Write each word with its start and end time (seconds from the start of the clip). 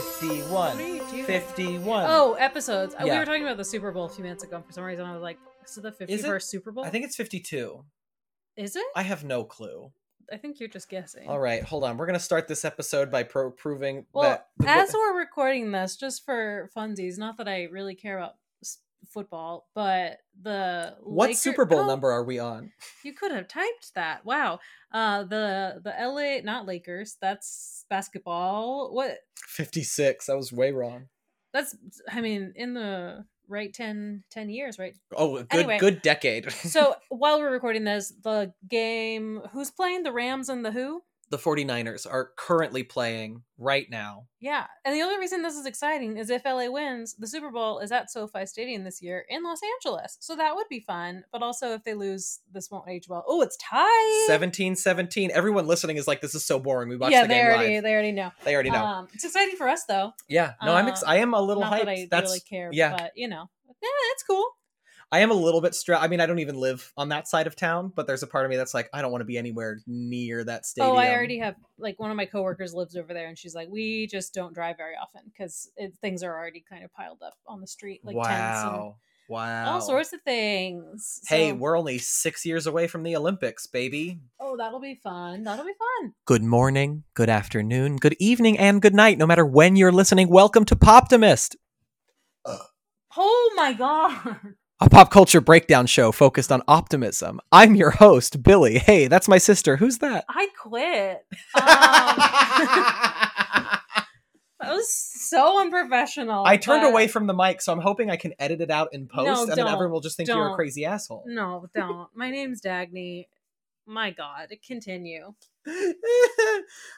51. 0.00 0.76
Three, 0.76 1.00
two- 1.10 1.24
51. 1.24 2.06
Oh, 2.08 2.34
episodes. 2.34 2.94
Uh, 2.94 3.04
We 3.04 3.10
were 3.10 3.24
talking 3.24 3.42
about 3.42 3.56
the 3.58 3.64
Super 3.64 3.92
Bowl 3.92 4.06
a 4.06 4.08
few 4.08 4.22
minutes 4.24 4.42
ago. 4.42 4.56
and 4.56 4.64
For 4.66 4.72
some 4.72 4.84
reason, 4.84 5.04
I 5.04 5.12
was 5.12 5.22
like, 5.22 5.38
"Is 5.66 5.76
it 5.76 5.82
the 5.82 5.88
Is 6.08 6.22
51st 6.22 6.42
Super 6.48 6.72
Bowl?" 6.72 6.84
I 6.84 6.90
think 6.90 7.04
it's 7.04 7.16
52. 7.16 7.84
Is 8.56 8.76
it? 8.76 8.84
I 8.96 9.02
have 9.02 9.24
no 9.24 9.44
clue. 9.44 9.92
I 10.32 10.36
think 10.38 10.60
you're 10.60 10.68
just 10.68 10.88
guessing. 10.88 11.28
All 11.28 11.38
right, 11.38 11.62
hold 11.62 11.84
on. 11.84 11.96
We're 11.98 12.06
going 12.06 12.18
to 12.18 12.24
start 12.24 12.48
this 12.48 12.64
episode 12.64 13.10
by 13.10 13.22
pro- 13.22 13.50
proving 13.50 14.06
Well, 14.14 14.42
that. 14.58 14.66
as 14.66 14.94
we're 14.94 15.18
recording 15.18 15.72
this, 15.72 15.96
just 15.96 16.24
for 16.24 16.70
funsies, 16.74 17.18
not 17.18 17.36
that 17.38 17.48
I 17.48 17.64
really 17.64 17.94
care 17.94 18.16
about 18.18 18.34
football, 19.08 19.68
but 19.74 20.18
the 20.42 20.94
what 21.02 21.28
Laker- 21.30 21.38
Super 21.38 21.64
Bowl 21.64 21.80
Oh, 21.80 21.86
number 21.86 22.10
are 22.10 22.24
we 22.24 22.38
on? 22.38 22.72
You 23.04 23.12
could 23.14 23.32
have 23.32 23.48
typed 23.48 23.94
that. 23.94 24.24
Wow. 24.24 24.60
Uh, 24.92 25.24
the 25.24 25.80
the 25.82 25.92
LA 25.98 26.40
not 26.42 26.66
Lakers. 26.66 27.16
That's 27.20 27.84
basketball. 27.90 28.94
What? 28.94 29.18
56. 29.48 30.28
I 30.28 30.34
was 30.34 30.52
way 30.52 30.72
wrong. 30.72 31.08
That's 31.52 31.76
I 32.10 32.20
mean 32.20 32.52
in 32.56 32.74
the 32.74 33.24
right 33.48 33.72
10, 33.74 34.24
10 34.30 34.48
years, 34.48 34.78
right? 34.78 34.96
Oh, 35.14 35.36
good 35.42 35.46
Anyway. 35.50 35.78
good 35.78 36.00
decade. 36.02 36.50
So 36.52 36.94
while 37.10 37.38
we're 37.38 37.50
recording 37.52 37.84
this, 37.84 38.12
the 38.22 38.52
game 38.68 39.42
who's 39.52 39.70
playing 39.70 40.04
the 40.04 40.12
Rams 40.12 40.48
and 40.48 40.64
the 40.64 40.70
Who? 40.72 41.02
The 41.32 41.38
49ers 41.38 42.06
are 42.06 42.30
currently 42.36 42.82
playing 42.82 43.42
right 43.56 43.86
now. 43.90 44.26
Yeah, 44.38 44.66
and 44.84 44.94
the 44.94 45.00
only 45.00 45.18
reason 45.18 45.40
this 45.40 45.54
is 45.54 45.64
exciting 45.64 46.18
is 46.18 46.28
if 46.28 46.44
LA 46.44 46.70
wins, 46.70 47.14
the 47.18 47.26
Super 47.26 47.50
Bowl 47.50 47.78
is 47.78 47.90
at 47.90 48.10
SoFi 48.10 48.44
Stadium 48.44 48.84
this 48.84 49.00
year 49.00 49.24
in 49.30 49.42
Los 49.42 49.60
Angeles, 49.62 50.18
so 50.20 50.36
that 50.36 50.54
would 50.54 50.68
be 50.68 50.80
fun. 50.80 51.24
But 51.32 51.42
also, 51.42 51.72
if 51.72 51.84
they 51.84 51.94
lose, 51.94 52.40
this 52.52 52.70
won't 52.70 52.86
age 52.86 53.08
well. 53.08 53.24
Oh, 53.26 53.40
it's 53.40 53.56
tied. 53.56 54.26
17 54.26 54.76
17. 54.76 55.30
Everyone 55.32 55.66
listening 55.66 55.96
is 55.96 56.06
like, 56.06 56.20
this 56.20 56.34
is 56.34 56.44
so 56.44 56.58
boring. 56.58 56.90
We 56.90 56.98
watched 56.98 57.12
yeah, 57.12 57.22
the 57.22 57.28
they 57.28 57.34
game 57.34 57.46
already 57.46 57.74
live. 57.76 57.82
they 57.84 57.92
already 57.94 58.12
know. 58.12 58.30
They 58.44 58.52
already 58.52 58.70
know. 58.70 58.84
Um, 58.84 59.08
it's 59.14 59.24
exciting 59.24 59.56
for 59.56 59.68
us 59.68 59.84
though. 59.84 60.12
yeah. 60.28 60.52
No, 60.62 60.74
I'm 60.74 60.88
ex- 60.88 61.02
uh, 61.02 61.06
I 61.06 61.16
am 61.16 61.32
a 61.32 61.40
little 61.40 61.62
Not 61.62 61.72
hyped. 61.72 61.88
I 61.88 62.08
That's 62.10 62.28
really 62.28 62.40
care, 62.40 62.68
yeah. 62.74 62.94
but 62.94 63.12
you 63.16 63.28
know, 63.28 63.48
yeah, 63.66 63.88
it's 64.12 64.22
cool. 64.22 64.46
I 65.12 65.18
am 65.20 65.30
a 65.30 65.34
little 65.34 65.60
bit 65.60 65.74
stressed. 65.74 66.02
I 66.02 66.08
mean, 66.08 66.20
I 66.20 66.26
don't 66.26 66.38
even 66.38 66.56
live 66.56 66.90
on 66.96 67.10
that 67.10 67.28
side 67.28 67.46
of 67.46 67.54
town, 67.54 67.92
but 67.94 68.06
there's 68.06 68.22
a 68.22 68.26
part 68.26 68.46
of 68.46 68.50
me 68.50 68.56
that's 68.56 68.72
like, 68.72 68.88
I 68.94 69.02
don't 69.02 69.12
want 69.12 69.20
to 69.20 69.26
be 69.26 69.36
anywhere 69.36 69.78
near 69.86 70.42
that 70.44 70.64
stadium. 70.64 70.94
Oh, 70.94 70.96
I 70.96 71.10
already 71.10 71.38
have 71.40 71.54
like 71.78 72.00
one 72.00 72.10
of 72.10 72.16
my 72.16 72.24
coworkers 72.24 72.72
lives 72.72 72.96
over 72.96 73.12
there, 73.12 73.28
and 73.28 73.38
she's 73.38 73.54
like, 73.54 73.68
we 73.70 74.06
just 74.06 74.32
don't 74.32 74.54
drive 74.54 74.78
very 74.78 74.94
often 74.94 75.20
because 75.26 75.70
things 76.00 76.22
are 76.22 76.34
already 76.34 76.64
kind 76.66 76.82
of 76.82 76.90
piled 76.94 77.20
up 77.24 77.34
on 77.46 77.60
the 77.60 77.66
street, 77.66 78.00
like 78.02 78.16
tents 78.16 78.62
and 78.62 78.72
wow. 78.72 78.96
Wow. 79.28 79.74
all 79.74 79.80
sorts 79.82 80.14
of 80.14 80.20
things. 80.22 81.20
Hey, 81.28 81.50
So- 81.50 81.56
we're 81.56 81.78
only 81.78 81.98
six 81.98 82.46
years 82.46 82.66
away 82.66 82.86
from 82.86 83.02
the 83.02 83.14
Olympics, 83.14 83.66
baby. 83.66 84.18
oh, 84.40 84.56
that'll 84.56 84.80
be 84.80 84.94
fun. 84.94 85.44
That'll 85.44 85.66
be 85.66 85.72
fun. 86.00 86.14
Good 86.24 86.42
morning, 86.42 87.04
good 87.12 87.28
afternoon, 87.28 87.96
good 87.96 88.16
evening, 88.18 88.58
and 88.58 88.80
good 88.80 88.94
night, 88.94 89.18
no 89.18 89.26
matter 89.26 89.44
when 89.44 89.76
you're 89.76 89.92
listening. 89.92 90.28
Welcome 90.30 90.64
to 90.64 90.74
Poptimist, 90.76 91.56
Oh 93.14 93.52
my 93.56 93.74
god. 93.74 94.54
A 94.82 94.90
pop 94.90 95.10
culture 95.12 95.40
breakdown 95.40 95.86
show 95.86 96.10
focused 96.10 96.50
on 96.50 96.60
optimism. 96.66 97.40
I'm 97.52 97.76
your 97.76 97.90
host, 97.90 98.42
Billy. 98.42 98.78
Hey, 98.78 99.06
that's 99.06 99.28
my 99.28 99.38
sister. 99.38 99.76
Who's 99.76 99.98
that? 99.98 100.24
I 100.28 100.48
quit. 100.60 101.24
Um, 101.54 101.62
that 104.60 104.72
was 104.72 104.92
so 104.92 105.60
unprofessional. 105.60 106.44
I 106.44 106.56
turned 106.56 106.82
but- 106.82 106.90
away 106.90 107.06
from 107.06 107.28
the 107.28 107.34
mic, 107.34 107.62
so 107.62 107.72
I'm 107.72 107.78
hoping 107.78 108.10
I 108.10 108.16
can 108.16 108.32
edit 108.40 108.60
it 108.60 108.72
out 108.72 108.88
in 108.92 109.06
post, 109.06 109.26
No, 109.26 109.42
and 109.44 109.52
then 109.52 109.68
everyone 109.68 109.92
will 109.92 110.00
just 110.00 110.16
think 110.16 110.28
you're 110.28 110.50
a 110.50 110.54
crazy 110.56 110.84
asshole. 110.84 111.22
No, 111.26 111.68
don't. 111.74 112.08
My 112.16 112.30
name's 112.30 112.60
Dagny. 112.60 113.26
My 113.86 114.10
God, 114.10 114.48
continue. 114.66 115.34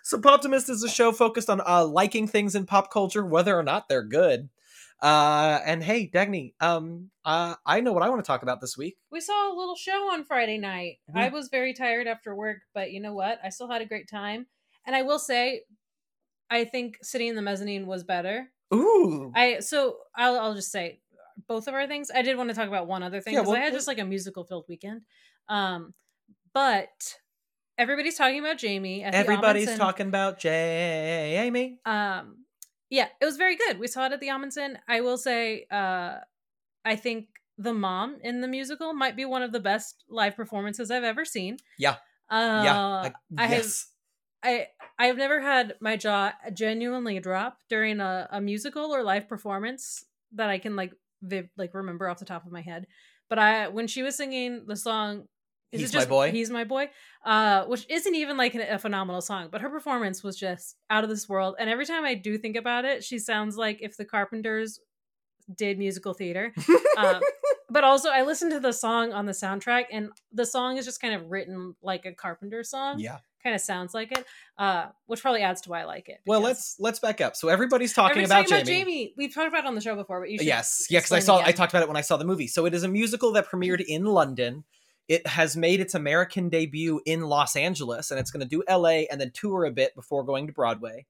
so 0.03 0.19
Poptimist 0.19 0.71
is 0.71 0.83
a 0.83 0.89
show 0.89 1.13
focused 1.13 1.51
on 1.51 1.61
uh, 1.67 1.85
liking 1.85 2.29
things 2.29 2.55
in 2.55 2.65
pop 2.65 2.91
culture, 2.91 3.27
whether 3.27 3.59
or 3.59 3.63
not 3.63 3.89
they're 3.91 4.03
good. 4.03 4.49
Uh, 5.05 5.61
and 5.67 5.85
hey, 5.85 6.09
Dagny, 6.09 6.55
um, 6.61 7.11
uh, 7.27 7.57
I 7.67 7.81
know 7.83 7.93
what 7.93 8.03
I 8.03 8.09
want 8.09 8.25
to 8.25 8.27
talk 8.27 8.43
about 8.43 8.63
this 8.63 8.75
week. 8.75 8.97
We 9.13 9.21
saw 9.21 9.53
a 9.53 9.55
little 9.55 9.77
show 9.77 10.11
on 10.11 10.25
Friday 10.25 10.57
night. 10.57 10.97
We- 11.15 11.21
I 11.21 11.29
was 11.29 11.49
very 11.49 11.75
tired 11.75 12.07
after 12.07 12.35
work, 12.35 12.63
but 12.73 12.91
you 12.91 13.01
know 13.01 13.13
what? 13.13 13.39
I 13.45 13.51
still 13.51 13.69
had 13.71 13.83
a 13.83 13.87
great 13.87 14.09
time. 14.09 14.47
And 14.87 14.97
I 14.97 15.03
will 15.03 15.19
say, 15.19 15.65
I 16.49 16.65
think 16.65 16.97
sitting 17.03 17.29
in 17.29 17.37
the 17.37 17.43
mezzanine 17.43 17.87
was 17.87 18.03
better. 18.03 18.51
Ooh, 18.73 19.31
I 19.35 19.61
so 19.61 19.99
I'll 20.17 20.39
I'll 20.39 20.55
just 20.55 20.73
say 20.73 21.01
both 21.47 21.69
of 21.69 21.75
our 21.75 21.87
things. 21.87 22.11
I 22.11 22.23
did 22.23 22.39
want 22.39 22.49
to 22.49 22.55
talk 22.55 22.69
about 22.69 22.87
one 22.87 23.03
other 23.03 23.21
thing 23.21 23.35
Yeah, 23.35 23.41
because 23.41 23.53
well, 23.53 23.61
I 23.61 23.65
had 23.65 23.73
just 23.75 23.87
like 23.87 23.99
a 23.99 24.05
musical 24.05 24.45
filled 24.45 24.65
weekend. 24.69 25.03
Um, 25.49 25.93
but 26.55 26.89
everybody's 27.77 28.17
talking 28.17 28.41
about 28.41 28.57
Jamie. 28.59 29.05
At 29.05 29.15
everybody's 29.15 29.69
Ahmanson. 29.69 29.77
talking 29.77 30.07
about 30.07 30.39
Jamie. 30.39 31.81
Um, 31.85 32.44
yeah, 32.95 33.09
it 33.21 33.25
was 33.25 33.37
very 33.37 33.57
good. 33.57 33.81
We 33.81 33.89
saw 33.89 34.07
it 34.07 34.13
at 34.13 34.21
the 34.21 34.29
Ahmanson. 34.29 34.77
I 34.87 35.01
will 35.01 35.19
say, 35.19 35.67
uh, 35.69 36.19
I 36.85 36.95
think 36.95 37.27
the 37.59 37.75
mom 37.75 38.19
in 38.23 38.41
the 38.41 38.47
musical 38.47 38.95
might 38.95 39.17
be 39.17 39.25
one 39.25 39.43
of 39.43 39.51
the 39.51 39.59
best 39.59 40.05
live 40.09 40.37
performances 40.37 40.93
I've 40.93 41.03
ever 41.03 41.25
seen. 41.25 41.57
Yeah. 41.77 41.97
Uh, 42.31 42.63
yeah, 42.65 42.79
I, 42.79 43.13
I 43.37 43.47
have. 43.49 43.67
I 44.45 44.67
I've 44.97 45.17
never 45.17 45.41
had 45.41 45.75
my 45.81 45.97
jaw 45.97 46.33
genuinely 46.53 47.19
drop 47.19 47.59
during 47.69 47.99
a, 47.99 48.29
a 48.31 48.41
musical 48.41 48.95
or 48.95 49.03
live 49.03 49.29
performance 49.29 50.05
that 50.33 50.49
I 50.49 50.59
can 50.59 50.77
like 50.77 50.93
viv- 51.21 51.51
like 51.57 51.75
remember 51.75 52.09
off 52.09 52.21
the 52.21 52.25
top 52.25 52.47
of 52.47 52.53
my 52.53 52.61
head. 52.61 52.87
But 53.29 53.41
I 53.41 53.69
when 53.69 53.89
she 53.89 54.05
was 54.05 54.17
singing 54.17 54.67
the 54.69 54.77
song 54.77 55.27
is 55.75 55.81
He's 55.81 55.95
it 55.95 55.99
My 55.99 56.05
Boy? 56.05 56.31
He's 56.31 56.51
my 56.51 56.65
boy, 56.65 56.91
uh, 57.25 57.65
which 57.65 57.87
isn't 57.89 58.15
even 58.15 58.37
like 58.37 58.55
a, 58.55 58.79
phenomenal 58.79 59.21
song, 59.21 59.49
but 59.51 59.61
her 59.61 59.69
performance 59.69 60.23
was 60.23 60.37
just 60.37 60.77
out 60.91 61.05
of 61.05 61.11
this 61.11 61.29
world. 61.29 61.57
And 61.59 61.69
every 61.69 61.87
time 61.87 62.05
I 62.05 62.15
do 62.15 62.39
think 62.39 62.57
about 62.57 62.85
it, 62.85 63.05
she 63.05 63.19
sounds 63.19 63.57
like 63.57 63.83
if 63.83 63.97
the 63.97 64.05
Carpenters 64.05 64.81
did 65.55 65.79
musical 65.79 66.15
theater. 66.15 66.53
um, 66.97 67.21
but 67.71 67.85
also, 67.85 68.11
I 68.11 68.23
listened 68.23 68.53
to 68.53 68.61
the 68.61 68.73
song 68.73 69.13
on 69.13 69.27
the 69.27 69.33
soundtrack, 69.33 69.87
and 69.91 70.11
the 70.33 70.47
song 70.47 70.77
is 70.77 70.85
just 70.85 71.01
kind 71.01 71.15
of 71.15 71.31
written 71.31 71.75
like 71.83 72.07
a 72.07 72.13
Carpenter 72.13 72.63
song 72.63 72.99
yeah. 72.99 73.19
kind 73.43 73.55
of 73.55 73.61
sounds 73.61 73.95
like 73.95 74.13
it, 74.13 74.25
uh, 74.59 74.87
which 75.07 75.23
probably 75.23 75.43
adds 75.43 75.61
to 75.63 75.71
why 75.71 75.83
I 75.83 75.85
like 75.85 76.09
it. 76.09 76.19
Well, 76.27 76.41
let's 76.41 76.77
let's 76.79 76.99
back 76.99 77.21
up. 77.21 77.37
So 77.37 77.49
everybody's 77.49 77.93
talking 77.93 78.23
everybody's 78.23 78.51
about, 78.51 78.59
talking 78.61 78.67
Jamie. 78.67 79.15
We've 79.17 79.35
talked 79.35 79.49
about 79.49 79.65
it 79.65 79.67
on 79.67 79.75
the 79.75 79.81
show 79.81 79.97
before, 79.97 80.21
but 80.21 80.31
you 80.31 80.39
should 80.39 80.47
Yes, 80.47 80.87
yeah, 80.91 81.01
because 81.01 81.13
I 81.13 81.21
saw 81.21 81.39
I 81.39 81.53
talked 81.53 81.73
about 81.73 81.83
it 81.83 81.89
when 81.89 81.97
I 81.97 82.03
saw 82.03 82.17
the 82.17 82.25
movie. 82.25 82.47
So 82.47 82.67
it 82.67 82.75
is 82.75 82.83
a 82.83 82.89
musical 82.89 83.33
that 83.33 83.49
premiered 83.49 83.83
in 83.89 84.05
London. 84.05 84.65
It 85.09 85.27
has 85.27 85.57
made 85.57 85.81
its 85.81 85.95
American 85.95 86.49
debut 86.49 87.01
in 87.05 87.23
Los 87.23 87.57
Angeles, 87.57 88.11
and 88.11 88.19
it's 88.19 88.31
going 88.31 88.43
to 88.43 88.49
do 88.49 88.63
L.A. 88.67 89.07
and 89.09 89.21
then 89.21 89.31
tour 89.33 89.65
a 89.65 89.71
bit 89.71 89.95
before 89.95 90.25
going 90.25 90.47
to 90.47 90.53
Broadway. 90.53 91.07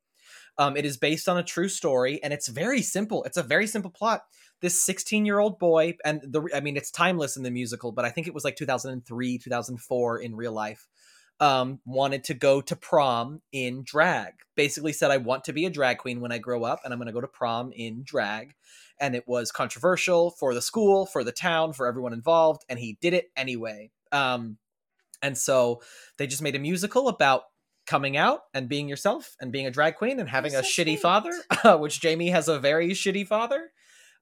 Um, 0.58 0.76
it 0.76 0.84
is 0.84 0.96
based 0.96 1.28
on 1.28 1.36
a 1.36 1.42
true 1.42 1.68
story, 1.68 2.22
and 2.22 2.32
it's 2.32 2.48
very 2.48 2.82
simple. 2.82 3.24
It's 3.24 3.36
a 3.36 3.42
very 3.42 3.66
simple 3.66 3.90
plot. 3.90 4.22
This 4.60 4.82
16 4.84 5.26
year 5.26 5.38
old 5.38 5.58
boy, 5.58 5.96
and 6.04 6.20
the 6.22 6.48
I 6.54 6.60
mean, 6.60 6.76
it's 6.76 6.90
timeless 6.90 7.36
in 7.36 7.42
the 7.42 7.50
musical, 7.50 7.92
but 7.92 8.04
I 8.04 8.10
think 8.10 8.26
it 8.26 8.34
was 8.34 8.44
like 8.44 8.56
2003, 8.56 9.38
2004 9.38 10.18
in 10.18 10.36
real 10.36 10.52
life. 10.52 10.88
Um, 11.40 11.80
wanted 11.84 12.24
to 12.24 12.34
go 12.34 12.60
to 12.60 12.76
prom 12.76 13.42
in 13.52 13.82
drag. 13.84 14.34
Basically 14.54 14.92
said, 14.92 15.10
I 15.10 15.16
want 15.16 15.44
to 15.44 15.52
be 15.52 15.66
a 15.66 15.70
drag 15.70 15.98
queen 15.98 16.20
when 16.20 16.30
I 16.30 16.38
grow 16.38 16.62
up, 16.62 16.80
and 16.84 16.92
I'm 16.92 16.98
going 16.98 17.06
to 17.06 17.12
go 17.12 17.20
to 17.20 17.26
prom 17.26 17.72
in 17.74 18.02
drag 18.04 18.54
and 19.00 19.14
it 19.14 19.26
was 19.26 19.50
controversial 19.52 20.30
for 20.32 20.54
the 20.54 20.62
school, 20.62 21.06
for 21.06 21.24
the 21.24 21.32
town, 21.32 21.72
for 21.72 21.86
everyone 21.86 22.12
involved, 22.12 22.64
and 22.68 22.78
he 22.78 22.98
did 23.00 23.14
it 23.14 23.30
anyway. 23.36 23.90
Um, 24.12 24.58
and 25.22 25.36
so 25.38 25.80
they 26.18 26.26
just 26.26 26.42
made 26.42 26.54
a 26.54 26.58
musical 26.58 27.08
about 27.08 27.42
coming 27.86 28.16
out 28.16 28.40
and 28.54 28.68
being 28.68 28.88
yourself 28.88 29.36
and 29.40 29.52
being 29.52 29.66
a 29.66 29.70
drag 29.70 29.96
queen 29.96 30.18
and 30.20 30.28
having 30.28 30.52
You're 30.52 30.60
a 30.60 30.64
so 30.64 30.82
shitty 30.82 30.98
sweet. 30.98 31.00
father, 31.00 31.32
which 31.78 32.00
Jamie 32.00 32.30
has 32.30 32.48
a 32.48 32.58
very 32.58 32.90
shitty 32.90 33.26
father. 33.26 33.70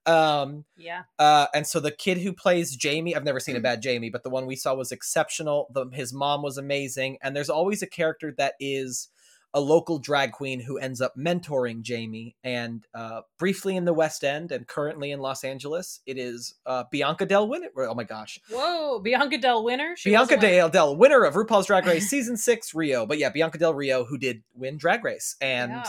Um, 0.05 0.65
Yeah, 0.75 1.03
uh, 1.17 1.47
and 1.53 1.65
so 1.65 1.79
the 1.79 1.91
kid 1.91 2.17
who 2.17 2.33
plays 2.33 2.75
Jamie, 2.75 3.15
I've 3.15 3.23
never 3.23 3.39
seen 3.39 3.55
a 3.55 3.59
Mm. 3.59 3.63
bad 3.63 3.81
Jamie, 3.81 4.09
but 4.09 4.23
the 4.23 4.29
one 4.29 4.45
we 4.45 4.55
saw 4.57 4.73
was 4.73 4.91
exceptional. 4.91 5.67
The, 5.73 5.85
his 5.93 6.11
mom 6.13 6.41
was 6.41 6.57
amazing, 6.57 7.19
and 7.21 7.33
there's 7.35 7.49
always 7.49 7.81
a 7.81 7.87
character 7.87 8.33
that 8.37 8.55
is 8.59 9.09
a 9.53 9.59
local 9.59 9.99
drag 9.99 10.31
queen 10.31 10.59
who 10.59 10.77
ends 10.77 11.01
up 11.01 11.13
mentoring 11.17 11.81
Jamie. 11.81 12.35
And 12.43 12.85
uh, 12.93 13.21
briefly 13.37 13.75
in 13.75 13.85
the 13.85 13.93
West 13.93 14.23
End 14.23 14.51
and 14.51 14.67
currently 14.67 15.11
in 15.11 15.19
Los 15.19 15.43
Angeles, 15.43 15.99
it 16.05 16.17
is 16.17 16.55
uh, 16.65 16.85
Bianca 16.91 17.25
Del 17.25 17.47
Winner. 17.47 17.69
Oh 17.77 17.93
my 17.93 18.03
gosh, 18.03 18.39
whoa, 18.51 18.99
Bianca 18.99 19.37
Del 19.37 19.63
Winner. 19.63 19.95
She 19.95 20.09
Bianca 20.09 20.37
Del 20.37 20.69
Del, 20.69 20.95
winner 20.95 21.23
of 21.23 21.35
RuPaul's 21.35 21.67
Drag 21.67 21.85
Race 21.85 22.09
season 22.09 22.37
six 22.37 22.73
Rio. 22.73 23.05
But 23.05 23.17
yeah, 23.17 23.29
Bianca 23.29 23.57
Del 23.57 23.73
Rio, 23.73 24.05
who 24.05 24.17
did 24.17 24.43
win 24.55 24.77
Drag 24.77 25.03
Race, 25.03 25.35
and 25.39 25.71
Yeah, 25.71 25.83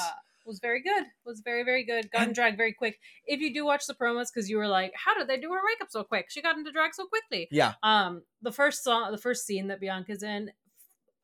was 0.46 0.58
very 0.60 0.82
good. 0.82 1.05
Was 1.25 1.40
very 1.40 1.64
very 1.64 1.84
good. 1.84 2.10
Got 2.10 2.28
in 2.28 2.34
drag 2.34 2.56
very 2.56 2.72
quick. 2.72 2.99
If 3.26 3.40
you 3.40 3.52
do 3.55 3.64
watch 3.64 3.87
the 3.87 3.94
promos, 3.94 4.26
because 4.32 4.50
you 4.50 4.58
were 4.58 4.69
like, 4.69 4.93
how 4.94 5.17
did 5.17 5.26
they 5.28 5.38
do 5.38 5.50
her 5.50 5.60
makeup 5.67 5.88
so 5.90 6.05
quick? 6.05 6.26
She 6.28 6.43
got 6.43 6.56
into 6.56 6.70
drag 6.70 6.94
so 6.94 7.06
quickly. 7.06 7.49
yeah. 7.50 7.75
Um, 7.82 8.22
the 8.43 8.52
first 8.52 8.84
song, 8.84 9.10
the 9.10 9.19
first 9.19 9.46
scene 9.46 9.69
that 9.69 9.81
Bianca's 9.81 10.22
in, 10.22 10.50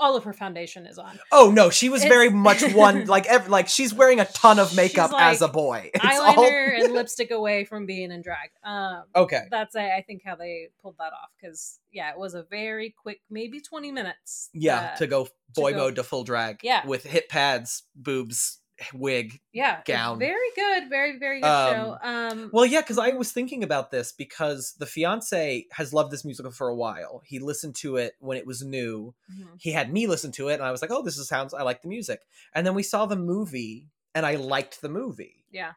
all 0.01 0.17
of 0.17 0.25
her 0.25 0.33
foundation 0.33 0.87
is 0.87 0.99
on. 0.99 1.19
Oh 1.31 1.53
no, 1.55 1.71
she 1.71 1.89
was 1.89 2.03
It's- 2.03 2.13
very 2.13 2.31
much 2.31 2.63
one 2.73 3.05
like 3.15 3.27
ev- 3.27 3.49
like 3.49 3.69
she's 3.69 3.93
wearing 3.95 4.19
a 4.19 4.25
ton 4.25 4.59
of 4.59 4.75
makeup 4.75 5.13
like 5.13 5.23
as 5.35 5.43
a 5.43 5.49
boy. 5.49 5.91
It's 5.95 6.05
all- 6.05 6.35
Eyeliner 6.35 6.83
and 6.85 6.95
lipstick 6.95 7.31
away 7.31 7.65
from 7.65 7.87
being 7.87 8.11
in 8.11 8.23
drag. 8.23 8.51
Um, 8.65 9.05
Okay. 9.15 9.47
that's 9.51 9.77
I 9.77 9.91
I 9.99 10.03
think 10.07 10.23
how 10.25 10.35
they 10.37 10.69
pulled 10.83 10.97
that 10.99 11.13
off 11.13 11.31
because 11.41 11.79
yeah, 11.93 12.11
it 12.11 12.19
was 12.19 12.35
a 12.35 12.45
very 12.45 12.95
quick, 13.03 13.21
maybe 13.31 13.61
twenty 13.61 13.93
minutes. 13.93 14.49
Yeah, 14.55 14.81
that- 14.81 14.97
to 14.99 15.07
go 15.07 15.29
boy 15.55 15.73
go- 15.73 15.79
mode 15.79 15.97
to 15.97 16.05
full 16.05 16.25
drag. 16.25 16.61
Yeah. 16.63 16.87
With 16.87 17.05
hip 17.05 17.29
pads, 17.29 17.83
boobs, 17.95 18.60
wig. 18.95 19.41
Yeah, 19.53 19.81
Gown. 19.85 20.19
Very 20.19 20.51
good. 20.57 20.89
Very 20.89 21.19
very 21.19 21.41
good 21.41 21.47
Um, 21.47 21.75
show. 21.75 21.99
Um, 22.03 22.51
Well, 22.53 22.67
yeah, 22.67 22.81
because 22.81 22.99
I 22.99 23.11
was 23.11 23.33
thinking 23.33 23.63
about 23.65 23.91
this 23.91 24.13
because 24.13 24.75
the 24.79 24.87
fiance 24.87 25.67
has 25.73 25.93
loved 25.93 26.11
this 26.11 26.25
musical 26.25 26.51
for 26.53 26.69
a 26.69 26.75
while. 26.75 27.23
He 27.25 27.39
listened 27.39 27.75
to 27.77 27.97
it 27.97 28.15
when 28.21 28.37
it 28.39 28.47
was 28.47 28.63
new. 28.63 29.15
mhm. 29.33 29.49
He 29.59 29.73
had 29.73 29.93
me 29.93 30.07
listen 30.07 30.33
to 30.33 30.49
it, 30.49 30.55
and 30.55 30.63
I 30.63 30.71
was 30.71 30.83
like, 30.83 30.91
"Oh, 30.91 31.03
this 31.03 31.19
is 31.19 31.29
sounds. 31.29 31.53
I 31.55 31.63
like 31.63 31.83
the 31.83 31.89
music." 31.89 32.21
And 32.55 32.67
then 32.67 32.75
we 32.75 32.83
saw 32.83 33.07
the 33.07 33.17
movie, 33.17 33.89
and 34.15 34.25
I 34.27 34.37
liked 34.37 34.81
the 34.83 34.89
movie. 34.89 35.45
yeah. 35.51 35.73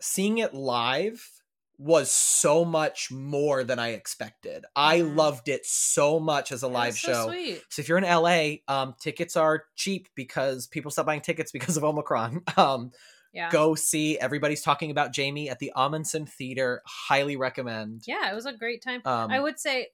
Seeing 0.00 0.38
it 0.38 0.54
live 0.54 1.39
was 1.80 2.10
so 2.12 2.62
much 2.62 3.10
more 3.10 3.64
than 3.64 3.78
I 3.78 3.90
expected. 3.92 4.66
I 4.76 4.98
Mhm. 4.98 5.16
loved 5.16 5.48
it 5.48 5.64
so 5.64 6.20
much 6.20 6.52
as 6.52 6.62
a 6.62 6.68
live 6.68 6.94
so 6.98 7.12
show. 7.12 7.28
Sweet. 7.30 7.62
So 7.70 7.80
if 7.80 7.88
you're 7.88 7.96
in 7.96 8.04
LA, 8.04 8.62
um, 8.68 8.94
tickets 9.00 9.34
are 9.34 9.64
cheap 9.76 10.08
because 10.14 10.66
people 10.66 10.90
stop 10.90 11.06
buying 11.06 11.22
tickets 11.22 11.52
because 11.52 11.76
of 11.78 11.84
Omicron. 11.84 12.42
Um, 12.58 12.90
Yeah. 13.32 13.50
go 13.50 13.74
see. 13.74 14.18
Everybody's 14.18 14.60
talking 14.62 14.90
about 14.90 15.12
Jamie 15.12 15.48
at 15.48 15.58
the 15.58 15.72
Ahmanson 15.74 16.28
Theater. 16.28 16.82
Highly 16.86 17.36
recommend. 17.36 18.02
Yeah, 18.06 18.30
it 18.30 18.34
was 18.34 18.44
a 18.44 18.52
great 18.52 18.82
time. 18.82 19.00
Um, 19.06 19.30
I 19.30 19.40
would 19.40 19.58
say 19.58 19.88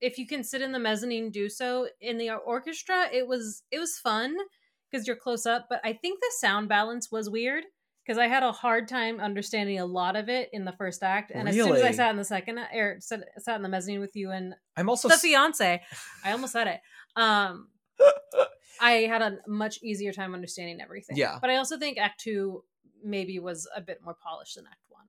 if 0.00 0.18
you 0.18 0.26
can 0.26 0.44
sit 0.44 0.62
in 0.62 0.72
the 0.72 0.78
mezzanine, 0.78 1.30
do 1.30 1.48
so. 1.48 1.88
In 2.00 2.18
the 2.18 2.30
orchestra, 2.30 3.08
it 3.12 3.26
was 3.26 3.62
it 3.70 3.78
was 3.80 3.98
fun 3.98 4.36
because 4.90 5.06
you're 5.06 5.16
close 5.16 5.46
up, 5.46 5.66
but 5.68 5.80
I 5.82 5.92
think 5.94 6.20
the 6.20 6.32
sound 6.38 6.68
balance 6.68 7.10
was 7.10 7.28
weird 7.30 7.64
because 8.04 8.18
I 8.18 8.26
had 8.26 8.42
a 8.42 8.52
hard 8.52 8.88
time 8.88 9.20
understanding 9.20 9.78
a 9.78 9.86
lot 9.86 10.16
of 10.16 10.28
it 10.28 10.48
in 10.52 10.64
the 10.64 10.72
first 10.72 11.02
act, 11.02 11.30
and 11.34 11.48
as 11.48 11.54
soon 11.54 11.74
as 11.74 11.82
I 11.82 11.92
sat 11.92 12.10
in 12.10 12.16
the 12.16 12.24
second 12.24 12.58
or 12.58 12.96
sat, 13.00 13.20
sat 13.38 13.56
in 13.56 13.62
the 13.62 13.68
mezzanine 13.68 14.00
with 14.00 14.16
you 14.16 14.30
and 14.30 14.54
I'm 14.76 14.88
also 14.88 15.08
the 15.08 15.16
fiance, 15.16 15.82
I 16.24 16.32
almost 16.32 16.52
said 16.52 16.66
it. 16.66 16.80
Um, 17.16 17.68
I 18.80 18.92
had 18.92 19.22
a 19.22 19.38
much 19.46 19.78
easier 19.82 20.12
time 20.12 20.34
understanding 20.34 20.80
everything. 20.80 21.16
Yeah. 21.16 21.38
but 21.40 21.50
I 21.50 21.56
also 21.56 21.78
think 21.78 21.98
Act 21.98 22.20
Two 22.20 22.64
maybe 23.04 23.38
was 23.38 23.68
a 23.76 23.80
bit 23.80 23.98
more 24.04 24.16
polished 24.20 24.56
than 24.56 24.66
Act 24.66 24.80
One. 24.88 25.06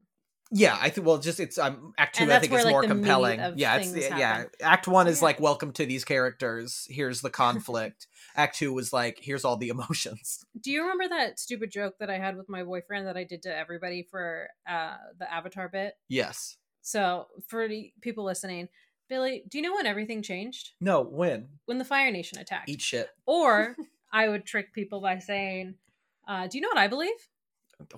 Yeah. 0.51 0.77
I 0.79 0.89
think 0.89 1.07
well, 1.07 1.17
just 1.17 1.39
it's 1.39 1.57
um, 1.57 1.93
Act 1.97 2.15
Two. 2.15 2.31
I 2.31 2.39
think 2.39 2.51
where, 2.51 2.59
is 2.59 2.65
like, 2.65 2.71
more 2.71 2.83
compelling. 2.83 3.39
Yeah, 3.55 3.77
it's 3.77 3.95
yeah. 3.95 4.17
happen. 4.17 4.51
Act 4.61 4.87
One 4.87 5.07
is 5.07 5.21
yeah. 5.21 5.25
like 5.25 5.39
welcome 5.39 5.71
to 5.73 5.85
these 5.85 6.05
characters. 6.05 6.87
Here's 6.89 7.21
the 7.21 7.29
conflict. 7.29 8.07
Act 8.35 8.57
Two 8.57 8.73
was 8.73 8.93
like 8.93 9.19
here's 9.21 9.45
all 9.45 9.57
the 9.57 9.69
emotions. 9.69 10.43
Do 10.59 10.71
you 10.71 10.81
remember 10.81 11.07
that 11.09 11.39
stupid 11.39 11.71
joke 11.71 11.95
that 11.99 12.09
I 12.09 12.17
had 12.17 12.37
with 12.37 12.49
my 12.49 12.63
boyfriend 12.63 13.07
that 13.07 13.17
I 13.17 13.23
did 13.23 13.43
to 13.43 13.55
everybody 13.55 14.03
for 14.09 14.49
uh, 14.67 14.95
the 15.19 15.31
Avatar 15.31 15.69
bit? 15.69 15.95
Yes. 16.09 16.57
So, 16.81 17.27
for 17.47 17.67
the 17.67 17.93
people 18.01 18.25
listening, 18.25 18.67
Billy, 19.07 19.43
do 19.49 19.57
you 19.57 19.61
know 19.63 19.73
when 19.73 19.85
everything 19.85 20.21
changed? 20.21 20.71
No. 20.81 21.01
When 21.01 21.47
When 21.65 21.77
the 21.77 21.85
Fire 21.85 22.11
Nation 22.11 22.39
attacked. 22.39 22.69
eat 22.69 22.81
shit. 22.81 23.09
Or 23.25 23.75
I 24.11 24.27
would 24.27 24.45
trick 24.45 24.73
people 24.73 25.01
by 25.01 25.19
saying, 25.19 25.75
uh, 26.27 26.47
"Do 26.47 26.57
you 26.57 26.61
know 26.61 26.69
what 26.69 26.77
I 26.77 26.87
believe? 26.87 27.29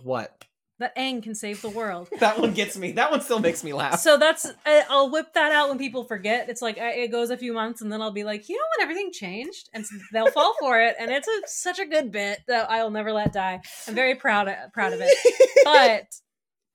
What? 0.04 0.46
That 0.80 0.96
Aang 0.98 1.24
can 1.24 1.36
save 1.36 1.62
the 1.62 1.70
world." 1.70 2.10
That 2.20 2.40
one 2.40 2.54
gets 2.54 2.78
me. 2.78 2.92
That 2.94 3.12
one 3.12 3.22
still 3.22 3.40
makes 3.40 3.64
me 3.64 3.74
laugh. 3.74 4.00
so 4.00 4.18
that's 4.18 4.46
I- 4.66 4.86
I'll 4.90 5.10
whip 5.10 5.34
that 5.34 5.52
out 5.52 5.70
when 5.70 5.78
people 5.78 6.04
forget. 6.04 6.50
It's 6.50 6.62
like 6.62 6.78
I- 6.78 6.92
it 6.92 7.12
goes 7.12 7.30
a 7.30 7.38
few 7.38 7.54
months, 7.54 7.82
and 7.82 7.92
then 7.92 8.02
I'll 8.02 8.12
be 8.12 8.24
like, 8.24 8.50
"You 8.50 8.58
know 8.58 8.64
when 8.78 8.84
everything 8.84 9.12
changed?" 9.12 9.70
And 9.74 9.86
they'll 10.12 10.32
fall 10.32 10.54
for 10.60 10.80
it, 10.82 10.96
and 11.00 11.12
it's 11.12 11.28
a, 11.28 11.42
such 11.48 11.80
a 11.80 11.86
good 11.86 12.12
bit 12.12 12.40
that 12.48 12.70
I'll 12.70 12.92
never 12.92 13.12
let 13.14 13.32
die. 13.34 13.62
I'm 13.88 13.96
very 13.96 14.16
proud 14.16 14.48
of, 14.48 14.56
proud 14.74 14.94
of 14.94 15.00
it. 15.02 15.16
but 15.64 16.08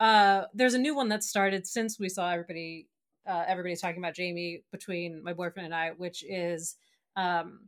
uh 0.04 0.46
there's 0.54 0.72
a 0.74 0.78
new 0.78 0.94
one 0.96 1.08
that 1.10 1.22
started 1.22 1.66
since 1.66 1.98
we 2.00 2.08
saw 2.08 2.30
everybody 2.30 2.88
uh 3.28 3.44
everybody's 3.46 3.82
talking 3.82 3.98
about 3.98 4.14
jamie 4.14 4.62
between 4.72 5.22
my 5.22 5.34
boyfriend 5.34 5.66
and 5.66 5.74
i 5.74 5.90
which 5.90 6.24
is 6.26 6.76
um 7.16 7.60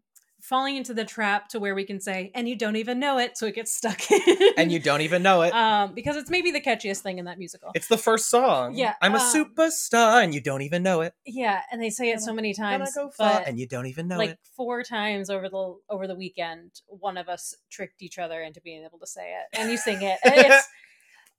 falling 0.42 0.76
into 0.76 0.92
the 0.92 1.04
trap 1.04 1.48
to 1.48 1.60
where 1.60 1.72
we 1.72 1.84
can 1.84 2.00
say 2.00 2.32
and 2.34 2.48
you 2.48 2.56
don't 2.56 2.74
even 2.74 2.98
know 2.98 3.16
it 3.16 3.38
so 3.38 3.46
it 3.46 3.54
gets 3.54 3.72
stuck 3.72 4.10
in 4.10 4.20
and 4.56 4.72
you 4.72 4.80
don't 4.80 5.00
even 5.00 5.22
know 5.22 5.42
it. 5.42 5.54
um 5.54 5.94
because 5.94 6.16
it's 6.16 6.28
maybe 6.28 6.50
the 6.50 6.60
catchiest 6.60 6.98
thing 6.98 7.18
in 7.18 7.26
that 7.26 7.38
musical 7.38 7.70
it's 7.74 7.86
the 7.86 7.96
first 7.96 8.28
song. 8.28 8.74
Yeah, 8.74 8.94
I'm 9.00 9.14
a 9.14 9.18
um, 9.18 9.22
superstar, 9.22 10.22
and 10.22 10.34
you 10.34 10.40
don't 10.40 10.62
even 10.62 10.82
know 10.82 11.00
it. 11.02 11.14
yeah 11.24 11.60
and 11.70 11.80
they 11.80 11.90
say 11.90 12.10
it 12.10 12.20
so 12.20 12.32
many 12.34 12.52
times 12.54 12.92
go 12.94 13.08
far, 13.10 13.38
but 13.38 13.46
and 13.46 13.58
you 13.58 13.68
don't 13.68 13.86
even 13.86 14.08
know 14.08 14.16
it. 14.16 14.18
like 14.18 14.38
four 14.56 14.82
times 14.82 15.30
over 15.30 15.48
the 15.48 15.76
over 15.88 16.08
the 16.08 16.16
weekend 16.16 16.72
one 16.86 17.16
of 17.16 17.28
us 17.28 17.54
tricked 17.70 18.02
each 18.02 18.18
other 18.18 18.42
into 18.42 18.60
being 18.60 18.84
able 18.84 18.98
to 18.98 19.06
say 19.06 19.34
it 19.34 19.58
and 19.58 19.70
you 19.70 19.76
sing 19.76 20.02
it 20.02 20.18
and 20.24 20.34
it's 20.36 20.68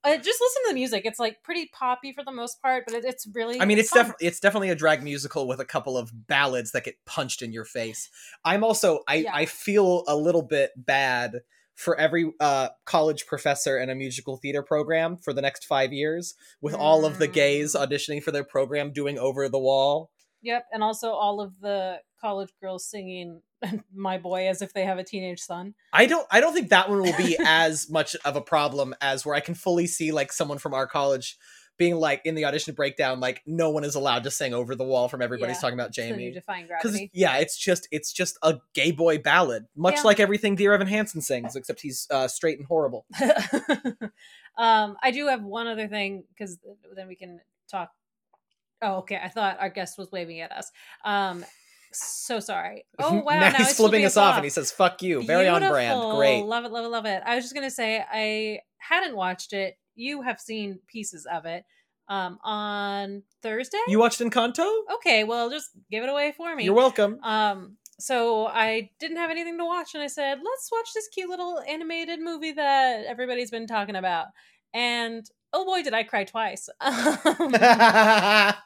uh, 0.05 0.17
just 0.17 0.39
listen 0.41 0.63
to 0.63 0.69
the 0.69 0.73
music 0.73 1.03
it's 1.05 1.19
like 1.19 1.41
pretty 1.43 1.69
poppy 1.73 2.11
for 2.11 2.23
the 2.23 2.31
most 2.31 2.61
part 2.61 2.83
but 2.85 2.95
it, 2.95 3.05
it's 3.05 3.27
really 3.33 3.59
I 3.61 3.65
mean, 3.65 3.77
it's 3.77 3.91
definitely 3.91 4.27
it's 4.27 4.39
definitely 4.39 4.69
a 4.69 4.75
drag 4.75 5.01
musical 5.03 5.47
with 5.47 5.59
a 5.59 5.65
couple 5.65 5.97
of 5.97 6.11
ballads 6.27 6.71
that 6.71 6.83
get 6.83 6.95
punched 7.05 7.41
in 7.41 7.53
your 7.53 7.65
face. 7.65 8.09
I'm 8.43 8.63
also 8.63 8.99
I 9.07 9.15
Yeah. 9.15 9.31
I 9.33 9.45
feel 9.45 10.03
a 10.07 10.15
little 10.15 10.41
bit 10.41 10.71
bad 10.75 11.41
for 11.75 11.97
every 11.99 12.31
uh 12.39 12.69
college 12.85 13.25
professor 13.25 13.77
in 13.79 13.89
a 13.89 13.95
musical 13.95 14.37
theater 14.37 14.61
program 14.61 15.17
for 15.17 15.33
the 15.33 15.41
next 15.41 15.65
5 15.65 15.91
years 15.93 16.35
with 16.61 16.73
all 16.75 17.05
of 17.05 17.17
the 17.19 17.27
gays 17.27 17.73
Mm. 17.75 17.87
auditioning 17.87 18.21
for 18.23 18.31
their 18.31 18.43
program 18.43 18.91
doing 18.91 19.17
over 19.17 19.47
the 19.49 19.59
wall. 19.59 20.11
Yep, 20.41 20.65
and 20.73 20.83
also 20.83 21.11
all 21.13 21.39
of 21.39 21.61
the 21.61 22.01
college 22.19 22.49
girls 22.61 22.85
singing 22.85 23.41
"My 23.93 24.17
Boy" 24.17 24.47
as 24.47 24.61
if 24.61 24.73
they 24.73 24.85
have 24.85 24.97
a 24.97 25.03
teenage 25.03 25.39
son. 25.41 25.73
I 25.91 26.05
don't 26.05 26.27
I 26.31 26.39
don't 26.41 26.53
think 26.53 26.69
that 26.69 26.89
one 26.89 27.01
will 27.01 27.15
be 27.17 27.37
as 27.45 27.89
much 27.89 28.15
of 28.25 28.35
a 28.35 28.41
problem 28.41 28.93
as 29.01 29.25
where 29.25 29.35
I 29.35 29.39
can 29.39 29.55
fully 29.55 29.87
see 29.87 30.11
like 30.11 30.31
someone 30.31 30.57
from 30.57 30.73
our 30.73 30.87
college 30.87 31.37
being 31.77 31.95
like 31.95 32.21
in 32.23 32.35
the 32.35 32.45
audition 32.45 32.75
breakdown 32.75 33.19
like 33.19 33.41
no 33.47 33.71
one 33.71 33.83
is 33.83 33.95
allowed 33.95 34.23
to 34.23 34.29
sing 34.29 34.53
over 34.53 34.75
the 34.75 34.83
wall 34.83 35.07
from 35.09 35.23
everybody's 35.23 35.55
Yeah, 35.57 35.61
talking 35.61 35.73
about 35.73 35.87
It's 35.87 35.97
the 35.97 36.03
new 36.11 36.17
Jamie. 36.17 36.31
defying 36.31 36.65
Because 36.67 36.91
gravity. 36.91 37.09
yeah, 37.13 37.37
it's 37.37 37.57
just 37.57 37.87
it's 37.91 38.13
just 38.13 38.37
a 38.43 38.59
gay 38.75 38.91
boy 38.91 39.17
ballad, 39.17 39.65
much 39.75 39.95
Yeah. 39.95 40.03
like 40.03 40.19
everything 40.19 40.55
Dear 40.55 40.73
Evan 40.73 40.85
Hansen 40.87 41.21
sings, 41.21 41.55
except 41.55 41.81
he's 41.81 42.07
uh, 42.11 42.27
straight 42.27 42.59
and 42.59 42.67
horrible. 42.67 43.07
um, 44.57 44.97
I 45.01 45.11
do 45.11 45.27
have 45.27 45.43
one 45.43 45.67
other 45.67 45.87
thing 45.87 46.25
because 46.29 46.59
then 46.95 47.07
we 47.07 47.15
can 47.15 47.39
talk. 47.69 47.91
Oh, 48.81 48.97
okay. 48.97 49.19
I 49.23 49.29
thought 49.29 49.57
our 49.59 49.69
guest 49.69 49.97
was 49.97 50.11
waving 50.11 50.41
at 50.41 50.51
us. 50.51 50.69
Um, 51.05 51.43
so 51.93 52.39
sorry. 52.39 52.85
Oh 52.99 53.21
wow! 53.21 53.39
now, 53.39 53.49
now 53.49 53.57
he's 53.57 53.75
flipping 53.75 54.05
us 54.05 54.17
off, 54.17 54.35
and 54.35 54.43
he 54.43 54.49
says 54.49 54.71
"fuck 54.71 55.01
you." 55.01 55.23
Very 55.23 55.47
on 55.47 55.61
brand. 55.67 56.15
Great. 56.15 56.43
Love 56.43 56.65
it, 56.65 56.71
love 56.71 56.85
it, 56.85 56.89
love 56.89 57.05
it. 57.05 57.21
I 57.25 57.35
was 57.35 57.43
just 57.43 57.53
gonna 57.53 57.71
say 57.71 58.03
I 58.11 58.59
hadn't 58.77 59.15
watched 59.15 59.53
it. 59.53 59.77
You 59.95 60.21
have 60.21 60.39
seen 60.39 60.79
pieces 60.87 61.25
of 61.31 61.45
it 61.45 61.65
um, 62.07 62.39
on 62.43 63.23
Thursday. 63.41 63.79
You 63.87 63.99
watched 63.99 64.19
Encanto? 64.19 64.69
okay, 64.95 65.23
well, 65.23 65.49
just 65.49 65.69
give 65.91 66.03
it 66.03 66.09
away 66.09 66.33
for 66.35 66.55
me. 66.55 66.63
You're 66.65 66.73
welcome. 66.73 67.19
Um, 67.23 67.77
so 67.99 68.47
I 68.47 68.89
didn't 68.99 69.17
have 69.17 69.31
anything 69.31 69.57
to 69.57 69.65
watch, 69.65 69.93
and 69.93 70.03
I 70.03 70.07
said, 70.07 70.39
let's 70.43 70.69
watch 70.71 70.89
this 70.93 71.07
cute 71.07 71.29
little 71.29 71.61
animated 71.67 72.19
movie 72.19 72.51
that 72.53 73.05
everybody's 73.05 73.51
been 73.51 73.67
talking 73.67 73.95
about. 73.95 74.27
And 74.73 75.25
oh 75.53 75.65
boy, 75.65 75.83
did 75.83 75.93
I 75.93 76.03
cry 76.03 76.23
twice. 76.23 76.69
Um, 76.81 77.51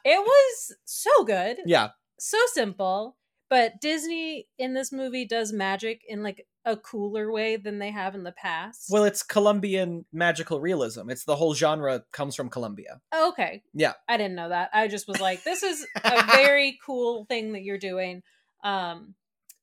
it 0.04 0.18
was 0.18 0.76
so 0.84 1.24
good, 1.24 1.58
yeah, 1.66 1.90
so 2.18 2.38
simple. 2.52 3.16
But 3.50 3.80
Disney 3.80 4.46
in 4.58 4.74
this 4.74 4.92
movie 4.92 5.24
does 5.24 5.52
magic 5.52 6.02
in 6.06 6.22
like 6.22 6.46
a 6.64 6.76
cooler 6.76 7.32
way 7.32 7.56
than 7.56 7.78
they 7.78 7.90
have 7.90 8.14
in 8.14 8.24
the 8.24 8.32
past. 8.32 8.86
well, 8.90 9.04
it's 9.04 9.22
Colombian 9.22 10.04
magical 10.12 10.60
realism. 10.60 11.08
It's 11.08 11.24
the 11.24 11.36
whole 11.36 11.54
genre 11.54 12.04
comes 12.12 12.36
from 12.36 12.50
Colombia. 12.50 13.00
Oh, 13.10 13.30
okay. 13.30 13.62
Yeah. 13.72 13.94
I 14.06 14.18
didn't 14.18 14.34
know 14.34 14.50
that. 14.50 14.68
I 14.74 14.86
just 14.88 15.08
was 15.08 15.20
like, 15.20 15.44
this 15.44 15.62
is 15.62 15.86
a 16.04 16.24
very 16.26 16.78
cool 16.84 17.24
thing 17.24 17.52
that 17.52 17.62
you're 17.62 17.78
doing. 17.78 18.22
Um, 18.62 19.14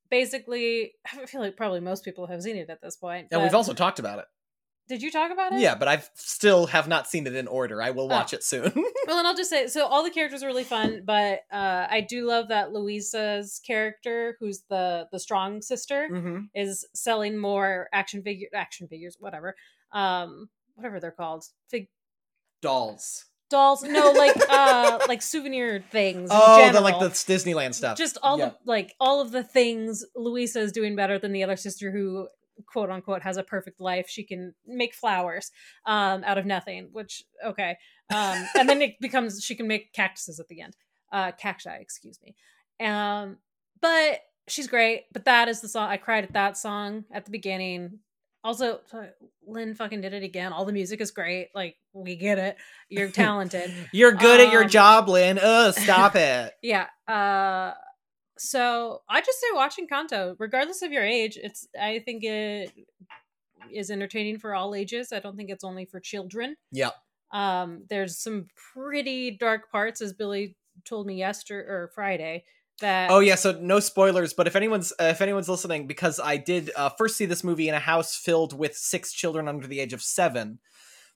basically, 0.10 0.94
I 1.14 1.26
feel 1.28 1.42
like 1.42 1.56
probably 1.56 1.80
most 1.80 2.04
people 2.04 2.26
have 2.28 2.42
seen 2.42 2.58
it 2.58 2.70
at 2.70 2.82
this 2.82 2.96
point. 2.96 3.28
And 3.32 3.44
we've 3.44 3.54
also 3.56 3.74
talked 3.74 4.00
about 4.00 4.20
it. 4.20 4.26
Did 4.88 5.02
you 5.02 5.10
talk 5.12 5.32
about 5.32 5.54
it? 5.54 5.60
Yeah, 5.60 5.74
but 5.76 5.88
I've 5.88 6.10
still 6.14 6.68
have 6.68 6.88
not 6.88 7.08
seen 7.08 7.26
it 7.26 7.36
in 7.36 7.48
order. 7.48 7.82
I 7.82 7.90
will 7.90 8.08
watch 8.08 8.34
Oh. 8.34 8.38
it 8.38 8.44
soon. 8.44 8.72
Well, 9.08 9.20
and 9.20 9.28
I'll 9.28 9.36
just 9.36 9.52
say, 9.52 9.68
so 9.68 9.86
all 9.86 10.04
the 10.04 10.10
characters 10.10 10.42
are 10.42 10.48
really 10.48 10.64
fun, 10.64 11.04
but 11.06 11.42
uh, 11.52 11.86
I 11.90 12.02
do 12.02 12.26
love 12.26 12.48
that 12.48 12.72
Luisa's 12.74 13.62
character, 13.66 14.36
who's 14.40 14.64
the 14.68 15.08
the 15.12 15.20
strong 15.20 15.62
sister, 15.62 16.08
hmm 16.10 16.38
is 16.56 16.88
selling 16.96 17.38
more 17.38 17.88
action 17.94 18.24
figure 18.24 18.48
action 18.54 18.88
figures, 18.88 19.16
whatever, 19.20 19.56
um, 19.92 20.50
whatever 20.74 21.00
they're 21.00 21.12
called, 21.12 21.46
Fig- 21.70 21.90
Dolls. 22.64 23.26
dolls. 23.50 23.84
No, 23.84 24.12
like 24.18 24.36
uh, 24.50 25.00
like 25.08 25.22
souvenir 25.22 25.84
things. 25.92 26.30
Oh, 26.34 26.72
the 26.72 26.82
like 26.82 27.00
the 27.00 27.10
Disneyland 27.10 27.76
stuff. 27.76 27.96
just 27.98 28.18
all 28.24 28.40
Yeah. 28.40 28.50
the 28.50 28.56
like 28.66 28.96
all 29.00 29.22
of 29.22 29.32
the 29.32 29.44
things 29.44 30.04
Luisa 30.16 30.62
is 30.62 30.72
doing 30.72 30.96
better 30.96 31.20
than 31.20 31.32
the 31.32 31.44
other 31.44 31.58
sister 31.58 31.92
who 31.92 32.28
quote 32.66 32.90
unquote 32.90 33.22
has 33.22 33.38
a 33.38 33.44
perfect 33.44 33.80
life. 33.80 34.08
She 34.10 34.24
can 34.24 34.54
make 34.66 34.94
flowers 34.94 35.52
um 35.86 36.24
out 36.24 36.38
of 36.38 36.46
nothing, 36.46 36.90
which 36.92 37.24
okay. 37.46 37.78
Um 38.14 38.46
and 38.58 38.70
then 38.70 38.82
it 38.82 38.96
becomes 39.02 39.44
she 39.44 39.56
can 39.56 39.68
make 39.68 39.94
cactuses 39.94 40.40
at 40.40 40.48
the 40.48 40.62
end. 40.62 40.76
Uh 41.12 41.32
cacti, 41.32 41.76
excuse 41.76 42.20
me. 42.24 42.36
Um 42.86 43.38
but 43.82 44.20
she's 44.48 44.68
great, 44.68 45.06
but 45.12 45.26
that 45.26 45.48
is 45.48 45.62
the 45.62 45.68
song 45.70 45.90
I 45.90 45.98
cried 45.98 46.24
at 46.24 46.34
that 46.34 46.58
song 46.58 47.06
at 47.12 47.26
the 47.26 47.32
beginning. 47.32 48.00
Also, 48.44 48.80
Lin 49.48 49.74
fucking 49.74 50.02
did 50.02 50.14
it 50.14 50.22
again. 50.22 50.54
All 50.54 50.66
the 50.66 50.72
music 50.72 51.02
is 51.02 51.10
great. 51.10 51.50
Like, 51.56 51.78
we 51.94 52.16
get 52.16 52.38
it. 52.38 52.58
You're 52.90 53.10
talented. 53.24 53.74
You're 53.92 54.12
good 54.12 54.40
at 54.40 54.52
your 54.54 54.66
Um, 54.66 54.70
job, 54.70 55.10
Lin. 55.10 55.40
Ugh, 55.42 55.74
stop 55.74 56.16
it. 56.16 56.54
Yeah. 56.62 56.86
Uh 57.08 57.74
so 58.38 59.02
I 59.10 59.22
just 59.22 59.40
say 59.40 59.48
watching 59.54 59.88
Kanto, 59.88 60.36
regardless 60.40 60.82
of 60.82 60.92
your 60.92 61.04
age, 61.04 61.38
it's 61.42 61.68
I 61.80 62.00
think 62.00 62.24
it 62.24 62.72
is 63.72 63.90
entertaining 63.90 64.40
for 64.40 64.54
all 64.54 64.76
ages. 64.76 65.12
I 65.12 65.20
don't 65.20 65.36
think 65.36 65.50
it's 65.50 65.64
only 65.64 65.86
for 65.86 66.00
children. 66.00 66.56
Yeah. 66.72 66.92
Um, 67.32 67.84
there's 67.90 68.18
some 68.18 68.48
pretty 68.74 69.32
dark 69.32 69.72
parts, 69.72 70.02
as 70.02 70.14
Billy 70.14 70.56
told 70.84 71.08
me 71.08 71.16
yesterday 71.16 71.68
or 71.68 71.92
Friday. 71.94 72.44
That 72.82 73.10
Oh 73.10 73.20
yeah, 73.20 73.36
so 73.36 73.54
no 73.54 73.80
spoilers, 73.80 74.34
but 74.34 74.48
if 74.48 74.56
anyone's 74.56 74.92
uh, 75.00 75.06
if 75.06 75.22
anyone's 75.22 75.48
listening, 75.48 75.88
because 75.88 76.20
I 76.20 76.36
did 76.36 76.72
uh, 76.76 76.90
first 76.90 77.16
see 77.16 77.26
this 77.26 77.44
movie 77.44 77.70
in 77.70 77.76
a 77.76 77.80
house 77.80 78.18
filled 78.18 78.58
with 78.58 78.76
six 78.76 79.14
children 79.14 79.48
under 79.48 79.66
the 79.66 79.80
age 79.80 79.94
of 79.94 80.02
seven. 80.02 80.60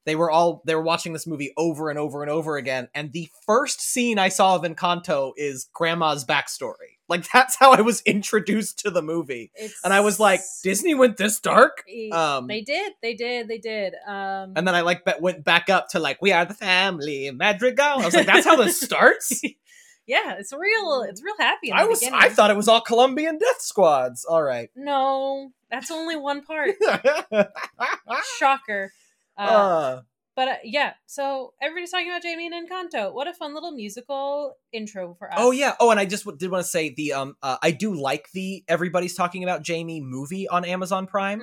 They 0.05 0.15
were 0.15 0.31
all 0.31 0.61
they 0.65 0.73
were 0.73 0.81
watching 0.81 1.11
this 1.11 1.27
movie 1.27 1.51
over 1.57 1.89
and 1.89 1.99
over 1.99 2.21
and 2.21 2.31
over 2.31 2.55
again, 2.55 2.87
and 2.95 3.11
the 3.11 3.27
first 3.45 3.81
scene 3.81 4.17
I 4.17 4.29
saw 4.29 4.55
of 4.55 4.61
Encanto 4.61 5.33
is 5.35 5.69
Grandma's 5.73 6.23
backstory. 6.23 6.98
Like 7.09 7.29
that's 7.31 7.55
how 7.55 7.71
I 7.73 7.81
was 7.81 8.01
introduced 8.05 8.79
to 8.79 8.91
the 8.91 9.01
movie, 9.01 9.51
it's, 9.55 9.83
and 9.83 9.91
I 9.93 9.99
was 10.01 10.19
like, 10.19 10.41
Disney 10.63 10.93
went 10.93 11.17
this 11.17 11.39
dark. 11.39 11.83
Um, 12.11 12.47
they 12.47 12.61
did, 12.61 12.93
they 13.01 13.15
did, 13.15 13.47
they 13.47 13.57
did. 13.57 13.95
Um, 14.07 14.53
and 14.55 14.67
then 14.67 14.75
I 14.75 14.81
like 14.81 15.03
went 15.19 15.43
back 15.43 15.69
up 15.69 15.89
to 15.89 15.99
like, 15.99 16.21
we 16.21 16.31
are 16.31 16.45
the 16.45 16.53
family 16.53 17.29
Madrigal. 17.31 17.99
I 18.01 18.05
was 18.05 18.13
like, 18.13 18.27
that's 18.27 18.45
how 18.45 18.55
this 18.55 18.79
starts. 18.89 19.41
yeah, 20.05 20.35
it's 20.39 20.53
real. 20.53 21.05
It's 21.09 21.23
real 21.23 21.35
happy. 21.39 21.69
In 21.69 21.77
I 21.77 21.85
was 21.85 21.99
beginning. 21.99 22.19
I 22.21 22.29
thought 22.29 22.51
it 22.51 22.57
was 22.57 22.67
all 22.67 22.81
Colombian 22.81 23.37
death 23.37 23.61
squads. 23.61 24.23
All 24.25 24.43
right. 24.43 24.69
no, 24.75 25.51
that's 25.71 25.91
only 25.91 26.15
one 26.15 26.43
part. 26.43 26.75
Shocker. 28.37 28.91
Uh, 29.37 29.41
Uh, 29.41 30.01
but 30.35 30.47
uh, 30.47 30.55
yeah, 30.63 30.93
so 31.05 31.53
everybody's 31.61 31.91
talking 31.91 32.09
about 32.09 32.21
Jamie 32.21 32.47
and 32.47 32.69
Encanto. 32.69 33.13
What 33.13 33.27
a 33.27 33.33
fun 33.33 33.53
little 33.53 33.71
musical 33.71 34.55
intro 34.71 35.15
for 35.19 35.31
us. 35.31 35.37
oh 35.39 35.51
yeah. 35.51 35.75
Oh, 35.79 35.91
and 35.91 35.99
I 35.99 36.05
just 36.05 36.23
w- 36.23 36.37
did 36.37 36.51
want 36.51 36.63
to 36.63 36.69
say 36.69 36.93
the 36.93 37.13
um 37.13 37.35
uh, 37.41 37.57
I 37.61 37.71
do 37.71 37.93
like 37.93 38.31
the 38.31 38.63
everybody's 38.67 39.15
talking 39.15 39.43
about 39.43 39.63
Jamie 39.63 40.01
movie 40.01 40.47
on 40.47 40.65
Amazon 40.65 41.07
Prime. 41.07 41.39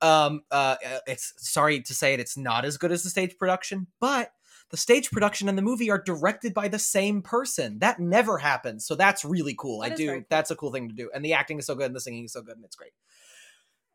Hmm. 0.00 0.08
Um 0.08 0.42
uh 0.50 0.76
it's 1.06 1.34
sorry 1.36 1.80
to 1.82 1.94
say 1.94 2.14
it 2.14 2.20
it's 2.20 2.36
not 2.36 2.64
as 2.64 2.76
good 2.78 2.92
as 2.92 3.02
the 3.02 3.10
stage 3.10 3.36
production, 3.38 3.86
but 4.00 4.32
the 4.70 4.76
stage 4.78 5.10
production 5.10 5.50
and 5.50 5.58
the 5.58 5.62
movie 5.62 5.90
are 5.90 6.02
directed 6.02 6.54
by 6.54 6.66
the 6.66 6.78
same 6.78 7.20
person. 7.20 7.78
That 7.80 8.00
never 8.00 8.38
happens. 8.38 8.86
So 8.86 8.94
that's 8.94 9.22
really 9.24 9.54
cool. 9.56 9.80
That 9.80 9.92
I 9.92 9.94
do 9.94 10.08
cool. 10.10 10.22
that's 10.30 10.50
a 10.50 10.56
cool 10.56 10.72
thing 10.72 10.88
to 10.88 10.94
do. 10.94 11.10
And 11.14 11.22
the 11.24 11.34
acting 11.34 11.58
is 11.58 11.66
so 11.66 11.74
good 11.74 11.86
and 11.86 11.94
the 11.94 12.00
singing 12.00 12.24
is 12.24 12.32
so 12.32 12.40
good 12.40 12.56
and 12.56 12.64
it's 12.64 12.76
great. 12.76 12.92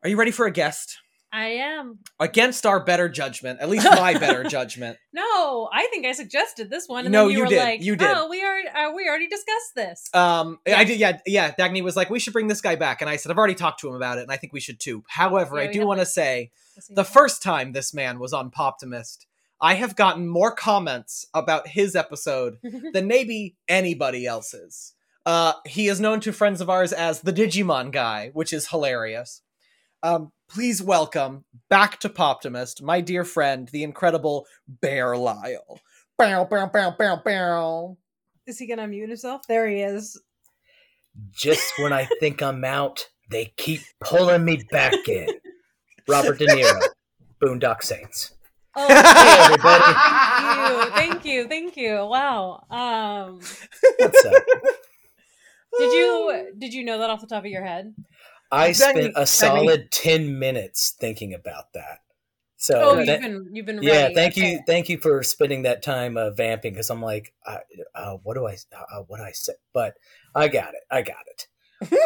Are 0.04 0.08
you 0.08 0.16
ready 0.16 0.30
for 0.30 0.46
a 0.46 0.52
guest? 0.52 0.98
I 1.32 1.46
am. 1.48 1.98
Against 2.18 2.64
our 2.64 2.82
better 2.82 3.08
judgment, 3.08 3.60
at 3.60 3.68
least 3.68 3.84
my 3.84 4.14
better 4.18 4.44
judgment. 4.48 4.96
No, 5.12 5.68
I 5.72 5.86
think 5.90 6.06
I 6.06 6.12
suggested 6.12 6.70
this 6.70 6.88
one. 6.88 7.04
And 7.04 7.12
No, 7.12 7.24
then 7.24 7.30
you, 7.32 7.36
you 7.38 7.42
were 7.44 7.48
did. 7.50 7.58
like, 7.58 7.82
You 7.82 7.96
did. 7.96 8.08
Oh, 8.10 8.28
we 8.28 8.42
are. 8.42 8.58
Uh, 8.74 8.92
we 8.94 9.06
already 9.08 9.26
discussed 9.26 9.74
this. 9.76 10.08
Um, 10.14 10.58
Yeah. 10.66 10.78
I 10.78 10.84
did, 10.84 10.98
yeah, 10.98 11.18
yeah. 11.26 11.50
Dagny 11.52 11.82
was 11.82 11.96
like, 11.96 12.08
"We 12.10 12.18
should 12.18 12.32
bring 12.32 12.46
this 12.48 12.60
guy 12.62 12.76
back," 12.76 13.00
and 13.02 13.10
I 13.10 13.16
said, 13.16 13.30
"I've 13.30 13.38
already 13.38 13.54
talked 13.54 13.80
to 13.80 13.88
him 13.88 13.94
about 13.94 14.18
it, 14.18 14.22
and 14.22 14.32
I 14.32 14.36
think 14.36 14.52
we 14.52 14.60
should 14.60 14.80
too." 14.80 15.04
However, 15.08 15.56
Yeah, 15.56 15.68
I 15.68 15.72
do 15.72 15.86
want 15.86 16.00
to 16.00 16.06
say 16.06 16.50
the 16.88 17.04
first 17.04 17.42
time 17.42 17.72
this 17.72 17.92
man 17.92 18.18
was 18.18 18.32
on 18.32 18.50
Poptimist, 18.50 19.26
I 19.60 19.74
have 19.74 19.96
gotten 19.96 20.28
more 20.28 20.54
comments 20.54 21.26
about 21.34 21.68
his 21.68 21.94
episode 21.94 22.58
than 22.92 23.06
maybe 23.06 23.56
anybody 23.68 24.24
else's. 24.26 24.94
Uh, 25.26 25.52
he 25.66 25.88
is 25.88 26.00
known 26.00 26.20
to 26.20 26.32
friends 26.32 26.62
of 26.62 26.70
ours 26.70 26.90
as 26.92 27.20
the 27.20 27.32
Digimon 27.34 27.90
guy, 27.92 28.30
which 28.32 28.52
is 28.52 28.68
hilarious. 28.68 29.42
Um, 30.02 30.32
please 30.48 30.82
welcome 30.82 31.44
back 31.68 32.00
to 32.00 32.08
Poptimist, 32.08 32.82
my 32.82 33.00
dear 33.00 33.24
friend, 33.24 33.68
the 33.68 33.82
incredible 33.82 34.46
Bear 34.66 35.16
Lyle. 35.16 35.80
Bow, 36.16 36.44
bow, 36.44 36.66
bow, 36.66 36.94
bow, 36.98 37.20
bow. 37.24 37.96
Is 38.46 38.58
he 38.58 38.66
gonna 38.66 38.86
mute 38.86 39.08
himself? 39.08 39.42
There 39.46 39.68
he 39.68 39.80
is. 39.80 40.20
Just 41.30 41.72
when 41.78 41.92
I 41.92 42.08
think 42.20 42.42
I'm 42.42 42.64
out, 42.64 43.06
they 43.30 43.52
keep 43.56 43.80
pulling 44.00 44.44
me 44.44 44.62
back 44.70 45.08
in. 45.08 45.28
Robert 46.08 46.38
De 46.38 46.46
Niro, 46.46 46.80
Boondock 47.42 47.82
Saints. 47.82 48.32
Oh, 48.74 48.86
everybody. 49.44 49.82
thank 49.84 50.64
you, 50.70 50.90
thank 50.94 51.26
you, 51.26 51.48
thank 51.48 51.76
you. 51.76 52.06
Wow. 52.06 52.64
Um, 52.70 53.40
What's 53.98 54.24
up? 54.24 54.42
did 55.78 55.92
you 55.92 56.52
did 56.56 56.72
you 56.72 56.84
know 56.84 56.98
that 56.98 57.10
off 57.10 57.20
the 57.20 57.26
top 57.26 57.44
of 57.44 57.50
your 57.50 57.64
head? 57.64 57.94
I 58.50 58.68
Exactly, 58.68 59.02
spent 59.02 59.14
a 59.16 59.26
solid 59.26 59.90
ten 59.90 60.38
minutes 60.38 60.94
thinking 60.98 61.34
about 61.34 61.72
that. 61.74 62.00
So 62.56 62.74
Oh, 62.80 62.96
that- 62.96 63.06
you've 63.06 63.20
been 63.20 63.50
you've 63.54 63.66
been 63.66 63.80
yeah, 63.80 64.02
ready. 64.02 64.14
thank 64.14 64.36
Okay. 64.36 64.52
you, 64.52 64.60
thank 64.66 64.88
you 64.88 64.98
for 64.98 65.22
spending 65.22 65.62
that 65.62 65.82
time 65.82 66.16
uh, 66.16 66.30
vamping 66.30 66.72
because 66.72 66.90
I'm 66.90 67.02
like, 67.02 67.32
uh, 67.46 67.58
uh, 67.94 68.16
what 68.22 68.34
do 68.34 68.46
I, 68.46 68.56
uh, 68.76 69.02
what 69.06 69.18
do 69.18 69.22
I 69.24 69.30
say? 69.32 69.52
But 69.72 69.94
I 70.34 70.48
got 70.48 70.74
it, 70.74 70.80
I 70.90 71.02
got 71.02 71.24
it. 71.26 71.46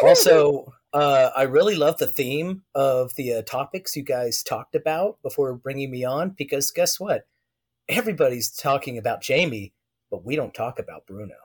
also, 0.03 0.73
uh, 0.93 1.31
I 1.35 1.43
really 1.43 1.75
love 1.75 1.97
the 1.97 2.07
theme 2.07 2.63
of 2.75 3.15
the 3.15 3.33
uh, 3.35 3.41
topics 3.43 3.95
you 3.95 4.03
guys 4.03 4.43
talked 4.43 4.75
about 4.75 5.21
before 5.23 5.53
bringing 5.55 5.89
me 5.89 6.03
on 6.03 6.29
because 6.37 6.69
guess 6.71 6.99
what? 6.99 7.23
Everybody's 7.89 8.49
talking 8.51 8.97
about 8.97 9.21
Jamie, 9.21 9.73
but 10.11 10.23
we 10.23 10.35
don't 10.35 10.53
talk 10.53 10.77
about 10.79 11.07
Bruno. 11.07 11.35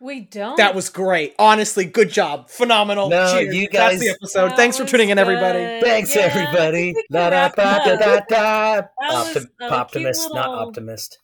We 0.00 0.20
don't. 0.20 0.56
That 0.58 0.74
was 0.74 0.90
great. 0.90 1.34
Honestly, 1.38 1.84
good 1.84 2.10
job. 2.10 2.50
Phenomenal. 2.50 3.08
No, 3.08 3.32
Cheers. 3.32 3.54
you 3.54 3.68
That's 3.72 3.98
the 3.98 4.10
episode. 4.10 4.50
That 4.50 4.56
Thanks 4.56 4.76
for 4.78 4.84
tuning 4.84 5.08
in, 5.08 5.18
everybody. 5.18 5.58
good. 5.58 5.82
Thanks, 5.84 6.14
Yeah, 6.14 6.22
everybody. 6.22 6.90
I 6.90 6.92
think 6.92 6.96
we 7.10 7.14
Da, 7.18 7.30
da, 7.30 7.48
da, 7.48 7.78
da, 7.84 7.96
da, 7.96 8.20
da. 8.28 8.82
Optim- 9.02 9.36
a 9.36 9.40
cute 9.40 9.72
optimist, 9.72 10.34
not 10.34 10.48
optimist. 10.48 11.18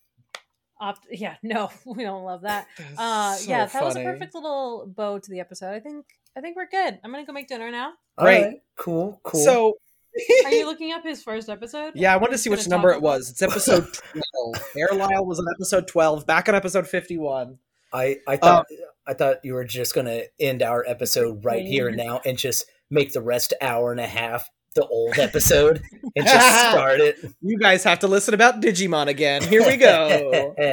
Opt- 0.81 1.07
yeah, 1.11 1.35
no, 1.43 1.71
we 1.87 2.02
don't 2.02 2.25
love 2.25 2.43
that. 2.43 2.67
That's 2.79 2.99
Uh, 2.99 3.35
so 3.37 3.50
yeah, 3.50 3.67
that 3.67 3.85
was 3.85 3.97
a 3.97 4.02
perfect 4.02 4.35
little 4.35 4.87
bow 4.97 5.19
to 5.19 5.31
the 5.31 5.38
episode. 5.41 5.73
I 5.75 5.81
think 5.81 6.07
I 6.37 6.41
think 6.41 6.57
we're 6.57 6.67
good. 6.69 6.99
I'm 7.05 7.12
gonna 7.12 7.25
go 7.26 7.33
make 7.33 7.47
dinner 7.49 7.71
now. 7.71 7.93
Great. 8.19 8.37
All 8.38 8.45
right, 8.50 8.57
cool, 8.76 9.21
cool. 9.23 9.45
So, 9.45 9.76
Are 10.45 10.50
you 10.50 10.67
looking 10.67 10.93
up 10.93 11.05
his 11.05 11.23
first 11.23 11.49
episode? 11.49 11.93
yeah, 11.95 12.12
I 12.12 12.17
wanted 12.17 12.33
to 12.33 12.38
see 12.38 12.49
Gonna 12.50 12.57
which 12.57 12.64
talk 12.64 12.71
number 12.71 12.91
it 12.91 13.00
was. 13.02 13.31
It's 13.31 13.43
episode 13.43 13.87
12. 14.52 14.67
Bear 14.75 14.88
Lyle 14.99 15.25
was 15.25 15.38
on 15.38 15.47
episode 15.55 15.87
12, 15.87 16.26
back 16.26 16.49
on 16.49 16.55
episode 16.55 16.88
51. 16.88 17.59
I 17.93 18.19
I 18.27 18.37
thought 18.37 18.67
I 19.07 19.15
thought 19.15 19.37
you 19.45 19.55
were 19.55 19.65
just 19.65 19.95
gonna 19.95 20.23
end 20.41 20.63
our 20.63 20.85
episode 20.87 21.45
right 21.45 21.65
here 21.65 21.89
and 21.89 21.97
now 21.97 22.21
and 22.25 22.39
just 22.39 22.67
make 22.91 23.13
the 23.13 23.23
rest 23.23 23.55
hour 23.61 23.91
and 23.91 24.01
a 24.01 24.07
half 24.07 24.49
the 24.75 24.87
old 24.87 25.19
episode 25.19 25.83
and 26.17 26.25
just 26.27 26.61
start 26.71 26.99
it. 27.01 27.19
You 27.43 27.59
guys 27.59 27.85
have 27.85 27.99
to 27.99 28.09
listen 28.09 28.33
about 28.33 28.63
Digimon 28.63 29.07
again. 29.09 29.43
Here 29.43 29.67
we 29.67 29.77
go. 29.77 30.55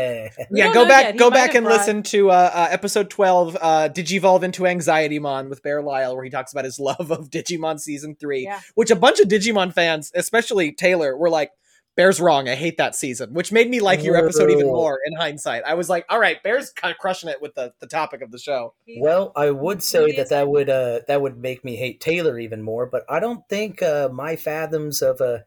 We 0.51 0.59
yeah, 0.59 0.65
don't 0.65 0.73
go 0.73 0.87
back 0.87 1.17
go 1.17 1.29
back 1.29 1.53
and 1.55 1.65
brought- 1.65 1.79
listen 1.79 2.03
to 2.03 2.31
uh, 2.31 2.51
uh, 2.53 2.67
episode 2.71 3.09
12 3.09 3.57
uh 3.59 3.89
Digivolve 3.89 4.43
into 4.43 4.65
Anxiety 4.65 5.19
Mon 5.19 5.49
with 5.49 5.61
Bear 5.63 5.81
Lyle 5.81 6.15
where 6.15 6.23
he 6.23 6.29
talks 6.29 6.51
about 6.53 6.63
his 6.65 6.79
love 6.79 7.11
of 7.11 7.29
Digimon 7.29 7.79
season 7.79 8.15
3, 8.17 8.43
Yeah. 8.43 8.59
which 8.75 8.89
a 8.91 8.95
bunch 8.95 9.19
of 9.19 9.27
Digimon 9.27 9.73
fans, 9.73 10.11
especially 10.15 10.71
Taylor, 10.71 11.17
were 11.17 11.29
like 11.29 11.51
Bear's 11.99 12.21
wrong. 12.21 12.47
I 12.47 12.55
hate 12.55 12.77
that 12.77 12.95
season, 12.95 13.33
which 13.33 13.51
made 13.51 13.69
me 13.69 13.81
like 13.81 14.01
your 14.05 14.15
episode 14.15 14.49
even 14.51 14.67
more 14.67 14.99
in 15.05 15.17
hindsight. 15.17 15.63
I 15.65 15.73
was 15.73 15.89
like, 15.89 16.05
all 16.07 16.17
right, 16.17 16.41
Bear's 16.41 16.71
kind 16.71 16.93
of 16.93 16.97
crushing 16.97 17.29
it 17.29 17.41
with 17.41 17.55
the, 17.55 17.73
the 17.81 17.87
topic 17.87 18.21
of 18.21 18.31
the 18.31 18.39
show. 18.39 18.73
Well, 19.01 19.33
I 19.35 19.51
would 19.51 19.83
say 19.83 20.13
that 20.13 20.29
that 20.29 20.47
would 20.47 20.69
uh, 20.69 21.01
that 21.09 21.21
would 21.21 21.37
make 21.37 21.65
me 21.65 21.75
hate 21.75 21.99
Taylor 21.99 22.39
even 22.39 22.61
more, 22.61 22.85
but 22.85 23.03
I 23.09 23.19
don't 23.19 23.43
think 23.49 23.83
uh, 23.83 24.07
my 24.13 24.37
fathoms 24.37 25.01
of 25.01 25.19
uh, 25.19 25.39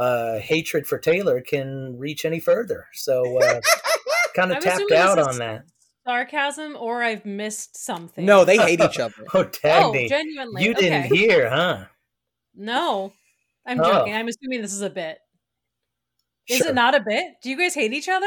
uh, 0.00 0.38
hatred 0.38 0.86
for 0.86 0.96
Taylor 0.98 1.42
can 1.42 1.98
reach 1.98 2.24
any 2.24 2.40
further. 2.40 2.86
So 2.94 3.38
uh, 3.42 3.60
kind 4.34 4.50
I'm 4.52 4.56
of 4.56 4.64
tapped 4.64 4.90
out 4.92 5.18
on 5.18 5.36
that. 5.40 5.64
sarcasm, 6.06 6.74
or 6.80 7.02
I've 7.02 7.26
missed 7.26 7.76
something. 7.76 8.24
No, 8.24 8.46
they 8.46 8.56
hate 8.56 8.80
each 8.80 8.98
other. 8.98 9.12
Oh, 9.34 9.40
oh, 9.40 9.44
Dagny, 9.44 10.08
genuinely. 10.08 10.64
you 10.64 10.72
didn't 10.72 11.14
hear, 11.14 11.50
huh? 11.50 11.84
No, 12.54 13.12
I'm 13.66 13.78
Oh. 13.78 13.84
joking. 13.84 14.14
I'm 14.14 14.28
assuming 14.28 14.62
this 14.62 14.72
is 14.72 14.80
a 14.80 14.88
bit. 14.88 15.18
Is 16.48 16.58
Sure. 16.58 16.68
it 16.68 16.74
not 16.74 16.94
a 16.94 17.00
bit? 17.00 17.34
Do 17.42 17.50
you 17.50 17.58
guys 17.58 17.74
hate 17.74 17.92
each 17.92 18.08
other? 18.08 18.26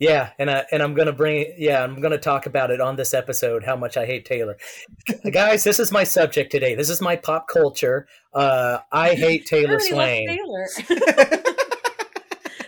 Yeah, 0.00 0.30
and 0.38 0.48
I 0.48 0.64
and 0.70 0.80
I'm 0.80 0.94
gonna 0.94 1.12
bring 1.12 1.52
yeah, 1.58 1.82
I'm 1.82 2.00
gonna 2.00 2.18
talk 2.18 2.46
about 2.46 2.70
it 2.70 2.80
on 2.80 2.94
this 2.94 3.12
episode 3.12 3.64
how 3.64 3.74
much 3.74 3.96
I 3.96 4.06
hate 4.06 4.24
Taylor. 4.24 4.56
Guys, 5.32 5.64
this 5.64 5.80
is 5.80 5.90
my 5.90 6.04
subject 6.04 6.52
today. 6.52 6.76
This 6.76 6.88
is 6.88 7.00
my 7.00 7.16
pop 7.16 7.48
culture. 7.48 8.06
Uh, 8.32 8.78
I 8.92 9.14
hate 9.14 9.44
Taylor 9.46 9.80
Swain. 9.80 10.28
Taylor. 10.28 10.66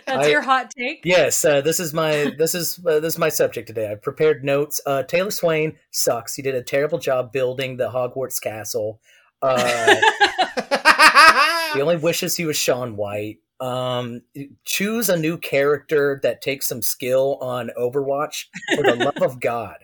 That's 0.07 0.27
I- 0.27 0.29
your 0.29 0.41
hot 0.41 0.71
take. 0.77 1.03
Yes, 1.05 1.45
uh, 1.45 1.61
this 1.61 1.79
is 1.79 1.93
my 1.93 2.33
this 2.37 2.53
is 2.53 2.77
uh, 2.85 2.99
this 2.99 3.13
is 3.13 3.17
my 3.19 3.29
subject 3.29 3.65
today. 3.67 3.89
I've 3.89 4.01
prepared 4.01 4.43
notes. 4.43 4.81
Uh, 4.85 5.03
Taylor 5.03 5.31
Swain 5.31 5.77
sucks. 5.91 6.35
He 6.35 6.41
did 6.41 6.55
a 6.55 6.61
terrible 6.61 6.99
job 6.99 7.31
building 7.31 7.77
the 7.77 7.89
Hogwarts 7.89 8.41
castle. 8.41 8.99
Uh, 9.41 9.95
he 11.73 11.81
only 11.81 11.95
wishes 11.95 12.35
he 12.35 12.43
was 12.45 12.57
Shaun 12.57 12.97
White. 12.97 13.37
Um, 13.61 14.23
choose 14.65 15.09
a 15.09 15.17
new 15.17 15.37
character 15.37 16.19
that 16.23 16.41
takes 16.41 16.67
some 16.67 16.81
skill 16.81 17.37
on 17.41 17.69
Overwatch 17.77 18.45
for 18.75 18.83
the 18.83 18.95
love 18.95 19.21
of 19.21 19.39
God. 19.39 19.77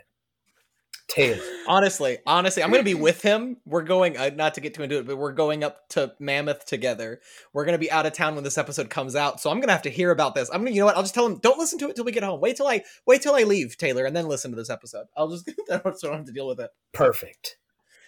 Taylor. 1.08 1.42
honestly, 1.68 2.18
honestly, 2.26 2.62
I'm 2.62 2.70
gonna 2.70 2.84
be 2.84 2.94
with 2.94 3.22
him. 3.22 3.58
We're 3.66 3.84
going 3.84 4.18
uh, 4.18 4.32
not 4.36 4.56
to 4.56 4.62
get 4.62 4.74
too 4.74 4.84
into 4.84 4.98
it, 4.98 5.08
but 5.08 5.16
we're 5.16 5.32
going 5.32 5.64
up 5.64 5.88
to 5.90 6.14
Mammoth 6.20 6.66
together. 6.66 7.22
We're 7.54 7.64
gonna 7.64 7.78
be 7.78 7.90
out 7.90 8.06
of 8.06 8.14
town 8.14 8.36
when 8.36 8.44
this 8.44 8.58
episode 8.58 8.90
comes 8.90 9.16
out, 9.16 9.40
so 9.40 9.50
I'm 9.50 9.62
gonna 9.62 9.72
have 9.72 9.84
to 9.84 9.90
hear 9.90 10.12
about 10.12 10.36
this. 10.36 10.50
I'm 10.50 10.62
gonna, 10.62 10.72
you 10.72 10.82
know 10.82 10.86
what? 10.86 10.98
I'll 10.98 11.04
just 11.04 11.14
tell 11.14 11.26
him, 11.26 11.38
don't 11.38 11.58
listen 11.58 11.80
to 11.80 11.90
it 11.90 11.96
till 11.96 12.04
we 12.04 12.12
get 12.12 12.24
home. 12.24 12.42
Wait 12.42 12.58
till 12.58 12.68
I 12.68 12.84
wait 13.06 13.22
till 13.22 13.36
I 13.36 13.44
leave, 13.44 13.78
Taylor, 13.78 14.06
and 14.06 14.16
then 14.16 14.28
listen 14.28 14.52
to 14.52 14.58
this 14.58 14.70
episode. 14.70 15.06
I'll 15.16 15.30
just 15.30 15.50
I 15.72 15.78
don't 15.78 16.04
have 16.04 16.26
to 16.26 16.34
deal 16.34 16.48
with 16.48 16.60
it. 16.60 16.72
Perfect. 16.94 17.58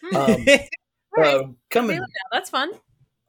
Hmm. 0.04 0.16
Um, 0.16 0.46
All 1.18 1.24
right, 1.24 1.36
uh, 1.36 1.48
coming. 1.70 2.02
That's 2.34 2.50
fun. 2.50 2.72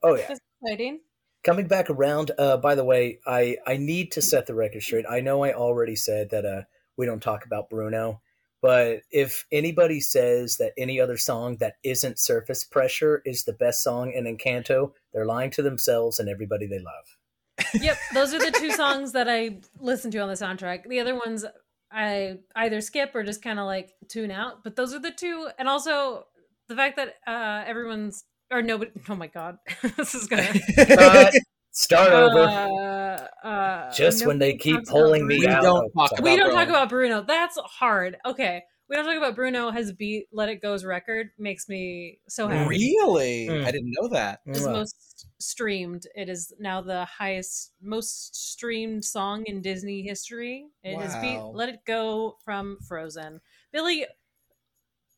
Oh 0.02 0.16
yeah. 0.16 0.34
exciting. 0.62 1.00
Coming 1.42 1.66
back 1.66 1.90
around 1.90 2.30
uh 2.38 2.56
by 2.56 2.74
the 2.74 2.84
way 2.84 3.18
i 3.26 3.56
i 3.66 3.76
need 3.76 4.12
to 4.12 4.22
set 4.22 4.46
the 4.46 4.54
record 4.54 4.82
straight 4.82 5.06
i 5.08 5.20
know 5.20 5.44
i 5.44 5.52
already 5.52 5.96
said 5.96 6.30
that 6.30 6.44
uh 6.44 6.62
we 6.96 7.06
don't 7.06 7.22
talk 7.22 7.44
about 7.44 7.70
bruno 7.70 8.20
but 8.62 9.00
if 9.10 9.46
anybody 9.50 10.00
says 10.00 10.58
that 10.58 10.72
any 10.76 11.00
other 11.00 11.16
song 11.16 11.56
that 11.56 11.76
isn't 11.82 12.18
surface 12.18 12.62
pressure 12.64 13.22
is 13.24 13.44
the 13.44 13.52
best 13.54 13.82
song 13.82 14.12
in 14.12 14.24
encanto 14.24 14.92
they're 15.12 15.26
lying 15.26 15.50
to 15.50 15.62
themselves 15.62 16.18
and 16.18 16.28
everybody 16.28 16.66
they 16.66 16.78
love 16.78 17.16
Yep, 17.74 17.98
those 18.14 18.34
are 18.34 18.38
the 18.38 18.56
two 18.58 18.72
songs 18.72 19.12
that 19.12 19.28
I 19.28 19.60
listen 19.78 20.10
to 20.12 20.18
on 20.18 20.28
the 20.28 20.34
soundtrack. 20.34 20.88
The 20.88 21.00
other 21.00 21.14
ones 21.14 21.44
I 21.90 22.38
either 22.54 22.80
skip 22.80 23.14
or 23.14 23.22
just 23.22 23.42
kind 23.42 23.58
of 23.58 23.66
like 23.66 23.94
tune 24.08 24.30
out. 24.30 24.62
But 24.62 24.76
those 24.76 24.94
are 24.94 24.98
the 24.98 25.10
two, 25.10 25.48
and 25.58 25.68
also 25.68 26.26
the 26.68 26.76
fact 26.76 26.96
that 26.96 27.16
uh 27.26 27.64
everyone's 27.66 28.24
or 28.50 28.62
nobody. 28.62 28.90
Oh 29.08 29.14
my 29.14 29.26
god, 29.28 29.58
this 29.96 30.14
is 30.14 30.26
gonna. 30.26 30.46
Cut. 30.76 31.34
start 31.72 32.12
over 32.12 32.40
Uh, 32.40 33.46
uh, 33.46 33.92
just 33.92 34.26
when 34.26 34.38
they 34.38 34.54
keep 34.56 34.84
pulling 34.86 35.26
me 35.26 35.38
We 35.40 35.46
out 35.48 35.62
don't 35.62 35.86
of- 35.86 35.92
talk 35.94 36.20
we 36.20 36.34
about 36.34 36.36
don't 36.44 36.54
talk 36.54 36.64
Bruno. 36.66 36.70
about 36.78 36.88
Bruno. 36.88 37.22
That's 37.22 37.58
hard. 37.58 38.16
Okay. 38.26 38.62
We 38.88 38.96
don't 38.96 39.04
talk 39.04 39.16
about 39.16 39.36
Bruno 39.36 39.70
has 39.70 39.92
beat 39.92 40.26
Let 40.32 40.48
It 40.48 40.60
Go's 40.60 40.84
record. 40.84 41.28
Makes 41.38 41.68
me 41.68 42.18
so 42.28 42.48
happy. 42.48 42.68
Really? 42.70 43.46
Mm. 43.48 43.64
I 43.64 43.70
didn't 43.70 43.92
know 44.00 44.08
that. 44.08 44.40
It's 44.46 44.62
Mwah. 44.62 44.72
most 44.72 45.26
streamed. 45.38 46.08
It 46.16 46.28
is 46.28 46.52
now 46.58 46.80
the 46.80 47.04
highest, 47.04 47.70
most 47.80 48.34
streamed 48.50 49.04
song 49.04 49.44
in 49.46 49.62
Disney 49.62 50.02
history. 50.02 50.66
It 50.82 50.98
has 50.98 51.14
beat 51.22 51.38
Let 51.54 51.68
It 51.68 51.84
Go 51.86 52.36
from 52.44 52.78
Frozen. 52.88 53.40
Billy, 53.72 54.06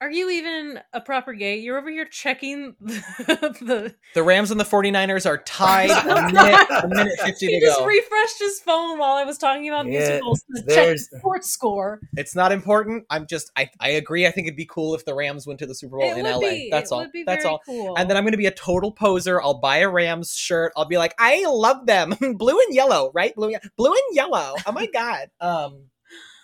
are 0.03 0.11
you 0.11 0.29
even 0.31 0.81
a 0.93 1.01
proper 1.01 1.33
gay? 1.33 1.59
You're 1.59 1.79
over 1.79 1.89
here 1.91 2.05
checking 2.05 2.75
the. 2.81 3.95
The 4.15 4.23
Rams 4.23 4.51
and 4.51 4.59
the 4.59 4.65
49ers 4.65 5.25
are 5.27 5.39
tied 5.39 5.91
a 5.91 6.23
minute, 6.33 6.67
a 6.71 6.89
minute 6.89 7.21
50 7.21 7.47
He 7.47 7.61
to 7.61 7.67
just 7.67 7.79
go. 7.79 7.87
refreshed 7.87 8.39
his 8.41 8.61
phone 8.61 8.99
while 8.99 9.13
I 9.15 9.25
was 9.25 9.39
talking 9.39 9.69
about 9.69 9.87
Yeah, 9.87 9.99
musicals 10.01 10.43
to 10.57 10.63
check 10.75 10.89
the 10.89 11.19
sports 11.19 11.51
score. 11.53 12.01
It's 12.17 12.35
not 12.35 12.51
important. 12.53 13.05
I'm 13.11 13.27
just 13.27 13.51
I, 13.57 13.71
I 13.81 13.91
agree. 13.91 14.27
I 14.27 14.33
think 14.33 14.49
it'd 14.49 14.57
be 14.57 14.67
cool 14.67 14.95
if 14.95 15.05
the 15.05 15.15
Rams 15.15 15.47
went 15.47 15.61
to 15.61 15.67
the 15.67 15.75
Super 15.75 15.97
Bowl 15.99 16.11
It 16.11 16.19
in 16.19 16.25
would 16.25 16.33
LA. 16.35 16.41
be. 16.51 16.69
That's 16.71 16.91
it 16.91 16.95
all. 16.95 17.01
Would 17.03 17.13
be 17.13 17.23
That's 17.23 17.45
very 17.45 17.53
all. 17.53 17.61
Cool. 17.65 17.95
And 17.97 18.11
then 18.11 18.17
I'm 18.17 18.25
gonna 18.25 18.37
be 18.37 18.47
a 18.47 18.51
total 18.51 18.91
poser. 18.93 19.41
I'll 19.41 19.61
buy 19.61 19.79
a 19.79 19.89
Rams 19.89 20.33
shirt. 20.35 20.73
I'll 20.77 20.85
be 20.85 20.99
like, 20.99 21.15
I 21.19 21.45
love 21.47 21.87
them. 21.87 22.11
Blue 22.37 22.59
and 22.59 22.75
yellow, 22.75 23.13
right? 23.15 23.35
Blue, 23.37 23.55
blue 23.77 23.93
and 23.93 24.17
yellow. 24.17 24.57
Oh 24.67 24.73
my 24.73 24.87
god. 24.93 25.31
Um 25.41 25.85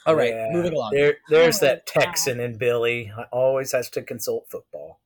all 0.08 0.14
right, 0.16 0.30
Yeah, 0.34 0.48
moving 0.52 0.72
along. 0.72 0.90
There, 0.94 1.16
there's 1.28 1.62
Oh, 1.62 1.66
that 1.66 1.82
wow. 1.94 2.02
Texan 2.02 2.40
in 2.40 2.56
Billy. 2.58 3.12
I 3.16 3.24
always 3.32 3.72
has 3.72 3.88
to 3.90 4.02
consult 4.02 4.46
football, 4.50 5.00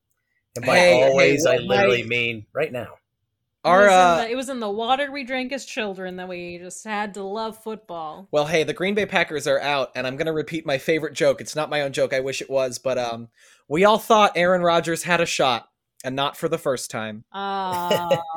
and 0.55 0.65
by 0.65 0.75
Hey, 0.77 0.95
hey, 0.97 1.03
always, 1.03 1.45
I 1.45 1.57
literally 1.57 2.03
my- 2.03 2.07
mean 2.09 2.45
right 2.53 2.71
now. 2.71 2.83
it, 2.83 3.67
Our 3.67 3.83
was 3.83 3.87
in 3.87 3.93
uh 3.93 4.15
the, 4.17 4.29
it 4.31 4.35
was 4.35 4.49
in 4.49 4.59
the 4.59 4.69
water 4.69 5.11
we 5.11 5.23
drank 5.23 5.51
as 5.53 5.65
children 5.65 6.17
that 6.17 6.27
we 6.27 6.57
just 6.57 6.83
had 6.83 7.13
to 7.15 7.23
love 7.23 7.57
football. 7.63 8.27
well, 8.31 8.45
hey, 8.45 8.63
the 8.63 8.73
Green 8.73 8.93
Bay 8.95 9.05
Packers 9.05 9.47
are 9.47 9.59
out, 9.59 9.91
and 9.95 10.05
I'm 10.07 10.17
gonna 10.17 10.33
repeat 10.33 10.65
my 10.65 10.77
favorite 10.77 11.13
joke. 11.13 11.39
It's 11.41 11.55
not 11.55 11.69
my 11.69 11.81
own 11.81 11.93
joke. 11.93 12.13
I 12.13 12.19
wish 12.19 12.41
it 12.41 12.49
was, 12.49 12.79
but 12.79 12.97
um, 12.97 13.29
we 13.67 13.85
all 13.85 13.97
thought 13.99 14.33
Aaron 14.35 14.61
Rodgers 14.61 15.03
had 15.03 15.21
a 15.21 15.25
shot, 15.25 15.69
and 16.03 16.15
not 16.15 16.35
for 16.37 16.47
the 16.49 16.57
first 16.57 16.91
time. 16.91 17.23
Oh, 17.33 17.89
that 17.99 18.19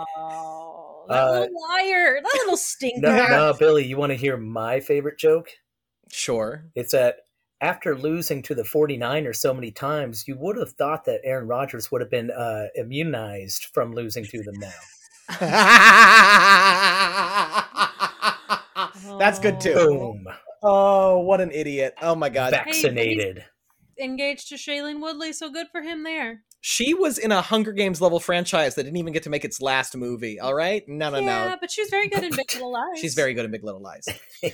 Uh, 1.08 1.30
little 1.40 1.60
liar, 1.70 2.18
that 2.20 2.34
little 2.40 2.56
stinker. 2.56 3.00
No, 3.00 3.26
no, 3.28 3.54
Billy, 3.58 3.84
you 3.84 3.96
want 3.96 4.10
to 4.10 4.16
hear 4.16 4.36
my 4.36 4.80
favorite 4.80 5.18
joke? 5.18 5.48
Sure. 6.10 6.64
It's 6.74 6.92
that 6.92 7.16
after 7.60 7.96
losing 7.96 8.42
to 8.42 8.54
the 8.54 8.62
49ers 8.62 9.36
so 9.36 9.54
many 9.54 9.70
times, 9.70 10.24
you 10.26 10.36
would 10.38 10.56
have 10.56 10.72
thought 10.72 11.04
that 11.06 11.20
Aaron 11.24 11.48
Rodgers 11.48 11.90
would 11.90 12.00
have 12.00 12.10
been 12.10 12.30
uh, 12.30 12.66
immunized 12.76 13.66
from 13.72 13.92
losing 13.92 14.24
to 14.24 14.42
them 14.42 14.58
now. 14.58 14.72
That's 19.18 19.38
good 19.38 19.60
too. 19.60 19.74
Boom. 19.74 20.26
Oh, 20.62 21.20
what 21.20 21.40
an 21.40 21.50
idiot. 21.50 21.94
Oh 22.00 22.14
my 22.14 22.28
god. 22.28 22.52
Vaccinated. 22.52 23.44
Engaged 23.98 24.50
to 24.50 24.56
Shailene 24.56 25.00
Woodley, 25.00 25.32
so 25.32 25.50
good 25.50 25.68
for 25.72 25.80
him 25.80 26.02
there. 26.02 26.42
She 26.60 26.94
was 26.94 27.16
in 27.16 27.32
a 27.32 27.40
Hunger 27.40 27.72
Games 27.72 28.00
level 28.00 28.20
franchise 28.20 28.74
that 28.74 28.82
didn't 28.82 28.98
even 28.98 29.12
get 29.12 29.22
to 29.22 29.30
make 29.30 29.44
its 29.44 29.60
last 29.60 29.96
movie, 29.96 30.40
all 30.40 30.54
right? 30.54 30.82
No, 30.88 31.10
no, 31.10 31.20
yeah, 31.20 31.50
no. 31.50 31.56
but 31.60 31.70
she's 31.70 31.88
very 31.88 32.08
good 32.08 32.24
in 32.24 32.30
Big 32.30 32.52
Little 32.54 32.72
Lies. 32.72 32.98
She's 32.98 33.14
very 33.14 33.34
good 33.34 33.44
in 33.44 33.52
Big 33.52 33.64
Little 33.64 33.80
Lies. 33.80 34.06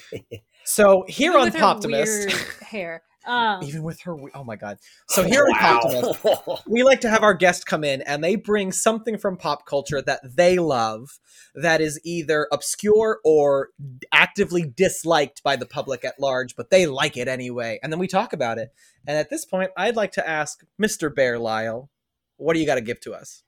So 0.65 1.05
here 1.09 1.33
Even 1.33 1.41
on 1.41 1.47
with 1.47 1.57
her 1.57 1.89
weird 1.89 2.33
hair. 2.63 3.03
Um, 3.25 3.63
even 3.63 3.85
with 3.85 4.01
her, 4.01 4.17
oh 4.35 4.43
my 4.43 4.57
god. 4.57 4.79
So 5.09 5.23
here 5.23 5.45
on 5.45 5.55
Poptimist, 5.55 6.63
we 6.67 6.83
like 6.83 7.03
to 7.03 7.09
have 7.09 7.23
our 7.23 7.35
guest 7.35 7.67
come 7.67 7.85
in 7.85 8.03
and 8.03 8.23
they 8.23 8.35
bring 8.35 8.73
something 8.73 9.17
from 9.17 9.37
pop 9.37 9.65
culture 9.65 10.03
that 10.03 10.21
they 10.25 10.59
love 10.59 11.21
that 11.55 11.81
is 11.81 12.01
either 12.05 12.49
obscure 12.51 13.21
or 13.25 13.69
actively 14.11 14.65
disliked 14.77 15.43
by 15.45 15.55
the 15.55 15.67
public 15.67 16.05
at 16.05 16.19
large, 16.19 16.57
but 16.57 16.71
they 16.71 16.87
like 16.87 17.17
it 17.17 17.29
anyway. 17.29 17.79
And 17.81 17.93
then 17.93 18.01
we 18.01 18.09
talk 18.09 18.33
about 18.33 18.59
it. 18.59 18.71
And 19.07 19.17
at 19.17 19.31
this 19.31 19.45
point, 19.45 19.71
I'd 19.77 19.95
like 19.95 20.13
to 20.13 20.29
ask 20.29 20.65
Mr. 20.81 21.15
Bear 21.15 21.39
Lyle, 21.39 21.91
what 22.39 22.55
do 22.55 22.61
you 22.61 22.67
got 22.67 22.75
to 22.75 22.81
give 22.81 22.99
to 23.03 23.15
us? 23.15 23.45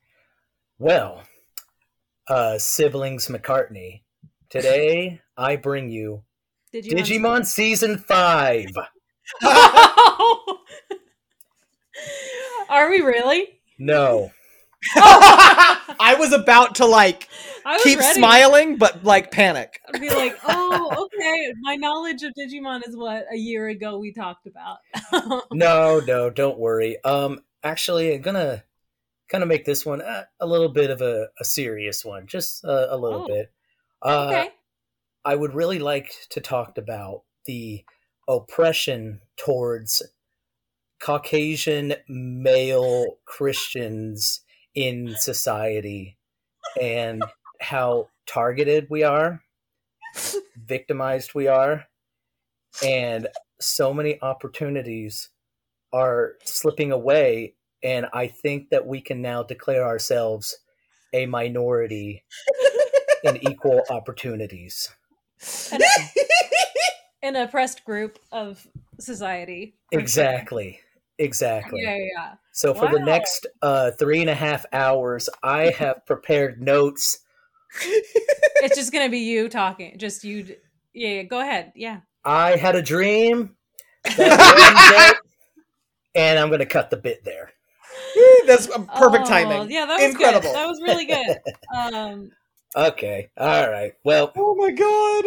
well, 0.79 1.23
uh, 2.29 2.59
siblings 2.59 3.29
McCartney, 3.29 4.03
today 4.49 5.21
I 5.37 5.57
bring 5.57 5.89
you 5.89 6.23
did 6.83 6.87
you 6.87 6.97
Digimon 6.97 7.47
Season 7.47 7.99
5. 7.99 8.67
Are 12.69 12.91
we 12.91 13.01
really? 13.01 13.61
No. 13.79 14.33
I 14.97 16.17
was 16.19 16.33
about 16.33 16.75
to 16.77 16.87
like 16.87 17.29
keep 17.83 17.99
ready. 18.01 18.15
smiling, 18.15 18.77
but 18.77 19.05
like 19.05 19.31
panic. 19.31 19.81
I'd 19.93 20.01
be 20.01 20.11
like, 20.11 20.37
oh, 20.45 21.09
okay. 21.15 21.53
My 21.61 21.77
knowledge 21.77 22.23
of 22.23 22.33
Digimon 22.39 22.87
is 22.87 22.97
what 22.97 23.25
a 23.33 23.37
year 23.37 23.69
ago 23.69 23.99
we 23.99 24.13
talked 24.13 24.47
about. 24.47 24.79
No, 25.53 26.01
no, 26.01 26.29
don't 26.29 26.59
worry. 26.59 27.03
Um, 27.05 27.41
actually, 27.63 28.15
I'm 28.15 28.21
gonna 28.23 28.65
kind 29.31 29.43
of 29.43 29.49
make 29.49 29.65
this 29.65 29.87
one 29.87 30.01
a, 30.01 30.27
a 30.41 30.47
little 30.47 30.69
bit 30.71 30.91
of 30.91 31.01
a, 31.01 31.29
a 31.41 31.45
serious 31.45 32.05
one, 32.05 32.27
just 32.27 32.65
a, 32.65 32.93
a 32.95 32.97
little 32.97 33.23
Oh. 33.23 33.27
bit. 33.29 33.53
Uh, 34.03 34.27
okay. 34.29 34.49
I 35.27 35.35
would 35.35 35.55
really 35.55 35.79
like 35.79 36.13
to 36.31 36.41
talk 36.41 36.77
about 36.77 37.23
the 37.47 37.85
oppression 38.29 39.23
towards 39.39 40.03
Caucasian 41.01 41.95
male 42.09 43.19
Christians 43.25 44.41
in 44.75 45.15
society 45.17 46.19
and 46.81 47.25
how 47.59 48.09
targeted 48.27 48.89
we 48.91 49.03
are, 49.03 49.43
victimized 50.57 51.35
we 51.35 51.49
are, 51.49 51.87
and 52.83 53.29
so 53.61 53.95
many 53.95 54.21
opportunities 54.21 55.31
are 55.91 56.35
slipping 56.45 56.93
away. 56.93 57.55
And 57.83 58.07
I 58.13 58.27
think 58.27 58.69
that 58.71 58.87
we 58.87 59.01
can 59.01 59.23
now 59.23 59.43
declare 59.43 59.85
ourselves 59.85 60.59
a 61.15 61.25
minority 61.25 62.25
in 63.23 63.37
equal 63.49 63.83
opportunities. 63.89 64.91
An, 65.73 65.81
an 67.23 67.37
oppressed 67.37 67.85
group 67.85 68.19
of 68.33 68.67
society. 69.01 69.77
Exactly. 69.93 70.81
Exactly. 71.19 71.81
Yeah, 71.83 71.97
yeah, 71.97 72.05
yeah. 72.17 72.33
So 72.53 72.75
for 72.75 72.89
the 72.89 72.99
next 72.99 73.47
uh, 73.63 73.93
three 73.93 74.21
and 74.21 74.31
a 74.31 74.35
half 74.35 74.67
hours, 74.73 75.29
I 75.43 75.71
have 75.79 76.05
prepared 76.07 76.61
notes. 76.61 77.21
It's 77.81 78.77
just 78.77 78.93
gonna 78.93 79.09
be 79.09 79.19
you 79.19 79.49
talking. 79.49 79.99
Just 79.99 80.25
you. 80.25 80.43
d- 80.45 80.57
Yeah, 80.93 81.09
yeah. 81.09 81.23
Go 81.23 81.41
ahead. 81.41 81.73
Yeah. 81.75 82.01
I 82.25 82.57
had 82.57 82.75
a 82.75 82.83
dream. 82.83 83.57
That 84.17 85.19
and 86.15 86.39
I'm 86.39 86.49
going 86.49 86.61
to 86.61 86.67
cut 86.67 86.91
the 86.91 86.97
bit 86.97 87.25
there. 87.25 87.53
That's 88.47 88.67
a 88.67 88.81
perfect 88.81 89.25
Oh, 89.27 89.29
timing. 89.29 89.71
Yeah, 89.71 89.87
that 89.87 90.01
was 90.01 90.11
Incredible. 90.11 90.49
Good. 90.49 90.55
That 90.57 90.67
was 90.67 90.81
really 90.83 91.07
good. 91.07 91.39
Um, 91.77 92.31
Okay. 92.77 93.31
All 93.37 93.71
right. 93.71 93.93
Well, 94.05 94.33
Oh 94.37 94.55
my 94.57 94.71
god. 94.71 95.25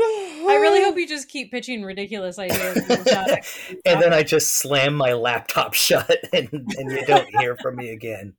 I 0.51 0.57
really 0.61 0.83
hope 0.83 0.97
you 0.97 1.07
just 1.07 1.29
keep 1.29 1.51
pitching 1.51 1.83
ridiculous 1.83 2.37
ideas. 2.39 2.77
and 2.77 3.05
not 3.05 3.29
actually 3.29 3.79
and 3.85 4.01
then 4.01 4.13
I 4.13 4.23
just 4.23 4.57
slam 4.57 4.95
my 4.95 5.13
laptop 5.13 5.73
shut, 5.73 6.09
and, 6.33 6.49
and 6.51 6.91
you 6.91 7.05
don't 7.05 7.27
hear 7.39 7.55
from 7.55 7.75
me 7.77 7.89
again. 7.91 8.33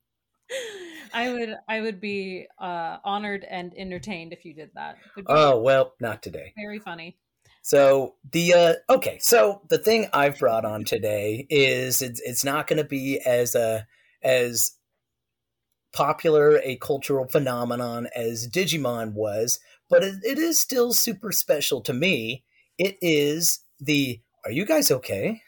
I 1.13 1.33
would 1.33 1.55
I 1.69 1.81
would 1.81 2.01
be 2.01 2.47
uh, 2.59 2.99
honored 3.05 3.45
and 3.49 3.73
entertained 3.77 4.33
if 4.33 4.45
you 4.45 4.55
did 4.55 4.71
that. 4.75 4.97
It 4.97 5.11
would 5.17 5.25
be 5.27 5.33
Oh 5.33 5.59
well, 5.61 5.95
not 6.01 6.23
today. 6.23 6.53
very 6.57 6.79
funny. 6.79 7.17
So 7.63 8.15
the 8.31 8.53
uh 8.55 8.75
okay, 8.91 9.19
so 9.21 9.63
the 9.69 9.79
thing 9.79 10.09
I've 10.13 10.39
brought 10.39 10.65
on 10.65 10.85
today 10.85 11.47
is 11.51 12.03
it's 12.03 12.21
it's 12.21 12.45
not 12.45 12.67
going 12.67 12.77
to 12.79 12.85
be 12.85 13.21
as 13.25 13.55
uh 13.57 13.83
as 14.23 14.73
popular 15.93 16.59
a 16.65 16.77
cultural 16.77 17.27
phenomenon 17.27 18.09
as 18.15 18.49
Digimon 18.49 19.13
was, 19.13 19.59
but 19.89 20.03
it, 20.05 20.17
it 20.25 20.39
is 20.39 20.59
still 20.59 20.93
super 20.93 21.33
special 21.33 21.81
to 21.83 21.93
me. 21.93 22.45
It 22.79 22.97
is 23.01 23.61
the 23.81 24.21
Are 24.45 24.51
you 24.51 24.65
guys 24.65 24.91
okay? 24.91 25.43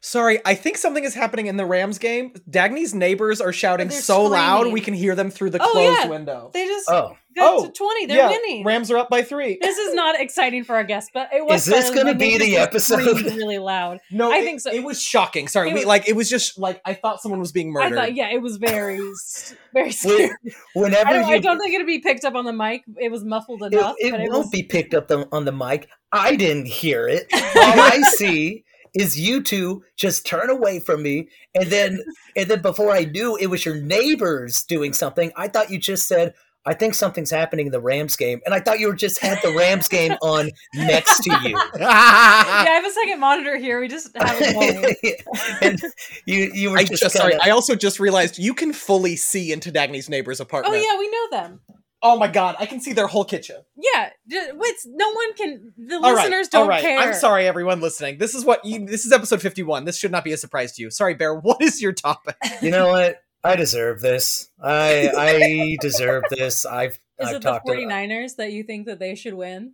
Sorry, 0.00 0.40
I 0.44 0.54
think 0.54 0.76
something 0.76 1.04
is 1.04 1.14
happening 1.14 1.46
in 1.46 1.56
the 1.56 1.66
Rams 1.66 1.98
game. 1.98 2.32
Dagny's 2.50 2.94
neighbors 2.94 3.40
are 3.40 3.52
shouting 3.52 3.88
They're 3.88 4.00
so 4.00 4.24
loud 4.24 4.72
we 4.72 4.80
can 4.80 4.94
hear 4.94 5.14
them 5.14 5.30
through 5.30 5.50
the 5.50 5.62
Oh, 5.62 5.70
closed 5.72 6.00
yeah. 6.04 6.08
window. 6.08 6.50
They 6.54 6.66
just 6.66 6.88
Oh, 6.88 7.16
got 7.36 7.58
Oh, 7.58 7.66
to 7.66 7.72
20. 7.72 8.06
They're 8.06 8.16
yeah, 8.16 8.28
winning. 8.28 8.64
Rams 8.64 8.90
are 8.90 8.96
up 8.98 9.10
by 9.10 9.22
three. 9.22 9.58
this 9.60 9.76
is 9.76 9.94
not 9.94 10.20
exciting 10.20 10.64
for 10.64 10.76
our 10.76 10.84
guests, 10.84 11.10
but 11.12 11.28
it 11.32 11.44
was 11.44 11.66
Is 11.66 11.72
this 11.74 11.90
gonna 11.90 12.14
be 12.14 12.38
the 12.38 12.56
episode? 12.56 13.00
screaming 13.02 13.36
really 13.36 13.58
loud. 13.58 13.98
No, 14.10 14.32
I 14.32 14.36
it- 14.38 14.44
think 14.44 14.60
so. 14.60 14.70
It 14.72 14.82
was 14.84 15.02
shocking. 15.02 15.48
Sorry, 15.48 15.70
It 15.70 15.74
we 15.74 15.80
was- 15.80 15.86
like 15.86 16.08
it 16.08 16.16
was 16.16 16.28
just 16.28 16.58
like 16.58 16.80
I 16.84 16.94
thought 16.94 17.20
someone 17.20 17.40
was 17.40 17.52
being 17.52 17.70
murdered. 17.72 17.98
I 17.98 18.02
thought, 18.06 18.14
yeah, 18.14 18.30
it 18.30 18.40
was 18.42 18.56
very, 18.56 18.98
very 19.74 19.92
scary. 19.92 20.30
whenever 20.74 21.08
I 21.10 21.12
don't, 21.14 21.28
you, 21.28 21.34
I 21.34 21.38
don't 21.38 21.58
think 21.58 21.74
it'd 21.74 21.86
be 21.86 21.98
picked 21.98 22.24
up 22.24 22.34
on 22.34 22.44
the 22.44 22.52
mic. 22.52 22.82
It 23.00 23.10
was 23.10 23.24
muffled 23.24 23.62
enough, 23.62 23.96
it 23.98 24.10
but 24.10 24.20
it 24.20 24.30
won't 24.30 24.44
was. 24.44 24.50
be 24.50 24.62
picked 24.62 24.94
up 24.94 25.10
on, 25.10 25.26
on 25.32 25.44
the 25.44 25.52
mic. 25.52 25.88
I 26.12 26.36
didn't 26.36 26.66
hear 26.66 27.06
it. 27.06 27.26
All 27.34 27.40
I 27.80 28.00
see 28.16 28.64
is 28.94 29.18
you 29.18 29.42
two 29.42 29.82
just 29.96 30.26
turn 30.26 30.50
away 30.50 30.80
from 30.80 31.02
me, 31.02 31.28
and 31.54 31.66
then 31.66 32.00
and 32.36 32.48
then 32.48 32.62
before 32.62 32.90
I 32.90 33.04
knew 33.04 33.36
it 33.36 33.46
was 33.46 33.64
your 33.64 33.80
neighbors 33.80 34.64
doing 34.64 34.92
something. 34.92 35.32
I 35.36 35.48
thought 35.48 35.70
you 35.70 35.78
just 35.78 36.08
said. 36.08 36.34
I 36.66 36.74
think 36.74 36.92
something's 36.94 37.30
happening 37.30 37.66
in 37.66 37.72
the 37.72 37.80
Rams 37.80 38.14
game, 38.14 38.40
and 38.44 38.54
I 38.54 38.60
thought 38.60 38.78
you 38.78 38.88
were 38.88 38.94
just 38.94 39.20
had 39.20 39.38
the 39.42 39.54
Rams 39.54 39.88
game 39.88 40.12
on 40.22 40.50
next 40.74 41.22
to 41.22 41.30
you. 41.42 41.50
yeah, 41.78 41.86
I 41.88 42.64
have 42.68 42.84
a 42.84 42.90
second 42.90 43.20
monitor 43.20 43.56
here. 43.56 43.80
We 43.80 43.88
just 43.88 44.14
have 44.14 44.36
it 44.38 44.52
going. 44.52 45.16
and 45.62 45.80
you 46.26 46.50
you 46.52 46.70
were 46.70 46.78
I 46.78 46.84
just, 46.84 47.00
just 47.00 47.16
sorry. 47.16 47.32
kinda- 47.32 47.46
I 47.46 47.50
also 47.50 47.74
just 47.74 47.98
realized 47.98 48.38
you 48.38 48.52
can 48.52 48.74
fully 48.74 49.16
see 49.16 49.50
into 49.50 49.72
Dagny's 49.72 50.10
neighbor's 50.10 50.40
oh, 50.40 50.42
apartment. 50.42 50.74
Oh 50.74 50.78
yeah, 50.78 50.98
we 50.98 51.08
know 51.08 51.30
them. 51.30 51.60
Oh 52.00 52.16
my 52.16 52.28
god, 52.28 52.54
I 52.60 52.66
can 52.66 52.80
see 52.80 52.92
their 52.92 53.08
whole 53.08 53.24
kitchen. 53.24 53.56
Yeah, 53.76 54.10
j- 54.28 54.50
wait, 54.54 54.74
no 54.86 55.10
one 55.12 55.34
can. 55.34 55.72
The 55.76 55.96
All 55.96 56.02
right, 56.14 56.14
listeners 56.14 56.48
don't 56.48 56.62
all 56.62 56.68
right. 56.68 56.80
care. 56.80 56.98
I'm 56.98 57.14
sorry, 57.14 57.46
everyone 57.46 57.80
listening. 57.80 58.18
This 58.18 58.34
is 58.36 58.44
what 58.44 58.64
you. 58.64 58.86
This 58.86 59.04
is 59.04 59.10
episode 59.10 59.42
51. 59.42 59.84
This 59.84 59.98
should 59.98 60.12
not 60.12 60.22
be 60.22 60.32
a 60.32 60.36
surprise 60.36 60.72
to 60.76 60.82
you. 60.82 60.90
Sorry, 60.90 61.14
Bear. 61.14 61.34
What 61.40 61.60
is 61.60 61.82
your 61.82 61.92
topic? 61.92 62.36
you 62.62 62.70
know 62.70 62.88
what? 62.88 63.20
I 63.42 63.56
deserve 63.56 64.00
this. 64.00 64.48
I 64.62 65.10
I 65.16 65.76
deserve 65.80 66.24
this. 66.30 66.64
I've 66.66 66.98
Is 67.18 67.28
I've 67.28 67.36
it 67.36 67.42
the 67.42 67.50
talked 67.50 67.66
to- 67.66 67.72
49ers 67.72 68.36
that 68.36 68.52
you 68.52 68.62
think 68.62 68.86
that 68.86 68.98
they 69.00 69.14
should 69.16 69.34
win? 69.34 69.72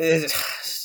Uh, 0.00 0.20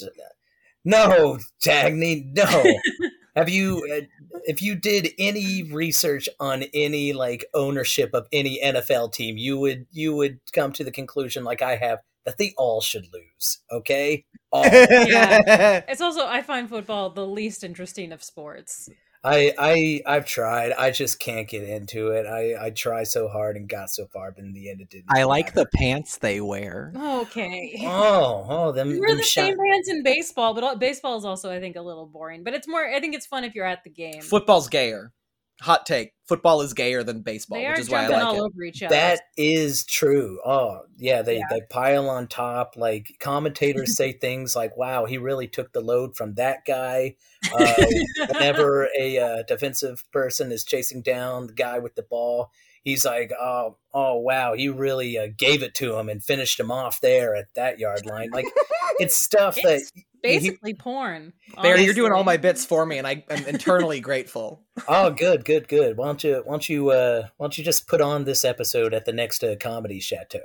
no, 0.86 1.38
Dagny, 1.63 2.26
no. 2.36 2.44
Have 3.36 3.50
you, 3.50 3.88
uh, 3.94 4.39
if 4.44 4.62
you 4.62 4.76
did 4.76 5.10
any 5.17 5.63
research 5.72 6.28
on 6.39 6.63
any 6.74 7.13
like 7.13 7.46
ownership 7.54 8.12
of 8.13 8.28
any 8.32 8.60
NFL 8.62 9.13
team, 9.13 9.38
you 9.38 9.58
would 9.60 9.86
you 9.91 10.13
would 10.15 10.39
come 10.54 10.74
to 10.74 10.84
the 10.84 10.91
conclusion, 10.91 11.44
like 11.44 11.62
I 11.62 11.78
have, 11.78 12.00
that 12.26 12.38
they 12.38 12.54
all 12.58 12.82
should 12.82 13.08
lose. 13.13 13.60
Okay, 13.72 14.26
all. 14.52 14.65
Yeah. 14.72 15.82
It's 15.88 16.02
also 16.02 16.26
I 16.26 16.41
find 16.41 16.70
football 16.70 17.10
the 17.10 17.26
least 17.26 17.63
interesting 17.63 18.12
of 18.12 18.24
sports. 18.24 18.89
I 19.23 19.53
I 19.57 20.01
I've 20.05 20.25
tried. 20.25 20.71
I 20.71 20.89
just 20.91 21.19
can't 21.19 21.47
get 21.47 21.63
into 21.63 22.10
it. 22.10 22.25
I 22.25 22.65
I 22.65 22.69
try 22.71 23.03
so 23.03 23.27
hard 23.27 23.55
and 23.55 23.69
got 23.69 23.89
so 23.91 24.07
far, 24.07 24.31
but 24.31 24.43
in 24.43 24.53
the 24.53 24.69
end, 24.71 24.81
it 24.81 24.89
didn't. 24.89 25.05
I 25.10 25.23
like 25.23 25.55
matter. 25.55 25.69
the 25.71 25.77
pants 25.77 26.17
they 26.17 26.41
wear. 26.41 26.91
Okay. 26.95 27.75
Oh, 27.93 28.45
oh, 28.49 28.71
them. 28.71 28.89
We're 28.99 29.10
them 29.10 29.17
the 29.17 29.23
shot- 29.23 29.45
same 29.45 29.57
pants 29.57 29.89
in 29.89 30.01
baseball, 30.03 30.53
but 30.55 30.63
all- 30.63 30.75
baseball 30.75 31.17
is 31.17 31.25
also, 31.25 31.51
I 31.51 31.60
think, 31.60 31.75
a 31.75 31.81
little 31.81 32.07
boring. 32.07 32.43
But 32.43 32.53
it's 32.55 32.67
more. 32.67 32.84
I 32.86 32.99
think 32.99 33.13
it's 33.13 33.25
fun 33.27 33.43
if 33.43 33.53
you're 33.53 33.65
at 33.65 33.84
the 33.84 33.89
game. 33.91 34.21
Football's 34.21 34.69
gayer. 34.69 35.12
Hot 35.62 35.86
take. 35.86 36.13
Football 36.26 36.62
is 36.62 36.74
gayer 36.74 37.04
than 37.04 37.21
baseball, 37.21 37.60
they 37.60 37.67
which 37.69 37.80
is 37.80 37.89
why 37.89 38.06
I 38.06 38.08
like 38.08 38.24
all 38.24 38.36
it. 38.36 38.39
over 38.47 38.63
each 38.63 38.82
other. 38.82 38.95
That 38.95 39.21
is 39.38 39.86
true. 39.86 40.39
Oh, 40.45 40.82
yeah, 40.97 41.21
they 41.21 41.38
Yeah. 41.38 41.45
they 41.50 41.62
pile 41.69 42.10
on 42.10 42.28
top. 42.28 42.76
Like 42.78 43.17
commentators 43.19 43.95
say 43.97 44.13
things 44.13 44.56
like, 44.56 44.76
"Wow, 44.76 45.06
he 45.06 45.17
really 45.17 45.47
took 45.47 45.71
the 45.71 45.82
load 45.82 46.15
from 46.15 46.36
that 46.36 46.65
guy." 46.65 47.15
Uh, 47.54 47.74
whenever 48.30 48.88
a 48.97 49.17
uh, 49.17 49.43
defensive 49.47 50.04
person 50.12 50.52
is 50.52 50.63
chasing 50.63 51.02
down 51.02 51.47
the 51.47 51.54
guy 51.54 51.80
with 51.80 51.95
the 51.95 52.04
ball, 52.04 52.52
he's 52.84 53.04
like, 53.04 53.32
"Oh, 53.39 53.78
oh, 53.93 54.15
wow, 54.17 54.54
he 54.54 54.69
really 54.69 55.17
uh, 55.17 55.28
gave 55.36 55.63
it 55.63 55.74
to 55.76 55.97
him 55.97 56.08
and 56.08 56.24
finished 56.24 56.60
him 56.60 56.69
off 56.71 57.02
there 57.02 57.36
at 57.36 57.54
that 57.56 57.80
yard 57.80 58.06
line." 58.06 58.30
Like 58.32 58.45
it's 59.00 59.17
stuff 59.17 59.56
that 59.63 59.82
It's 60.23 60.43
basically 60.45 60.73
porn. 60.73 61.34
Bear, 61.62 61.79
you're 61.79 61.93
doing 61.93 62.12
all 62.12 62.23
my 62.23 62.38
bits 62.38 62.65
for 62.65 62.86
me, 62.86 62.97
and 62.99 63.07
I 63.07 63.23
am 63.29 63.45
internally 63.47 63.99
grateful. 63.99 64.63
Oh, 64.88 65.10
good, 65.12 65.45
good, 65.45 65.67
good. 65.67 65.97
Why 65.97 66.05
don't 66.07 66.23
you 66.23 66.41
why 66.45 66.53
don't 66.53 66.67
you 66.69 66.89
uh 66.91 67.27
why 67.38 67.43
don't 67.45 67.57
you 67.57 67.63
just 67.63 67.88
put 67.88 68.01
on 68.01 68.23
this 68.23 68.43
episode 68.45 68.93
at 68.93 69.05
the 69.05 69.13
next 69.13 69.43
uh, 69.43 69.55
comedy 69.60 69.99
chateau? 69.99 70.39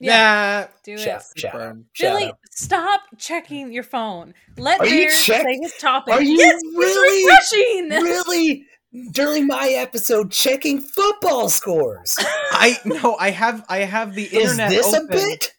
Yeah, 0.00 0.66
Nah. 0.68 0.72
do 0.84 0.92
it. 0.92 1.00
Shout, 1.00 1.22
shout 1.36 1.54
out, 1.54 1.76
shout 1.92 2.18
Billy, 2.18 2.24
out. 2.26 2.38
stop 2.50 3.00
checking 3.18 3.72
your 3.72 3.82
phone. 3.82 4.32
Let 4.56 4.80
Are 4.80 4.86
you 4.86 5.06
Bear 5.06 5.10
check- 5.10 5.42
say 5.42 5.58
his 5.60 5.72
topic. 5.78 6.14
Are 6.14 6.22
you 6.22 6.36
yes, 6.36 6.60
really- 6.76 7.08
it's 7.24 7.52
refreshing. 7.52 7.88
really 8.04 8.64
during 9.10 9.46
my 9.46 9.68
episode 9.70 10.30
checking 10.30 10.80
football 10.80 11.48
scores. 11.48 12.14
I 12.52 12.78
no, 12.84 13.16
I 13.18 13.30
have 13.30 13.64
I 13.68 13.78
have 13.78 14.14
the 14.14 14.24
Is 14.24 14.52
internet 14.52 14.70
this 14.70 14.92
a 14.94 15.04
bit? 15.04 15.52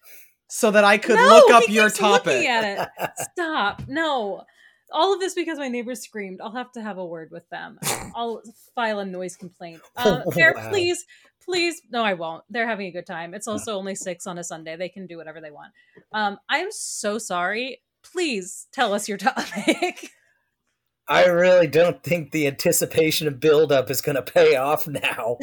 So 0.50 0.72
that 0.72 0.84
I 0.84 0.98
could 0.98 1.16
no, 1.16 1.28
look 1.28 1.52
up 1.52 1.70
your 1.70 1.90
topic. 1.90 2.44
Stop. 3.34 3.84
No. 3.88 4.44
All 4.92 5.14
of 5.14 5.20
this 5.20 5.36
because 5.36 5.60
my 5.60 5.68
neighbors 5.68 6.02
screamed. 6.02 6.42
I'll 6.42 6.56
have 6.56 6.72
to 6.72 6.82
have 6.82 6.98
a 6.98 7.06
word 7.06 7.30
with 7.32 7.48
them. 7.50 7.78
I'll 8.16 8.42
file 8.74 9.00
a 9.00 9.06
noise 9.06 9.36
complaint. 9.36 9.82
Uh, 9.96 10.24
Oh, 10.26 10.32
wow. 10.36 10.70
please, 10.70 11.06
please. 11.46 11.82
No, 11.92 12.04
I 12.04 12.16
won't. 12.16 12.44
They're 12.50 12.68
having 12.68 12.88
a 12.88 12.92
good 12.92 13.06
time. 13.06 13.34
It's 13.36 13.48
also 13.48 13.78
only 13.78 13.94
six 13.94 14.26
on 14.26 14.40
a 14.40 14.44
Sunday. 14.44 14.76
They 14.76 14.90
can 14.90 15.06
do 15.06 15.18
whatever 15.18 15.40
they 15.42 15.52
want. 15.52 15.72
Um, 16.12 16.40
I'm 16.50 16.72
so 16.72 17.20
sorry. 17.20 17.82
Please 18.02 18.68
tell 18.72 18.94
us 18.94 19.08
your 19.08 19.18
topic. 19.20 20.10
I 21.08 21.26
really 21.26 21.68
don't 21.68 22.02
think 22.04 22.32
the 22.32 22.48
anticipation 22.48 23.28
of 23.28 23.40
buildup 23.40 23.90
is 23.90 24.00
going 24.02 24.16
to 24.16 24.22
pay 24.22 24.56
off 24.56 24.88
now. 24.88 25.38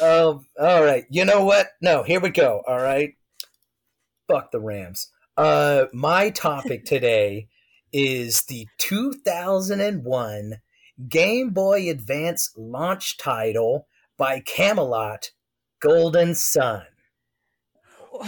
Oh, 0.00 0.42
all 0.60 0.84
right. 0.84 1.04
You 1.10 1.24
know 1.24 1.44
what? 1.44 1.68
No, 1.80 2.02
here 2.02 2.20
we 2.20 2.30
go. 2.30 2.62
All 2.66 2.80
right. 2.80 3.14
Fuck 4.28 4.50
the 4.50 4.60
Rams. 4.60 5.10
Uh, 5.36 5.86
my 5.92 6.30
topic 6.30 6.84
today 6.86 7.48
is 7.92 8.42
the 8.44 8.66
2001 8.78 10.54
Game 11.08 11.50
Boy 11.50 11.90
Advance 11.90 12.52
launch 12.56 13.18
title 13.18 13.86
by 14.16 14.40
Camelot, 14.40 15.30
Golden 15.80 16.34
Sun. 16.34 16.84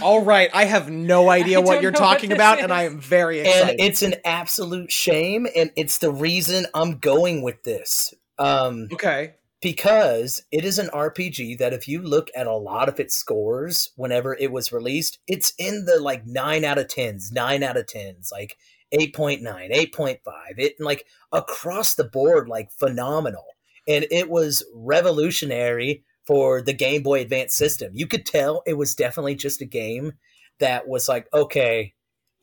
All 0.02 0.22
right, 0.22 0.50
I 0.52 0.64
have 0.64 0.90
no 0.90 1.28
idea 1.30 1.60
what 1.60 1.82
you're 1.82 1.92
know 1.92 2.00
what 2.00 2.14
talking 2.14 2.32
about, 2.32 2.58
is. 2.58 2.64
and 2.64 2.72
I 2.72 2.84
am 2.84 2.98
very 3.00 3.40
and 3.40 3.78
it's 3.78 4.02
an 4.02 4.16
absolute 4.24 4.90
shame 4.90 5.46
and 5.54 5.70
it's 5.76 5.98
the 5.98 6.10
reason 6.10 6.66
i'm 6.74 6.98
going 6.98 7.42
with 7.42 7.62
this 7.64 8.14
um 8.38 8.88
okay. 8.92 9.34
Because 9.64 10.44
it 10.52 10.64
is 10.64 10.78
an 10.78 10.88
rpg 10.88 11.58
that 11.58 11.72
if 11.72 11.88
you 11.88 12.00
look 12.00 12.28
at 12.36 12.46
a 12.46 12.54
lot 12.54 12.88
of 12.88 13.00
its 13.00 13.16
scores 13.16 13.90
whenever 13.96 14.36
it 14.36 14.52
was 14.52 14.72
released 14.72 15.18
it's 15.26 15.52
in 15.58 15.86
the 15.86 15.98
like 15.98 16.26
9 16.26 16.64
out 16.64 16.78
of 16.78 16.86
10s 16.86 17.32
9 17.32 17.62
out 17.62 17.76
of 17.76 17.86
10s 17.86 18.30
like 18.30 18.56
8.9 18.94 19.42
8.5 19.42 20.18
it 20.58 20.74
like 20.78 21.06
across 21.32 21.94
the 21.94 22.04
board 22.04 22.48
like 22.48 22.70
phenomenal. 22.70 23.44
And 23.86 24.06
it 24.10 24.30
was 24.30 24.64
revolutionary 24.74 26.04
for 26.26 26.62
the 26.62 26.72
game 26.72 27.02
boy 27.02 27.20
advance 27.20 27.54
system. 27.54 27.90
You 27.92 28.06
could 28.06 28.24
tell 28.24 28.62
it 28.66 28.78
was 28.78 28.94
definitely 28.94 29.34
just 29.34 29.60
a 29.60 29.66
game 29.66 30.12
that 30.60 30.88
was 30.88 31.08
like 31.08 31.26
okay 31.34 31.93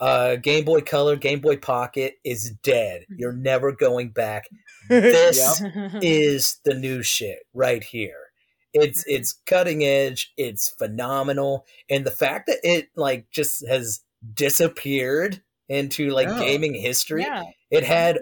uh, 0.01 0.35
Game 0.35 0.65
Boy 0.65 0.81
Color, 0.81 1.15
Game 1.15 1.39
Boy 1.39 1.55
Pocket 1.57 2.15
is 2.25 2.51
dead. 2.63 3.05
You're 3.09 3.31
never 3.31 3.71
going 3.71 4.09
back. 4.09 4.45
This 4.89 5.61
is 6.01 6.59
the 6.65 6.73
new 6.73 7.03
shit 7.03 7.39
right 7.53 7.83
here. 7.83 8.17
It's 8.73 9.03
it's 9.07 9.33
cutting 9.45 9.83
edge. 9.85 10.33
It's 10.37 10.69
phenomenal, 10.69 11.65
and 11.89 12.05
the 12.05 12.11
fact 12.11 12.47
that 12.47 12.57
it 12.63 12.89
like 12.95 13.27
just 13.31 13.65
has 13.67 14.01
disappeared 14.33 15.41
into 15.69 16.09
like 16.09 16.27
Yeah. 16.27 16.39
gaming 16.39 16.73
history. 16.73 17.21
yeah. 17.21 17.43
It 17.69 17.83
had 17.83 18.19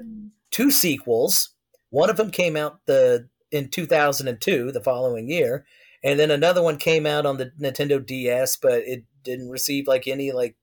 two 0.52 0.70
sequels. 0.72 1.50
One 1.90 2.10
of 2.10 2.18
them 2.18 2.30
came 2.30 2.56
out 2.56 2.82
the 2.86 3.28
in 3.52 3.70
2002, 3.70 4.72
the 4.72 4.82
following 4.82 5.30
year, 5.30 5.66
and 6.04 6.20
then 6.20 6.30
another 6.30 6.62
one 6.62 6.78
came 6.78 7.06
out 7.08 7.26
on 7.26 7.38
the 7.38 7.52
Nintendo 7.60 8.06
DS, 8.06 8.58
but 8.58 8.84
it 8.86 9.04
didn't 9.24 9.50
receive 9.50 9.88
like 9.88 10.08
any 10.08 10.32
like 10.32 10.56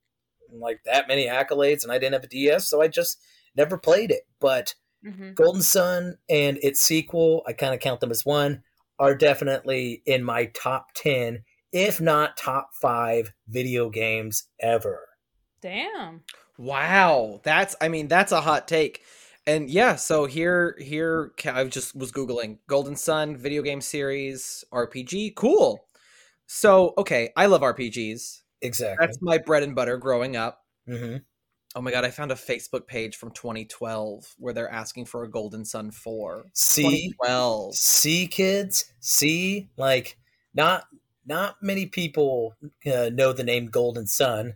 like 0.51 0.81
that 0.85 1.07
many 1.07 1.27
accolades, 1.27 1.83
and 1.83 1.91
I 1.91 1.97
didn't 1.97 2.13
have 2.13 2.23
a 2.23 2.27
DS, 2.27 2.69
so 2.69 2.81
I 2.81 2.87
just 2.87 3.19
never 3.55 3.77
played 3.77 4.11
it. 4.11 4.23
But 4.39 4.75
Mhm. 5.05 5.35
Golden 5.35 5.61
Sun 5.61 6.17
and 6.29 6.57
its 6.63 6.81
sequel, 6.81 7.43
I 7.45 7.53
kind 7.53 7.73
of 7.73 7.79
count 7.79 7.99
them 7.99 8.11
as 8.11 8.25
one, 8.25 8.63
are 8.99 9.15
definitely 9.15 10.01
in 10.05 10.23
my 10.23 10.45
top 10.47 10.87
10, 10.95 11.43
if 11.71 12.01
not 12.01 12.35
top 12.35 12.69
5 12.81 13.31
video 13.47 13.89
games 13.89 14.49
ever. 14.59 15.07
Damn. 15.61 16.23
Wow, 16.57 17.41
that's 17.43 17.75
I 17.79 17.87
mean 17.89 18.07
that's 18.07 18.31
a 18.31 18.41
hot 18.41 18.67
take. 18.67 19.03
And 19.45 19.69
yeah, 19.69 19.95
so 19.95 20.25
here 20.25 20.75
here 20.79 21.31
I 21.45 21.63
just 21.65 21.95
was 21.95 22.11
googling 22.11 22.57
Golden 22.67 22.95
Sun 22.95 23.37
video 23.37 23.61
game 23.61 23.81
series 23.81 24.63
RPG. 24.73 25.35
Cool. 25.35 25.85
So, 26.47 26.93
okay, 26.97 27.31
I 27.35 27.45
love 27.45 27.61
RPGs. 27.61 28.41
Exactly. 28.61 29.05
That's 29.05 29.19
my 29.21 29.37
bread 29.37 29.63
and 29.63 29.75
butter 29.75 29.97
growing 29.97 30.35
up. 30.35 30.63
hmm 30.87 31.17
Oh 31.75 31.81
my 31.81 31.91
god, 31.91 32.05
I 32.05 32.09
found 32.09 32.31
a 32.31 32.35
Facebook 32.35 32.87
page 32.87 33.17
from 33.17 33.31
2012 33.31 34.35
where 34.39 34.53
they're 34.53 34.71
asking 34.71 35.05
for 35.05 35.23
a 35.23 35.29
Golden 35.29 35.63
Sun 35.63 35.91
4. 35.91 36.45
See, 36.53 36.81
2012. 36.81 37.75
see, 37.75 38.27
kids, 38.27 38.93
see, 38.99 39.69
like 39.77 40.17
not 40.55 40.85
not 41.25 41.57
many 41.61 41.85
people 41.85 42.55
uh, 42.85 43.09
know 43.13 43.33
the 43.33 43.43
name 43.43 43.67
Golden 43.67 44.07
Sun. 44.07 44.55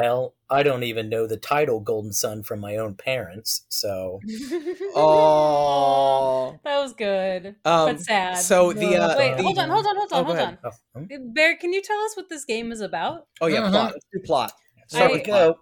Hell, 0.00 0.34
I 0.48 0.62
don't 0.62 0.82
even 0.84 1.08
know 1.08 1.26
the 1.26 1.36
title 1.36 1.80
Golden 1.80 2.12
Sun 2.12 2.44
from 2.44 2.60
my 2.60 2.76
own 2.76 2.94
parents. 2.94 3.66
So 3.68 4.20
Oh. 4.96 6.58
that 6.64 6.78
was 6.78 6.92
good, 6.94 7.56
Um, 7.64 7.96
but 7.96 8.00
sad. 8.00 8.38
so 8.38 8.72
the, 8.72 8.96
uh, 8.96 9.18
Wait, 9.18 9.36
the- 9.36 9.42
hold 9.42 9.58
on, 9.58 9.68
hold 9.68 9.86
on, 9.86 9.96
hold 9.96 10.08
Oh, 10.12 10.16
on, 10.18 10.24
go 10.24 10.34
hold 10.34 10.38
on. 10.48 10.58
oh, 10.64 10.70
hmm? 11.00 11.32
Bear, 11.32 11.56
can 11.56 11.72
you 11.72 11.82
tell 11.82 11.98
us 11.98 12.16
what 12.16 12.28
this 12.28 12.44
game 12.44 12.72
is 12.72 12.80
about? 12.80 13.26
Oh 13.40 13.46
yeah, 13.46 13.60
Mhm. 13.62 13.70
plot. 13.70 13.92
Let's 13.92 14.06
do 14.12 14.20
plot. 14.24 14.52
Here 14.90 15.08
I- 15.08 15.12
we 15.12 15.20
go. 15.20 15.58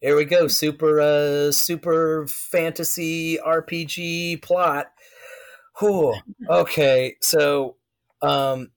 Here 0.00 0.16
we 0.16 0.24
go. 0.24 0.48
Super 0.48 1.00
uh 1.00 1.52
super 1.52 2.26
fantasy 2.28 3.38
RPG 3.38 4.40
plot. 4.40 4.86
Whew. 5.78 6.14
Okay, 6.48 7.16
so 7.20 7.76
um 8.22 8.70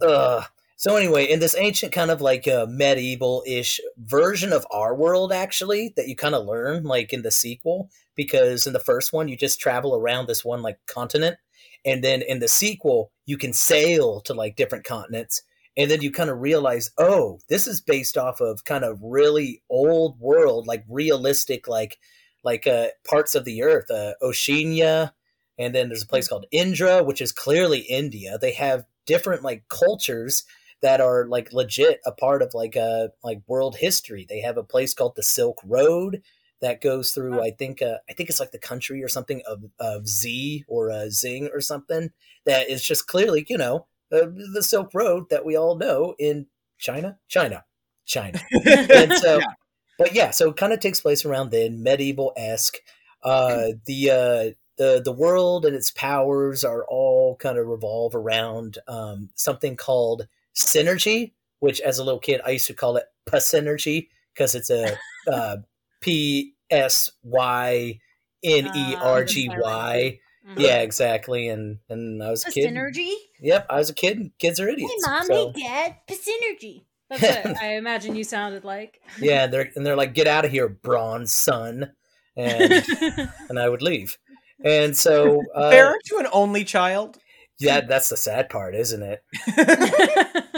uh 0.00 0.42
so 0.84 0.96
anyway, 0.96 1.24
in 1.24 1.40
this 1.40 1.56
ancient 1.56 1.92
kind 1.92 2.10
of 2.10 2.20
like 2.20 2.46
uh, 2.46 2.66
medieval-ish 2.68 3.80
version 3.96 4.52
of 4.52 4.66
our 4.70 4.94
world 4.94 5.32
actually 5.32 5.94
that 5.96 6.08
you 6.08 6.14
kind 6.14 6.34
of 6.34 6.44
learn 6.44 6.82
like 6.82 7.10
in 7.10 7.22
the 7.22 7.30
sequel 7.30 7.88
because 8.14 8.66
in 8.66 8.74
the 8.74 8.78
first 8.78 9.10
one 9.10 9.26
you 9.26 9.34
just 9.34 9.58
travel 9.58 9.96
around 9.96 10.28
this 10.28 10.44
one 10.44 10.60
like 10.60 10.76
continent 10.86 11.38
and 11.86 12.04
then 12.04 12.20
in 12.20 12.38
the 12.38 12.48
sequel 12.48 13.10
you 13.24 13.38
can 13.38 13.54
sail 13.54 14.20
to 14.20 14.34
like 14.34 14.56
different 14.56 14.84
continents 14.84 15.40
and 15.74 15.90
then 15.90 16.02
you 16.02 16.12
kind 16.12 16.28
of 16.28 16.42
realize 16.42 16.90
oh 16.98 17.38
this 17.48 17.66
is 17.66 17.80
based 17.80 18.18
off 18.18 18.42
of 18.42 18.66
kind 18.66 18.84
of 18.84 18.98
really 19.02 19.62
old 19.70 20.20
world 20.20 20.66
like 20.66 20.84
realistic 20.86 21.66
like 21.66 21.96
like 22.42 22.66
uh 22.66 22.88
parts 23.08 23.34
of 23.34 23.46
the 23.46 23.62
earth 23.62 23.90
uh 23.90 24.12
oceania 24.20 25.14
and 25.58 25.74
then 25.74 25.88
there's 25.88 26.02
a 26.02 26.06
place 26.06 26.28
called 26.28 26.44
indra 26.52 27.02
which 27.02 27.22
is 27.22 27.32
clearly 27.32 27.80
india. 27.80 28.36
They 28.38 28.52
have 28.52 28.84
different 29.06 29.42
like 29.42 29.64
cultures 29.68 30.44
that 30.82 31.00
are 31.00 31.26
like 31.26 31.52
legit 31.52 32.00
a 32.06 32.12
part 32.12 32.42
of 32.42 32.54
like 32.54 32.76
uh 32.76 33.08
like 33.22 33.40
world 33.46 33.76
history 33.76 34.26
they 34.28 34.40
have 34.40 34.56
a 34.56 34.62
place 34.64 34.94
called 34.94 35.14
the 35.16 35.22
silk 35.22 35.60
road 35.64 36.22
that 36.60 36.80
goes 36.80 37.10
through 37.12 37.40
i 37.42 37.50
think 37.50 37.82
uh, 37.82 37.98
i 38.08 38.12
think 38.12 38.28
it's 38.28 38.40
like 38.40 38.52
the 38.52 38.58
country 38.58 39.02
or 39.02 39.08
something 39.08 39.42
of 39.46 39.64
of 39.78 40.06
z 40.08 40.64
or 40.68 40.90
uh, 40.90 41.08
zing 41.08 41.48
or 41.52 41.60
something 41.60 42.10
that 42.46 42.68
is 42.68 42.84
just 42.84 43.06
clearly 43.06 43.44
you 43.48 43.58
know 43.58 43.86
uh, 44.14 44.26
the 44.52 44.62
Silk 44.62 44.90
Road 44.94 45.28
that 45.30 45.44
we 45.44 45.56
all 45.56 45.76
know 45.76 46.14
in 46.18 46.46
China, 46.78 47.18
China, 47.28 47.64
China. 48.04 48.40
and 48.52 49.12
so, 49.14 49.38
Yeah. 49.40 49.52
but 49.98 50.14
yeah, 50.14 50.30
so 50.30 50.50
it 50.50 50.56
kind 50.56 50.72
of 50.72 50.80
takes 50.80 51.00
place 51.00 51.24
around 51.24 51.50
then, 51.50 51.82
medieval 51.82 52.32
esque. 52.36 52.76
Uh, 53.22 53.68
the 53.86 54.10
uh, 54.10 54.50
the 54.76 55.00
the 55.02 55.12
world 55.12 55.64
and 55.64 55.74
its 55.74 55.90
powers 55.90 56.62
are 56.62 56.84
all 56.84 57.36
kind 57.36 57.58
of 57.58 57.66
revolve 57.66 58.14
around 58.14 58.78
um, 58.86 59.30
something 59.34 59.76
called 59.76 60.28
synergy, 60.56 61.32
which 61.60 61.80
as 61.80 61.98
a 61.98 62.04
little 62.04 62.20
kid 62.20 62.40
I 62.44 62.50
used 62.50 62.66
to 62.68 62.74
call 62.74 62.96
it 62.96 63.04
P 63.30 63.36
synergy 63.38 64.08
because 64.34 64.54
it's 64.54 64.70
a 64.70 64.96
uh, 65.32 65.56
P 66.00 66.54
S 66.70 67.10
Y 67.22 67.98
N 68.42 68.70
E 68.74 68.96
R 68.96 69.24
G 69.24 69.48
Y. 69.48 70.18
Mhm. 70.46 70.58
Yeah, 70.60 70.80
exactly. 70.80 71.48
And 71.48 71.78
and 71.88 72.22
I 72.22 72.30
was 72.30 72.44
a 72.46 72.50
kid. 72.50 72.70
synergy. 72.70 73.14
Yep, 73.40 73.66
I 73.70 73.76
was 73.76 73.88
a 73.90 73.94
kid. 73.94 74.18
and 74.18 74.30
Kids 74.38 74.60
are 74.60 74.66
Hey, 74.66 74.74
idiots. 74.74 75.06
mom. 75.06 75.24
so- 75.26 75.52
Hey, 75.54 75.62
dad. 75.62 75.96
Synergy. 76.10 76.84
That's 77.10 77.22
what 77.46 77.56
I 77.62 77.76
imagine 77.76 78.14
you 78.14 78.24
sounded 78.24 78.64
like. 78.64 79.00
yeah, 79.20 79.44
and 79.44 79.52
they're 79.52 79.70
and 79.74 79.84
they're 79.86 79.96
like, 79.96 80.14
"Get 80.14 80.26
out 80.26 80.44
of 80.44 80.50
here, 80.50 80.68
bronze 80.68 81.32
son," 81.32 81.92
and 82.36 82.72
and 83.48 83.58
I 83.58 83.68
would 83.68 83.82
leave. 83.82 84.16
And 84.64 84.96
so, 84.96 85.42
uh, 85.54 85.70
Bear, 85.70 85.86
aren't 85.86 86.02
an 86.20 86.26
only 86.32 86.64
child? 86.64 87.18
Yeah, 87.58 87.80
that's 87.82 88.08
the 88.08 88.16
sad 88.16 88.48
part, 88.48 88.74
isn't 88.74 89.02
it? 89.02 89.24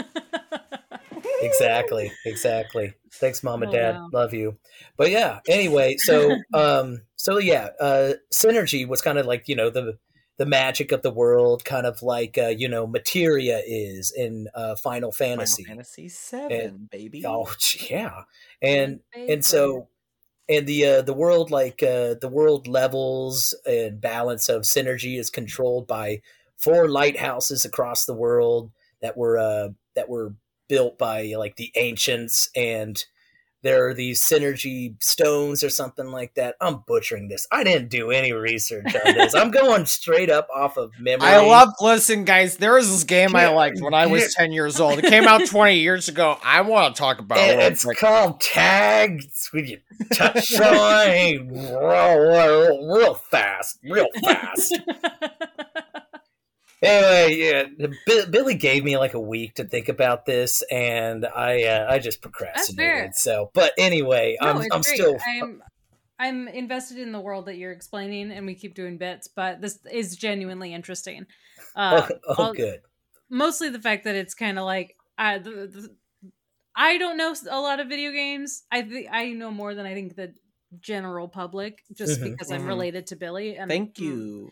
Exactly, 1.41 2.11
exactly. 2.25 2.93
Thanks, 3.13 3.43
mom 3.43 3.63
and 3.63 3.71
Oh, 3.71 3.75
dad. 3.75 3.95
wow. 3.95 4.09
Love 4.11 4.33
you. 4.33 4.57
But 4.97 5.11
yeah, 5.11 5.39
anyway, 5.47 5.97
so 5.97 6.35
um, 6.53 7.01
so 7.15 7.37
yeah, 7.37 7.69
uh, 7.79 8.13
synergy 8.33 8.87
was 8.87 9.01
kind 9.01 9.17
of 9.17 9.25
like 9.25 9.47
you 9.47 9.55
know 9.55 9.69
the 9.69 9.97
the 10.37 10.45
magic 10.45 10.91
of 10.91 11.01
the 11.01 11.11
world, 11.11 11.63
kind 11.65 11.85
of 11.85 12.01
like 12.01 12.37
uh, 12.37 12.47
you 12.47 12.67
know 12.67 12.87
materia 12.87 13.61
is 13.65 14.11
in 14.15 14.47
uh, 14.55 14.75
Final 14.75 15.11
Fantasy. 15.11 15.63
Final 15.63 15.77
Fantasy 15.77 16.09
Seven, 16.09 16.59
and, 16.59 16.89
baby. 16.89 17.23
Oh 17.25 17.51
yeah, 17.89 18.23
and 18.61 19.01
and 19.13 19.45
so 19.45 19.89
and 20.49 20.65
the 20.67 20.85
uh, 20.85 21.01
the 21.01 21.13
world 21.13 21.51
like 21.51 21.83
uh, 21.83 22.15
the 22.19 22.29
world 22.31 22.67
levels 22.67 23.53
and 23.65 24.01
balance 24.01 24.49
of 24.49 24.63
synergy 24.63 25.19
is 25.19 25.29
controlled 25.29 25.87
by 25.87 26.21
four 26.57 26.87
lighthouses 26.87 27.65
across 27.65 28.05
the 28.05 28.13
world 28.13 28.71
that 29.01 29.17
were 29.17 29.37
uh, 29.37 29.69
that 29.95 30.09
were 30.09 30.33
built 30.67 30.97
by 30.97 31.33
like 31.37 31.55
the 31.55 31.71
ancients 31.75 32.49
and 32.55 33.05
there 33.63 33.87
are 33.87 33.93
these 33.93 34.21
synergy 34.21 34.95
stones 35.03 35.63
or 35.63 35.69
something 35.69 36.07
like 36.07 36.35
that. 36.35 36.55
I'm 36.61 36.83
butchering 36.87 37.27
this. 37.27 37.47
I 37.51 37.63
didn't 37.63 37.89
do 37.89 38.11
any 38.11 38.31
research 38.31 38.85
on 38.85 39.13
this. 39.15 39.33
I'm 39.33 39.49
going 39.51 39.85
straight 39.87 40.29
up 40.29 40.47
off 40.55 40.77
of 40.77 40.91
memory. 40.99 41.27
I 41.27 41.39
love. 41.39 41.69
Listen, 41.81 42.23
guys, 42.23 42.57
there 42.57 42.75
was 42.75 42.89
this 42.89 43.03
game 43.03 43.35
I 43.35 43.49
liked 43.49 43.81
when 43.81 43.93
I 43.93 44.05
was 44.05 44.33
ten 44.33 44.51
years 44.51 44.79
old. 44.79 44.99
It 44.99 45.05
came 45.05 45.25
out 45.25 45.45
twenty 45.47 45.79
years 45.79 46.07
ago. 46.07 46.37
I 46.43 46.61
want 46.61 46.95
to 46.95 46.99
talk 46.99 47.19
about 47.19 47.39
it. 47.39 47.59
it's 47.59 47.83
called 47.99 48.39
tag. 48.39 49.23
It's 49.23 49.51
when 49.51 49.65
you 49.65 49.79
touch 50.13 50.47
something 50.47 51.49
real, 51.49 52.19
real, 52.19 52.93
real 52.95 53.15
fast, 53.15 53.79
real 53.83 54.07
fast. 54.23 54.79
anyway, 56.81 57.35
yeah, 57.37 57.87
Bi- 58.05 58.25
Billy 58.29 58.55
gave 58.55 58.83
me 58.83 58.97
like 58.97 59.13
a 59.13 59.19
week 59.19 59.55
to 59.55 59.65
think 59.65 59.89
about 59.89 60.25
this, 60.25 60.63
and 60.71 61.25
I 61.25 61.63
uh, 61.63 61.91
I 61.91 61.99
just 61.99 62.21
procrastinated. 62.21 63.15
So, 63.15 63.51
but 63.53 63.73
anyway, 63.77 64.37
No, 64.41 64.49
I'm 64.49 64.57
I'm 64.71 64.83
great. 64.83 64.99
still 64.99 65.17
I'm 65.25 65.61
I'm 66.19 66.47
invested 66.47 66.97
in 66.99 67.11
the 67.11 67.19
world 67.19 67.45
that 67.47 67.57
you're 67.57 67.71
explaining, 67.71 68.31
and 68.31 68.45
we 68.45 68.55
keep 68.55 68.75
doing 68.75 68.97
bits, 68.97 69.27
but 69.27 69.61
this 69.61 69.79
is 69.91 70.15
genuinely 70.15 70.73
interesting. 70.73 71.25
Uh, 71.75 72.07
oh, 72.09 72.15
oh 72.37 72.53
good. 72.53 72.81
mostly 73.29 73.69
the 73.69 73.81
fact 73.81 74.03
that 74.05 74.15
it's 74.15 74.33
kind 74.33 74.57
of 74.59 74.65
like 74.65 74.95
I 75.17 75.39
the, 75.39 75.51
the, 75.51 75.95
I 76.75 76.97
don't 76.97 77.17
know 77.17 77.35
a 77.49 77.59
lot 77.59 77.79
of 77.79 77.87
video 77.89 78.11
games. 78.11 78.63
I 78.71 78.81
think 78.83 79.07
I 79.11 79.31
know 79.33 79.51
more 79.51 79.75
than 79.75 79.85
I 79.85 79.93
think 79.93 80.15
the 80.15 80.33
general 80.79 81.27
public, 81.27 81.83
just 81.95 82.19
Mhm, 82.19 82.31
because 82.31 82.51
I'm 82.51 82.63
mhm. 82.63 82.67
related 82.67 83.07
to 83.07 83.15
Billy. 83.15 83.55
And 83.57 83.69
Thank 83.69 83.99
you. 83.99 84.49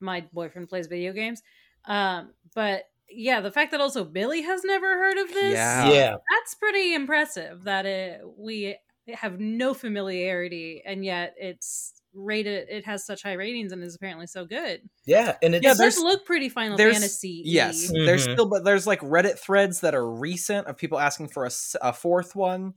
my 0.00 0.26
boyfriend 0.32 0.68
plays 0.68 0.86
video 0.86 1.12
games. 1.12 1.42
Um, 1.88 2.32
but 2.54 2.84
yeah, 3.10 3.40
the 3.40 3.50
fact 3.50 3.70
that 3.72 3.80
also 3.80 4.04
Billy 4.04 4.42
has 4.42 4.62
never 4.64 4.98
heard 4.98 5.18
of 5.18 5.28
this, 5.32 5.54
Yeah. 5.54 5.90
Yeah, 5.90 6.16
that's 6.30 6.54
pretty 6.54 6.94
impressive. 6.94 7.64
That 7.64 7.86
it 7.86 8.20
we 8.36 8.76
have 9.12 9.40
no 9.40 9.72
familiarity, 9.74 10.82
and 10.84 11.04
yet 11.04 11.34
it's 11.38 11.94
rated. 12.14 12.68
It 12.68 12.84
has 12.84 13.04
such 13.06 13.22
high 13.22 13.32
ratings 13.34 13.72
and 13.72 13.82
is 13.82 13.94
apparently 13.94 14.26
so 14.26 14.44
good. 14.44 14.82
yeah, 15.06 15.36
and 15.42 15.54
it's 15.54 15.64
Yeah, 15.64 15.72
it 15.72 15.78
does 15.78 15.98
look 15.98 16.26
pretty 16.26 16.48
Final 16.50 16.76
there's- 16.76 16.96
Fantasy. 16.96 17.42
Yes, 17.44 17.90
there's 17.90 18.26
Mhm. 18.26 18.32
still, 18.34 18.46
but 18.48 18.64
there's 18.64 18.86
like 18.86 19.00
Reddit 19.00 19.38
threads 19.38 19.80
that 19.80 19.94
are 19.94 20.06
recent 20.10 20.66
of 20.66 20.76
people 20.76 20.98
asking 20.98 21.28
for 21.28 21.48
a 21.80 21.92
fourth 21.92 22.34
one. 22.36 22.74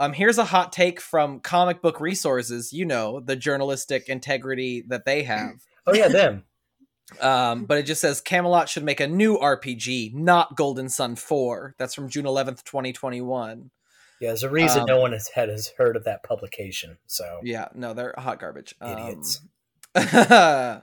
Um, 0.00 0.12
here's 0.12 0.38
a 0.38 0.44
hot 0.44 0.72
take 0.72 1.00
from 1.00 1.40
Comic 1.40 1.82
Book 1.82 2.00
Resources. 2.00 2.72
You 2.72 2.84
know 2.84 3.20
the 3.20 3.36
journalistic 3.36 4.08
integrity 4.08 4.84
that 4.88 5.04
they 5.04 5.22
have. 5.24 5.54
oh 5.86 5.94
yeah, 5.94 6.08
them. 6.08 6.44
Um, 7.20 7.64
but 7.64 7.78
it 7.78 7.84
just 7.84 8.00
says 8.00 8.20
Camelot 8.20 8.68
should 8.68 8.84
make 8.84 9.00
a 9.00 9.06
new 9.06 9.38
RPG, 9.38 10.14
not 10.14 10.56
Golden 10.56 10.88
Sun 10.88 11.16
4. 11.16 11.74
That's 11.78 11.94
from 11.94 12.08
June 12.08 12.24
11th, 12.24 12.64
2021. 12.64 13.70
Yeah, 14.20 14.28
there's 14.28 14.42
a 14.42 14.50
reason 14.50 14.80
Um, 14.80 14.86
no 14.86 15.00
one 15.00 15.12
has 15.12 15.28
had 15.28 15.48
has 15.48 15.68
heard 15.78 15.96
of 15.96 16.04
that 16.04 16.22
publication. 16.22 16.98
So 17.06 17.40
Yeah, 17.42 17.68
no, 17.74 17.94
they're 17.94 18.14
hot 18.18 18.40
garbage. 18.40 18.74
Idiots. 18.84 19.40
Um, 19.94 20.82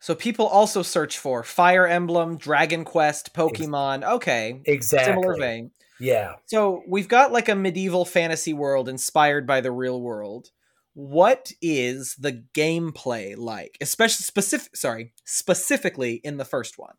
so 0.00 0.14
people 0.14 0.46
also 0.46 0.82
search 0.82 1.18
for 1.18 1.42
Fire 1.42 1.86
Emblem, 1.86 2.36
Dragon 2.36 2.84
Quest, 2.84 3.34
Pokemon. 3.34 4.04
Okay, 4.04 4.60
exactly, 4.64 5.14
similar 5.14 5.36
vein. 5.38 5.70
Yeah, 6.00 6.34
So 6.46 6.82
we've 6.88 7.08
got 7.08 7.32
like 7.32 7.48
a 7.48 7.54
medieval 7.54 8.04
fantasy 8.04 8.52
world 8.52 8.88
inspired 8.88 9.46
by 9.46 9.60
the 9.60 9.70
real 9.70 10.00
world. 10.00 10.50
What 10.94 11.50
is 11.60 12.14
the 12.18 12.44
gameplay 12.54 13.36
like, 13.36 13.76
especially 13.80 14.22
specific? 14.24 14.76
Sorry, 14.76 15.12
specifically 15.24 16.14
in 16.24 16.36
the 16.36 16.44
first 16.44 16.78
one. 16.78 16.94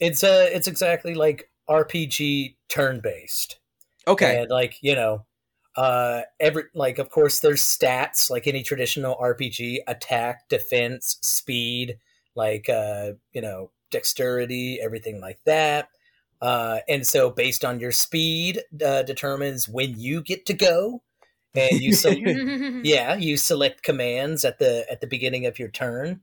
it's 0.00 0.24
uh 0.24 0.48
it's 0.52 0.66
exactly 0.68 1.14
like 1.14 1.50
RPG 1.68 2.56
turn 2.68 3.00
based. 3.02 3.58
Okay, 4.08 4.40
And 4.40 4.50
like, 4.50 4.78
you 4.80 4.94
know, 4.94 5.26
uh 5.76 6.22
every 6.40 6.64
like 6.74 6.98
of 6.98 7.10
course 7.10 7.40
there's 7.40 7.62
stats 7.62 8.30
like 8.30 8.46
any 8.46 8.62
traditional 8.62 9.16
RPG, 9.16 9.78
attack, 9.86 10.48
defense, 10.48 11.18
speed, 11.22 11.98
like 12.34 12.68
uh, 12.68 13.12
you 13.32 13.42
know, 13.42 13.70
dexterity, 13.90 14.80
everything 14.80 15.20
like 15.20 15.40
that. 15.44 15.88
Uh 16.40 16.78
and 16.88 17.06
so 17.06 17.30
based 17.30 17.64
on 17.64 17.80
your 17.80 17.92
speed 17.92 18.62
uh 18.84 19.02
determines 19.02 19.68
when 19.68 19.98
you 19.98 20.22
get 20.22 20.46
to 20.46 20.54
go 20.54 21.02
and 21.56 21.80
you 21.82 21.92
so 21.92 22.10
yeah 22.82 23.14
you 23.16 23.36
select 23.36 23.82
commands 23.82 24.44
at 24.44 24.58
the 24.58 24.86
at 24.90 25.00
the 25.00 25.06
beginning 25.06 25.46
of 25.46 25.58
your 25.58 25.68
turn 25.68 26.20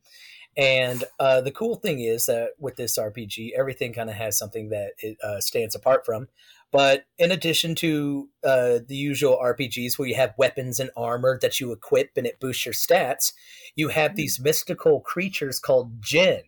and 0.55 1.03
uh, 1.19 1.41
the 1.41 1.51
cool 1.51 1.75
thing 1.75 1.99
is 1.99 2.27
that 2.27 2.51
with 2.59 2.75
this 2.75 2.97
rpg 2.97 3.51
everything 3.57 3.93
kind 3.93 4.09
of 4.09 4.15
has 4.15 4.37
something 4.37 4.69
that 4.69 4.91
it 4.99 5.17
uh, 5.23 5.39
stands 5.39 5.75
apart 5.75 6.05
from 6.05 6.27
but 6.71 7.05
in 7.19 7.31
addition 7.31 7.75
to 7.75 8.29
uh, 8.43 8.79
the 8.87 8.95
usual 8.95 9.37
rpgs 9.43 9.97
where 9.97 10.07
you 10.07 10.15
have 10.15 10.33
weapons 10.37 10.79
and 10.79 10.91
armor 10.95 11.39
that 11.41 11.59
you 11.59 11.71
equip 11.71 12.11
and 12.17 12.27
it 12.27 12.39
boosts 12.39 12.65
your 12.65 12.73
stats 12.73 13.33
you 13.75 13.89
have 13.89 14.11
Mm. 14.11 14.15
these 14.15 14.39
mystical 14.39 14.99
creatures 15.01 15.59
called 15.59 16.01
Djinn 16.01 16.43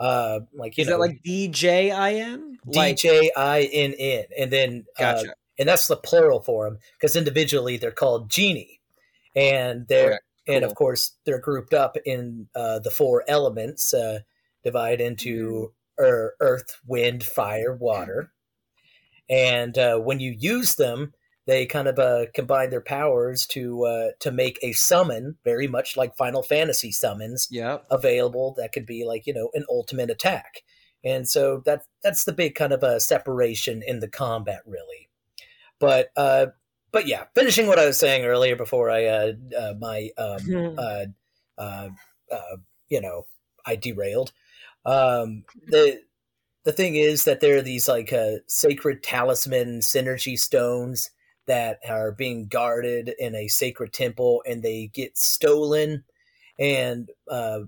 uh, 0.00 0.40
like 0.54 0.78
you 0.78 0.82
Is 0.82 0.88
know 0.88 0.94
that 0.94 1.00
like 1.00 1.22
D 1.22 1.48
J 1.48 1.90
I 1.90 2.14
N? 2.14 2.58
Like 2.64 2.96
d-j-i-n-n 2.96 4.24
and 4.38 4.50
then 4.50 4.86
uh, 4.98 5.22
gotcha. 5.22 5.34
And 5.60 5.68
that's 5.68 5.86
the 5.86 5.96
plural 5.96 6.40
for 6.40 6.64
them 6.64 6.78
because 6.98 7.14
individually 7.14 7.76
they're 7.76 7.90
called 7.92 8.30
Djinni. 8.30 8.80
And 9.36 9.86
they're 9.86 10.08
Correct. 10.08 10.24
and 10.48 10.64
of 10.64 10.74
course 10.74 11.12
they're 11.24 11.38
grouped 11.38 11.74
up 11.74 11.96
in 12.06 12.48
uh, 12.56 12.78
the 12.80 12.90
four 12.90 13.22
elements 13.28 13.92
uh, 13.94 14.20
divide 14.64 15.00
into 15.02 15.72
ear- 16.00 16.34
earth 16.40 16.80
wind 16.86 17.22
fire 17.22 17.76
water. 17.76 18.32
And 19.28 19.76
uh, 19.78 19.98
when 19.98 20.18
you 20.18 20.34
use 20.36 20.74
them 20.76 21.12
they 21.46 21.66
kind 21.66 21.88
of 21.88 21.98
uh, 21.98 22.26
combine 22.34 22.70
their 22.70 22.80
powers 22.80 23.44
to 23.44 23.84
uh, 23.84 24.08
to 24.20 24.30
make 24.30 24.58
a 24.62 24.72
summon 24.72 25.36
very 25.44 25.66
much 25.66 25.96
like 25.96 26.16
final 26.16 26.42
fantasy 26.42 26.92
summons 26.92 27.48
Yep. 27.50 27.86
available 27.90 28.54
that 28.56 28.72
could 28.72 28.86
be 28.86 29.04
like 29.04 29.26
you 29.26 29.34
know 29.34 29.50
an 29.52 29.64
ultimate 29.68 30.10
attack. 30.10 30.62
And 31.04 31.28
so 31.28 31.62
that 31.66 31.82
that's 32.02 32.24
the 32.24 32.32
big 32.32 32.54
kind 32.54 32.72
of 32.72 32.82
a 32.82 32.98
separation 33.00 33.82
in 33.86 34.00
the 34.00 34.08
combat 34.08 34.62
really 34.66 35.09
but 35.80 36.12
uh 36.16 36.46
but 36.92 37.06
yeah 37.06 37.24
finishing 37.34 37.66
what 37.66 37.78
i 37.78 37.86
was 37.86 37.98
saying 37.98 38.24
earlier 38.24 38.54
before 38.54 38.90
i 38.90 39.06
uh, 39.06 39.32
uh 39.58 39.74
my 39.80 40.10
um 40.18 40.76
uh 40.78 41.04
uh, 41.58 41.88
uh 42.30 42.56
you 42.88 43.00
know 43.00 43.26
i 43.66 43.76
derailed. 43.76 44.32
Um 44.84 45.44
the 45.66 46.00
the 46.64 46.72
thing 46.72 46.94
is 46.96 47.24
that 47.24 47.40
there 47.40 47.56
are 47.56 47.62
these 47.62 47.88
like 47.88 48.12
uh, 48.12 48.36
sacred 48.46 49.02
talisman 49.02 49.80
Psynergy 49.80 50.38
stones 50.38 51.10
that 51.46 51.78
are 51.88 52.12
being 52.12 52.46
guarded 52.46 53.14
in 53.18 53.34
a 53.34 53.48
sacred 53.48 53.92
temple 53.92 54.42
and 54.46 54.62
they 54.62 54.90
get 54.92 55.16
stolen. 55.16 56.04
And 56.58 57.10
uh, 57.28 57.60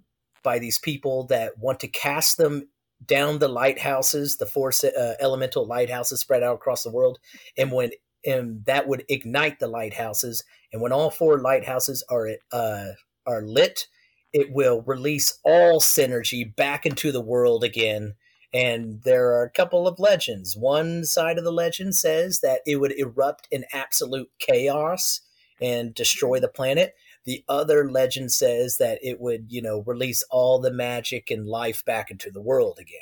by 0.42 0.58
these 0.58 0.78
people 0.78 1.24
that 1.28 1.58
want 1.58 1.80
to 1.80 1.88
cast 1.88 2.36
them 2.36 2.68
down 3.06 3.38
the 3.38 3.48
lighthouses, 3.48 4.36
the 4.36 4.46
four 4.46 4.72
uh, 4.84 5.12
elemental 5.20 5.66
lighthouses 5.66 6.20
spread 6.20 6.42
out 6.42 6.54
across 6.54 6.82
the 6.82 6.90
world, 6.90 7.18
and 7.56 7.72
when 7.72 7.90
and 8.24 8.64
that 8.66 8.86
would 8.86 9.04
ignite 9.08 9.58
the 9.58 9.66
lighthouses, 9.66 10.44
and 10.72 10.80
when 10.80 10.92
all 10.92 11.10
four 11.10 11.38
lighthouses 11.40 12.04
are 12.08 12.30
uh, 12.52 12.92
are 13.26 13.42
lit, 13.42 13.86
it 14.32 14.52
will 14.52 14.82
release 14.82 15.38
all 15.44 15.80
Psynergy 15.80 16.54
back 16.54 16.86
into 16.86 17.12
the 17.12 17.20
world 17.20 17.64
again. 17.64 18.14
And 18.54 19.02
there 19.02 19.28
are 19.32 19.44
a 19.44 19.50
couple 19.50 19.88
of 19.88 19.98
legends. 19.98 20.56
One 20.56 21.04
side 21.04 21.38
of 21.38 21.44
the 21.44 21.52
legend 21.52 21.94
says 21.94 22.40
that 22.40 22.60
it 22.66 22.76
would 22.76 22.92
erupt 22.92 23.48
in 23.50 23.64
absolute 23.72 24.28
chaos 24.38 25.22
and 25.60 25.94
destroy 25.94 26.38
the 26.38 26.48
planet 26.48 26.94
the 27.24 27.44
other 27.48 27.90
legend 27.90 28.32
says 28.32 28.78
that 28.78 28.98
it 29.02 29.20
would 29.20 29.46
you 29.48 29.62
know 29.62 29.82
release 29.86 30.22
all 30.30 30.60
the 30.60 30.72
magic 30.72 31.30
and 31.30 31.46
life 31.46 31.84
back 31.84 32.10
into 32.10 32.30
the 32.30 32.42
world 32.42 32.78
again. 32.80 33.00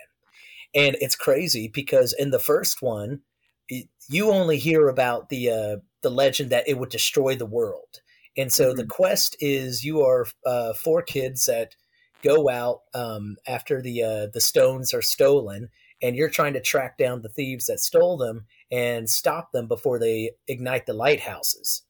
And 0.75 0.97
it's 1.01 1.17
crazy 1.17 1.69
because 1.69 2.13
in 2.13 2.31
the 2.31 2.39
first 2.39 2.83
one 2.83 3.23
it, 3.69 3.89
you 4.09 4.31
only 4.31 4.59
hear 4.59 4.89
about 4.89 5.29
the 5.29 5.51
uh, 5.51 5.77
the 6.03 6.11
legend 6.11 6.51
that 6.51 6.69
it 6.69 6.79
would 6.79 6.91
destroy 6.91 7.35
the 7.35 7.47
world. 7.47 8.01
And 8.37 8.53
so 8.53 8.73
the 8.73 8.87
quest 8.87 9.37
is 9.41 9.85
you 9.85 10.03
are 10.03 10.27
uh, 10.47 10.73
four 10.75 11.03
kids 11.03 11.47
that 11.47 11.75
go 12.23 12.49
out 12.49 12.81
um, 12.95 13.37
after 13.47 13.83
the 13.83 14.03
uh, 14.03 14.27
the 14.33 14.41
stones 14.41 14.95
are 14.95 15.03
stolen 15.03 15.69
and 16.03 16.17
you're 16.17 16.31
trying 16.31 16.55
to 16.55 16.61
track 16.61 16.97
down 16.97 17.23
the 17.23 17.29
thieves 17.29 17.67
that 17.67 17.81
stole 17.81 18.17
them 18.17 18.47
and 18.71 19.09
stop 19.09 19.53
them 19.53 19.67
before 19.67 19.99
they 19.99 20.31
ignite 20.49 20.87
the 20.87 20.93
lighthouses 20.93 21.83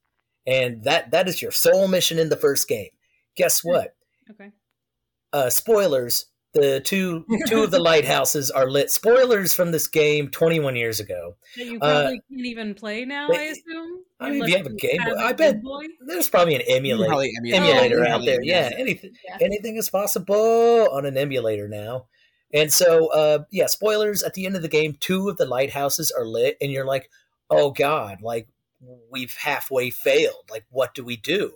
and 0.47 0.85
that 0.85 1.11
that 1.11 1.29
is 1.29 1.41
your 1.43 1.51
sole 1.53 1.89
mission 1.89 2.19
in 2.19 2.29
the 2.29 2.37
first 2.37 2.69
game. 2.69 2.89
Guess 3.37 3.63
what? 3.65 3.95
okay. 4.31 4.51
Uh, 5.33 5.49
spoilers: 5.51 6.27
the 6.55 6.81
two 6.81 7.25
two 7.47 7.63
of 7.63 7.71
the 7.71 7.79
lighthouses 7.91 8.51
are 8.51 8.69
lit. 8.71 8.91
Spoilers 8.91 9.55
from 9.55 9.71
this 9.73 9.87
game 9.87 10.29
21 10.29 10.75
years 10.77 10.99
ago. 11.01 11.37
That 11.57 11.67
you 11.67 11.77
Uh, 11.81 12.03
probably 12.03 12.21
can't 12.31 12.47
even 12.47 12.75
play 12.75 13.05
now, 13.05 13.29
but- 13.29 13.39
I 13.39 13.43
assume. 13.45 14.05
I 14.23 14.31
mean, 14.31 14.43
if 14.43 14.49
you 14.51 14.57
have 14.59 14.67
a 14.67 14.71
Game 14.75 14.99
Boy- 14.99 15.09
have 15.09 15.17
a 15.19 15.21
I 15.21 15.33
bet- 15.33 15.63
Boy. 15.63 15.87
There's 16.07 16.29
probably 16.29 16.55
an 16.55 16.61
emulator 16.69 17.09
Probably 17.09 17.33
emulate- 17.39 17.63
emulator 17.63 18.05
Oh, 18.05 18.11
out 18.11 18.25
there. 18.27 18.43
yeah. 18.43 18.69
Yeah, 18.71 18.77
anything 18.77 19.13
Yeah. 19.27 19.39
anything 19.41 19.77
is 19.79 19.89
possible 19.89 20.89
on 20.93 21.07
an 21.07 21.17
emulator 21.17 21.69
now. 21.69 22.07
And 22.53 22.71
so, 22.73 23.07
uh, 23.13 23.45
yeah, 23.51 23.67
spoilers 23.67 24.23
at 24.23 24.35
the 24.35 24.45
end 24.45 24.57
of 24.57 24.63
the 24.63 24.69
game, 24.69 24.97
two 25.01 25.29
of 25.31 25.39
the 25.39 25.47
lighthouses 25.47 26.11
are 26.11 26.27
lit, 26.27 26.59
and 26.61 26.71
you're 26.71 26.85
like, 26.85 27.09
oh 27.49 27.71
God, 27.71 28.21
like 28.21 28.49
we've 29.11 29.37
halfway 29.37 29.91
failed. 29.91 30.49
Like, 30.51 30.65
what 30.71 30.95
do 30.95 31.05
we 31.05 31.17
do? 31.17 31.55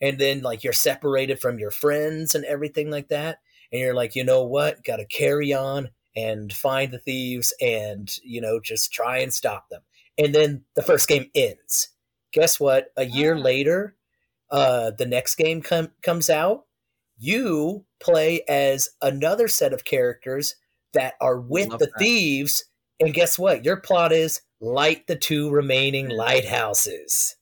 And 0.00 0.18
then, 0.18 0.42
like, 0.42 0.62
you're 0.64 0.72
separated 0.72 1.40
from 1.40 1.58
your 1.58 1.70
friends 1.70 2.34
and 2.34 2.44
everything 2.44 2.90
like 2.90 3.08
that. 3.08 3.38
And 3.72 3.80
you're 3.80 3.94
like, 3.94 4.14
you 4.14 4.24
know 4.24 4.44
what? 4.44 4.84
Got 4.84 4.96
to 4.96 5.06
carry 5.06 5.52
on 5.52 5.90
and 6.14 6.52
find 6.52 6.92
the 6.92 6.98
thieves 6.98 7.52
and, 7.60 8.14
you 8.22 8.40
know, 8.40 8.60
just 8.60 8.92
try 8.92 9.18
and 9.18 9.32
stop 9.32 9.68
them. 9.68 9.82
And 10.18 10.34
then 10.34 10.64
the 10.74 10.82
first 10.82 11.08
game 11.08 11.30
ends. 11.34 11.88
Guess 12.32 12.58
what? 12.60 12.88
A 12.96 13.04
year 13.04 13.34
Ah. 13.34 13.40
later, 13.40 13.96
uh, 14.50 14.90
the 14.92 15.06
next 15.06 15.36
game 15.36 15.62
com- 15.62 15.92
comes 16.02 16.30
out 16.30 16.64
you 17.18 17.84
play 17.98 18.42
as 18.48 18.90
another 19.00 19.48
set 19.48 19.72
of 19.72 19.84
characters 19.84 20.56
that 20.92 21.14
are 21.20 21.40
with 21.40 21.68
Love 21.68 21.78
the 21.78 21.86
that. 21.86 21.98
thieves 21.98 22.64
and 23.00 23.14
guess 23.14 23.38
what 23.38 23.64
your 23.64 23.76
plot 23.76 24.12
is 24.12 24.40
light 24.60 25.06
the 25.06 25.16
two 25.16 25.50
remaining 25.50 26.08
lighthouses 26.08 27.36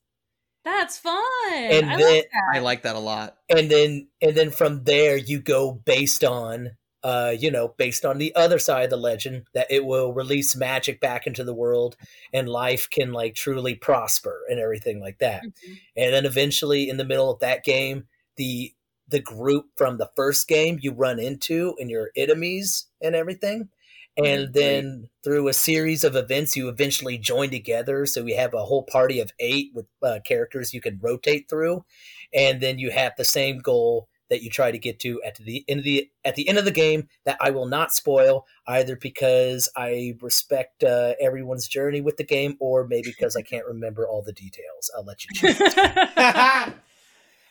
That's 0.65 0.97
fun. 0.99 1.23
And 1.55 1.91
I 1.91 1.97
then- 1.99 2.15
like 2.17 2.31
that. 2.33 2.55
I 2.55 2.59
like 2.61 2.83
that 2.83 2.97
a 2.97 2.99
lot. 3.01 3.37
and 3.51 3.71
then 3.71 4.09
and 4.23 4.35
then 4.37 4.51
from 4.51 4.85
there 4.85 5.17
you 5.17 5.41
go 5.41 5.73
based 5.73 6.25
on 6.25 6.71
uh 7.03 7.35
you 7.39 7.51
know 7.51 7.75
based 7.77 8.05
on 8.07 8.17
the 8.19 8.35
other 8.35 8.59
side 8.59 8.85
of 8.85 8.91
the 8.91 8.97
legend 8.97 9.45
that 9.53 9.67
it 9.71 9.85
will 9.85 10.15
release 10.15 10.57
magic 10.57 11.01
back 11.01 11.27
into 11.27 11.45
the 11.45 11.53
world 11.55 11.97
and 12.33 12.49
life 12.49 12.89
can 12.91 13.13
like 13.13 13.35
truly 13.35 13.75
prosper 13.75 14.41
and 14.49 14.59
everything 14.59 15.01
like 15.01 15.19
that 15.19 15.43
Mhm. 15.45 15.79
and 15.97 16.15
then 16.15 16.25
eventually 16.25 16.89
in 16.89 16.97
the 16.97 17.05
middle 17.05 17.31
of 17.31 17.41
that 17.41 17.63
game 17.63 18.07
the 18.37 18.73
the 19.07 19.21
group 19.21 19.67
from 19.77 19.99
the 19.99 20.11
first 20.17 20.49
game 20.49 20.79
you 20.81 20.93
run 20.93 21.19
into 21.19 21.75
and 21.79 21.91
your 21.91 22.09
enemies 22.17 22.87
and 23.03 23.15
everything 23.15 23.69
and 24.17 24.55
then 24.55 25.09
through 25.23 25.49
a 25.49 25.53
series 25.53 26.05
of 26.05 26.15
events 26.15 26.57
you 26.57 26.69
eventually 26.69 27.19
join 27.19 27.51
together 27.51 28.07
so 28.07 28.23
we 28.23 28.35
have 28.35 28.55
a 28.55 28.65
whole 28.65 28.83
party 28.83 29.21
of 29.21 29.33
eight 29.41 29.71
with 29.75 29.87
uh, 30.03 30.19
characters 30.25 30.73
you 30.73 30.81
can 30.81 30.99
rotate 31.03 31.49
through 31.49 31.85
and 32.33 32.61
then 32.61 32.79
you 32.79 32.91
have 32.91 33.13
the 33.17 33.25
same 33.25 33.59
goal 33.59 34.09
that 34.31 34.43
you 34.43 34.51
try 34.51 34.71
to 34.71 34.79
get 34.79 34.99
to 35.01 35.23
at 35.23 35.37
the 35.37 35.65
end 35.69 35.81
of 35.81 35.85
the 35.85 36.11
at 36.25 36.35
the 36.35 36.49
end 36.49 36.59
of 36.59 36.65
the 36.65 36.71
game 36.71 37.09
that 37.25 37.37
I 37.41 37.51
will 37.51 37.67
not 37.67 37.93
spoil 37.93 38.47
either 38.67 38.97
because 38.97 39.69
I 39.77 40.17
respect 40.21 40.83
uh, 40.83 41.15
everyone's 41.21 41.69
journey 41.69 42.01
with 42.01 42.17
the 42.17 42.25
game 42.25 42.57
or 42.59 42.87
maybe 42.87 43.11
because 43.11 43.37
I 43.37 43.43
can't 43.43 43.67
remember 43.67 44.09
all 44.09 44.23
the 44.23 44.33
details. 44.33 44.91
I'll 44.97 45.05
let 45.05 45.25
you 45.25 45.31
choose. 45.35 45.59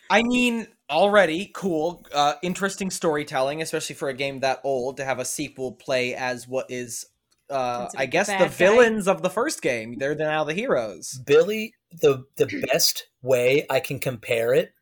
I 0.09 0.21
mean, 0.23 0.67
already 0.93 1.51
cool, 1.53 2.05
uh, 2.13 2.35
interesting 2.41 2.89
storytelling, 2.89 3.61
especially 3.61 3.95
for 3.95 4.09
a 4.09 4.13
game 4.13 4.39
that 4.41 4.61
old 4.63 4.97
to 4.97 5.05
have 5.05 5.19
a 5.19 5.25
sequel 5.25 5.73
play 5.73 6.15
as 6.15 6.47
what 6.47 6.67
is, 6.69 7.05
uh, 7.49 7.89
I 7.97 8.05
guess, 8.05 8.27
the 8.27 8.33
guy. 8.33 8.47
villains 8.47 9.07
of 9.07 9.21
the 9.21 9.29
first 9.29 9.61
game. 9.61 9.97
They're 9.97 10.15
now 10.15 10.43
the 10.43 10.53
heroes. 10.53 11.19
Billy, 11.25 11.73
the 12.01 12.23
the 12.37 12.65
best 12.71 13.07
way 13.21 13.65
I 13.69 13.79
can 13.79 13.99
compare 13.99 14.53
it, 14.53 14.73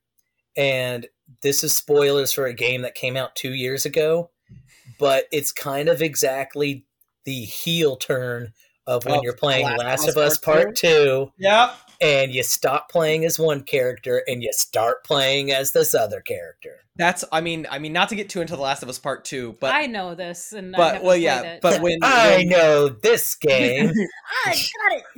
and 0.56 1.08
this 1.42 1.64
is 1.64 1.74
spoilers 1.76 2.34
for 2.34 2.46
a 2.46 2.54
game 2.54 2.82
that 2.82 2.96
came 2.96 3.16
out 3.18 3.36
two 3.36 3.54
years 3.54 3.86
ago, 3.86 4.30
but 5.00 5.26
it's 5.32 5.52
kind 5.52 5.90
of 5.90 6.02
exactly 6.02 6.86
the 7.24 7.42
heel 7.42 7.96
turn 7.96 8.54
of 8.88 9.06
when 9.06 9.20
Of 9.20 9.24
you're 9.24 9.34
playing 9.36 9.66
Last 9.66 9.80
Last, 9.80 10.08
of 10.10 10.18
of 10.18 10.24
Us 10.24 10.32
Us 10.34 10.38
Part 10.40 10.76
Two, 10.76 11.32
Yep. 11.38 11.76
And 12.02 12.34
you 12.34 12.44
stop 12.44 12.90
playing 12.90 13.26
as 13.26 13.38
one 13.40 13.62
character 13.62 14.24
and 14.28 14.42
you 14.42 14.52
start 14.52 15.04
playing 15.04 15.52
as 15.52 15.72
this 15.72 15.94
other 15.94 16.20
character. 16.20 16.80
That's. 16.96 17.24
I 17.32 17.42
mean. 17.42 17.68
I 17.70 17.80
mean, 17.80 17.94
not 17.94 18.10
to 18.10 18.16
get 18.16 18.30
too 18.30 18.42
into 18.42 18.56
the 18.56 18.62
Last 18.62 18.84
of 18.84 18.90
Us 18.90 19.00
Part 19.00 19.26
Two, 19.26 19.56
but 19.60 19.74
I 19.74 19.86
know 19.88 20.14
this, 20.16 20.54
and 20.54 20.76
I 20.76 20.78
but 20.78 20.88
haven't 20.94 21.04
well, 21.08 21.16
yeah. 21.18 21.42
it. 21.42 21.62
But 21.62 21.82
when 21.82 22.00
I 22.04 22.38
when- 22.38 22.50
know 22.50 22.90
this 22.90 23.36
game. 23.36 23.92
I 24.46 24.56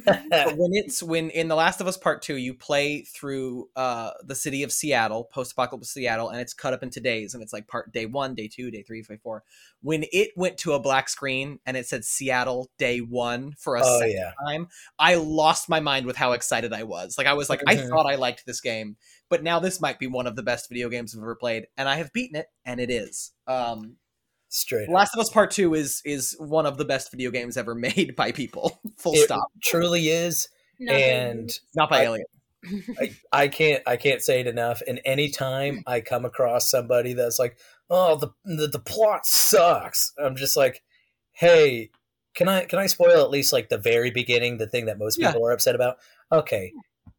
got 0.05 0.49
it. 0.51 0.57
when 0.57 0.71
it's 0.74 1.01
when 1.01 1.30
in 1.30 1.47
the 1.47 1.55
last 1.55 1.80
of 1.80 1.88
us 1.88 1.95
part 1.97 2.21
two 2.24 2.36
you 2.36 2.53
play 2.53 3.03
through 3.03 3.69
uh 3.76 4.09
the 4.26 4.36
city 4.36 4.63
of 4.63 4.71
seattle 4.71 5.24
post-apocalyptic 5.26 5.88
seattle 5.88 6.30
and 6.30 6.41
it's 6.41 6.53
cut 6.53 6.74
up 6.74 6.82
into 6.84 6.99
days 6.99 7.34
and 7.34 7.41
it's 7.43 7.53
like 7.53 7.67
part 7.67 7.93
day 7.93 8.05
one 8.05 8.34
day 8.36 8.47
two 8.47 8.69
day 8.71 8.82
three 8.82 9.01
day 9.01 9.17
four 9.21 9.43
when 9.82 10.03
it 10.11 10.32
went 10.36 10.57
to 10.57 10.74
a 10.74 10.80
black 10.80 11.07
screen 11.07 11.59
and 11.65 11.78
it 11.78 11.86
said 11.86 12.03
seattle 12.03 12.69
day 12.78 12.99
one 12.99 13.53
for 13.57 13.76
a 13.76 13.82
oh 13.84 13.99
second 13.99 14.13
yeah. 14.15 14.32
time 14.45 14.67
i 14.99 15.15
lost 15.15 15.69
my 15.69 15.80
mind 15.80 16.05
with 16.05 16.15
how 16.17 16.32
excited 16.34 16.43
excited 16.43 16.74
I 16.74 16.84
was. 16.84 17.17
Like 17.17 17.26
I 17.28 17.34
was 17.34 17.49
like, 17.49 17.61
I 17.67 17.76
Mhm. 17.78 17.88
thought 17.89 18.05
I 18.05 18.15
liked 18.15 18.45
this 18.45 18.59
game, 18.59 18.97
but 19.34 19.41
now 19.41 19.59
this 19.59 19.81
might 19.81 19.97
be 19.97 20.05
one 20.05 20.27
of 20.27 20.36
the 20.36 20.43
best 20.43 20.69
video 20.69 20.89
games 20.89 21.15
I've 21.15 21.21
ever 21.23 21.34
played, 21.36 21.65
and 21.75 21.89
I 21.89 21.95
have 21.95 22.13
beaten 22.13 22.36
it, 22.36 22.45
and 22.65 22.79
it 22.79 22.91
is. 22.91 23.31
Um, 23.47 23.95
Straight. 24.49 24.88
up. 24.88 24.93
Last 24.93 25.15
of 25.15 25.19
Us 25.21 25.31
Part 25.31 25.49
Two 25.49 25.73
is 25.73 26.03
is 26.05 26.36
one 26.38 26.67
of 26.67 26.77
the 26.77 26.86
best 26.86 27.09
video 27.09 27.31
games 27.31 27.57
ever 27.57 27.73
made 27.89 28.15
by 28.15 28.31
people. 28.31 28.79
Full 28.99 29.15
It 29.15 29.25
stop. 29.25 29.47
truly 29.63 30.09
is, 30.09 30.49
Nothing. 30.79 31.03
and 31.03 31.59
Not 31.75 31.89
by 31.89 32.01
I- 32.01 32.03
Alien. 32.03 32.25
I, 32.99 33.15
I 33.31 33.47
can't 33.47 33.81
I 33.88 33.97
can't 33.97 34.21
say 34.21 34.39
it 34.39 34.45
enough. 34.47 34.81
And 34.88 35.01
anytime 35.03 35.84
I 35.88 35.99
come 36.01 36.25
across 36.25 36.69
somebody 36.69 37.13
that's 37.13 37.39
like, 37.39 37.57
"Oh, 37.89 38.15
the, 38.15 38.29
the 38.45 38.67
the 38.67 38.79
plot 38.79 39.25
sucks," 39.25 40.13
I'm 40.23 40.36
just 40.36 40.55
like, 40.55 40.84
"Hey, 41.31 41.89
can 42.36 42.47
I 42.47 42.65
can 42.65 42.77
I 42.79 42.86
spoil 42.86 43.21
at 43.23 43.31
least 43.31 43.51
like 43.51 43.69
the 43.69 43.77
very 43.79 44.11
beginning, 44.11 44.59
the 44.59 44.67
thing 44.67 44.86
that 44.86 44.99
most 44.99 45.19
Yeah. 45.19 45.31
people 45.31 45.45
are 45.47 45.51
upset 45.51 45.73
about?" 45.75 45.97
Okay, 46.31 46.71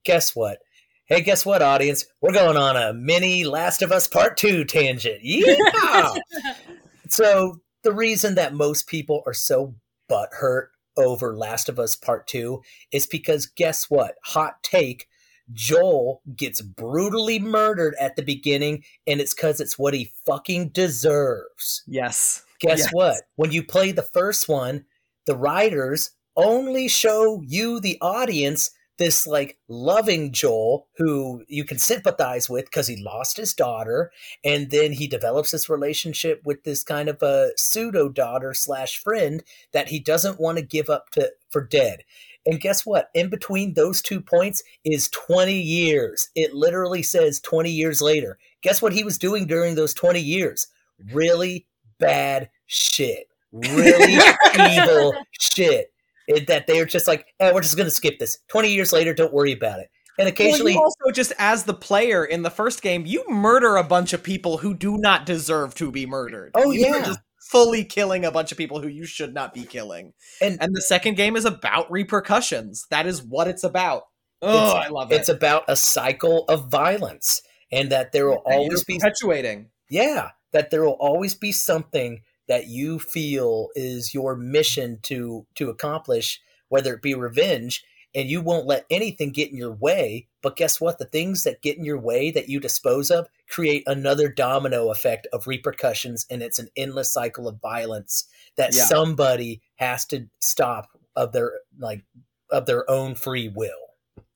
guess 0.04 0.34
what? 0.36 0.60
Hey, 1.06 1.20
guess 1.20 1.44
what, 1.44 1.60
audience? 1.60 2.06
We're 2.22 2.32
going 2.32 2.56
on 2.56 2.76
a 2.76 2.94
mini 2.94 3.44
Last 3.44 3.82
of 3.82 3.92
Us 3.92 4.06
Part 4.08 4.38
Two 4.38 4.64
tangent. 4.64 5.18
Yeah. 5.22 6.14
so 7.08 7.60
the 7.82 7.92
reason 7.92 8.36
that 8.36 8.54
most 8.54 8.86
people 8.86 9.22
are 9.26 9.34
so 9.34 9.74
butthurt 10.10 10.68
over 10.96 11.36
Last 11.36 11.68
of 11.68 11.78
Us 11.78 11.94
Part 11.94 12.26
2 12.28 12.62
is 12.92 13.06
because 13.06 13.46
guess 13.46 13.90
what? 13.90 14.14
Hot 14.24 14.62
take. 14.62 15.06
Joel 15.52 16.22
gets 16.34 16.62
brutally 16.62 17.38
murdered 17.38 17.94
at 18.00 18.16
the 18.16 18.22
beginning, 18.22 18.82
and 19.06 19.20
it's 19.20 19.34
because 19.34 19.60
it's 19.60 19.78
what 19.78 19.92
he 19.92 20.10
fucking 20.24 20.70
deserves. 20.70 21.82
Yes. 21.86 22.42
Guess 22.60 22.78
Yes. 22.78 22.88
what? 22.92 23.16
When 23.36 23.52
you 23.52 23.62
play 23.62 23.92
the 23.92 24.02
first 24.02 24.48
one, 24.48 24.86
the 25.26 25.36
writers 25.36 26.12
only 26.36 26.88
show 26.88 27.42
you, 27.46 27.78
the 27.78 27.98
audience, 28.00 28.70
this 28.96 29.26
like 29.26 29.58
loving 29.68 30.32
Joel 30.32 30.86
who 30.96 31.44
you 31.48 31.64
can 31.64 31.78
sympathize 31.78 32.48
with 32.48 32.66
because 32.66 32.86
he 32.86 33.02
lost 33.02 33.36
his 33.36 33.54
daughter, 33.54 34.10
and 34.44 34.70
then 34.70 34.92
he 34.92 35.06
develops 35.06 35.50
this 35.50 35.68
relationship 35.68 36.42
with 36.44 36.64
this 36.64 36.84
kind 36.84 37.08
of 37.08 37.22
a 37.22 37.50
pseudo 37.56 38.08
daughter 38.08 38.54
slash 38.54 38.98
friend 38.98 39.42
that 39.72 39.88
he 39.88 39.98
doesn't 39.98 40.40
want 40.40 40.58
to 40.58 40.64
give 40.64 40.88
up 40.90 41.10
to 41.10 41.32
for 41.50 41.64
dead. 41.64 42.04
And 42.46 42.60
guess 42.60 42.84
what? 42.84 43.08
In 43.14 43.30
between 43.30 43.74
those 43.74 44.02
two 44.02 44.20
points 44.20 44.62
is 44.84 45.08
20 45.08 45.58
years. 45.58 46.28
It 46.34 46.52
literally 46.52 47.02
says 47.02 47.40
20 47.40 47.70
years 47.70 48.02
later. 48.02 48.38
Guess 48.62 48.82
what 48.82 48.92
he 48.92 49.04
was 49.04 49.18
doing 49.18 49.46
during 49.46 49.74
those 49.74 49.94
20 49.94 50.20
years? 50.20 50.66
Really 51.12 51.66
bad 51.98 52.50
shit. 52.66 53.28
Really 53.52 54.18
evil 54.72 55.14
shit. 55.40 55.93
It, 56.26 56.46
that 56.46 56.66
they're 56.66 56.86
just 56.86 57.06
like, 57.08 57.26
oh, 57.40 57.52
we're 57.54 57.60
just 57.60 57.76
going 57.76 57.86
to 57.86 57.90
skip 57.94 58.18
this. 58.18 58.38
20 58.48 58.68
years 58.72 58.92
later, 58.92 59.12
don't 59.14 59.32
worry 59.32 59.52
about 59.52 59.80
it. 59.80 59.88
And 60.18 60.26
Well, 60.26 60.28
occasionally, 60.28 60.72
you 60.74 60.78
also 60.80 61.10
just 61.12 61.32
as 61.38 61.64
the 61.64 61.74
player 61.74 62.24
in 62.24 62.42
the 62.42 62.50
first 62.50 62.82
game, 62.82 63.04
you 63.04 63.24
murder 63.28 63.76
a 63.76 63.84
bunch 63.84 64.12
of 64.12 64.22
people 64.22 64.58
who 64.58 64.72
do 64.74 64.96
not 64.96 65.26
deserve 65.26 65.74
to 65.76 65.90
be 65.90 66.06
murdered. 66.06 66.52
Oh, 66.54 66.70
You 66.70 66.86
yeah. 66.86 67.02
just 67.04 67.20
fully 67.50 67.84
killing 67.84 68.24
a 68.24 68.30
bunch 68.30 68.52
of 68.52 68.58
people 68.58 68.80
who 68.80 68.88
you 68.88 69.04
should 69.06 69.34
not 69.34 69.52
be 69.52 69.64
killing. 69.64 70.12
and 70.40 70.56
And 70.62 70.74
the 70.74 70.80
second 70.82 71.16
game 71.16 71.36
is 71.36 71.44
about 71.44 71.90
repercussions. 71.90 72.86
That 72.90 73.06
is 73.06 73.22
what 73.22 73.48
it's 73.48 73.64
about. 73.64 74.04
Oh, 74.40 74.48
It's- 74.70 74.86
I 74.86 74.88
love 74.88 75.12
it. 75.12 75.16
it's 75.16 75.28
about 75.28 75.64
a 75.68 75.76
cycle 75.76 76.44
of 76.48 76.70
violence 76.70 77.42
and 77.72 77.90
that 77.92 78.12
there 78.12 78.26
will 78.28 78.42
And 78.46 78.54
always 78.54 78.84
be 78.84 78.98
perpetuating. 78.98 79.70
yeah 79.90 80.30
that 80.52 80.70
there 80.70 80.84
will 80.84 80.96
always 81.00 81.34
be 81.34 81.50
something 81.50 82.20
that 82.48 82.66
you 82.68 82.98
feel 82.98 83.68
is 83.74 84.14
your 84.14 84.36
mission 84.36 84.98
to 85.02 85.46
to 85.54 85.70
accomplish 85.70 86.40
whether 86.68 86.94
it 86.94 87.02
be 87.02 87.14
revenge 87.14 87.84
and 88.16 88.30
you 88.30 88.40
won't 88.40 88.66
let 88.66 88.86
anything 88.90 89.30
get 89.30 89.50
in 89.50 89.56
your 89.56 89.72
way 89.72 90.26
but 90.42 90.56
guess 90.56 90.80
what 90.80 90.98
the 90.98 91.04
things 91.04 91.42
that 91.44 91.62
get 91.62 91.76
in 91.76 91.84
your 91.84 91.98
way 91.98 92.30
that 92.30 92.48
you 92.48 92.60
dispose 92.60 93.10
of 93.10 93.28
create 93.48 93.82
another 93.86 94.28
domino 94.28 94.90
effect 94.90 95.26
of 95.32 95.46
repercussions 95.46 96.26
and 96.30 96.42
it's 96.42 96.58
an 96.58 96.68
endless 96.76 97.12
cycle 97.12 97.48
of 97.48 97.60
violence 97.60 98.24
that 98.56 98.74
Yeah. 98.74 98.84
somebody 98.84 99.62
has 99.76 100.04
to 100.06 100.26
stop 100.40 100.88
of 101.16 101.32
their 101.32 101.52
like 101.78 102.02
of 102.50 102.66
their 102.66 102.88
own 102.90 103.14
free 103.14 103.48
will 103.48 103.70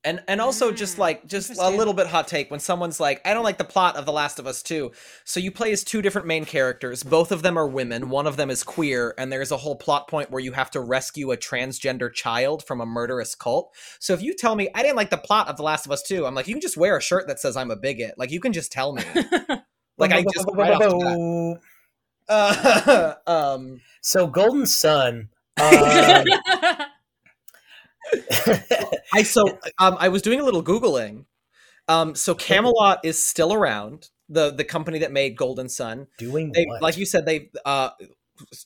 And 0.05 0.23
and 0.29 0.41
also 0.41 0.71
just 0.71 0.97
Mm, 0.97 1.01
like 1.01 1.27
just 1.27 1.59
a 1.59 1.69
little 1.71 1.93
bit 1.93 2.07
hot 2.07 2.29
take 2.29 2.51
when 2.51 2.61
someone's 2.61 3.01
like, 3.01 3.21
I 3.27 3.35
don't 3.35 3.43
like 3.43 3.59
the 3.59 3.65
plot 3.65 3.97
of 3.97 4.07
The 4.07 4.13
Last 4.13 4.39
of 4.39 4.47
Us 4.47 4.63
2. 4.63 4.93
So 5.25 5.41
you 5.41 5.51
play 5.51 5.73
as 5.73 5.83
two 5.83 6.03
different 6.03 6.27
main 6.27 6.45
characters. 6.45 7.03
Both 7.03 7.33
of 7.33 7.43
them 7.43 7.59
are 7.59 7.67
women. 7.67 8.09
One 8.09 8.27
of 8.27 8.37
them 8.37 8.49
is 8.49 8.63
queer, 8.63 9.15
and 9.19 9.33
there's 9.33 9.51
a 9.51 9.57
whole 9.57 9.77
plot 9.77 10.07
point 10.09 10.31
where 10.31 10.41
you 10.41 10.53
have 10.53 10.71
to 10.73 10.81
rescue 10.81 11.33
a 11.33 11.37
transgender 11.37 12.13
child 12.13 12.65
from 12.65 12.81
a 12.81 12.87
murderous 12.87 13.35
cult. 13.35 13.75
So 13.99 14.15
if 14.15 14.23
you 14.23 14.35
tell 14.35 14.55
me 14.55 14.69
I 14.75 14.83
didn't 14.83 14.97
like 14.97 15.11
the 15.11 15.19
plot 15.19 15.49
of 15.49 15.57
The 15.57 15.65
Last 15.65 15.85
of 15.85 15.93
Us 15.93 16.03
2, 16.03 16.27
I'm 16.27 16.35
like, 16.35 16.47
you 16.47 16.55
can 16.55 16.63
just 16.63 16.77
wear 16.77 16.97
a 16.97 17.03
shirt 17.03 17.27
that 17.27 17.41
says 17.41 17.57
I'm 17.57 17.71
a 17.71 17.77
bigot. 17.77 18.15
Like 18.17 18.31
you 18.31 18.41
can 18.41 18.53
just 18.53 18.71
tell 18.73 18.93
me. 18.93 19.03
Like 19.99 20.13
I 20.13 20.23
just 20.23 20.47
right 20.55 20.73
off 20.73 20.89
the 20.89 21.59
bat. 22.29 23.17
Uh, 23.27 23.31
um 23.31 23.81
So 24.01 24.27
Golden 24.27 24.67
Sun. 24.67 25.31
Um, 25.61 26.25
I 29.13 29.23
so 29.23 29.59
um 29.79 29.97
I 29.99 30.09
was 30.09 30.23
doing 30.23 30.41
a 30.41 30.45
little 30.45 30.63
googling. 30.63 31.25
Um 31.89 32.15
so 32.15 32.35
Camelot 32.35 33.01
is 33.05 33.21
still 33.23 33.53
around. 33.53 34.09
The 34.29 34.51
the 34.51 34.65
company 34.65 34.99
that 35.01 35.13
made 35.13 35.37
Golden 35.37 35.69
Sun. 35.69 36.07
doing 36.19 36.53
They 36.55 36.65
what? 36.67 36.83
like 36.83 36.97
you 36.97 37.07
said 37.07 37.25
they 37.27 37.51
uh 37.65 37.91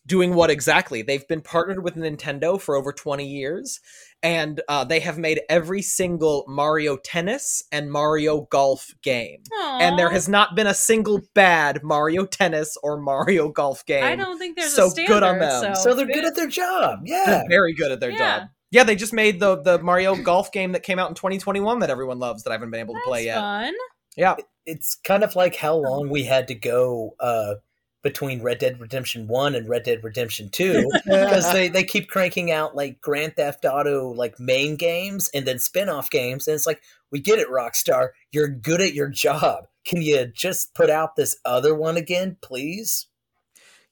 doing 0.06 0.34
what 0.34 0.50
exactly? 0.50 1.00
They've 1.00 1.26
been 1.26 1.40
partnered 1.40 1.82
with 1.82 1.94
Nintendo 1.94 2.60
for 2.60 2.76
over 2.76 2.92
20 2.92 3.26
years 3.26 3.80
and 4.22 4.60
uh 4.68 4.84
they 4.84 5.00
have 5.00 5.16
made 5.18 5.40
every 5.48 5.80
single 5.82 6.44
Mario 6.48 6.96
Tennis 6.98 7.62
and 7.72 7.90
Mario 7.90 8.42
Golf 8.50 8.90
game. 9.02 9.42
And 9.62 9.98
there 9.98 10.10
has 10.10 10.28
not 10.28 10.54
been 10.56 10.66
a 10.66 10.74
single 10.74 11.22
bad 11.34 11.82
Mario 11.84 12.26
Tennis 12.26 12.76
or 12.82 13.00
Mario 13.00 13.48
Golf 13.48 13.86
game. 13.86 14.04
I 14.04 14.14
don't 14.16 14.38
think 14.38 14.56
there's 14.56 14.74
so 14.74 14.88
a 14.88 14.90
standard. 14.90 15.12
good 15.14 15.22
on 15.22 15.38
them. 15.38 15.74
So, 15.76 15.82
so 15.90 15.94
they're 15.94 16.06
good 16.06 16.24
at 16.26 16.34
their 16.34 16.48
job. 16.48 17.00
Yeah. 17.04 17.24
They're 17.26 17.44
very 17.48 17.72
good 17.72 17.92
at 17.92 18.00
their 18.00 18.10
Yeah. 18.10 18.38
job. 18.40 18.48
Yeah, 18.72 18.82
they 18.84 18.96
just 18.96 19.12
made 19.12 19.38
the 19.38 19.56
the 19.62 19.78
Mario 19.78 20.16
Golf 20.16 20.50
game 20.50 20.72
that 20.72 20.82
came 20.82 20.98
out 20.98 21.08
in 21.08 21.14
2021 21.14 21.78
that 21.78 21.90
everyone 21.90 22.18
loves 22.18 22.42
that 22.42 22.50
I 22.50 22.54
haven't 22.54 22.70
been 22.72 22.80
able 22.80 22.94
to 22.94 23.00
play 23.04 23.26
That's 23.26 23.36
yet. 23.36 23.40
fun. 23.40 23.74
Yeah. 24.16 24.36
It's 24.66 24.96
kind 24.96 25.22
of 25.22 25.36
like 25.36 25.54
how 25.54 25.76
long 25.76 26.08
we 26.08 26.24
had 26.24 26.48
to 26.48 26.54
go 26.54 27.14
uh, 27.20 27.54
between 28.02 28.42
Red 28.42 28.58
Dead 28.58 28.80
Redemption 28.80 29.26
1 29.28 29.54
and 29.54 29.68
Red 29.68 29.82
Dead 29.84 30.02
Redemption 30.02 30.48
2 30.50 30.88
because 31.04 31.52
they, 31.52 31.68
they 31.68 31.84
keep 31.84 32.08
cranking 32.08 32.50
out 32.50 32.74
like 32.74 33.00
Grand 33.00 33.36
Theft 33.36 33.64
Auto 33.64 34.10
like 34.10 34.40
main 34.40 34.76
games 34.76 35.30
and 35.34 35.46
then 35.46 35.58
spin-off 35.58 36.10
games 36.10 36.46
and 36.48 36.54
it's 36.54 36.66
like 36.66 36.82
we 37.10 37.20
get 37.20 37.38
it 37.38 37.48
Rockstar 37.48 38.08
you're 38.32 38.48
good 38.48 38.80
at 38.80 38.94
your 38.94 39.08
job 39.08 39.66
can 39.84 40.02
you 40.02 40.26
just 40.26 40.74
put 40.74 40.90
out 40.90 41.14
this 41.16 41.36
other 41.44 41.74
one 41.74 41.96
again 41.96 42.36
please 42.42 43.06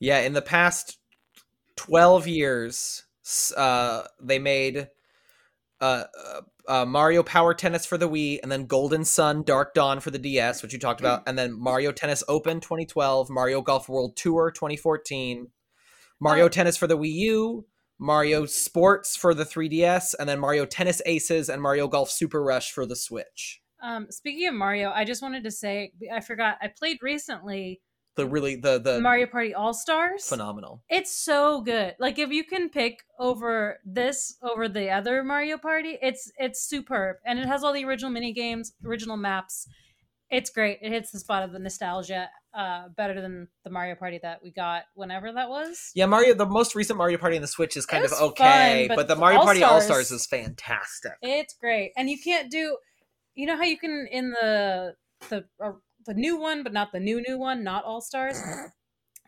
Yeah, 0.01 0.21
in 0.21 0.33
the 0.33 0.43
past 0.43 0.99
12 1.77 2.27
years, 2.27 2.75
s- 2.77 3.03
uh, 3.57 4.07
they 4.21 4.39
made 4.39 4.89
uh, 5.81 6.05
uh, 6.27 6.41
uh, 6.69 6.85
Mario 6.85 7.23
Power 7.23 7.55
Tennis 7.55 7.87
for 7.87 7.97
the 7.99 8.09
Wii, 8.09 8.39
and 8.43 8.53
then 8.53 8.67
Golden 8.67 9.05
Sun 9.05 9.45
Dark 9.45 9.75
Dawn 9.75 10.01
for 10.01 10.11
the 10.11 10.19
DS, 10.19 10.63
which 10.63 10.73
you 10.73 10.79
talked 10.79 11.01
about, 11.01 11.23
and 11.27 11.39
then 11.39 11.53
Mario 11.59 11.91
Tennis 11.93 12.23
Open 12.29 12.61
2012, 12.61 13.31
Mario 13.31 13.63
Golf 13.63 13.89
World 13.89 14.17
Tour 14.17 14.51
2014, 14.51 15.49
Mario 16.21 16.45
Oh. 16.45 16.49
Tennis 16.49 16.77
for 16.77 16.87
the 16.87 16.99
Wii 16.99 17.13
U, 17.13 17.67
Mario 17.99 18.45
Sports 18.47 19.17
for 19.17 19.33
the 19.35 19.45
3DS, 19.45 20.15
and 20.19 20.29
then 20.29 20.39
Mario 20.39 20.65
Tennis 20.67 21.01
Aces 21.07 21.49
and 21.49 21.61
Mario 21.63 21.89
Golf 21.89 22.11
Super 22.11 22.43
Rush 22.43 22.73
for 22.73 22.85
the 22.87 22.97
Switch. 22.97 23.61
Um, 23.83 24.07
speaking 24.11 24.47
of 24.47 24.55
Mario, 24.55 24.91
I 24.91 25.05
just 25.05 25.23
wanted 25.23 25.45
to 25.45 25.51
say 25.51 25.93
I 26.13 26.21
forgot. 26.21 26.59
I 26.61 26.69
played 26.69 26.99
recently 27.03 27.81
The 28.21 28.27
really 28.27 28.57
the 28.57 28.79
the 28.79 29.01
Mario 29.01 29.27
Party 29.27 29.55
All 29.55 29.73
Stars. 29.73 30.29
phenomenal. 30.29 30.83
It's 30.91 31.11
so 31.17 31.63
good. 31.63 31.95
Like 31.99 32.19
if 32.19 32.31
you 32.31 32.45
can 32.45 32.69
pick 32.69 33.03
over 33.19 33.79
this 33.83 34.37
over 34.43 34.69
the 34.69 34.91
other 34.91 35.25
Mario 35.25 35.57
Party, 35.57 35.97
it's 36.03 36.31
it's 36.37 36.63
superb, 36.63 37.17
and 37.25 37.39
it 37.39 37.47
has 37.47 37.65
all 37.65 37.73
the 37.73 37.85
original 37.85 38.11
mini 38.11 38.35
games, 38.35 38.73
original 38.85 39.17
maps. 39.17 39.67
It's 40.31 40.51
great. 40.51 40.79
It 40.83 40.93
hits 40.93 41.11
the 41.11 41.19
spot 41.19 41.43
of 41.45 41.53
the 41.53 41.59
nostalgia 41.59 42.29
uh, 42.55 42.89
better 42.95 43.23
than 43.23 43.49
the 43.65 43.71
Mario 43.71 43.95
Party 43.95 44.21
that 44.23 44.41
we 44.43 44.51
got 44.51 44.83
whenever 44.95 45.33
that 45.33 45.49
was. 45.49 45.91
Yeah, 45.95 46.07
Mario. 46.07 46.35
The 46.35 46.45
most 46.45 46.75
recent 46.75 46.99
Mario 46.99 47.17
Party 47.17 47.37
in 47.37 47.43
the 47.43 47.49
Switch 47.49 47.75
is 47.75 47.87
kind 47.87 48.05
of 48.05 48.13
okay, 48.13 48.87
fun, 48.87 48.89
but, 48.89 48.97
but 48.97 49.15
the 49.15 49.17
Mario 49.19 49.41
Party 49.41 49.63
All 49.63 49.81
Stars 49.81 50.11
is 50.11 50.27
fantastic. 50.27 51.13
It's 51.23 51.55
great, 51.55 51.93
and 51.97 52.11
you 52.11 52.19
can't 52.23 52.51
do. 52.51 52.77
You 53.35 53.47
know 53.47 53.57
how 53.57 53.65
you 53.65 53.79
can 53.79 54.07
in 54.11 54.33
the 54.33 54.95
the 55.31 55.45
uh, 55.65 55.73
the 56.07 56.15
new 56.15 56.37
one, 56.39 56.63
but 56.63 56.73
not 56.73 56.93
the 56.93 57.01
new 57.01 57.23
new 57.27 57.39
one, 57.39 57.63
not 57.65 57.85
All 57.85 58.01
Stars. 58.01 58.41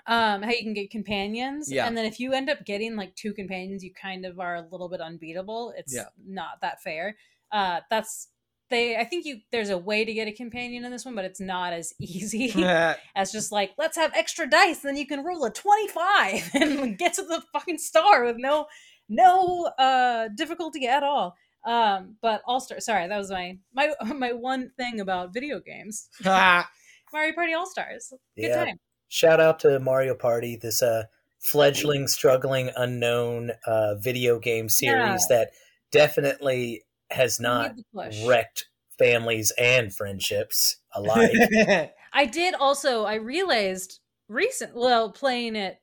Um, 0.04 0.42
how 0.42 0.50
you 0.50 0.62
can 0.64 0.74
get 0.74 0.90
companions, 0.90 1.70
Yeah. 1.70 1.86
and 1.86 1.96
then 1.96 2.04
if 2.06 2.18
you 2.18 2.32
end 2.32 2.50
up 2.50 2.64
getting 2.64 2.96
like 2.96 3.14
two 3.14 3.32
companions, 3.32 3.84
you 3.84 3.92
kind 3.94 4.26
of 4.26 4.40
are 4.40 4.56
a 4.56 4.66
little 4.68 4.88
bit 4.88 5.00
unbeatable. 5.00 5.72
It's 5.76 5.94
Yeah. 5.94 6.06
not 6.26 6.60
that 6.60 6.82
fair. 6.82 7.16
Uh, 7.52 7.82
that's 7.88 8.26
they. 8.68 8.96
I 8.96 9.04
think 9.04 9.24
you 9.26 9.42
there's 9.52 9.70
a 9.70 9.78
way 9.78 10.04
to 10.04 10.12
get 10.12 10.26
a 10.26 10.32
companion 10.32 10.84
in 10.84 10.90
this 10.90 11.04
one, 11.04 11.14
but 11.14 11.24
it's 11.24 11.38
not 11.40 11.72
as 11.72 11.94
easy 12.00 12.52
as 13.14 13.30
just 13.30 13.52
like 13.52 13.74
let's 13.78 13.96
have 13.96 14.12
extra 14.16 14.50
dice, 14.50 14.80
then 14.80 14.96
you 14.96 15.06
can 15.06 15.22
roll 15.22 15.44
a 15.44 15.52
twenty 15.52 15.86
five 15.86 16.50
and 16.54 16.98
get 16.98 17.14
to 17.14 17.22
the 17.22 17.40
fucking 17.52 17.78
star 17.78 18.24
with 18.24 18.38
no 18.38 18.66
no 19.08 19.66
uh 19.78 20.26
difficulty 20.36 20.88
at 20.88 21.04
all. 21.04 21.36
Um, 21.64 22.16
but 22.20 22.42
All 22.46 22.60
Star. 22.60 22.80
Sorry, 22.80 23.06
that 23.06 23.18
was 23.18 23.30
my 23.30 23.58
my 23.72 23.92
my 24.14 24.32
one 24.32 24.70
thing 24.76 25.00
about 25.00 25.32
video 25.32 25.60
games. 25.60 26.08
Mario 26.24 27.34
Party 27.34 27.52
All 27.54 27.66
Stars. 27.66 28.12
Good 28.36 28.48
Yeah. 28.48 28.64
time. 28.64 28.80
Shout 29.08 29.40
out 29.40 29.60
to 29.60 29.78
Mario 29.78 30.14
Party, 30.14 30.56
this 30.56 30.80
uh, 30.82 31.04
fledgling, 31.38 32.08
struggling, 32.08 32.70
unknown 32.76 33.52
uh, 33.66 33.96
video 33.96 34.38
game 34.38 34.68
series 34.70 35.26
that 35.28 35.50
definitely 35.90 36.82
has 37.10 37.38
not 37.38 37.76
need 37.76 37.84
the 37.92 38.04
push. 38.04 38.26
wrecked 38.26 38.66
families 38.98 39.52
and 39.58 39.94
friendships 39.94 40.78
alike. 40.94 41.30
I 42.14 42.24
did 42.24 42.54
also. 42.54 43.04
I 43.04 43.14
realized 43.16 44.00
recent. 44.28 44.74
Well, 44.74 45.12
playing 45.12 45.56
it. 45.56 45.78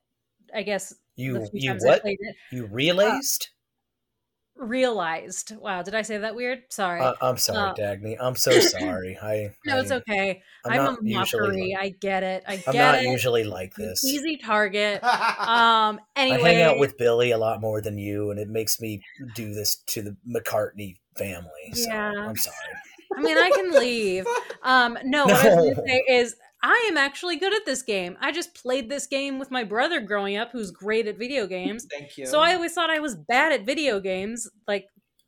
I 0.52 0.62
guess 0.62 0.92
You 1.14 1.48
you 1.52 1.74
what? 1.80 2.02
it, 2.04 2.36
You 2.50 2.66
realized? 2.66 3.48
Realized. 4.60 5.56
Wow, 5.56 5.82
did 5.82 5.94
I 5.94 6.02
say 6.02 6.18
that 6.18 6.34
weird? 6.34 6.62
Sorry. 6.68 7.00
Uh, 7.00 7.14
I'm 7.20 7.36
sorry, 7.38 7.70
Uh, 7.70 7.74
Dagny. 7.74 8.16
I'm 8.20 8.36
so 8.36 8.58
sorry. 8.60 9.18
I 9.20 9.52
no, 9.66 9.78
it's 9.78 9.90
I- 9.90 9.96
okay. 9.96 10.42
I'm, 10.64 10.72
I'm, 10.80 10.86
a 10.86 10.98
usually. 11.02 11.14
mockery. 11.14 11.72
Like, 11.74 11.82
I 11.84 11.88
get 12.00 12.22
it. 12.22 12.44
I 12.46 12.62
I'm 12.66 12.76
not 12.76 12.94
it. 12.96 13.04
usually 13.04 13.44
like 13.44 13.74
this. 13.74 14.04
Easy 14.04 14.36
target. 14.36 15.02
Um. 15.40 16.00
Anyway, 16.16 16.38
I 16.50 16.52
hang 16.52 16.62
out 16.62 16.78
with 16.78 16.96
Billy 16.98 17.30
a 17.30 17.38
lot 17.38 17.60
more 17.60 17.80
than 17.80 17.98
you, 17.98 18.30
and 18.30 18.38
it 18.38 18.48
makes 18.48 18.80
me 18.80 19.02
do 19.34 19.52
this 19.54 19.76
to 19.88 20.02
the 20.02 20.16
McCartney 20.28 20.96
family. 21.16 21.72
So 21.72 21.88
Yeah. 21.88 22.12
I'm 22.16 22.36
sorry. 22.36 22.56
I 23.16 23.20
mean, 23.22 23.36
I 23.38 23.50
can 23.54 23.72
leave. 23.72 24.24
Um, 24.62 24.96
no, 25.04 25.24
what 25.26 25.34
I 25.44 25.54
was 25.54 25.54
going 25.54 25.74
to 25.74 25.82
say 25.86 26.04
is 26.08 26.36
I 26.62 26.86
am 26.90 26.96
actually 26.96 27.36
good 27.36 27.54
at 27.54 27.64
this 27.64 27.82
game. 27.82 28.16
I 28.20 28.32
just 28.32 28.54
played 28.54 28.90
this 28.90 29.06
game 29.06 29.38
with 29.38 29.50
my 29.50 29.64
brother 29.64 30.00
growing 30.00 30.36
up, 30.36 30.50
who's 30.52 30.70
great 30.70 31.06
at 31.06 31.18
video 31.18 31.46
games. 31.46 31.86
Thank 31.90 32.18
you. 32.18 32.26
So 32.26 32.40
I 32.40 32.54
always 32.54 32.72
thought 32.74 32.90
I 32.90 32.98
was 32.98 33.16
bad 33.16 33.52
at 33.52 33.64
video 33.64 33.98
games, 34.00 34.48
like 34.68 34.86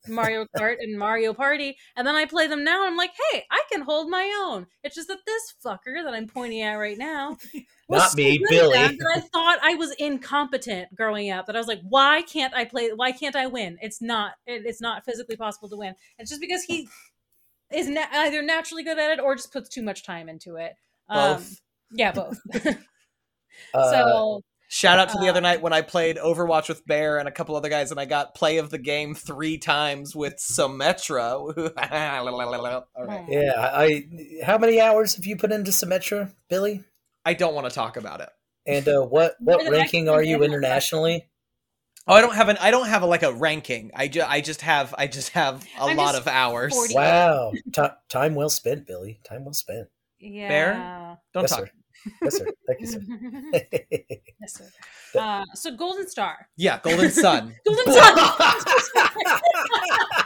Mario 0.09 0.47
Kart 0.57 0.77
and 0.81 0.99
Mario 0.99 1.33
Party. 1.33 1.77
And 1.97 2.07
then 2.07 2.17
I 2.17 2.27
play 2.27 2.49
them 2.49 2.65
now, 2.65 2.83
and 2.83 2.91
I'm 2.91 2.97
like, 2.97 3.13
hey, 3.31 3.45
I 3.51 3.63
can 3.71 3.83
hold 3.83 4.11
my 4.11 4.31
own. 4.45 4.67
It's 4.83 4.95
just 4.95 5.09
that 5.09 5.21
this 5.27 5.55
fucker 5.65 6.05
that 6.05 6.13
I'm 6.13 6.27
pointing 6.27 6.61
at 6.63 6.75
right 6.75 6.99
now, 6.99 7.39
not 7.89 8.15
me, 8.15 8.39
Billy. 8.49 8.77
that 8.77 8.99
that 8.99 9.13
I 9.17 9.21
thought 9.21 9.59
I 9.63 9.75
was 9.75 9.95
incompetent 9.99 10.95
growing 10.95 11.31
up. 11.31 11.47
That 11.47 11.57
I 11.57 11.59
was 11.59 11.69
like, 11.69 11.81
why 11.89 12.23
can't 12.23 12.55
I 12.55 12.65
play? 12.65 12.91
Why 12.95 13.13
can't 13.13 13.37
I 13.37 13.47
win? 13.47 13.79
It's 13.81 14.03
not. 14.03 14.33
It, 14.47 14.63
it's 14.67 14.81
not 14.81 15.05
physically 15.05 15.37
possible 15.37 15.69
to 15.71 15.77
win. 15.77 15.95
It's 16.19 16.31
just 16.31 16.41
because 16.41 16.65
he 16.65 16.89
is 17.73 17.89
na- 17.89 18.07
either 18.13 18.43
naturally 18.43 18.83
good 18.83 18.99
at 18.99 19.13
it 19.13 19.21
or 19.21 19.35
just 19.35 19.53
puts 19.53 19.69
too 19.69 19.83
much 19.83 20.05
time 20.05 20.29
into 20.29 20.57
it. 20.57 20.75
Um, 21.09 21.37
Both. 21.37 21.61
yeah, 21.93 22.13
both. 22.13 22.39
Uh, 23.75 23.91
so 23.91 24.41
Shout 24.69 24.99
out 24.99 25.11
to 25.11 25.19
the 25.19 25.27
Uh, 25.27 25.31
other 25.31 25.43
night 25.43 25.61
when 25.61 25.75
I 25.75 25.83
played 25.83 26.17
Overwatch 26.17 26.69
with 26.69 26.87
Bear 26.87 27.19
and 27.19 27.29
a 27.29 27.31
couple 27.31 27.55
other 27.55 27.69
guys, 27.69 27.91
and 27.91 28.01
I 28.01 28.07
got 28.07 28.35
play 28.35 28.57
of 28.57 28.71
the 28.71 28.79
game 28.79 29.15
three 29.15 29.59
times 29.59 30.17
with 30.17 30.37
Symmetra. 30.37 31.23
All 32.97 33.05
right. 33.07 33.25
yeah, 33.29 33.53
I. 33.73 34.05
How 34.43 34.57
many 34.57 34.81
hours 34.81 35.15
have 35.17 35.27
you 35.27 35.37
put 35.37 35.53
into 35.53 35.71
Symmetra, 35.71 36.33
Billy? 36.49 36.85
I 37.25 37.35
don't 37.35 37.55
want 37.55 37.69
to 37.69 37.75
talk 37.75 37.99
about 37.99 38.21
it. 38.23 38.31
And 38.67 38.89
uh, 38.89 39.03
what 39.03 39.35
what 39.41 39.71
ranking 39.71 40.09
are 40.09 40.23
you 40.23 40.43
internationally? 40.43 41.29
Oh, 42.07 42.15
I 42.15 42.21
don't 42.23 42.35
have 42.35 42.49
an. 42.49 42.57
I 42.59 42.71
don't 42.71 42.89
have 42.89 43.03
a, 43.03 43.07
like 43.07 43.23
a 43.23 43.33
ranking. 43.33 43.91
I 43.95 44.09
just. 44.09 44.29
I 44.31 44.41
just 44.41 44.63
have. 44.63 44.95
I 44.97 45.07
just 45.07 45.31
have 45.31 45.65
a 45.79 45.85
I'm 45.85 45.97
lot 45.99 46.15
of 46.15 46.27
hours. 46.27 46.75
40. 46.75 46.95
Wow, 46.95 47.53
Ti 47.73 47.83
time 48.09 48.35
well 48.35 48.51
spent, 48.51 48.87
Billy. 48.87 49.21
Time 49.25 49.45
well 49.45 49.55
spent. 49.55 49.89
Yeah. 50.23 50.49
Bear, 50.49 51.19
Don't 51.35 51.43
yes, 51.43 51.51
talk. 51.51 51.59
sir. 51.61 51.71
Yes, 52.23 52.37
sir. 52.39 52.47
Thank 52.67 52.81
you, 52.81 52.87
sir. 52.87 53.01
yes, 54.41 54.53
sir. 54.55 54.65
Uh, 55.19 55.45
so 55.55 55.77
Golden 55.77 56.09
Star. 56.09 56.49
Yeah, 56.57 56.81
Golden 56.83 57.11
Sun. 57.11 57.55
Golden 57.67 57.93
Sun. 57.93 58.15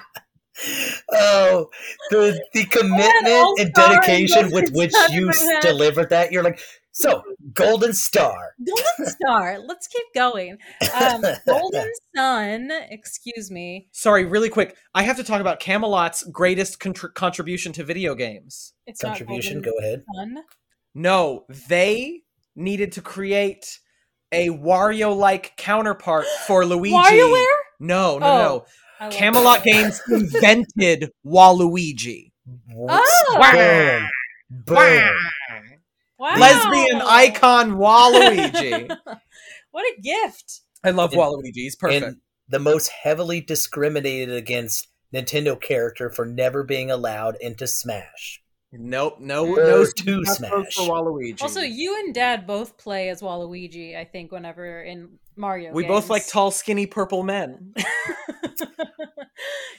oh, 1.12 1.68
the 2.10 2.40
the 2.54 2.64
commitment 2.66 3.58
and 3.60 3.72
dedication 3.74 4.50
with 4.52 4.70
which 4.72 4.92
you 5.10 5.20
in 5.20 5.26
my 5.26 5.32
s- 5.32 5.42
head. 5.42 5.60
delivered 5.62 6.10
that. 6.10 6.32
You're 6.32 6.42
like, 6.42 6.60
so 6.98 7.22
Golden 7.52 7.92
Star. 7.92 8.54
Golden 8.66 9.12
Star. 9.12 9.58
Let's 9.58 9.86
keep 9.86 10.04
going. 10.14 10.56
Um, 10.98 11.22
Golden 11.46 11.90
Sun. 12.16 12.70
Excuse 12.90 13.50
me. 13.50 13.88
Sorry, 13.92 14.24
really 14.24 14.48
quick. 14.48 14.76
I 14.94 15.02
have 15.02 15.16
to 15.18 15.24
talk 15.24 15.40
about 15.42 15.60
Camelot's 15.60 16.22
greatest 16.32 16.80
contr- 16.80 17.12
contribution 17.12 17.72
to 17.74 17.84
video 17.84 18.14
games. 18.14 18.72
It's 18.86 19.00
Contribution. 19.02 19.60
Go 19.60 19.72
ahead. 19.78 20.04
Sun. 20.14 20.38
No, 20.94 21.44
they 21.68 22.22
needed 22.54 22.92
to 22.92 23.02
create 23.02 23.78
a 24.32 24.48
Wario-like 24.48 25.56
counterpart 25.58 26.24
for 26.46 26.64
Luigi. 26.64 26.94
WarioWare. 26.96 27.44
No, 27.78 28.18
no, 28.18 28.26
Oh. 28.26 28.66
no. 29.00 29.10
Camelot 29.10 29.62
Games 29.62 30.00
invented 30.08 31.10
Waluigi. 31.26 32.32
Oh. 32.88 33.52
Boom. 33.52 34.08
Boom. 34.64 35.16
That. 36.18 36.20
Wow. 36.24 36.36
Lesbian 36.38 37.02
icon 37.02 37.72
Waluigi. 37.76 38.88
what 39.70 39.84
a 39.84 40.00
gift. 40.00 40.60
I 40.84 40.90
love 40.90 41.12
And- 41.12 41.20
Waluigi. 41.20 41.52
He's 41.54 41.76
perfect. 41.76 42.04
And 42.04 42.16
the 42.48 42.58
most 42.58 42.88
heavily 42.88 43.40
discriminated 43.40 44.34
against 44.34 44.88
Nintendo 45.14 45.60
character 45.60 46.10
for 46.10 46.24
never 46.24 46.62
being 46.64 46.90
allowed 46.90 47.36
into 47.40 47.66
Smash. 47.66 48.42
nope, 48.72 49.16
no, 49.20 49.46
Or 49.46 49.56
no 49.56 49.84
to 49.84 50.20
not 50.22 50.36
Smash. 50.36 50.74
for 50.74 50.82
Waluigi. 50.82 51.42
Also, 51.42 51.60
you 51.60 51.94
and 52.04 52.14
Dad 52.14 52.46
both 52.46 52.76
play 52.78 53.08
as 53.08 53.20
Waluigi. 53.22 53.96
I 53.96 54.04
think 54.04 54.32
whenever 54.32 54.82
in 54.82 55.18
Mario. 55.36 55.72
we 55.72 55.84
both 55.84 56.08
like 56.10 56.26
tall, 56.28 56.50
skinny 56.50 56.86
purple 56.86 57.22
men 57.22 57.74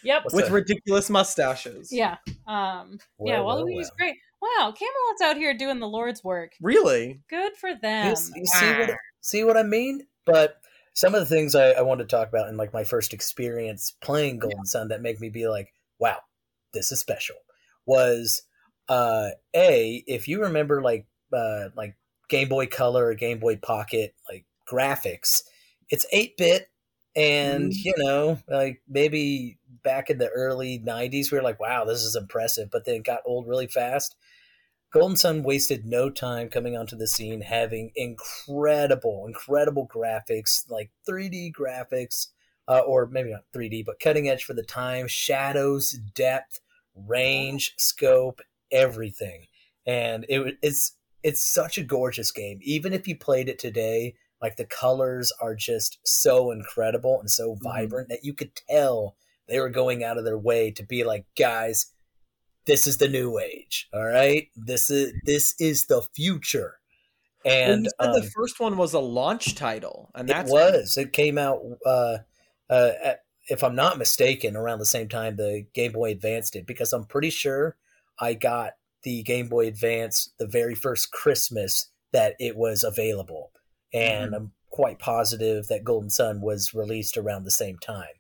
yep. 0.03 0.23
What's 0.23 0.35
with 0.35 0.49
a- 0.49 0.53
ridiculous 0.53 1.09
mustaches. 1.09 1.91
Yeah. 1.91 2.17
Um. 2.47 2.99
yeah. 3.23 3.39
Well, 3.41 3.45
well, 3.45 3.65
Waluigi's 3.65 3.91
well. 3.91 3.97
great. 3.97 4.15
Wow, 4.41 4.71
Camelot's 4.71 5.21
out 5.23 5.38
here 5.38 5.53
doing 5.53 5.79
the 5.79 5.88
Lord's 5.88 6.23
work. 6.23 6.53
Really? 6.61 7.21
Good 7.29 7.55
for 7.57 7.73
them. 7.75 8.05
You, 8.05 8.11
s- 8.11 8.31
you 8.35 8.45
see 8.45 8.71
what 8.73 8.89
see 9.21 9.43
what 9.43 9.57
I 9.57 9.63
mean? 9.63 10.07
But 10.25 10.61
some 10.93 11.15
of 11.15 11.19
the 11.21 11.25
things 11.25 11.55
I, 11.55 11.71
I 11.71 11.81
wanted 11.81 12.09
to 12.09 12.15
talk 12.15 12.27
about 12.29 12.49
in 12.49 12.57
like 12.57 12.73
my 12.73 12.83
first 12.83 13.13
experience 13.13 13.91
playing 14.01 14.39
Golden 14.39 14.65
Sun 14.65 14.89
that 14.89 15.01
make 15.01 15.19
me 15.19 15.29
be 15.29 15.47
like, 15.47 15.73
wow, 15.99 16.19
this 16.73 16.91
is 16.91 16.99
special. 16.99 17.35
Was 17.85 18.43
uh 18.89 19.29
a 19.55 20.03
if 20.07 20.27
you 20.27 20.41
remember 20.41 20.81
like 20.81 21.07
uh 21.33 21.69
like 21.75 21.95
Game 22.29 22.49
Boy 22.49 22.67
Color 22.67 23.07
or 23.07 23.13
Game 23.15 23.39
Boy 23.39 23.57
Pocket 23.57 24.15
like 24.29 24.45
graphics, 24.71 25.43
it's 25.89 26.05
eight 26.11 26.38
bit 26.38 26.69
and 27.15 27.71
Mhm. 27.71 27.81
you 27.83 27.93
know 27.97 28.38
like 28.47 28.81
maybe 28.88 29.57
back 29.83 30.09
in 30.09 30.17
the 30.19 30.29
early 30.29 30.77
90s 30.79 31.31
we 31.31 31.38
were 31.38 31.43
like 31.43 31.59
wow 31.59 31.83
this 31.85 32.03
is 32.03 32.15
impressive 32.15 32.69
but 32.71 32.85
then 32.85 32.95
it 32.95 33.03
got 33.03 33.21
old 33.25 33.47
really 33.47 33.67
fast 33.67 34.15
Golden 34.91 35.17
Sun 35.17 35.43
wasted 35.43 35.85
no 35.85 36.09
time 36.09 36.49
coming 36.49 36.77
onto 36.77 36.95
the 36.95 37.07
scene, 37.07 37.41
having 37.41 37.91
incredible, 37.95 39.25
incredible 39.27 39.88
graphics, 39.88 40.69
like 40.69 40.91
3D 41.05 41.53
graphics, 41.53 42.27
uh, 42.67 42.79
or 42.79 43.05
maybe 43.07 43.31
not 43.31 43.43
3D, 43.53 43.83
but 43.85 43.99
cutting 43.99 44.29
edge 44.29 44.43
for 44.43 44.53
the 44.53 44.63
time, 44.63 45.07
shadows, 45.07 45.91
depth, 45.91 46.61
range, 46.95 47.73
scope, 47.77 48.41
everything. 48.71 49.45
And 49.85 50.25
it 50.29 50.57
it's 50.61 50.93
it's 51.23 51.43
such 51.43 51.77
a 51.77 51.83
gorgeous 51.83 52.31
game. 52.31 52.59
Even 52.61 52.93
if 52.93 53.07
you 53.07 53.17
played 53.17 53.49
it 53.49 53.59
today, 53.59 54.15
like 54.41 54.55
the 54.55 54.65
colors 54.65 55.31
are 55.41 55.55
just 55.55 55.99
so 56.05 56.51
incredible 56.51 57.19
and 57.19 57.29
so 57.29 57.55
Mhm. 57.55 57.63
vibrant 57.63 58.09
that 58.09 58.23
you 58.23 58.33
could 58.33 58.55
tell 58.55 59.17
they 59.47 59.59
were 59.59 59.69
going 59.69 60.03
out 60.03 60.17
of 60.17 60.25
their 60.25 60.38
way 60.38 60.71
to 60.71 60.83
be 60.83 61.03
like, 61.03 61.25
guys, 61.38 61.93
this 62.68 62.86
is 62.86 62.97
the 62.97 63.07
new 63.07 63.39
age. 63.39 63.88
All 63.93 64.05
right, 64.05 64.49
this 64.55 64.89
is 64.89 65.13
this 65.24 65.55
is 65.59 65.86
the 65.88 66.03
future. 66.13 66.76
Well, 67.43 67.55
And 67.55 67.86
said 67.86 68.09
um, 68.09 68.13
the 68.13 68.30
first 68.36 68.59
one 68.59 68.78
was 68.78 68.93
a 68.93 68.99
launch 68.99 69.55
title, 69.55 70.11
and 70.13 70.28
that 70.30 70.47
was. 70.47 70.97
It 70.97 71.13
came 71.13 71.38
out, 71.38 71.61
uh, 71.86 72.18
uh, 72.70 72.91
at, 73.03 73.20
if 73.49 73.63
I'm 73.63 73.76
not 73.76 73.97
mistaken, 73.97 74.57
around 74.57 74.80
the 74.80 74.86
same 74.86 75.07
time 75.07 75.38
the 75.38 75.65
Game 75.74 75.93
Boy 75.93 76.11
Advance 76.11 76.49
did, 76.49 76.65
because 76.65 76.91
I'm 76.93 77.05
pretty 77.05 77.30
sure 77.30 77.78
I 78.20 78.34
got 78.34 78.74
the 79.03 79.24
Game 79.24 79.47
Boy 79.47 79.68
Advance 79.68 80.30
the 80.38 80.47
very 80.47 80.76
first 80.76 81.11
Christmas 81.11 81.89
that 82.11 82.36
it 82.39 82.57
was 82.57 82.84
available, 82.84 83.51
and 83.93 84.36
I'm 84.36 84.51
quite 84.70 84.99
positive 84.99 85.68
that 85.68 85.86
Golden 85.86 86.09
Sun 86.09 86.41
was 86.41 86.74
released 86.74 87.18
around 87.18 87.45
the 87.45 87.51
same 87.51 87.78
time. 87.80 88.15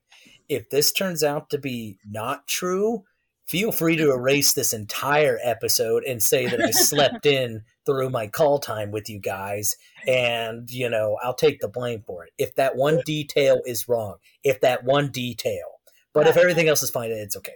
If 0.47 0.69
this 0.69 0.93
turns 0.93 1.23
out 1.23 1.49
to 1.49 1.57
be 1.57 1.97
not 2.09 2.47
true, 2.47 3.03
feel 3.47 3.71
free 3.71 3.95
to 3.95 4.11
erase 4.11 4.53
this 4.53 4.73
entire 4.73 5.39
episode 5.41 6.03
and 6.03 6.21
say 6.21 6.47
that 6.47 6.61
I 6.61 6.71
slept 6.71 7.25
in 7.25 7.63
through 7.85 8.09
my 8.09 8.27
call 8.27 8.59
time 8.59 8.91
with 8.91 9.09
you 9.09 9.17
guys 9.17 9.77
and 10.05 10.69
you 10.69 10.89
know 10.89 11.17
i'll 11.23 11.33
take 11.33 11.59
the 11.61 11.69
blame 11.69 12.03
for 12.05 12.25
it. 12.25 12.33
If 12.37 12.55
that 12.55 12.75
one 12.75 13.01
detail 13.05 13.61
is 13.65 13.87
wrong 13.87 14.17
if 14.43 14.59
that 14.61 14.83
one 14.83 15.09
detail 15.09 15.79
but 16.13 16.27
if 16.27 16.37
everything 16.37 16.67
else 16.67 16.83
is 16.83 16.89
fine 16.89 17.11
it's 17.11 17.37
okay. 17.37 17.55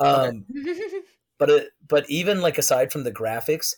Um 0.00 0.44
but 1.38 1.50
it, 1.50 1.68
but 1.86 2.08
even 2.10 2.40
like 2.40 2.58
aside 2.58 2.92
from 2.92 3.04
the 3.04 3.12
graphics 3.12 3.74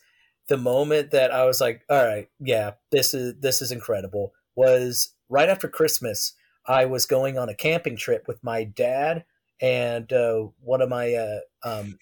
the 0.49 0.57
moment 0.57 1.11
that 1.13 1.31
i 1.31 1.45
was 1.45 1.61
like 1.61 1.83
all 1.89 2.05
right 2.05 2.29
yeah 2.41 2.73
this 2.91 3.15
is 3.15 3.35
this 3.41 3.63
is 3.63 3.71
incredible 3.71 4.33
was 4.57 5.15
right 5.29 5.49
after 5.49 5.69
christmas 5.69 6.33
i 6.67 6.85
was 6.85 7.07
going 7.07 7.39
on 7.39 7.49
a 7.49 7.55
camping 7.55 7.97
trip 7.97 8.27
with 8.27 8.43
my 8.43 8.65
dad 8.65 9.25
and 9.61 10.13
uh, 10.13 10.49
one 10.61 10.81
of 10.83 10.89
my 10.89 11.15
uh, 11.15 11.41
um, 11.65 11.99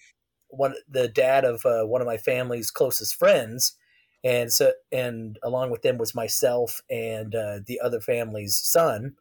one 0.49 0.75
the 0.87 1.07
dad 1.07 1.45
of 1.45 1.65
uh, 1.65 1.85
one 1.85 2.01
of 2.01 2.07
my 2.07 2.17
family's 2.17 2.71
closest 2.71 3.15
friends, 3.15 3.77
and 4.23 4.51
so 4.51 4.73
and 4.91 5.39
along 5.43 5.71
with 5.71 5.81
them 5.83 5.97
was 5.97 6.15
myself 6.15 6.81
and 6.89 7.35
uh, 7.35 7.59
the 7.65 7.79
other 7.81 8.01
family's 8.01 8.57
son, 8.57 9.15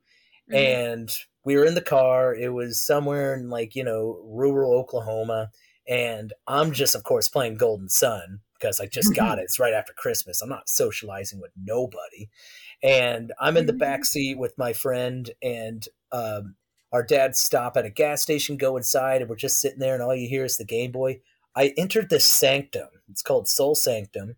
Mhm. 0.48 0.54
and 0.58 1.10
we 1.44 1.56
were 1.56 1.64
in 1.64 1.74
the 1.74 1.80
car. 1.82 2.34
It 2.34 2.52
was 2.52 2.80
somewhere 2.80 3.34
in 3.34 3.50
like 3.50 3.74
you 3.76 3.84
know 3.84 4.20
rural 4.24 4.74
Oklahoma, 4.74 5.50
and 5.86 6.32
I'm 6.46 6.72
just 6.72 6.94
of 6.94 7.04
course 7.04 7.28
playing 7.28 7.56
Golden 7.56 7.88
Sun 7.88 8.40
because 8.58 8.80
I 8.80 8.86
just 8.86 9.14
got 9.14 9.38
it. 9.38 9.42
It's 9.42 9.60
right 9.60 9.74
after 9.74 9.92
Christmas. 9.94 10.42
I'm 10.42 10.48
not 10.48 10.68
socializing 10.68 11.40
with 11.40 11.52
nobody, 11.56 12.28
and 12.82 13.32
I'm 13.40 13.56
in 13.56 13.66
the 13.66 13.72
back 13.74 14.04
seat 14.04 14.38
with 14.38 14.56
my 14.58 14.72
friend 14.72 15.30
and 15.42 15.86
um, 16.12 16.56
our 16.92 17.02
dad 17.02 17.36
stop 17.36 17.76
at 17.76 17.84
a 17.84 17.90
gas 17.90 18.22
station, 18.22 18.56
go 18.56 18.76
inside, 18.76 19.20
and 19.20 19.28
we're 19.30 19.36
just 19.36 19.60
sitting 19.60 19.78
there, 19.78 19.94
and 19.94 20.02
all 20.02 20.14
you 20.14 20.28
hear 20.28 20.44
is 20.44 20.56
the 20.56 20.64
Game 20.64 20.92
Boy. 20.92 21.20
I 21.54 21.74
entered 21.76 22.10
this 22.10 22.24
sanctum. 22.24 22.88
It's 23.10 23.22
called 23.22 23.48
Sol 23.48 23.74
Sanctum, 23.74 24.36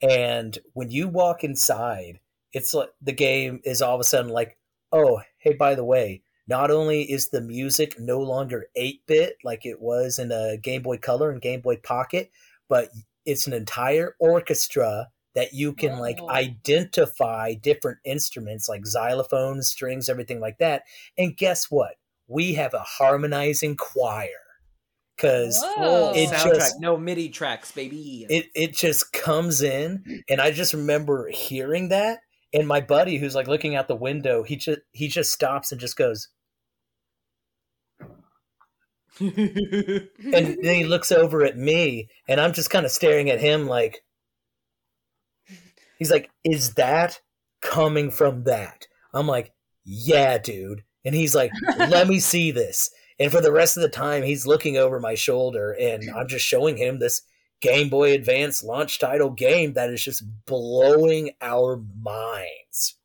and 0.00 0.58
when 0.74 0.90
you 0.90 1.08
walk 1.08 1.42
inside, 1.44 2.20
it's 2.52 2.74
like 2.74 2.90
the 3.02 3.12
game 3.12 3.60
is 3.64 3.82
all 3.82 3.94
of 3.94 4.00
a 4.00 4.04
sudden 4.04 4.30
like, 4.30 4.56
oh, 4.92 5.20
hey, 5.38 5.54
by 5.54 5.74
the 5.74 5.84
way, 5.84 6.22
not 6.46 6.70
only 6.70 7.02
is 7.02 7.28
the 7.28 7.42
music 7.42 8.00
no 8.00 8.20
longer 8.20 8.66
8 8.74 9.02
bit 9.06 9.36
like 9.44 9.66
it 9.66 9.80
was 9.80 10.18
in 10.18 10.32
a 10.32 10.56
Game 10.56 10.82
Boy 10.82 10.96
Color 10.96 11.30
and 11.30 11.42
Game 11.42 11.60
Boy 11.60 11.76
Pocket, 11.76 12.30
but 12.68 12.88
it's 13.26 13.46
an 13.46 13.52
entire 13.52 14.14
orchestra 14.18 15.08
that 15.38 15.54
you 15.54 15.72
can 15.72 16.00
like 16.00 16.18
oh. 16.20 16.28
identify 16.30 17.54
different 17.54 17.98
instruments 18.04 18.68
like 18.68 18.82
xylophones, 18.82 19.64
strings, 19.64 20.08
everything 20.08 20.40
like 20.40 20.58
that. 20.58 20.82
And 21.16 21.36
guess 21.36 21.70
what? 21.70 21.94
We 22.26 22.54
have 22.54 22.74
a 22.74 22.80
harmonizing 22.80 23.76
choir 23.76 24.26
because 25.16 25.62
Whoa. 25.62 26.12
it 26.16 26.28
soundtrack, 26.28 26.54
just 26.54 26.80
no 26.80 26.96
MIDI 26.96 27.28
tracks, 27.28 27.70
baby. 27.70 28.26
it 28.28 28.46
it 28.56 28.74
just 28.74 29.12
comes 29.12 29.62
in 29.62 30.24
and 30.28 30.40
i 30.40 30.50
just 30.50 30.74
remember 30.74 31.28
hearing 31.28 31.88
that 31.88 32.18
and 32.52 32.66
my 32.66 32.80
buddy 32.80 33.16
who's 33.16 33.34
like 33.34 33.48
looking 33.48 33.76
out 33.76 33.88
the 33.88 33.96
window 33.96 34.42
he 34.42 34.56
just 34.56 34.80
he 34.92 35.08
just 35.08 35.32
stops 35.32 35.72
and 35.72 35.80
just 35.80 35.96
goes 35.96 36.28
and 39.20 40.08
then 40.18 40.58
he 40.62 40.84
looks 40.84 41.10
over 41.10 41.44
at 41.44 41.56
me 41.56 42.08
and 42.28 42.40
i'm 42.40 42.52
just 42.52 42.70
kind 42.70 42.86
of 42.86 42.92
staring 42.92 43.30
at 43.30 43.40
him 43.40 43.66
like 43.66 44.02
he's 45.98 46.10
like 46.10 46.30
is 46.44 46.74
that 46.74 47.20
coming 47.60 48.10
from 48.10 48.44
that? 48.44 48.86
I'm 49.14 49.26
like 49.26 49.52
yeah 49.84 50.38
dude. 50.38 50.82
And 51.04 51.14
he's 51.14 51.34
like 51.34 51.52
let 51.78 52.08
me 52.08 52.18
see 52.20 52.50
this. 52.50 52.90
And 53.20 53.32
for 53.32 53.40
the 53.40 53.52
rest 53.52 53.76
of 53.76 53.82
the 53.82 53.88
time 53.88 54.22
he's 54.22 54.46
looking 54.46 54.76
over 54.76 55.00
my 55.00 55.14
shoulder 55.14 55.72
and 55.72 56.04
i'm 56.16 56.28
just 56.28 56.44
showing 56.44 56.76
him 56.76 56.98
this 56.98 57.22
game 57.60 57.88
boy 57.88 58.12
advance 58.12 58.62
launch 58.62 59.00
title 59.00 59.30
game 59.30 59.72
that 59.72 59.90
is 59.90 60.02
just 60.02 60.22
blowing 60.46 61.30
our 61.40 61.82
minds. 62.00 62.96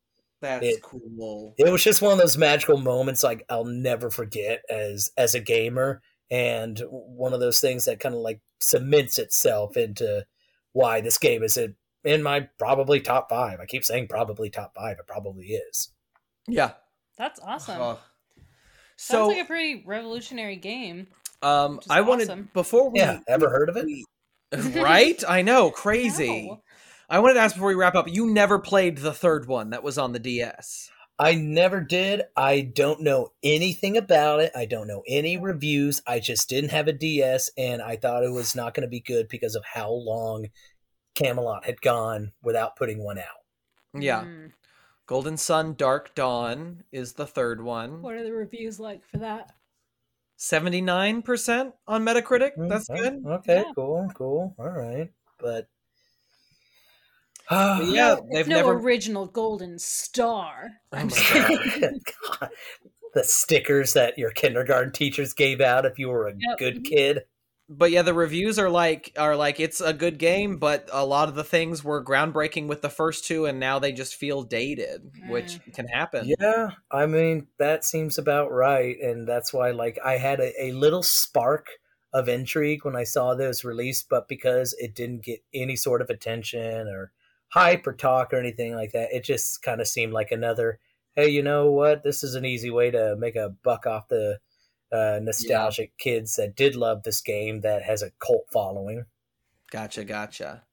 That's 0.42 0.66
it- 0.66 0.82
cool. 0.84 1.56
it 1.58 1.72
was 1.72 1.84
just 1.84 2.02
one 2.02 2.12
of 2.12 2.20
those 2.20 2.38
magical 2.38 2.78
moments 2.78 3.24
like 3.24 3.44
I'll 3.50 3.66
never 3.66 4.10
forget 4.12 4.62
as 4.70 5.10
as 5.18 5.36
a 5.36 5.40
gamer 5.40 6.02
and 6.30 6.82
one 6.90 7.34
of 7.34 7.40
those 7.40 7.60
things 7.60 7.86
that 7.86 8.00
kind 8.00 8.14
of 8.14 8.22
like 8.22 8.42
cements 8.60 9.18
itself 9.20 9.78
into 9.78 10.26
why 10.74 11.02
this 11.02 11.18
game 11.18 11.44
is 11.44 11.58
in, 11.58 11.76
in 12.04 12.24
my 12.24 12.48
probably 12.60 13.00
top 13.00 13.30
5. 13.30 13.60
I 13.60 13.66
keep 13.66 13.84
saying 13.86 14.08
probably 14.08 14.50
top 14.50 14.74
5, 14.76 14.98
it 15.00 15.08
probably 15.08 15.46
is. 15.48 15.90
Yeah. 16.48 16.72
That's 17.18 17.40
awesome. 17.40 17.80
Oh. 17.82 18.00
Sounds 18.98 19.30
like 19.30 19.44
a 19.44 19.48
pretty 19.48 19.84
revolutionary 19.86 20.56
game. 20.56 21.08
um, 21.42 21.78
which 21.78 21.86
is 21.86 21.92
I 21.92 22.02
wanted 22.02 22.54
before 22.54 22.90
we 22.90 23.00
Yeah, 23.00 23.20
ever 23.28 23.50
heard 23.50 23.70
of 23.70 23.78
it? 23.78 23.88
right? 24.76 25.22
I 25.28 25.42
know, 25.42 25.72
crazy. 25.76 26.48
No. 26.48 26.62
I 27.10 27.20
wanted 27.20 27.36
to 27.36 27.42
ask 27.42 27.56
before 27.56 27.68
we 27.70 27.76
wrap 27.76 27.96
up. 27.96 28.08
You 28.08 28.28
never 28.32 28.60
played 28.60 28.98
the 28.98 29.14
third 29.14 29.48
one 29.48 29.72
that 29.72 29.84
was 29.84 29.98
on 29.98 30.14
the 30.14 30.20
DS. 30.20 30.90
I 31.20 31.36
never 31.36 31.80
did. 31.82 32.24
I 32.36 32.62
don't 32.62 33.02
know 33.02 33.30
anything 33.44 33.98
about 33.98 34.40
it. 34.40 34.52
I 34.56 34.66
don't 34.66 34.88
know 34.88 35.04
any 35.08 35.38
reviews. 35.38 36.02
I 36.08 36.20
just 36.20 36.50
didn't 36.50 36.72
have 36.72 36.88
a 36.88 36.94
DS 36.94 37.52
and 37.58 37.82
I 37.84 37.98
thought 37.98 38.24
it 38.24 38.32
was 38.32 38.56
not 38.56 38.74
going 38.74 38.82
to 38.82 38.90
be 38.90 39.00
good 39.00 39.28
because 39.28 39.56
of 39.56 39.64
how 39.64 39.92
long 39.92 40.48
Camelot 41.16 41.66
had 41.66 41.82
gone 41.82 42.32
without 42.42 42.76
putting 42.76 43.04
one 43.04 43.18
out. 43.20 43.44
Yeah. 43.94 44.24
Mm. 44.24 44.52
Golden 45.06 45.38
Sun 45.38 45.76
Dark 45.76 46.16
Dawn 46.16 46.84
is 46.92 47.14
the 47.14 47.28
third 47.28 47.62
one. 47.62 48.02
What 48.02 48.16
are 48.16 48.24
the 48.24 48.34
reviews 48.34 48.80
like 48.80 49.04
for 49.06 49.18
that? 49.20 49.52
79% 50.38 51.74
on 51.88 52.04
Metacritic. 52.06 52.52
That's 52.58 52.90
Mm, 52.90 52.98
good. 52.98 53.26
Okay, 53.26 53.56
Yeah. 53.58 53.72
cool, 53.76 54.12
cool. 54.16 54.56
All 54.58 54.70
right. 54.70 55.12
But 55.38 55.68
But 57.50 57.86
yeah, 57.88 58.16
no, 58.16 58.28
they've 58.32 58.48
no 58.48 58.56
never 58.56 58.72
original 58.72 59.28
golden 59.28 59.78
star. 59.78 60.72
I'm 60.92 61.08
God, 61.10 61.18
sorry. 61.18 62.02
God. 62.40 62.50
the 63.14 63.24
stickers 63.24 63.94
that 63.94 64.18
your 64.18 64.32
kindergarten 64.32 64.92
teachers 64.92 65.34
gave 65.34 65.62
out 65.62 65.86
if 65.86 66.00
you 66.00 66.10
were 66.10 66.28
a 66.28 66.34
Yep. 66.36 66.58
good 66.58 66.84
kid. 66.84 67.26
But 67.78 67.92
yeah, 67.92 68.02
the 68.02 68.14
reviews 68.14 68.60
are 68.60 68.70
like 68.70 69.12
are 69.18 69.36
like 69.36 69.60
it's 69.60 69.82
a 69.82 69.94
good 69.94 70.18
game, 70.18 70.58
but 70.58 70.90
a 70.92 71.06
lot 71.06 71.30
of 71.30 71.36
the 71.36 71.44
things 71.44 71.84
were 71.84 72.04
groundbreaking 72.04 72.68
with 72.68 72.82
the 72.82 72.90
first 72.90 73.26
two, 73.26 73.46
and 73.46 73.60
now 73.60 73.80
they 73.80 73.92
just 73.92 74.16
feel 74.16 74.44
dated, 74.44 75.12
which 75.28 75.60
mm. 75.60 75.74
can 75.74 75.88
happen. 75.88 76.34
Yeah, 76.40 76.72
I 76.92 77.06
mean 77.06 77.48
that 77.60 77.84
seems 77.84 78.18
about 78.18 78.52
right, 78.52 79.00
and 79.02 79.28
that's 79.28 79.54
why 79.54 79.72
like 79.72 80.00
I 80.04 80.18
had 80.18 80.40
a, 80.40 80.66
a 80.66 80.72
little 80.74 81.04
spark 81.04 81.68
of 82.14 82.30
intrigue 82.30 82.86
when 82.86 82.96
I 82.96 83.04
saw 83.04 83.34
this 83.34 83.66
released, 83.66 84.08
but 84.10 84.28
because 84.28 84.74
it 84.78 84.94
didn't 84.94 85.24
get 85.24 85.40
any 85.54 85.76
sort 85.76 86.02
of 86.02 86.10
attention 86.10 86.88
or 86.88 87.12
hype 87.50 87.86
or 87.88 87.94
talk 87.94 88.34
or 88.34 88.38
anything 88.38 88.76
like 88.76 88.92
that, 88.92 89.12
it 89.12 89.24
just 89.24 89.64
kind 89.64 89.82
of 89.82 89.88
seemed 89.88 90.14
like 90.14 90.32
another. 90.32 90.80
Hey, 91.16 91.30
you 91.30 91.44
know 91.44 91.72
what? 91.72 92.04
This 92.04 92.24
is 92.24 92.36
an 92.36 92.46
easy 92.46 92.72
way 92.72 92.92
to 92.92 93.16
make 93.18 93.36
a 93.36 93.56
buck 93.64 93.86
off 93.86 94.08
the 94.08 94.40
uh, 94.94 95.20
nostalgic 95.22 95.98
kids 95.98 96.36
that 96.36 96.56
did 96.56 96.76
love 96.76 97.04
this 97.04 97.22
game 97.22 97.62
that 97.62 97.84
has 97.84 98.02
a 98.04 98.12
cult 98.20 98.46
following. 98.52 99.06
Gotcha, 99.72 100.06
gotcha. 100.06 100.64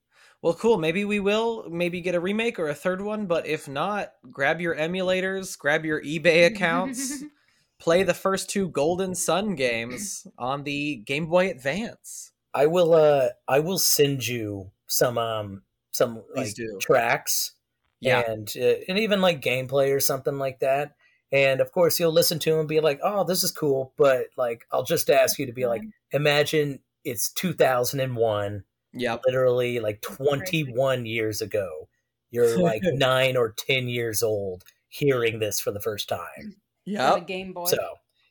Well, 0.43 0.55
cool. 0.55 0.79
Maybe 0.79 1.05
we 1.05 1.21
will 1.21 1.68
maybe 1.71 2.01
get 2.01 2.14
a 2.14 2.21
remake 2.21 2.59
or 2.59 2.68
a 2.68 2.75
third 2.75 3.03
one, 3.03 3.27
but 3.27 3.47
if 3.47 3.68
not, 3.68 4.12
grab 4.31 4.61
your 4.61 4.75
emulators, 4.75 5.59
grab 5.59 5.85
your 5.85 6.03
eBay 6.03 6.47
accounts, 6.47 7.23
play 7.79 8.03
the 8.03 8.14
first 8.14 8.49
two 8.49 8.68
Golden 8.68 9.14
Sun 9.14 9.55
games 9.55 10.27
on 10.39 10.64
the 10.64 10.97
Game 10.97 11.27
Boy 11.27 11.51
Advance. 11.51 12.33
I 12.55 12.66
will. 12.66 12.95
Uh, 12.95 13.29
I 13.47 13.61
will 13.61 13.79
send 13.79 14.27
you 14.27 14.71
some 14.87 15.18
um 15.18 15.62
some 15.93 16.25
Please 16.35 16.55
like 16.55 16.55
do. 16.55 16.79
tracks 16.81 17.53
Yeah. 18.01 18.23
and 18.27 18.53
uh, 18.57 18.77
and 18.89 18.99
even 18.99 19.21
like 19.21 19.41
gameplay 19.43 19.95
or 19.95 20.01
something 20.01 20.39
like 20.39 20.61
that. 20.61 20.97
And 21.33 21.61
of 21.61 21.70
course, 21.72 22.01
you'll 22.01 22.12
listen 22.12 22.39
to 22.41 22.51
them 22.51 22.59
and 22.61 22.68
be 22.68 22.81
like, 22.81 22.99
"Oh, 23.03 23.24
this 23.24 23.45
is 23.45 23.53
cool," 23.53 23.93
but 23.97 24.26
like, 24.37 24.64
I'll 24.72 24.83
just 24.85 25.09
ask 25.11 25.39
you 25.39 25.47
to 25.47 25.53
be 25.53 25.66
like, 25.66 25.83
imagine 26.12 26.81
it's 27.05 27.31
2001, 27.33 28.64
yeah, 28.93 29.16
literally 29.26 29.81
like 29.81 30.01
21 30.03 31.07
years 31.07 31.41
ago. 31.41 31.89
You're 32.31 32.61
like 32.61 32.83
nine 32.85 33.37
or 33.37 33.53
10 33.57 33.89
years 33.89 34.22
old 34.22 34.64
hearing 34.89 35.39
this 35.39 35.61
for 35.61 35.70
the 35.72 35.81
first 35.81 36.09
time. 36.09 36.57
Yeah. 36.85 37.18
Game 37.20 37.53
Boy. 37.53 37.66
So, 37.66 37.78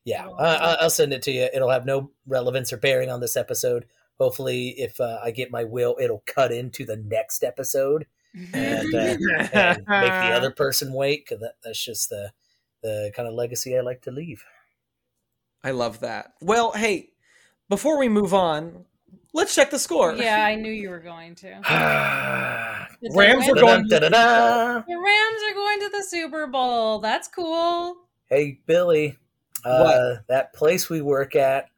yeah, 0.06 0.26
Oh, 0.28 0.34
I, 0.34 0.54
I- 0.56 0.74
I'll 0.82 0.90
send 0.90 1.14
it 1.14 1.22
to 1.24 1.32
you. 1.32 1.48
It'll 1.54 1.70
have 1.70 1.86
no 1.86 2.12
relevance 2.28 2.74
or 2.74 2.78
bearing 2.78 3.10
on 3.10 3.20
this 3.22 3.38
episode. 3.38 3.86
Hopefully, 4.20 4.70
if 4.78 5.00
uh, 5.00 5.20
I 5.24 5.32
get 5.32 5.52
my 5.52 5.64
will, 5.64 5.96
it'll 6.02 6.24
cut 6.26 6.52
into 6.52 6.86
the 6.86 6.98
next 6.98 7.44
episode 7.44 8.06
and, 8.54 8.94
uh, 8.94 9.18
and 9.54 9.78
make 9.88 10.12
the 10.12 10.34
other 10.36 10.52
person 10.56 10.94
wait 10.94 11.26
because 11.26 11.40
that, 11.42 11.54
that's 11.64 11.84
just 11.84 12.10
the 12.10 12.32
the 12.82 13.12
kind 13.16 13.28
of 13.28 13.34
legacy 13.34 13.78
I 13.78 13.82
like 13.82 14.02
to 14.04 14.12
leave. 14.12 14.44
I 15.64 15.72
love 15.72 16.00
that. 16.02 16.34
Well, 16.42 16.72
hey, 16.72 17.10
before 17.68 17.98
we 18.00 18.08
move 18.10 18.34
on, 18.34 18.86
let's 19.34 19.54
check 19.54 19.72
the 19.72 19.80
score. 19.80 20.14
yeah, 20.16 20.44
I 20.46 20.56
knew 20.56 20.72
you 20.72 20.90
were 20.90 21.00
going 21.00 21.36
to. 21.36 21.60
It's 23.02 23.16
Rams 23.16 23.48
are 23.48 23.56
going- 23.56 23.88
Da-da-da-da-da. 23.88 24.84
The 24.86 24.98
Rams 24.98 25.42
are 25.50 25.54
going 25.54 25.80
to 25.80 25.90
the 25.98 26.04
Super 26.04 26.48
Bowl. 26.48 27.00
That's 27.00 27.30
cool. 27.30 27.96
Hey, 28.28 28.60
Billy, 28.66 29.18
uh, 29.64 30.16
that 30.28 30.52
place 30.54 30.90
we 30.90 31.02
work 31.02 31.34
at, 31.36 31.70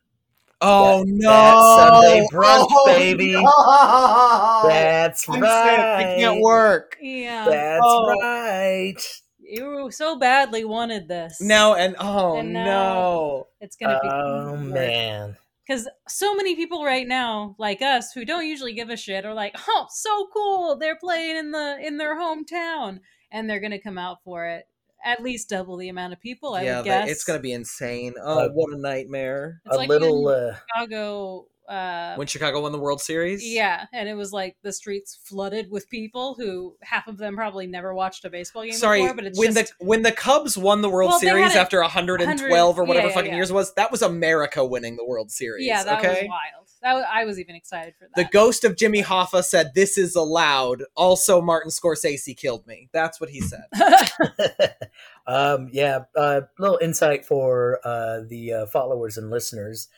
Oh 0.64 1.00
That- 1.00 1.08
no! 1.08 1.30
that 1.30 1.92
Sunday 1.92 2.28
brunch, 2.32 2.68
Oh, 2.72 2.86
baby. 2.88 3.34
no! 3.34 3.42
that's 4.68 5.28
I'm 5.30 5.42
right. 5.42 5.70
sick. 5.70 5.80
I 5.80 6.04
can't 6.20 6.42
work. 6.42 6.98
Yeah. 7.02 7.46
That's 7.48 7.82
Oh. 7.84 8.20
right. 8.20 9.22
You 9.52 9.92
so 9.92 10.18
badly 10.18 10.64
wanted 10.64 11.08
this. 11.08 11.42
No, 11.42 11.76
and 11.76 11.96
oh 12.00 12.38
And 12.38 12.54
no. 12.54 13.48
It's 13.60 13.76
going 13.76 13.92
to 13.92 14.00
be. 14.02 14.10
Oh 14.10 14.56
man. 14.56 15.38
Because 15.68 15.88
so 16.08 16.34
many 16.36 16.56
people 16.56 16.84
right 16.84 17.08
now, 17.08 17.56
like 17.60 17.82
us, 17.82 18.12
who 18.14 18.26
don't 18.26 18.48
usually 18.48 18.74
give 18.74 18.90
a 18.90 18.98
shit, 18.98 19.26
are 19.26 19.34
like, 19.34 19.56
"Oh, 19.70 19.86
so 19.90 20.28
cool! 20.34 20.76
They're 20.76 20.96
playing 20.98 21.38
in 21.38 21.52
the 21.52 21.78
in 21.82 21.98
their 21.98 22.20
hometown, 22.20 23.00
and 23.32 23.50
they're 23.50 23.60
gonna 23.60 23.80
come 23.80 23.98
out 23.98 24.24
for 24.24 24.46
it." 24.48 24.68
at 25.04 25.24
least 25.24 25.50
double 25.50 25.78
the 25.78 25.90
amount 25.90 26.14
of 26.14 26.20
people. 26.22 26.54
I 26.54 26.64
yeah, 26.64 26.78
would 26.78 26.86
guess 26.86 27.10
it's 27.10 27.24
gonna 27.24 27.40
be 27.40 27.54
insane. 27.54 28.14
Oh, 28.22 28.40
Uh, 28.46 28.50
what 28.50 28.72
a 28.72 28.78
nightmare! 28.78 29.62
It's 29.66 29.76
a 29.76 29.78
like 29.80 29.90
little. 29.90 30.24
when 30.26 30.36
Uh, 30.36 30.56
Chicago. 30.56 31.48
Uh, 31.70 32.16
When 32.16 32.28
Chicago 32.28 32.62
won 32.62 32.72
the 32.72 32.80
World 32.80 33.02
Series, 33.02 33.46
yeah, 33.46 33.86
and 33.94 34.10
it 34.10 34.16
was 34.16 34.34
like 34.34 34.58
the 34.62 34.74
streets 34.74 35.20
flooded 35.24 35.72
with 35.72 35.90
people 35.90 36.36
who 36.36 36.76
half 36.82 37.08
of 37.08 37.18
them 37.18 37.36
probably 37.36 37.68
never 37.68 37.94
watched 37.94 38.26
a 38.26 38.30
baseball 38.30 38.64
game 38.64 38.74
Sorry, 38.74 39.02
before. 39.02 39.16
But 39.16 39.26
it's 39.26 39.40
when 39.40 39.54
just 39.54 39.74
the 39.80 39.86
when 39.86 40.02
the 40.02 40.12
Cubs 40.12 40.58
won 40.58 40.82
the 40.82 40.90
World 40.90 41.12
Well, 41.12 41.20
Series 41.20 41.54
had 41.54 41.58
a- 41.58 41.62
after 41.62 41.80
112 41.82 42.80
or 42.80 42.84
whatever 42.84 43.06
yeah, 43.06 43.10
yeah, 43.10 43.14
fucking 43.14 43.32
yeah. 43.32 43.36
years 43.36 43.52
was, 43.52 43.74
that 43.76 43.92
was 43.92 44.02
America 44.02 44.66
winning 44.66 44.98
the 44.98 45.06
World 45.06 45.32
Series. 45.32 45.66
yeah, 45.66 45.84
that 45.84 46.00
okay? 46.00 46.24
was 46.24 46.30
wild. 46.30 46.68
That 46.82 46.94
was, 46.96 47.06
I 47.14 47.26
was 47.26 47.40
even 47.40 47.56
excited 47.56 47.94
for 47.98 48.06
that. 48.06 48.16
The 48.16 48.28
ghost 48.32 48.64
of 48.64 48.76
Jimmy 48.76 49.04
Hoffa 49.04 49.44
said, 49.44 49.74
"This 49.76 50.00
is 50.00 50.16
allowed." 50.16 50.84
Also, 50.96 51.40
Martin 51.40 51.70
Scorsese 51.70 52.36
killed 52.36 52.66
me. 52.66 52.90
That's 52.92 53.22
what 53.22 53.30
he 53.30 53.40
said. 53.40 53.66
um, 55.28 55.70
yeah, 55.72 56.06
uh, 56.18 56.42
little 56.58 56.80
insight 56.82 57.24
for 57.24 57.80
uh, 57.86 58.22
the 58.28 58.54
uh, 58.54 58.66
followers 58.66 59.18
and 59.18 59.30
listeners. 59.30 59.90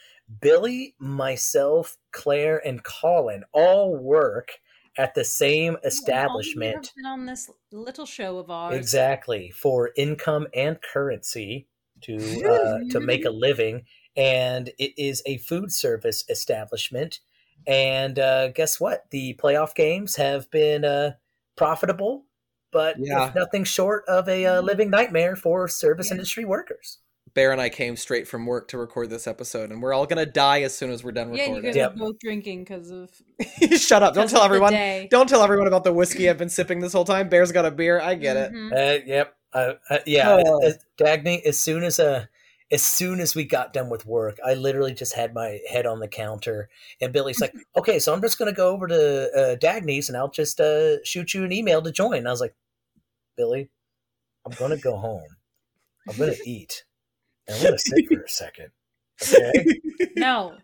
Billy, 0.41 0.95
myself, 0.99 1.97
Claire, 2.11 2.65
and 2.65 2.84
Colin 2.84 3.43
all 3.53 3.95
work 3.97 4.59
at 4.97 5.15
the 5.15 5.23
same 5.23 5.77
establishment. 5.84 6.75
All 6.75 6.91
been 6.95 7.05
on 7.05 7.25
this 7.25 7.49
little 7.71 8.05
show 8.05 8.38
of 8.38 8.49
ours. 8.49 8.77
Exactly 8.77 9.51
for 9.51 9.91
income 9.97 10.47
and 10.53 10.81
currency 10.81 11.67
to 12.01 12.17
uh, 12.49 12.79
to 12.91 12.99
make 13.01 13.25
a 13.25 13.29
living, 13.29 13.86
and 14.15 14.69
it 14.79 14.93
is 14.97 15.21
a 15.25 15.38
food 15.39 15.71
service 15.71 16.23
establishment. 16.29 17.19
And 17.67 18.19
uh, 18.19 18.49
guess 18.49 18.79
what? 18.79 19.09
The 19.11 19.36
playoff 19.41 19.75
games 19.75 20.15
have 20.15 20.49
been 20.51 20.86
uh, 20.86 21.13
profitable, 21.55 22.25
but 22.71 22.97
Yeah. 22.97 23.34
nothing 23.36 23.63
short 23.65 24.05
of 24.07 24.27
a 24.29 24.45
uh, 24.45 24.61
living 24.61 24.89
nightmare 24.89 25.36
for 25.36 25.67
service 25.67 26.09
Yeah. 26.09 26.15
industry 26.15 26.45
workers. 26.45 26.99
Bear 27.36 27.51
and 27.51 27.59
I 27.59 27.69
came 27.69 27.95
straight 27.95 28.27
from 28.27 28.45
work 28.45 28.67
to 28.69 28.77
record 28.77 29.09
this 29.09 29.25
episode, 29.25 29.71
and 29.71 29.81
we're 29.81 29.93
all 29.93 30.05
gonna 30.05 30.25
die 30.25 30.61
as 30.61 30.77
soon 30.77 30.91
as 30.91 31.03
we're 31.03 31.11
done 31.13 31.31
recording. 31.31 31.53
Yeah, 31.55 31.57
you 31.57 31.63
guys 31.63 31.75
Yep. 31.75 31.91
are 31.91 31.97
both 31.97 32.19
drinking 32.19 32.59
because 32.63 32.91
of. 32.91 33.09
Shut 33.79 34.03
up! 34.03 34.13
Don't 34.13 34.25
'cause 34.25 34.31
tell 34.31 34.41
of 34.41 34.43
the 34.43 34.55
everyone. 34.55 34.73
day. 34.73 35.07
Don't 35.09 35.27
tell 35.27 35.41
everyone 35.43 35.67
about 35.67 35.84
the 35.84 35.93
whiskey 35.93 36.29
I've 36.29 36.38
been 36.38 36.49
sipping 36.49 36.79
this 36.79 36.93
whole 36.93 37.05
time. 37.05 37.29
Bear's 37.29 37.51
got 37.51 37.65
a 37.65 37.71
beer. 37.71 37.99
I 37.99 38.13
get 38.15 38.38
it. 38.38 38.51
Mhm. 38.51 38.71
Uh, 38.71 39.03
yep. 39.05 39.36
Uh, 39.51 39.73
uh, 39.89 39.99
yeah. 40.05 40.41
Oh. 40.45 40.67
uh, 40.67 40.71
Dagny, 40.99 41.41
as 41.43 41.59
soon 41.59 41.84
as 41.84 41.99
uh, 41.99 42.25
as 42.71 42.84
soon 42.84 43.19
as 43.19 43.36
we 43.36 43.45
got 43.45 43.73
done 43.73 43.89
with 43.89 44.05
work, 44.05 44.38
I 44.45 44.53
literally 44.53 44.93
just 44.93 45.13
had 45.15 45.34
my 45.34 45.59
head 45.69 45.86
on 45.88 45.99
the 45.99 46.07
counter, 46.07 46.69
and 47.01 47.11
Billy's 47.11 47.41
like, 47.41 47.53
"Okay, 47.75 47.97
so 47.97 48.13
I'm 48.13 48.21
just 48.21 48.38
gonna 48.38 48.53
go 48.53 48.69
over 48.69 48.88
to 48.88 49.31
uh, 49.31 49.55
Dagny's, 49.55 50.07
and 50.07 50.15
I'll 50.17 50.29
just 50.29 50.59
uh, 50.61 51.03
shoot 51.03 51.34
you 51.34 51.43
an 51.43 51.51
email 51.51 51.81
to 51.81 51.91
join." 51.91 52.17
And 52.17 52.27
I 52.27 52.31
was 52.31 52.41
like, 52.41 52.53
"Billy, 53.38 53.69
I'm 54.45 54.51
gonna 54.53 54.77
go 54.77 54.97
home. 54.97 55.36
I'm 56.07 56.15
gonna 56.17 56.34
eat, 56.45 56.84
and 57.47 57.57
I'm 57.57 57.63
gonna 57.63 57.77
sit 57.77 58.05
for 58.07 58.21
a 58.21 58.29
second. 58.29 58.69
Okay, 59.21 59.79
No. 60.15 60.57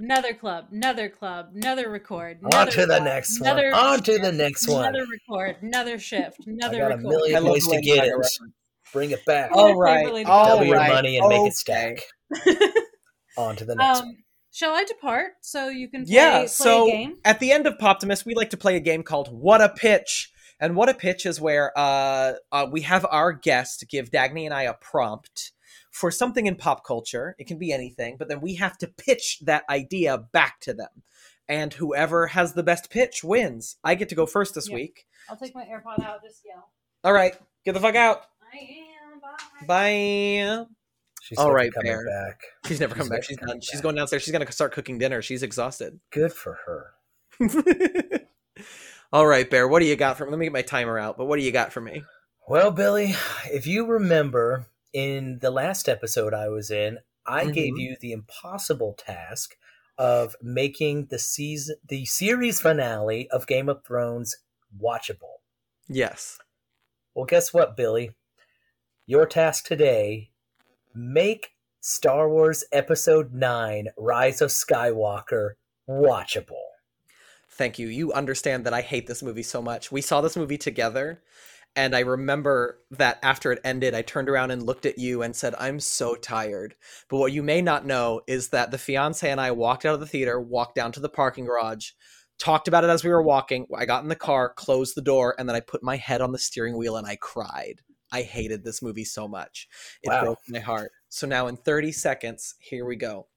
Another 0.00 0.32
club, 0.32 0.66
another 0.70 1.08
club, 1.08 1.48
another 1.56 1.90
record. 1.90 2.38
on 2.44 2.50
Another 2.52 2.70
to 2.70 2.80
the 2.82 2.86
club, 2.86 3.02
next 3.02 3.40
another 3.40 3.70
one. 3.72 3.80
On 3.84 4.00
to 4.04 4.18
the 4.18 4.30
next 4.30 4.68
one. 4.68 4.84
Another 4.84 5.04
record, 5.10 5.56
another 5.60 5.98
shift, 5.98 6.46
another 6.46 6.76
I 6.76 6.88
got 6.90 6.92
a 6.92 6.96
record. 6.98 7.08
million 7.08 7.44
ways 7.44 7.66
to 7.66 7.80
get 7.80 8.06
it. 8.06 8.14
Bring 8.92 9.10
it 9.10 9.24
back. 9.26 9.50
All 9.52 9.74
right, 9.76 10.12
Lady 10.12 10.30
all 10.30 10.46
Double 10.54 10.66
your 10.66 10.76
right, 10.76 10.92
money 10.92 11.18
and 11.18 11.26
make 11.28 11.48
it 11.48 11.54
stack. 11.54 11.98
On 13.36 13.56
to 13.56 13.64
the 13.64 13.74
next 13.74 14.00
one. 14.00 14.08
um, 14.08 14.16
shall 14.52 14.72
I 14.72 14.84
depart 14.84 15.32
so 15.42 15.68
you 15.68 15.88
can 15.88 16.04
play, 16.04 16.14
Yeah, 16.14 16.38
play 16.38 16.46
so 16.46 16.88
a 16.88 16.90
game? 16.92 17.16
at 17.24 17.40
the 17.40 17.50
end 17.52 17.66
of 17.66 17.74
Poptimus, 17.78 18.24
we 18.24 18.34
like 18.36 18.50
to 18.50 18.56
play 18.56 18.76
a 18.76 18.80
game 18.80 19.02
called 19.02 19.28
What 19.32 19.60
a 19.60 19.68
Pitch. 19.68 20.30
And 20.60 20.74
What 20.76 20.88
a 20.88 20.94
Pitch 20.94 21.26
is 21.26 21.40
where 21.40 21.72
uh, 21.76 22.34
uh, 22.52 22.66
we 22.70 22.82
have 22.82 23.04
our 23.10 23.32
guest 23.32 23.84
give 23.90 24.10
Dagny 24.10 24.44
and 24.44 24.54
I 24.54 24.62
a 24.62 24.74
prompt 24.74 25.52
for 25.98 26.10
something 26.12 26.46
in 26.46 26.54
pop 26.54 26.84
culture. 26.84 27.34
It 27.38 27.46
can 27.48 27.58
be 27.58 27.72
anything, 27.72 28.16
but 28.16 28.28
then 28.28 28.40
we 28.40 28.54
have 28.54 28.78
to 28.78 28.86
pitch 28.86 29.40
that 29.40 29.64
idea 29.68 30.16
back 30.18 30.60
to 30.60 30.72
them. 30.72 31.02
And 31.48 31.72
whoever 31.72 32.28
has 32.28 32.52
the 32.52 32.62
best 32.62 32.88
pitch 32.90 33.24
wins. 33.24 33.76
I 33.82 33.94
get 33.96 34.08
to 34.10 34.14
go 34.14 34.24
first 34.26 34.54
this 34.54 34.68
Yeah. 34.68 34.76
week. 34.76 35.06
I'll 35.28 35.36
take 35.36 35.54
my 35.54 35.64
AirPod 35.64 36.04
out. 36.04 36.22
Just 36.22 36.42
yell. 36.46 36.70
All 37.02 37.12
right, 37.12 37.34
get 37.64 37.72
the 37.72 37.80
fuck 37.80 37.96
out. 37.96 38.22
I 38.52 38.58
am. 38.58 39.20
Bye. 39.66 39.66
Bye. 39.66 40.66
She's 41.20 41.36
all 41.38 41.48
never 41.48 41.70
coming 41.70 41.92
Bear. 41.92 42.06
back. 42.06 42.40
She's 42.66 42.80
never 42.80 42.94
She's 42.94 42.98
come 43.00 43.08
back. 43.08 43.24
She's 43.24 43.36
done. 43.36 43.60
She's 43.60 43.80
going 43.80 43.96
downstairs. 43.96 44.22
She's 44.22 44.32
going 44.32 44.46
to 44.46 44.52
start 44.52 44.72
cooking 44.72 44.98
dinner. 44.98 45.20
She's 45.20 45.42
exhausted. 45.42 45.98
Good 46.10 46.32
for 46.32 46.58
her. 46.64 46.92
All 49.12 49.26
right, 49.26 49.48
Bear. 49.50 49.66
What 49.68 49.80
do 49.80 49.86
you 49.86 49.96
got 49.96 50.16
for 50.18 50.24
me? 50.26 50.30
Let 50.30 50.38
me 50.38 50.46
get 50.46 50.52
my 50.52 50.62
timer 50.62 50.98
out. 50.98 51.16
But 51.18 51.26
what 51.26 51.38
do 51.38 51.42
you 51.44 51.52
got 51.52 51.72
for 51.72 51.80
me? 51.80 52.02
Well, 52.48 52.70
Billy, 52.70 53.14
if 53.52 53.66
you 53.66 53.86
remember 53.86 54.66
in 54.92 55.38
the 55.40 55.50
last 55.50 55.88
episode 55.88 56.34
I 56.34 56.48
was 56.48 56.70
in, 56.70 56.98
I 57.26 57.44
Mhm. 57.46 57.52
gave 57.54 57.78
you 57.78 57.96
the 58.00 58.12
impossible 58.12 58.94
task 58.94 59.56
of 59.96 60.36
making 60.40 61.06
the 61.06 61.18
season 61.18 61.76
the 61.86 62.04
series 62.06 62.60
finale 62.60 63.28
of 63.30 63.46
Game 63.46 63.68
of 63.68 63.84
Thrones 63.84 64.36
watchable. 64.80 65.40
Yes. 65.88 66.38
Well, 67.14 67.24
guess 67.26 67.52
what, 67.52 67.76
Billy? 67.76 68.12
Your 69.06 69.26
task 69.26 69.64
today 69.66 70.30
make 70.94 71.54
Star 71.80 72.28
Wars 72.28 72.64
Episode 72.72 73.32
9 73.32 73.88
Rise 73.96 74.40
of 74.40 74.50
Skywalker 74.50 75.54
watchable. 75.88 76.64
Thank 77.50 77.78
you. 77.78 77.88
You 77.88 78.12
understand 78.12 78.64
that 78.66 78.74
I 78.74 78.82
hate 78.82 79.06
this 79.06 79.22
movie 79.22 79.42
so 79.42 79.60
much. 79.60 79.90
We 79.90 80.00
saw 80.00 80.20
this 80.20 80.36
movie 80.36 80.58
together, 80.58 81.22
and 81.78 81.94
I 81.94 82.00
remember 82.00 82.80
that 82.90 83.20
after 83.22 83.52
it 83.52 83.60
ended, 83.62 83.94
I 83.94 84.02
turned 84.02 84.28
around 84.28 84.50
and 84.50 84.64
looked 84.64 84.84
at 84.84 84.98
you 84.98 85.22
and 85.22 85.36
said, 85.36 85.54
I'm 85.60 85.78
so 85.78 86.16
tired. 86.16 86.74
But 87.08 87.18
what 87.18 87.30
you 87.32 87.40
may 87.40 87.62
not 87.62 87.86
know 87.86 88.22
is 88.26 88.48
that 88.48 88.72
the 88.72 88.78
fiance 88.78 89.30
and 89.30 89.40
I 89.40 89.52
walked 89.52 89.86
out 89.86 89.94
of 89.94 90.00
the 90.00 90.06
theater, 90.06 90.40
walked 90.40 90.74
down 90.74 90.90
to 90.90 91.00
the 91.00 91.08
parking 91.08 91.44
garage, 91.44 91.92
talked 92.36 92.66
about 92.66 92.82
it 92.82 92.90
as 92.90 93.04
we 93.04 93.10
were 93.10 93.22
walking. 93.22 93.64
I 93.72 93.86
got 93.86 94.02
in 94.02 94.08
the 94.08 94.16
car, 94.16 94.52
closed 94.52 94.96
the 94.96 95.02
door, 95.02 95.36
and 95.38 95.48
then 95.48 95.54
I 95.54 95.60
put 95.60 95.84
my 95.84 95.94
head 95.94 96.20
on 96.20 96.32
the 96.32 96.38
steering 96.38 96.76
wheel 96.76 96.96
and 96.96 97.06
I 97.06 97.14
cried. 97.14 97.80
I 98.10 98.22
hated 98.22 98.64
this 98.64 98.82
movie 98.82 99.04
so 99.04 99.28
much. 99.28 99.68
It 100.02 100.08
Wow. 100.08 100.20
broke 100.20 100.40
my 100.48 100.58
heart. 100.58 100.90
So 101.08 101.28
now 101.28 101.46
in 101.46 101.56
30 101.56 101.92
seconds, 101.92 102.56
here 102.58 102.86
we 102.86 102.96
go. 102.96 103.28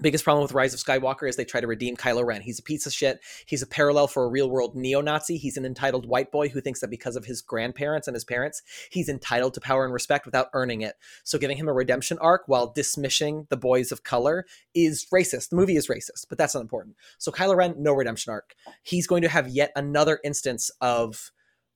Biggest 0.00 0.24
problem 0.24 0.42
with 0.42 0.52
Rise 0.52 0.74
of 0.74 0.80
Skywalker 0.80 1.28
is 1.28 1.36
they 1.36 1.44
try 1.44 1.60
to 1.60 1.68
redeem 1.68 1.96
Kylo 1.96 2.24
Ren. 2.26 2.42
He's 2.42 2.58
a 2.58 2.64
piece 2.64 2.84
of 2.84 2.92
shit. 2.92 3.20
He's 3.46 3.62
a 3.62 3.66
parallel 3.66 4.08
for 4.08 4.24
a 4.24 4.28
real 4.28 4.50
world 4.50 4.74
neo 4.74 5.00
Nazi. 5.00 5.36
He's 5.36 5.56
an 5.56 5.64
entitled 5.64 6.06
white 6.06 6.32
boy 6.32 6.48
who 6.48 6.60
thinks 6.60 6.80
that 6.80 6.90
because 6.90 7.14
of 7.14 7.26
his 7.26 7.40
grandparents 7.40 8.08
and 8.08 8.14
his 8.14 8.24
parents, 8.24 8.60
he's 8.90 9.08
entitled 9.08 9.54
to 9.54 9.60
power 9.60 9.84
and 9.84 9.94
respect 9.94 10.26
without 10.26 10.48
earning 10.52 10.80
it. 10.80 10.96
So 11.22 11.38
giving 11.38 11.56
him 11.56 11.68
a 11.68 11.72
redemption 11.72 12.18
arc 12.18 12.42
while 12.46 12.72
dismissing 12.72 13.46
the 13.50 13.56
boys 13.56 13.92
of 13.92 14.02
color 14.02 14.46
is 14.74 15.06
racist. 15.14 15.50
The 15.50 15.56
movie 15.56 15.76
is 15.76 15.86
racist, 15.86 16.26
but 16.28 16.38
that's 16.38 16.54
not 16.54 16.62
important. 16.62 16.96
So 17.18 17.30
Kylo 17.30 17.54
Ren, 17.54 17.76
no 17.78 17.92
redemption 17.92 18.32
arc. 18.32 18.56
He's 18.82 19.06
going 19.06 19.22
to 19.22 19.28
have 19.28 19.48
yet 19.48 19.70
another 19.76 20.18
instance 20.24 20.72
of 20.80 21.30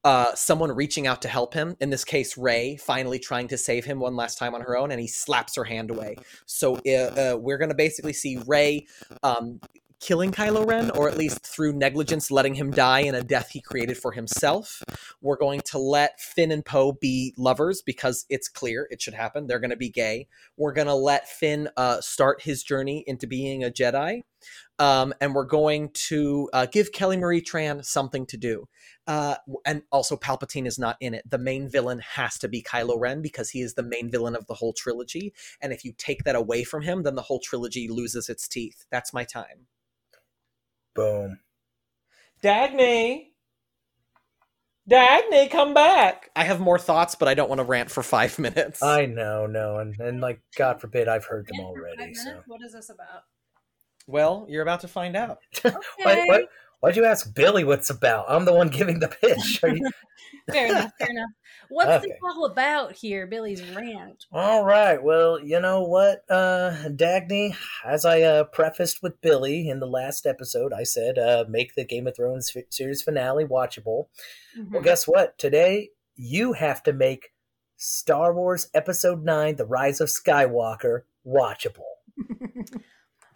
uh, 0.04 0.34
someone 0.34 0.72
reaching 0.72 1.06
out 1.06 1.22
to 1.22 1.28
help 1.28 1.54
him. 1.54 1.76
In 1.80 1.90
this 1.90 2.04
case, 2.04 2.36
Rey 2.38 2.76
finally 2.76 3.18
trying 3.18 3.48
to 3.48 3.58
save 3.58 3.84
him 3.84 3.98
one 4.00 4.16
last 4.16 4.38
time 4.38 4.54
on 4.54 4.60
her 4.62 4.76
own, 4.76 4.90
and 4.90 5.00
he 5.00 5.08
slaps 5.08 5.56
her 5.56 5.64
hand 5.64 5.90
away. 5.90 6.16
So 6.46 6.76
uh, 6.86 6.90
uh, 6.90 7.36
we're 7.38 7.58
going 7.58 7.70
to 7.70 7.74
basically 7.74 8.12
see 8.12 8.38
Rey 8.46 8.86
um, 9.22 9.60
killing 10.00 10.30
Kylo 10.30 10.66
Ren, 10.66 10.90
or 10.90 11.08
at 11.08 11.16
least 11.16 11.44
through 11.44 11.72
negligence, 11.72 12.30
letting 12.30 12.54
him 12.54 12.70
die 12.70 13.00
in 13.00 13.14
a 13.14 13.22
death 13.22 13.50
he 13.50 13.60
created 13.60 13.98
for 13.98 14.12
himself. 14.12 14.82
We're 15.20 15.36
going 15.36 15.60
to 15.66 15.78
let 15.78 16.20
Finn 16.20 16.52
and 16.52 16.64
Poe 16.64 16.92
be 16.92 17.34
lovers 17.36 17.82
because 17.82 18.24
it's 18.28 18.48
clear 18.48 18.86
it 18.90 19.02
should 19.02 19.14
happen. 19.14 19.46
They're 19.46 19.58
going 19.58 19.70
to 19.70 19.76
be 19.76 19.90
gay. 19.90 20.28
We're 20.56 20.72
going 20.72 20.86
to 20.86 20.94
let 20.94 21.28
Finn 21.28 21.68
uh, 21.76 22.00
start 22.00 22.42
his 22.42 22.62
journey 22.62 23.02
into 23.06 23.26
being 23.26 23.64
a 23.64 23.70
Jedi. 23.70 24.22
Um, 24.78 25.12
and 25.20 25.34
we're 25.34 25.44
going 25.44 25.90
to 25.92 26.48
uh, 26.52 26.66
give 26.66 26.92
Kelly 26.92 27.16
Marie 27.16 27.42
Tran 27.42 27.84
something 27.84 28.26
to 28.26 28.36
do. 28.36 28.68
Uh, 29.06 29.36
and 29.64 29.82
also, 29.90 30.16
Palpatine 30.16 30.66
is 30.66 30.78
not 30.78 30.96
in 31.00 31.14
it. 31.14 31.28
The 31.28 31.38
main 31.38 31.68
villain 31.68 32.00
has 32.00 32.38
to 32.38 32.48
be 32.48 32.62
Kylo 32.62 32.98
Ren 32.98 33.22
because 33.22 33.50
he 33.50 33.60
is 33.60 33.74
the 33.74 33.82
main 33.82 34.10
villain 34.10 34.36
of 34.36 34.46
the 34.46 34.54
whole 34.54 34.72
trilogy. 34.72 35.32
And 35.60 35.72
if 35.72 35.84
you 35.84 35.92
take 35.96 36.24
that 36.24 36.36
away 36.36 36.64
from 36.64 36.82
him, 36.82 37.02
then 37.02 37.14
the 37.14 37.22
whole 37.22 37.40
trilogy 37.40 37.88
loses 37.88 38.28
its 38.28 38.46
teeth. 38.46 38.84
That's 38.90 39.12
my 39.12 39.24
time. 39.24 39.66
Boom. 40.94 41.40
Dagny! 42.42 43.28
Dagny, 44.88 45.50
come 45.50 45.74
back! 45.74 46.30
I 46.34 46.44
have 46.44 46.60
more 46.60 46.78
thoughts, 46.78 47.14
but 47.14 47.28
I 47.28 47.34
don't 47.34 47.48
want 47.48 47.58
to 47.58 47.64
rant 47.64 47.90
for 47.90 48.02
five 48.02 48.38
minutes. 48.38 48.82
I 48.82 49.06
know, 49.06 49.46
no, 49.46 49.78
and, 49.78 49.98
and 50.00 50.20
like 50.20 50.40
God 50.56 50.80
forbid, 50.80 51.08
I've 51.08 51.26
heard 51.26 51.46
them 51.46 51.60
already. 51.60 52.14
five 52.14 52.16
So? 52.16 52.42
What 52.46 52.62
is 52.64 52.72
this 52.72 52.88
about? 52.88 53.24
Well, 54.08 54.44
you're 54.48 54.62
about 54.62 54.80
to 54.80 54.88
find 54.88 55.14
out. 55.16 55.38
Okay. 55.64 55.76
why, 56.02 56.24
why, 56.26 56.42
why'd 56.80 56.96
you 56.96 57.04
ask 57.04 57.32
Billy 57.34 57.62
what's 57.62 57.90
about? 57.90 58.24
I'm 58.28 58.44
the 58.44 58.52
one 58.54 58.68
giving 58.68 58.98
the 58.98 59.08
pitch. 59.08 59.60
Are 59.62 59.68
you... 59.68 59.88
Fair 60.50 60.66
enough. 60.66 60.92
Fair 60.98 61.10
enough. 61.10 61.30
What's 61.68 61.90
Okay. 61.90 62.06
this 62.08 62.16
all 62.24 62.46
about 62.46 62.92
here, 62.92 63.26
Billy's 63.26 63.62
rant? 63.74 64.24
All 64.32 64.64
right. 64.64 65.02
Well, 65.02 65.38
you 65.38 65.60
know 65.60 65.82
what, 65.82 66.24
uh, 66.30 66.70
Dagny, 66.88 67.54
as 67.84 68.06
I 68.06 68.22
uh, 68.22 68.44
prefaced 68.44 69.02
with 69.02 69.20
Billy 69.20 69.68
in 69.68 69.78
the 69.80 69.86
last 69.86 70.24
episode, 70.24 70.72
I 70.72 70.84
said 70.84 71.18
uh, 71.18 71.44
make 71.48 71.74
the 71.74 71.84
Game 71.84 72.06
of 72.06 72.16
Thrones 72.16 72.50
f- 72.56 72.64
series 72.70 73.02
finale 73.02 73.44
watchable. 73.44 74.06
Well, 74.56 74.80
Mhm. 74.80 74.84
guess 74.84 75.06
what? 75.06 75.36
Today, 75.38 75.90
you 76.16 76.54
have 76.54 76.82
to 76.84 76.92
make 76.94 77.32
Star 77.76 78.32
Wars 78.32 78.68
Episode 78.72 79.22
9 79.24 79.56
The 79.56 79.66
Rise 79.66 80.00
of 80.00 80.08
Skywalker 80.08 81.02
watchable. 81.26 81.82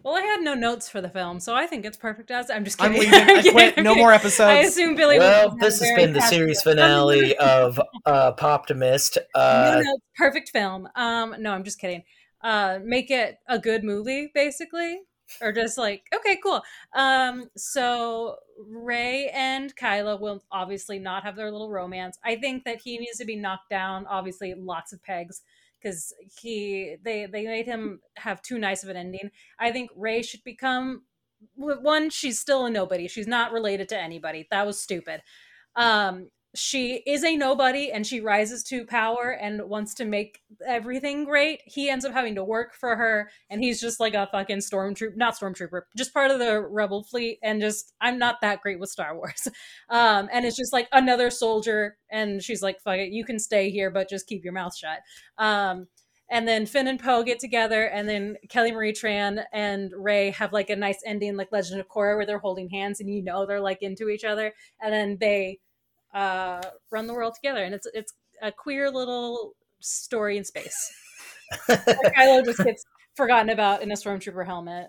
Well, 0.04 0.16
I 0.16 0.22
had 0.22 0.40
no 0.42 0.54
notes 0.54 0.88
for 0.88 1.00
the 1.00 1.08
film, 1.08 1.40
so 1.40 1.54
I 1.54 1.66
think 1.66 1.84
it's 1.84 1.96
perfect 1.96 2.30
as 2.30 2.50
I'm 2.50 2.64
just 2.64 2.82
I'm 2.82 2.92
kidding. 2.92 3.10
leaving. 3.12 3.36
I 3.36 3.42
quit. 3.50 3.76
No 3.78 3.90
kidding. 3.92 3.98
more 3.98 4.12
I 4.12 4.58
assume 4.60 4.94
Billy. 4.96 5.18
Well, 5.18 5.50
would 5.50 5.60
this 5.60 5.80
has 5.80 5.90
been 5.96 6.12
the 6.12 6.20
passionate. 6.20 6.38
series 6.38 6.62
finale 6.64 7.36
of 7.36 7.80
uh, 8.06 8.32
Poptimist. 8.32 9.18
no, 9.34 9.40
Uh, 9.40 9.82
no, 9.84 9.96
perfect 10.16 10.50
film. 10.50 10.88
Um, 10.96 11.36
no, 11.38 11.52
I'm 11.52 11.64
just 11.64 11.78
kidding. 11.78 12.02
Uh, 12.42 12.78
make 12.84 13.10
it 13.10 13.38
a 13.48 13.58
good 13.58 13.84
movie, 13.84 14.30
basically, 14.34 15.00
or 15.40 15.52
just 15.52 15.78
like 15.78 16.02
okay, 16.14 16.36
cool. 16.42 16.62
Um, 16.94 17.48
so 17.56 18.36
Rey 18.68 19.30
and 19.32 19.74
Kylo 19.76 20.20
will 20.20 20.42
obviously 20.50 20.98
not 20.98 21.22
have 21.22 21.36
their 21.36 21.52
little 21.52 21.70
romance. 21.70 22.18
I 22.24 22.36
think 22.36 22.64
that 22.64 22.80
he 22.82 22.98
needs 22.98 23.18
to 23.18 23.24
be 23.24 23.36
knocked 23.36 23.70
down. 23.70 24.06
Obviously, 24.06 24.54
lots 24.58 24.92
of 24.92 25.02
pegs 25.04 25.42
because 25.82 26.12
he 26.40 26.96
they 27.02 27.26
they 27.26 27.44
made 27.44 27.66
him 27.66 28.00
have 28.16 28.42
too 28.42 28.58
nice 28.58 28.82
of 28.82 28.90
an 28.90 28.96
ending. 28.96 29.30
I 29.58 29.72
think 29.72 29.90
Rey 29.96 30.22
should 30.22 30.44
become 30.44 31.02
one. 31.56 32.10
She's 32.10 32.38
still 32.40 32.66
a 32.66 32.70
nobody. 32.70 33.08
She's 33.08 33.26
not 33.26 33.52
related 33.52 33.88
to 33.90 33.98
anybody. 33.98 34.46
That 34.50 34.66
was 34.66 34.80
stupid. 34.80 35.22
Um, 35.76 36.28
she 36.54 36.96
is 37.06 37.24
a 37.24 37.34
nobody 37.34 37.90
and 37.90 38.06
she 38.06 38.20
rises 38.20 38.62
to 38.64 38.84
power 38.84 39.30
and 39.40 39.62
wants 39.62 39.94
to 39.94 40.04
make 40.04 40.42
everything 40.66 41.24
great. 41.24 41.62
He 41.64 41.88
ends 41.88 42.04
up 42.04 42.12
having 42.12 42.34
to 42.34 42.44
work 42.44 42.74
for 42.74 42.94
her 42.94 43.30
and 43.48 43.62
he's 43.62 43.80
just 43.80 44.00
like 44.00 44.12
a 44.12 44.28
fucking 44.30 44.58
stormtrooper, 44.58 45.16
not 45.16 45.38
stormtrooper, 45.38 45.82
just 45.96 46.12
part 46.12 46.30
of 46.30 46.38
the 46.38 46.60
rebel 46.60 47.04
fleet. 47.04 47.38
And 47.42 47.60
just, 47.60 47.94
I'm 48.02 48.18
not 48.18 48.42
that 48.42 48.60
great 48.60 48.78
with 48.78 48.90
Star 48.90 49.16
Wars. 49.16 49.48
Um, 49.88 50.28
and 50.32 50.46
it's 50.46 50.56
just 50.56 50.72
like 50.72 50.88
another 50.92 51.28
soldier. 51.28 51.98
And 52.10 52.42
she's 52.42 52.62
like, 52.62 52.80
fuck 52.80 52.96
it, 52.96 53.12
you 53.12 53.24
can 53.24 53.38
stay 53.38 53.70
here, 53.70 53.90
but 53.90 54.08
just 54.08 54.26
keep 54.26 54.42
your 54.42 54.52
mouth 54.52 54.74
shut. 54.74 55.00
Um, 55.36 55.86
and 56.30 56.48
then 56.48 56.64
Finn 56.64 56.88
and 56.88 56.98
Poe 56.98 57.22
get 57.22 57.38
together, 57.38 57.84
and 57.84 58.08
then 58.08 58.36
Kelly 58.48 58.72
Marie 58.72 58.94
Tran 58.94 59.44
and 59.52 59.92
Rey 59.94 60.30
have 60.30 60.52
like 60.52 60.70
a 60.70 60.76
nice 60.76 60.98
ending, 61.04 61.36
like 61.36 61.52
Legend 61.52 61.78
of 61.78 61.88
Korra, 61.88 62.16
where 62.16 62.24
they're 62.24 62.38
holding 62.38 62.70
hands 62.70 63.00
and 63.00 63.10
you 63.10 63.22
know 63.22 63.44
they're 63.44 63.60
like 63.60 63.82
into 63.82 64.08
each 64.08 64.24
other. 64.24 64.54
And 64.80 64.94
then 64.94 65.18
they 65.20 65.58
uh, 66.14 66.60
run 66.90 67.06
the 67.06 67.14
world 67.14 67.34
together, 67.34 67.62
and 67.64 67.74
it's 67.74 67.86
it's 67.94 68.12
a 68.42 68.50
queer 68.52 68.90
little 68.90 69.54
story 69.80 70.36
in 70.36 70.44
space. 70.44 70.92
Kylo 71.68 72.44
just 72.44 72.58
gets 72.64 72.84
forgotten 73.14 73.50
about 73.50 73.82
in 73.82 73.90
a 73.90 73.94
stormtrooper 73.94 74.44
helmet 74.46 74.88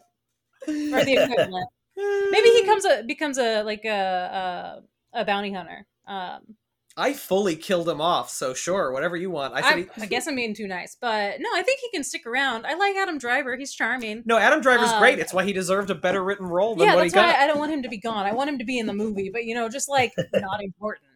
or 0.67 1.03
the 1.03 1.13
equivalent. 1.19 1.67
Maybe 1.97 2.49
he 2.49 2.63
comes 2.65 2.85
a 2.85 3.03
becomes 3.03 3.37
a 3.37 3.63
like 3.63 3.85
a 3.85 4.81
a, 5.13 5.21
a 5.21 5.25
bounty 5.25 5.51
hunter. 5.53 5.85
Um, 6.07 6.55
I 6.95 7.13
fully 7.13 7.55
killed 7.55 7.89
him 7.89 8.01
off, 8.01 8.29
so 8.29 8.53
sure, 8.53 8.91
whatever 8.91 9.15
you 9.17 9.31
want. 9.31 9.55
I 9.55 9.61
I, 9.61 9.77
he- 9.79 9.87
I 9.99 10.05
guess 10.05 10.27
I'm 10.27 10.35
being 10.35 10.53
too 10.53 10.67
nice, 10.67 10.95
but 10.99 11.37
no, 11.39 11.49
I 11.55 11.63
think 11.63 11.79
he 11.79 11.89
can 11.91 12.03
stick 12.03 12.25
around. 12.27 12.65
I 12.67 12.75
like 12.75 12.95
Adam 12.95 13.17
Driver; 13.17 13.55
he's 13.57 13.73
charming. 13.73 14.21
no, 14.25 14.37
Adam 14.37 14.61
Driver's 14.61 14.91
Um, 14.91 14.99
great. 14.99 15.17
It's 15.19 15.33
why 15.33 15.43
he 15.43 15.53
deserved 15.53 15.89
a 15.89 15.95
better 15.95 16.23
written 16.23 16.45
role 16.45 16.75
than 16.75 16.85
Yeah, 16.87 16.95
what 16.95 17.01
that's 17.01 17.13
he 17.13 17.19
got. 17.19 17.35
why 17.35 17.43
I 17.43 17.47
don't 17.47 17.57
want 17.59 17.71
him 17.73 17.81
to 17.83 17.89
be 17.89 17.97
gone. 17.97 18.25
I 18.27 18.33
want 18.33 18.49
him 18.49 18.59
to 18.59 18.65
be 18.65 18.77
in 18.79 18.85
the 18.85 18.93
movie, 18.93 19.29
but 19.33 19.43
you 19.45 19.55
know, 19.55 19.69
just 19.69 19.89
like 19.89 20.13
not 20.33 20.63
important. 20.63 21.07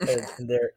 And 0.00 0.48
they're, 0.48 0.72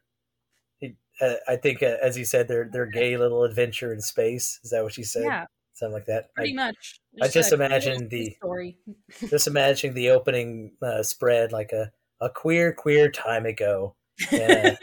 uh, 1.22 1.34
I 1.48 1.56
think, 1.56 1.82
uh, 1.82 1.98
as 2.02 2.18
you 2.18 2.26
said, 2.26 2.48
their 2.48 2.70
their 2.72 2.86
gay 2.86 3.18
little 3.18 3.44
adventure 3.44 3.92
in 3.94 4.02
space. 4.02 4.60
Is 4.64 4.70
that 4.72 4.84
what 4.84 4.98
you 4.98 5.04
said? 5.04 5.24
Yeah, 5.24 5.46
Something 5.74 5.94
like 5.94 6.06
that. 6.06 6.34
pretty 6.36 6.54
I, 6.54 6.56
much. 6.68 7.00
I 7.22 7.28
just 7.28 7.52
imagine 7.54 8.08
the- 8.10 8.36
story. 8.38 8.78
just 9.30 9.48
imagining 9.48 9.96
the 9.96 10.10
opening 10.12 10.72
uh, 10.82 11.04
spread 11.04 11.52
like 11.52 11.72
a, 11.72 11.92
a 12.22 12.30
queer, 12.30 12.74
queer 12.74 13.10
time 13.12 13.46
ago. 13.46 13.96
Yeah. 14.32 14.76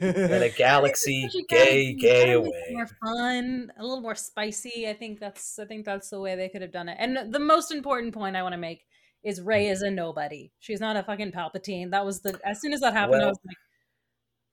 and 0.00 0.32
a 0.42 0.48
galaxy 0.50 1.28
gay, 1.48 1.92
gotta- 1.92 2.00
gay 2.00 2.26
gotta 2.26 2.38
away. 2.38 2.64
More 2.70 2.88
fun, 3.04 3.72
a 3.78 3.82
little 3.82 4.00
more 4.00 4.14
spicy. 4.14 4.88
I 4.88 4.94
think 4.94 5.20
that's 5.20 5.58
I 5.58 5.64
think 5.66 5.84
that's 5.84 6.08
the 6.10 6.20
way 6.20 6.34
they 6.36 6.48
could 6.48 6.62
have 6.62 6.72
done 6.72 6.88
it. 6.88 6.96
And 6.98 7.32
the 7.32 7.38
most 7.38 7.70
important 7.70 8.14
point 8.14 8.36
I 8.36 8.42
want 8.42 8.54
to 8.54 8.58
make 8.58 8.84
is 9.22 9.40
Rey 9.40 9.68
is 9.68 9.82
a 9.82 9.90
nobody. 9.90 10.50
She's 10.58 10.80
not 10.80 10.96
a 10.96 11.02
fucking 11.02 11.32
Palpatine. 11.32 11.90
That 11.90 12.04
was 12.04 12.20
the 12.20 12.38
as 12.44 12.60
soon 12.60 12.72
as 12.72 12.80
that 12.80 12.92
happened, 12.92 13.22
I 13.22 13.28
was 13.28 13.38
like, 13.46 13.56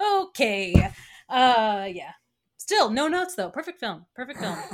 okay, 0.02 0.92
uh, 1.30 1.88
yeah. 1.92 2.12
Still 2.58 2.90
no 2.90 3.08
notes 3.08 3.36
though. 3.36 3.50
Perfect 3.50 3.80
film. 3.80 4.06
Perfect 4.16 4.40
film. 4.40 4.58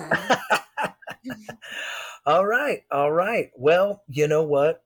all 2.26 2.46
right, 2.46 2.84
all 2.92 3.12
right. 3.12 3.52
Well, 3.56 4.04
you 4.08 4.28
know 4.28 4.44
what? 4.44 4.84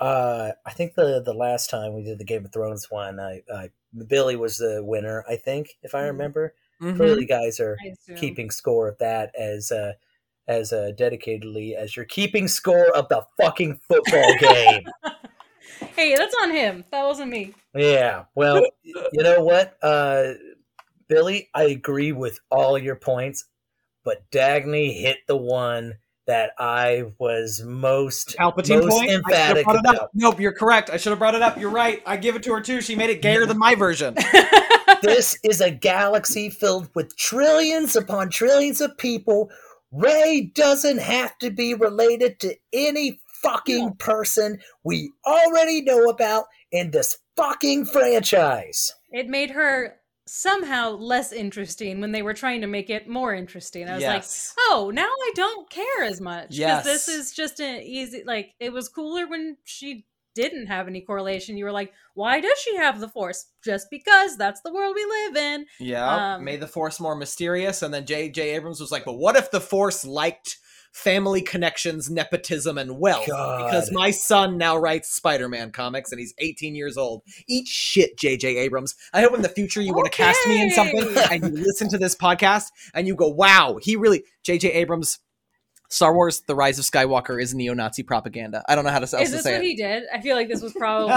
Uh, 0.00 0.52
I 0.64 0.72
think 0.72 0.94
the 0.94 1.22
the 1.22 1.34
last 1.34 1.70
time 1.70 1.94
we 1.94 2.02
did 2.02 2.18
the 2.18 2.24
Game 2.24 2.44
of 2.44 2.52
Thrones 2.52 2.90
one, 2.90 3.20
I, 3.20 3.42
I 3.54 3.70
Billy 4.06 4.36
was 4.36 4.56
the 4.56 4.82
winner. 4.82 5.24
I 5.28 5.36
think, 5.36 5.76
if 5.82 5.94
I 5.94 6.02
Mhm. 6.02 6.06
remember. 6.06 6.54
Mhm. 6.80 6.96
Clearly, 6.96 7.26
guys 7.26 7.60
are 7.60 7.76
keeping 8.16 8.50
score 8.50 8.88
of 8.88 8.98
that 8.98 9.34
as 9.36 9.70
uh, 9.70 9.92
as 10.50 10.72
uh, 10.72 10.90
dedicatedly 10.98 11.74
as 11.74 11.94
you're 11.94 12.04
keeping 12.04 12.48
score 12.48 12.94
of 12.96 13.08
the 13.08 13.24
fucking 13.40 13.78
football 13.88 14.34
game. 14.40 14.82
hey, 15.96 16.16
that's 16.16 16.34
on 16.42 16.50
him. 16.50 16.84
That 16.90 17.04
wasn't 17.04 17.30
me. 17.30 17.54
Yeah. 17.72 18.24
Well, 18.34 18.66
you 18.82 19.22
know 19.22 19.44
what, 19.44 19.76
uh, 19.80 20.32
Billy, 21.06 21.48
I 21.54 21.64
agree 21.64 22.10
with 22.10 22.40
all 22.50 22.76
your 22.76 22.96
points, 22.96 23.44
but 24.04 24.28
Dagny 24.32 25.00
hit 25.00 25.18
the 25.28 25.36
one 25.36 25.94
that 26.26 26.50
I 26.58 27.12
was 27.18 27.62
most 27.64 28.36
Palpatine 28.38 28.82
most 28.82 28.90
point. 28.90 29.10
I 29.10 29.12
should 29.12 29.24
emphatic 29.24 29.64
brought 29.64 29.80
about. 29.80 30.10
Nope, 30.14 30.40
you're 30.40 30.52
correct. 30.52 30.90
I 30.90 30.96
should 30.96 31.10
have 31.10 31.18
brought 31.18 31.34
it 31.34 31.42
up. 31.42 31.58
You're 31.58 31.70
right. 31.70 32.02
I 32.06 32.16
give 32.16 32.36
it 32.36 32.42
to 32.44 32.52
her 32.54 32.60
too. 32.60 32.80
She 32.80 32.96
made 32.96 33.10
it 33.10 33.22
gayer 33.22 33.46
than 33.46 33.58
my 33.58 33.76
version. 33.76 34.16
This 35.02 35.38
is 35.42 35.60
a 35.60 35.70
galaxy 35.70 36.50
filled 36.50 36.94
with 36.94 37.16
trillions 37.16 37.96
upon 37.96 38.28
trillions 38.28 38.80
of 38.80 38.98
people. 38.98 39.50
Rey 39.92 40.52
doesn't 40.54 40.98
have 40.98 41.36
to 41.38 41.50
be 41.50 41.74
related 41.74 42.38
to 42.40 42.56
any 42.72 43.20
fucking 43.42 43.94
person 43.94 44.58
we 44.84 45.10
already 45.26 45.82
know 45.82 46.04
about 46.04 46.44
in 46.70 46.90
this 46.90 47.18
fucking 47.36 47.86
franchise. 47.86 48.92
it 49.10 49.28
made 49.28 49.50
her 49.50 49.96
somehow 50.26 50.90
less 50.90 51.32
interesting 51.32 52.00
when 52.00 52.12
they 52.12 52.22
were 52.22 52.34
trying 52.34 52.60
to 52.60 52.66
make 52.68 52.88
it 52.88 53.08
more 53.08 53.34
interesting. 53.34 53.88
I 53.88 53.94
was 53.96 54.04
like, 54.04 54.24
oh, 54.68 54.92
now 54.94 55.08
I 55.08 55.32
don't 55.34 55.68
care 55.68 56.04
as 56.04 56.20
much. 56.20 56.48
Yes. 56.50 56.84
this 56.84 57.08
is 57.08 57.32
just 57.32 57.58
an 57.58 57.82
easy, 57.82 58.22
like, 58.24 58.54
it 58.60 58.72
was 58.72 58.88
cooler 58.88 59.26
when 59.26 59.56
she 59.64 60.04
didn't 60.34 60.66
have 60.66 60.88
any 60.88 61.00
correlation. 61.00 61.56
You 61.56 61.64
were 61.64 61.72
like, 61.72 61.92
why 62.14 62.40
does 62.40 62.58
she 62.58 62.76
have 62.76 63.00
the 63.00 63.08
force? 63.08 63.46
Just 63.64 63.88
because 63.90 64.36
that's 64.36 64.60
the 64.62 64.72
world 64.72 64.94
we 64.94 65.04
live 65.04 65.36
in. 65.36 65.66
yeah. 65.78 66.34
um, 66.34 66.44
made 66.44 66.60
the 66.60 66.66
Force 66.66 67.00
more 67.00 67.14
mysterious, 67.16 67.82
and 67.82 67.92
then 67.92 68.06
J.J. 68.06 68.50
Abrams 68.50 68.80
was 68.80 68.90
like, 68.90 69.04
"But 69.04 69.14
what 69.18 69.36
if 69.36 69.50
the 69.50 69.60
Force 69.60 70.04
liked 70.04 70.58
family 70.92 71.40
connections, 71.40 72.10
nepotism, 72.10 72.78
and 72.78 72.98
wealth? 72.98 73.26
God. 73.28 73.64
Because 73.66 73.92
my 73.92 74.10
son 74.10 74.56
now 74.58 74.76
writes 74.76 75.10
Spider-Man 75.14 75.70
comics, 75.72 76.10
and 76.10 76.18
he's 76.20 76.34
18 76.38 76.74
years 76.74 76.96
old. 76.96 77.22
Eat 77.48 77.68
shit, 77.68 78.18
J.J. 78.18 78.56
Abrams. 78.56 78.94
I 79.12 79.22
hope 79.22 79.34
in 79.34 79.42
the 79.42 79.48
future 79.48 79.80
you 79.80 79.92
want 79.92 80.10
to 80.10 80.16
cast 80.16 80.46
me 80.48 80.62
in 80.62 80.70
something, 80.70 81.06
and 81.30 81.42
you 81.58 81.64
listen 81.64 81.88
to 81.90 81.98
this 81.98 82.16
podcast, 82.16 82.66
and 82.94 83.06
you 83.06 83.14
go, 83.14 83.28
"Wow, 83.28 83.78
he 83.80 83.96
really." 83.96 84.24
J.J. 84.42 84.72
Abrams. 84.72 85.18
Star 85.90 86.14
Wars: 86.14 86.40
The 86.46 86.54
Rise 86.54 86.78
of 86.78 86.84
Skywalker 86.84 87.40
is 87.40 87.54
neo-Nazi 87.54 88.02
propaganda. 88.02 88.62
I 88.68 88.74
don't 88.74 88.84
know 88.84 88.90
how 88.90 89.00
to 89.00 89.02
else 89.02 89.12
is 89.14 89.30
to 89.30 89.36
this 89.36 89.42
say 89.42 89.52
what 89.54 89.62
it. 89.62 89.66
he 89.66 89.76
did? 89.76 90.04
I 90.12 90.20
feel 90.20 90.36
like 90.36 90.48
this 90.48 90.62
was 90.62 90.72
probably 90.78 91.12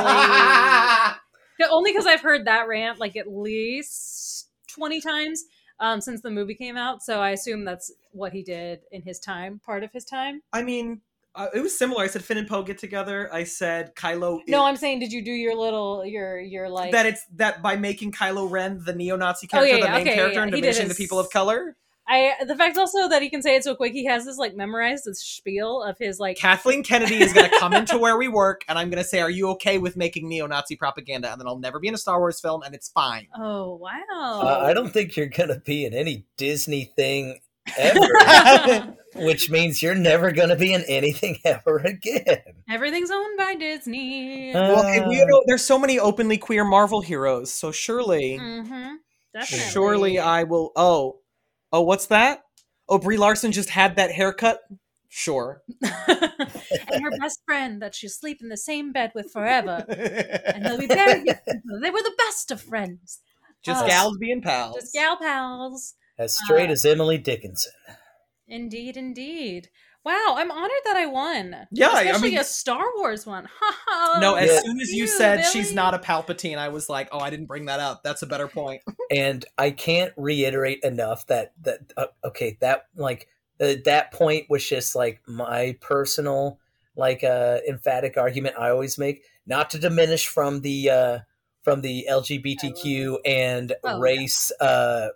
only 1.71 1.91
because 1.91 2.05
I've 2.05 2.21
heard 2.21 2.45
that 2.45 2.67
rant 2.67 2.99
like 2.99 3.15
at 3.15 3.27
least 3.27 4.49
20 4.73 5.01
times 5.01 5.43
um, 5.79 6.01
since 6.01 6.21
the 6.21 6.31
movie 6.31 6.55
came 6.55 6.77
out. 6.77 7.01
So 7.03 7.19
I 7.19 7.31
assume 7.31 7.65
that's 7.65 7.91
what 8.11 8.33
he 8.33 8.43
did 8.43 8.79
in 8.91 9.01
his 9.01 9.19
time, 9.19 9.59
part 9.65 9.83
of 9.83 9.91
his 9.91 10.05
time. 10.05 10.41
I 10.51 10.63
mean, 10.63 11.01
uh, 11.35 11.47
it 11.53 11.61
was 11.61 11.77
similar. 11.77 12.03
I 12.03 12.07
said 12.07 12.23
Finn 12.23 12.37
and 12.37 12.47
Poe 12.47 12.63
get 12.63 12.77
together. 12.77 13.33
I 13.33 13.43
said 13.43 13.95
Kylo. 13.95 14.39
No, 14.47 14.65
I'm 14.65 14.75
saying, 14.75 14.99
did 14.99 15.11
you 15.11 15.23
do 15.23 15.31
your 15.31 15.55
little, 15.55 16.05
your, 16.05 16.39
your 16.39 16.69
like, 16.69 16.91
that 16.91 17.05
it's 17.05 17.25
that 17.35 17.61
by 17.61 17.75
making 17.75 18.11
Kylo 18.11 18.49
Ren 18.49 18.81
the 18.85 18.93
neo-Nazi 18.93 19.47
Oh, 19.47 19.57
character, 19.57 19.75
yeah, 19.75 19.81
the 19.81 19.87
yeah, 19.87 19.91
main 19.93 20.07
okay, 20.07 20.15
character, 20.15 20.39
yeah, 20.39 20.43
and 20.43 20.55
he 20.55 20.61
did 20.61 20.67
diminishing 20.67 20.89
the 20.89 20.95
people 20.95 21.19
of 21.19 21.29
color. 21.31 21.75
I, 22.07 22.33
the 22.45 22.55
fact 22.55 22.77
also 22.77 23.07
that 23.07 23.21
he 23.21 23.29
can 23.29 23.41
say 23.41 23.55
it 23.55 23.63
so 23.63 23.75
quick, 23.75 23.93
he 23.93 24.05
has 24.05 24.25
this 24.25 24.37
like 24.37 24.55
memorized 24.55 25.05
this 25.05 25.21
spiel 25.21 25.81
of 25.81 25.97
his 25.97 26.19
like, 26.19 26.37
Kathleen 26.37 26.83
Kennedy 26.83 27.21
is 27.21 27.31
going 27.31 27.49
to 27.49 27.59
come 27.59 27.73
into 27.73 27.97
where 27.97 28.17
we 28.17 28.27
work, 28.27 28.65
and 28.67 28.77
I'm 28.77 28.89
going 28.89 29.01
to 29.01 29.07
say, 29.07 29.21
"Are 29.21 29.29
you 29.29 29.49
okay 29.51 29.77
with 29.77 29.95
making 29.95 30.27
neo-Nazi 30.27 30.75
propaganda?" 30.75 31.31
And 31.31 31.39
then 31.39 31.47
I'll 31.47 31.59
never 31.59 31.79
be 31.79 31.87
in 31.87 31.93
a 31.93 31.97
Star 31.97 32.19
Wars 32.19 32.41
film, 32.41 32.61
and 32.63 32.75
it's 32.75 32.89
fine. 32.89 33.27
oh, 33.37 33.75
wow. 33.75 34.41
Uh, 34.43 34.63
I 34.65 34.73
don't 34.73 34.91
think 34.91 35.15
you're 35.15 35.27
going 35.27 35.49
to 35.49 35.61
be 35.61 35.85
in 35.85 35.93
any 35.93 36.25
Disney 36.37 36.85
thing 36.95 37.39
ever, 37.77 38.95
which 39.15 39.49
means 39.49 39.81
you're 39.81 39.95
never 39.95 40.31
going 40.31 40.49
to 40.49 40.55
be 40.55 40.73
in 40.73 40.83
anything 40.87 41.37
ever 41.45 41.77
again. 41.77 42.41
Everything's 42.69 43.11
owned 43.11 43.37
by 43.37 43.55
Disney. 43.55 44.53
Uh, 44.53 44.73
well, 44.73 44.83
and 44.83 45.11
you 45.11 45.25
know, 45.25 45.41
there's 45.47 45.63
so 45.63 45.79
many 45.79 45.99
openly 45.99 46.37
queer 46.37 46.65
Marvel 46.65 47.01
heroes, 47.01 47.51
so 47.51 47.71
surely, 47.71 48.37
mm-hmm. 48.39 48.95
Definitely. 49.33 49.71
surely 49.71 50.19
I 50.19 50.43
will. 50.43 50.71
Oh, 50.75 51.19
oh, 51.73 51.81
what's 51.81 52.05
that? 52.07 52.43
Oh, 52.87 52.97
Brie 52.99 53.17
Larson 53.17 53.51
just 53.51 53.69
had 53.69 53.97
that 53.97 54.11
haircut. 54.11 54.61
Sure. 55.09 55.61
and 55.81 57.03
her 57.03 57.11
best 57.19 57.41
friend 57.45 57.81
that 57.81 57.93
she'll 57.93 58.09
sleep 58.09 58.39
in 58.41 58.49
the 58.49 58.57
same 58.57 58.91
bed 58.91 59.11
with 59.13 59.31
forever. 59.31 59.85
and 59.87 60.65
they'll 60.65 60.79
be 60.79 60.87
buried. 60.87 61.25
they 61.81 61.91
were 61.91 62.01
the 62.01 62.15
best 62.17 62.49
of 62.51 62.61
friends. 62.61 63.19
Just 63.63 63.83
Oh. 63.83 63.87
gals 63.87 64.17
being 64.17 64.41
pals. 64.41 64.75
Just 64.75 64.93
gal 64.93 65.17
pals. 65.17 65.93
As 66.17 66.35
straight 66.35 66.69
Uh, 66.69 66.73
as 66.73 66.85
Emily 66.85 67.17
Dickinson. 67.17 67.71
Indeed, 68.47 68.97
indeed. 68.97 69.69
Wow, 70.05 70.35
I'm 70.37 70.51
honored 70.51 70.71
that 70.85 70.97
I 70.97 71.05
won. 71.05 71.55
Yeah, 71.71 71.89
I 71.93 72.01
especially 72.03 72.31
mean- 72.31 72.39
a 72.39 72.43
Star 72.43 72.83
Wars 72.97 73.25
one. 73.25 73.45
Ha 73.45 73.77
ha. 73.87 74.19
No, 74.19 74.35
as 74.35 74.49
Yeah. 74.51 74.59
soon 74.59 74.81
as 74.81 74.91
you 74.91 75.03
You, 75.03 75.07
said 75.07 75.45
she's 75.45 75.71
not 75.73 75.93
a 75.93 75.99
Palpatine, 75.99 76.57
I 76.57 76.67
was 76.69 76.89
like, 76.89 77.07
oh, 77.11 77.19
I 77.19 77.29
didn't 77.29 77.45
bring 77.45 77.65
that 77.67 77.79
up. 77.79 78.03
That's 78.03 78.21
a 78.21 78.25
better 78.27 78.47
point. 78.47 78.81
and 79.11 79.45
I 79.57 79.71
can't 79.71 80.11
reiterate 80.17 80.79
enough 80.83 81.25
that 81.27 81.53
that 81.61 81.93
uh, 81.95 82.07
okay 82.25 82.57
that 82.59 82.87
like 82.95 83.27
uh, 83.61 83.75
that 83.85 84.11
point 84.11 84.47
was 84.49 84.67
just 84.67 84.93
like 84.95 85.21
my 85.27 85.77
personal 85.79 86.59
like 86.95 87.23
uh 87.23 87.59
emphatic 87.67 88.17
argument 88.17 88.55
I 88.59 88.69
always 88.69 88.97
make 88.97 89.23
not 89.47 89.69
to 89.71 89.79
diminish 89.79 90.27
from 90.27 90.61
the 90.61 90.89
uh 90.89 91.19
from 91.63 91.81
the 91.81 92.05
LGBTQ 92.09 93.19
and 93.25 93.73
Oh, 93.83 93.89
yeah. 93.95 93.99
race 93.99 94.51
uh 94.59 95.09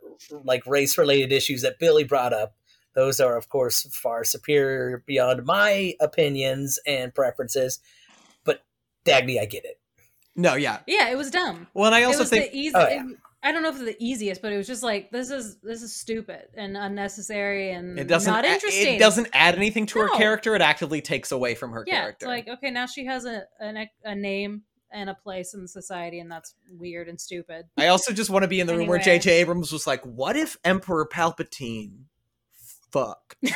like 0.44 0.66
race 0.66 0.98
related 0.98 1.32
issues 1.34 1.62
that 1.64 1.78
Billy 1.78 2.04
brought 2.06 2.32
up 2.34 2.56
those 2.98 3.22
are 3.22 3.38
of 3.38 3.48
course 3.48 3.84
far 3.96 4.26
superior 4.26 5.02
beyond 5.06 5.46
my 5.46 5.94
opinions 6.02 6.78
and 6.86 7.16
preferences 7.16 7.80
but 8.44 8.66
Dagny 9.06 9.40
I 9.40 9.46
get 9.46 9.64
it 9.64 9.80
No, 10.36 10.56
yeah. 10.56 10.80
Yeah, 10.86 11.10
it 11.10 11.18
was 11.18 11.32
dumb. 11.32 11.68
Well, 11.74 11.86
and 11.86 11.96
I 11.96 12.02
it 12.02 12.06
also 12.06 12.20
was 12.20 12.30
think 12.30 12.52
the 12.52 12.58
easy. 12.58 12.76
Oh, 12.76 12.88
yeah. 12.88 13.04
I 13.44 13.52
don't 13.52 13.62
know 13.64 13.70
if 13.70 13.76
it's 13.76 13.86
the 13.86 14.04
easiest, 14.04 14.42
but 14.42 14.52
it 14.52 14.58
was 14.58 14.68
just 14.68 14.84
like 14.84 15.10
this 15.12 15.30
is 15.32 15.58
this 15.64 15.82
is 15.82 15.96
stupid 15.96 16.48
and 16.56 16.76
unnecessary 16.76 17.72
and 17.72 17.98
it 17.98 18.08
doesn't 18.08 18.32
not 18.32 18.46
interesting. 18.46 18.96
it 18.96 19.00
doesn't 19.00 19.30
add 19.34 19.56
anything 19.56 19.86
to 19.88 20.00
her 20.00 20.10
character. 20.10 20.54
It 20.56 20.62
actively 20.62 21.02
takes 21.02 21.32
away 21.32 21.56
from 21.56 21.72
her 21.72 21.84
Yeah, 21.88 22.02
character. 22.02 22.26
it's 22.26 22.28
like 22.28 22.48
okay, 22.58 22.72
now 22.72 22.86
she 22.88 23.06
has 23.06 23.26
a 23.26 23.44
an, 23.60 23.88
a 24.04 24.16
name 24.16 24.64
and 24.92 25.10
a 25.10 25.14
place 25.16 25.54
in 25.54 25.68
society, 25.68 26.20
and 26.20 26.32
that's 26.32 26.56
weird 26.72 27.08
and 27.10 27.20
stupid. 27.20 27.66
I 27.78 27.88
also 27.88 28.12
just 28.14 28.30
want 28.30 28.44
to 28.44 28.48
be 28.48 28.60
in 28.60 28.68
the 28.68 28.76
room 28.76 28.88
where 28.88 29.00
Anyway. 29.00 29.20
J.J. 29.20 29.32
Abrams 29.42 29.72
was 29.72 29.86
like, 29.88 30.04
"What 30.04 30.36
if 30.36 30.58
Emperor 30.64 31.08
Palpatine 31.12 32.07
fuck?" 33.06 33.38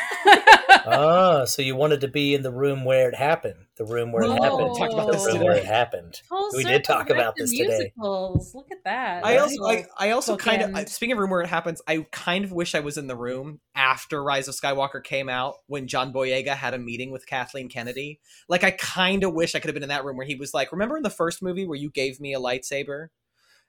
Ah, 0.84 1.46
so 1.46 1.62
you 1.62 1.76
wanted 1.76 2.02
to 2.02 2.08
be 2.08 2.34
in 2.34 2.42
the 2.42 2.52
room 2.52 2.86
where 2.86 3.08
it 3.08 3.14
happened, 3.16 3.66
the 3.78 3.86
room 3.86 4.12
where 4.12 4.24
it 4.24 4.30
No. 4.30 4.42
happened, 4.42 4.76
Talked 4.78 4.94
about 4.94 5.06
the 5.08 5.12
this 5.14 5.26
room 5.26 5.34
today. 5.36 5.46
where 5.46 5.56
it 5.58 5.66
happened. 5.66 6.22
Full 6.28 6.50
We 6.56 6.64
did 6.64 6.84
talk 6.84 7.10
about 7.12 7.36
to 7.36 7.44
this 7.44 7.52
today. 7.52 7.92
Look 7.98 8.68
at 8.72 8.84
that. 8.86 9.24
I 9.26 9.38
also, 9.38 9.64
I, 9.64 9.86
I 9.98 10.12
also 10.12 10.38
kind 10.38 10.62
of 10.78 10.89
speaking 10.89 11.14
of 11.14 11.20
room 11.20 11.30
where 11.30 11.42
it 11.42 11.48
happens. 11.48 11.82
I 11.88 12.06
kind 12.12 12.44
of 12.46 12.52
wish 12.52 12.74
I 12.74 12.80
was 12.80 12.98
in 12.98 13.06
the 13.08 13.16
room 13.16 13.60
after 13.76 14.24
Rise 14.24 14.48
of 14.48 14.56
Skywalker 14.56 15.04
came 15.04 15.30
out 15.30 15.56
when 15.68 15.88
John 15.88 16.12
Boyega 16.12 16.56
had 16.56 16.74
a 16.74 16.80
meeting 16.80 17.12
with 17.12 17.28
Kathleen 17.28 17.70
Kennedy. 17.70 18.20
Like, 18.50 18.64
I 18.64 18.72
kind 18.72 19.24
of 19.24 19.34
wish 19.34 19.54
I 19.54 19.60
could 19.60 19.68
have 19.70 19.76
been 19.76 19.84
in 19.84 19.89
that 19.89 20.04
room 20.06 20.18
where 20.18 20.26
he 20.28 20.36
was 20.36 20.54
like, 20.54 20.72
"Remember 20.72 20.98
in 20.98 21.04
the 21.04 21.10
first 21.12 21.44
movie 21.44 21.66
where 21.66 21.78
you 21.78 21.92
gave 21.92 22.20
me 22.20 22.34
a 22.34 22.39
lightsaber 22.39 23.08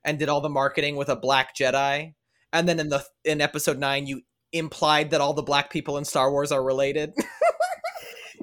and 0.05 0.18
did 0.18 0.29
all 0.31 0.41
the 0.41 0.49
marketing 0.49 0.97
with 0.97 1.09
a 1.11 1.16
black 1.16 1.55
Jedi, 1.55 2.14
and 2.55 2.68
then 2.68 2.81
in 2.81 2.89
the 2.89 3.05
in 3.25 3.41
Episode 3.43 3.79
Nine 3.79 4.07
you 4.07 4.23
implied 4.53 5.11
that 5.11 5.20
all 5.20 5.32
the 5.34 5.42
black 5.42 5.70
people 5.70 5.98
in 5.98 6.05
Star 6.05 6.30
Wars 6.30 6.53
are 6.53 6.62
related." 6.62 7.12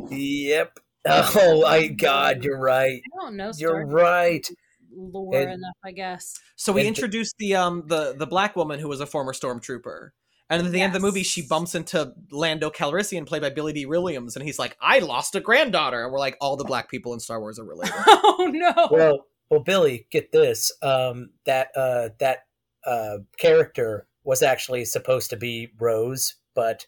Yep. 0.09 0.79
Oh 1.05 1.61
my 1.61 1.87
God, 1.87 2.43
you're 2.43 2.59
right. 2.59 3.01
I 3.19 3.21
don't 3.23 3.35
know. 3.35 3.51
You're 3.57 3.81
Star 3.81 3.85
right. 3.85 4.49
lore 4.95 5.35
And- 5.35 5.51
enough, 5.51 5.75
I 5.83 5.91
guess. 5.91 6.39
So 6.55 6.71
we 6.73 6.81
And- 6.81 6.87
introduced 6.89 7.35
the 7.37 7.55
um 7.55 7.83
the 7.87 8.15
the 8.17 8.27
black 8.27 8.55
woman 8.55 8.79
who 8.79 8.87
was 8.87 9.01
a 9.01 9.05
former 9.05 9.33
stormtrooper. 9.33 10.09
And 10.51 10.65
at 10.65 10.71
the 10.71 10.81
end 10.81 10.95
of 10.95 10.99
the 11.01 11.05
movie, 11.05 11.21
she 11.21 11.45
bumps 11.45 11.75
into 11.75 12.11
Lando 12.31 12.71
Calrissian, 12.71 13.27
played 13.27 13.43
by 13.43 13.51
Billy 13.51 13.71
Dee 13.71 13.85
Williams, 13.85 14.35
and 14.35 14.43
he's 14.43 14.57
like, 14.57 14.75
"I 14.81 14.97
lost 14.97 15.35
a 15.35 15.39
granddaughter." 15.39 16.03
And 16.03 16.11
we're 16.11 16.17
like, 16.17 16.37
"All 16.41 16.57
the 16.57 16.63
black 16.63 16.89
people 16.89 17.13
in 17.13 17.19
Star 17.19 17.39
Wars 17.39 17.59
are 17.59 17.65
related." 17.65 17.93
Oh 18.07 18.49
no! 18.51 18.87
Well, 18.89 19.25
well, 19.51 19.59
Billy, 19.59 20.07
get 20.11 20.31
this. 20.31 20.71
Um, 20.81 21.29
that 21.45 21.67
uh, 21.75 22.09
that 22.19 22.39
uh, 22.83 23.17
character 23.37 24.07
was 24.23 24.41
actually 24.41 24.85
supposed 24.85 25.29
to 25.31 25.37
be 25.37 25.71
Rose, 25.79 26.35
but 26.53 26.85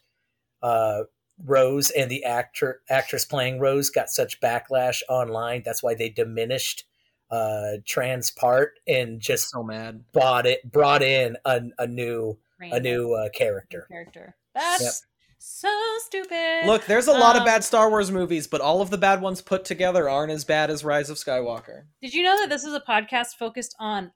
uh, 0.62 1.02
Rose 1.44 1.90
and 1.90 2.10
the 2.10 2.24
actor 2.24 2.82
actress 2.88 3.24
playing 3.24 3.58
Rose 3.58 3.90
got 3.90 4.10
such 4.10 4.40
backlash 4.40 5.00
online. 5.08 5.62
That's 5.64 5.82
why 5.82 5.94
they 5.94 6.08
diminished 6.08 6.84
uh, 7.30 7.78
trans 7.86 8.30
part 8.30 8.74
and 8.86 9.18
just 9.20 9.48
so 9.50 9.62
mad. 9.62 10.04
bought 10.12 10.46
it, 10.46 10.70
brought 10.70 11.02
in 11.02 11.36
a, 11.44 11.62
a 11.78 11.86
new 11.86 12.38
a 12.60 12.78
new 12.78 13.12
uh, 13.14 13.28
character. 13.30 13.86
character. 13.90 14.36
That's 14.54 14.82
Yep. 14.82 14.92
so 15.38 15.74
stupid. 16.06 16.66
Look, 16.66 16.84
there's 16.86 17.08
a 17.08 17.12
lot 17.12 17.34
of 17.34 17.40
Um, 17.40 17.46
bad 17.46 17.64
Star 17.64 17.90
Wars 17.90 18.10
movies, 18.12 18.46
but 18.46 18.60
all 18.60 18.80
of 18.82 18.90
the 18.90 18.98
bad 18.98 19.20
ones 19.20 19.40
put 19.40 19.64
together 19.64 20.08
aren't 20.08 20.30
as 20.30 20.44
bad 20.44 20.70
as 20.70 20.84
Rise 20.84 21.10
of 21.10 21.16
Skywalker. 21.16 21.84
Did 22.00 22.14
you 22.14 22.22
know 22.22 22.38
that 22.38 22.50
this 22.50 22.62
is 22.64 22.74
a 22.74 22.80
podcast 22.80 23.34
focused 23.38 23.74
on 23.80 24.12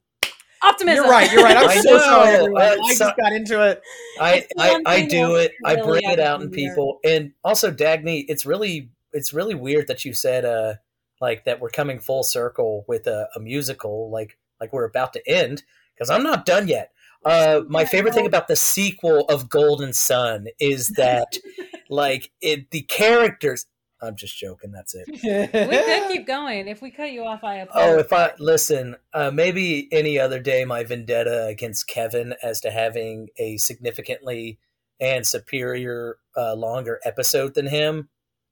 optimism? 0.62 1.04
You're 1.04 1.12
right. 1.12 1.30
You're 1.32 1.42
right. 1.42 1.56
I'm 1.56 1.68
I 1.68 1.76
so 1.78 1.98
sorry, 1.98 2.34
everyone. 2.34 2.62
uh, 2.62 2.76
I 2.84 2.94
so- 2.94 3.04
just 3.06 3.16
got 3.16 3.32
into 3.32 3.62
it. 3.68 3.82
I, 4.20 4.46
I, 4.58 4.82
I 4.86 5.06
do 5.06 5.34
that 5.34 5.44
it. 5.46 5.52
I 5.64 5.76
bring 5.76 6.02
it 6.04 6.18
out 6.20 6.40
in 6.40 6.48
adds 6.48 6.56
to 6.56 6.56
people, 6.56 7.00
and 7.04 7.32
also 7.44 7.70
Dagny. 7.70 8.24
It's 8.28 8.46
really 8.46 8.90
it's 9.12 9.32
really 9.32 9.54
weird 9.54 9.86
that 9.88 10.04
you 10.04 10.12
said 10.12 10.44
uh 10.44 10.74
like 11.20 11.44
that 11.44 11.60
we're 11.60 11.70
coming 11.70 11.98
full 11.98 12.22
circle 12.22 12.84
with 12.86 13.06
a, 13.06 13.28
a 13.34 13.40
musical 13.40 14.10
like 14.10 14.36
like 14.60 14.72
we're 14.72 14.84
about 14.84 15.12
to 15.14 15.28
end 15.28 15.62
because 15.94 16.10
I'm 16.10 16.22
not 16.22 16.44
done 16.46 16.68
yet. 16.68 16.92
Uh, 17.24 17.62
my 17.68 17.84
favorite 17.84 18.14
thing 18.14 18.26
about 18.26 18.46
the 18.46 18.54
sequel 18.56 19.24
of 19.28 19.48
Golden 19.48 19.92
Sun 19.92 20.46
is 20.60 20.88
that 20.90 21.38
like 21.88 22.30
it 22.40 22.70
the 22.70 22.82
characters. 22.82 23.66
I'm 24.02 24.16
just 24.16 24.36
joking. 24.38 24.72
That's 24.72 24.94
it. 24.94 25.06
we 25.08 25.76
could 25.78 26.08
keep 26.08 26.26
going. 26.26 26.68
If 26.68 26.82
we 26.82 26.90
cut 26.90 27.12
you 27.12 27.24
off, 27.24 27.42
I 27.42 27.56
apologize. 27.56 27.94
Oh, 27.94 27.98
if 27.98 28.12
I 28.12 28.32
listen, 28.38 28.96
uh, 29.14 29.30
maybe 29.30 29.88
any 29.92 30.18
other 30.18 30.38
day, 30.38 30.64
my 30.64 30.84
vendetta 30.84 31.46
against 31.46 31.86
Kevin 31.88 32.34
as 32.42 32.60
to 32.60 32.70
having 32.70 33.28
a 33.38 33.56
significantly 33.56 34.58
and 35.00 35.26
superior, 35.26 36.18
uh, 36.36 36.54
longer 36.54 37.00
episode 37.04 37.54
than 37.54 37.66
him. 37.66 38.08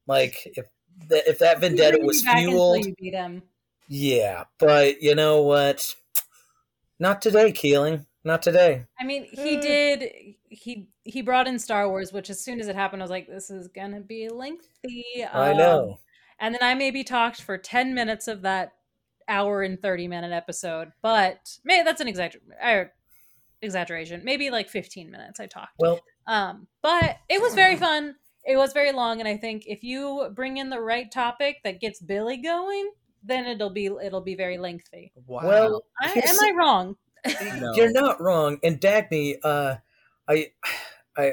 Like 0.07 0.47
if 0.47 0.67
th- 1.09 1.25
if 1.27 1.39
that 1.41 1.61
vendetta 1.61 1.99
was 2.03 2.23
fueled, 2.23 2.85
You 2.87 2.95
beat 2.99 3.15
him. 3.15 3.43
yeah. 3.89 4.45
But 4.59 5.03
you 5.03 5.15
know 5.15 5.43
what? 5.43 5.95
Not 6.99 7.21
today, 7.23 7.53
Keeling. 7.53 8.07
Not 8.25 8.43
today. 8.43 8.87
I 8.99 9.05
mean, 9.05 9.25
he 9.25 9.59
did. 9.59 10.11
He 10.49 10.89
he 11.03 11.21
brought 11.21 11.47
in 11.47 11.59
Star 11.59 11.89
Wars, 11.89 12.13
which 12.13 12.31
as 12.31 12.43
soon 12.43 12.59
as 12.59 12.69
it 12.69 12.75
happened, 12.75 13.03
I 13.03 13.05
was 13.05 13.11
like, 13.11 13.27
"This 13.27 13.51
is 13.51 13.69
gonna 13.69 14.01
be 14.01 14.29
lengthy." 14.31 15.05
I 15.33 15.51
Um, 15.51 15.57
know. 15.59 16.01
And 16.41 16.55
then 16.55 16.63
I 16.63 16.75
maybe 16.75 17.05
talked 17.05 17.43
for 17.43 17.59
ten 17.59 17.95
minutes 17.95 18.27
of 18.27 18.43
that 18.43 18.73
hour 19.29 19.63
and 19.63 19.81
thirty 19.81 20.09
minute 20.09 20.33
episode, 20.33 20.93
but 21.03 21.59
maybe 21.65 21.83
that's 21.85 22.01
an 22.01 22.09
exagger- 22.09 22.91
exaggeration. 23.63 24.23
Maybe 24.25 24.51
like 24.51 24.69
fifteen 24.69 25.11
minutes 25.11 25.39
I 25.41 25.47
talked. 25.47 25.75
Well, 25.79 26.01
Um, 26.27 26.67
but 26.83 27.19
it 27.29 27.41
was 27.43 27.55
very 27.55 27.77
fun. 27.77 28.17
It 28.47 28.57
was 28.57 28.73
very 28.73 28.93
long, 28.93 29.21
and 29.21 29.29
I 29.29 29.37
think 29.37 29.65
if 29.67 29.83
you 29.83 30.31
bring 30.35 30.57
in 30.59 30.71
the 30.71 30.81
right 30.81 31.11
topic 31.11 31.59
that 31.65 31.81
gets 31.81 32.01
Billy 32.01 32.39
going, 32.39 32.91
then 33.23 33.47
it'll 33.47 33.71
be 33.71 33.87
it'll 33.87 34.21
be 34.21 34.35
very 34.35 34.59
lengthy. 34.59 35.13
Wow. 35.27 35.41
well, 35.45 35.85
I, 36.01 36.13
am 36.27 36.41
I 36.41 36.53
wrong? 36.57 36.97
No. 37.27 37.73
You're 37.75 37.93
not 37.93 38.21
wrong. 38.21 38.59
And 38.63 38.81
Dagny, 38.81 39.37
uh, 39.43 39.77
I, 40.29 40.49
I, 41.17 41.33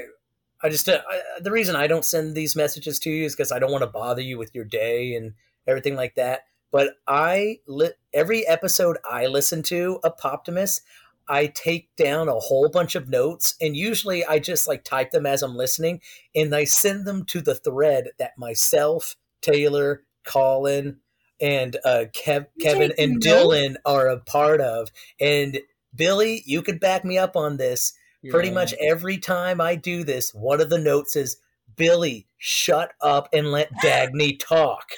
I 0.64 0.70
just 0.70 0.88
uh, 0.88 1.02
I, 1.10 1.22
the 1.42 1.52
reason 1.52 1.76
I 1.76 1.88
don't 1.88 2.06
send 2.06 2.36
these 2.36 2.56
messages 2.56 3.00
to 3.00 3.10
you 3.10 3.26
is 3.26 3.36
because 3.36 3.52
I 3.52 3.60
don't 3.60 3.72
want 3.72 3.84
to 3.84 3.88
bother 3.88 4.22
you 4.22 4.38
with 4.38 4.54
your 4.54 4.66
day 4.66 5.16
and 5.16 5.34
everything 5.68 5.96
like 5.96 6.16
that. 6.16 6.42
But 6.72 6.96
I 7.08 7.60
li- 7.68 7.92
every 8.14 8.48
episode 8.48 8.98
I 9.10 9.28
listen 9.28 9.64
to 9.64 10.00
of 10.04 10.18
Poptimus, 10.18 10.82
I 11.28 11.48
take 11.48 11.94
down 11.96 12.30
a 12.30 12.40
whole 12.40 12.70
bunch 12.70 12.96
of 12.96 13.10
notes, 13.10 13.56
and 13.60 13.76
usually 13.76 14.26
I 14.26 14.40
just 14.40 14.68
like 14.68 14.84
type 14.84 15.12
them 15.12 15.26
as 15.26 15.44
I'm 15.44 15.56
listening, 15.56 16.02
and 16.36 16.54
I 16.56 16.64
send 16.64 17.06
them 17.06 17.26
to 17.26 17.42
the 17.42 17.56
thread 17.56 18.10
that 18.20 18.38
myself, 18.38 19.16
Taylor, 19.42 20.04
Colin, 20.24 20.98
and 21.40 21.76
uh, 21.84 22.06
Kev- 22.14 22.48
Kevin 22.62 22.94
and 22.98 23.14
notes? 23.14 23.26
Dylan 23.28 23.76
are 23.86 24.08
a 24.08 24.20
part 24.20 24.62
of, 24.62 24.90
and 25.20 25.60
Billy, 25.96 26.44
you 26.46 26.62
could 26.62 26.80
back 26.80 27.04
me 27.04 27.18
up 27.18 27.36
on 27.36 27.58
this. 27.58 27.94
You're 28.22 28.34
Pretty 28.34 28.52
much 28.52 28.74
every 28.80 29.18
time 29.18 29.60
I 29.60 29.76
do 29.76 30.04
this, 30.04 30.34
one 30.34 30.62
of 30.62 30.70
the 30.70 30.78
notes 30.78 31.16
is 31.16 31.38
Billy, 31.76 32.28
shut 32.38 32.94
up 33.02 33.30
and 33.34 33.52
let 33.52 33.72
Dagny 33.84 34.40
talk. 34.40 34.90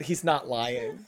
He's 0.00 0.24
not 0.24 0.48
lying. 0.48 1.04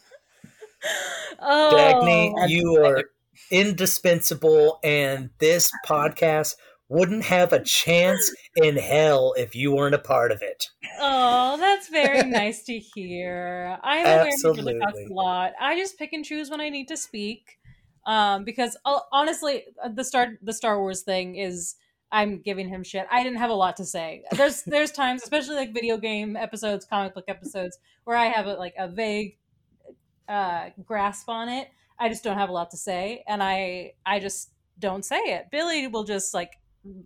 oh, 1.41 1.73
Dagny, 1.75 2.49
you 2.49 2.85
are 2.85 3.05
indispensable, 3.51 4.81
and 4.83 5.31
this 5.39 5.71
podcast 5.87 6.55
wouldn't 6.89 7.25
have 7.25 7.53
a 7.53 7.63
chance 7.63 8.33
in 8.57 8.77
hell 8.77 9.35
if 9.37 9.55
you 9.55 9.73
weren't 9.73 9.95
a 9.95 9.99
part 9.99 10.31
of 10.31 10.43
it. 10.43 10.69
Oh, 11.01 11.57
that's 11.59 11.89
very 11.89 12.23
nice 12.29 12.63
to 12.65 12.79
hear. 12.79 13.79
I 13.83 13.99
am 13.99 14.07
aware 14.07 14.51
of 14.51 14.57
the 14.65 14.79
talks 14.79 14.99
a 15.11 15.13
lot. 15.13 15.53
I 15.61 15.77
just 15.77 15.99
pick 15.99 16.13
and 16.13 16.25
choose 16.25 16.51
when 16.51 16.61
I 16.61 16.69
need 16.69 16.89
to 16.89 16.97
speak, 16.97 17.59
um, 18.07 18.45
because 18.45 18.77
uh, 18.85 19.01
honestly, 19.13 19.65
uh, 19.83 19.89
the 19.89 20.05
Star 20.05 20.39
the 20.43 20.53
Star 20.53 20.79
Wars 20.81 21.03
thing 21.03 21.37
is 21.37 21.77
I'm 22.13 22.41
giving 22.41 22.69
him 22.69 22.85
shit. 22.85 23.07
I 23.11 23.23
didn't 23.23 23.39
have 23.39 23.51
a 23.51 23.55
lot 23.55 23.77
to 23.79 23.85
say. 23.85 24.25
There's 24.33 24.63
there's 24.67 24.93
times, 24.93 25.23
especially 25.23 25.57
like 25.57 25.75
video 25.75 25.97
game 25.97 26.37
episodes, 26.37 26.85
comic 26.85 27.15
book 27.15 27.25
episodes, 27.29 27.79
where 28.05 28.17
I 28.17 28.27
have 28.27 28.47
a, 28.47 28.55
like 28.55 28.75
a 28.79 28.89
vague 28.89 29.37
uh, 30.29 30.71
grasp 30.85 31.29
on 31.29 31.49
it. 31.49 31.69
I 31.99 32.09
just 32.09 32.25
don't 32.25 32.39
have 32.39 32.49
a 32.49 32.53
lot 32.53 32.71
to 32.71 32.77
say, 32.77 33.25
and 33.27 33.43
I 33.43 33.95
I 34.05 34.21
just 34.21 34.51
don't 34.79 35.05
say 35.05 35.19
it. 35.19 35.47
Billy 35.51 35.87
will 35.87 36.05
just 36.05 36.35
like 36.35 36.53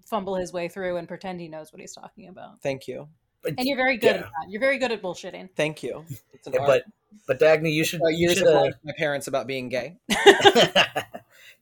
fumble 0.07 0.35
his 0.35 0.53
way 0.53 0.69
through 0.69 0.97
and 0.97 1.07
pretend 1.07 1.41
he 1.41 1.49
knows 1.49 1.73
what 1.73 1.81
he's 1.81 1.95
talking 1.95 2.29
about. 2.29 2.61
Thank 2.63 2.89
you. 2.89 3.09
And 3.45 3.57
you're 3.61 3.77
very 3.77 3.97
good 3.97 4.07
Yeah. 4.07 4.13
at 4.17 4.21
that. 4.23 4.47
You're 4.49 4.61
very 4.61 4.79
good 4.79 4.93
at 4.93 5.01
bullshitting. 5.03 5.51
Thank 5.57 5.83
you. 5.83 6.05
It's 6.33 6.47
an 6.47 6.55
Yeah, 6.55 6.61
art. 6.61 6.69
but 6.69 6.85
but 7.27 7.39
Dagny, 7.41 7.73
you 7.73 7.85
should 7.85 8.03
Uh, 8.03 8.09
you 8.09 8.29
years 8.29 8.39
should, 8.39 8.47
uh, 8.49 8.65
to 8.71 8.79
my 8.85 8.93
parents 8.97 9.27
about 9.27 9.47
being 9.47 9.69
gay. 9.69 9.97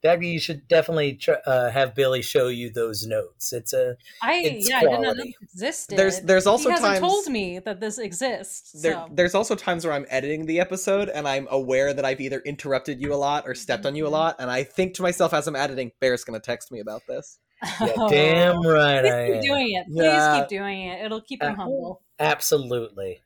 Dagny, 0.04 0.32
you 0.32 0.38
should 0.38 0.68
definitely 0.68 1.14
tr- 1.14 1.32
uh, 1.46 1.70
have 1.70 1.94
Billy 1.94 2.22
show 2.22 2.48
you 2.48 2.70
those 2.70 3.06
notes. 3.06 3.52
It's 3.52 3.72
a 3.72 3.96
I 4.22 4.34
It's 4.44 4.68
yeah, 4.68 4.78
I 4.78 4.80
did 4.82 4.90
not 4.90 5.00
know 5.00 5.12
quality. 5.14 5.34
this 5.40 5.50
existed. 5.54 5.98
There's 5.98 6.20
there's 6.20 6.46
also 6.46 6.68
he 6.68 6.72
hasn't 6.74 6.88
times 6.88 7.00
told 7.00 7.26
me 7.28 7.58
that 7.60 7.80
this 7.80 7.98
exists. 7.98 8.72
there, 8.82 8.92
so. 8.92 9.08
there's 9.12 9.34
also 9.34 9.54
times 9.54 9.84
where 9.84 9.94
I'm 9.94 10.06
editing 10.08 10.46
the 10.46 10.60
episode 10.60 11.08
and 11.08 11.26
I'm 11.26 11.48
aware 11.50 11.92
that 11.94 12.04
I've 12.04 12.20
either 12.20 12.40
interrupted 12.40 13.00
you 13.00 13.12
a 13.14 13.16
lot 13.16 13.44
or 13.46 13.54
stepped 13.54 13.86
on 13.86 13.96
you 13.96 14.06
a 14.06 14.10
lot, 14.10 14.36
and 14.38 14.50
I 14.50 14.62
think 14.64 14.94
to 14.94 15.02
myself 15.02 15.32
as 15.32 15.46
I'm 15.46 15.56
editing, 15.56 15.92
Bear's 16.00 16.24
gonna 16.24 16.40
text 16.40 16.70
me 16.70 16.80
about 16.80 17.02
this. 17.08 17.38
Yeah, 17.80 17.92
damn 18.08 18.60
right. 18.66 19.02
Please 19.02 19.12
I 19.12 19.26
keep 19.26 19.34
am. 19.36 19.42
doing 19.42 19.70
it. 19.72 19.86
Please 19.86 20.02
Yeah. 20.04 20.40
keep 20.40 20.48
doing 20.48 20.82
it. 20.88 21.04
It'll 21.04 21.20
keep 21.20 21.42
him 21.42 21.52
Uh, 21.52 21.56
humble. 21.56 22.02
Absolutely. 22.18 23.20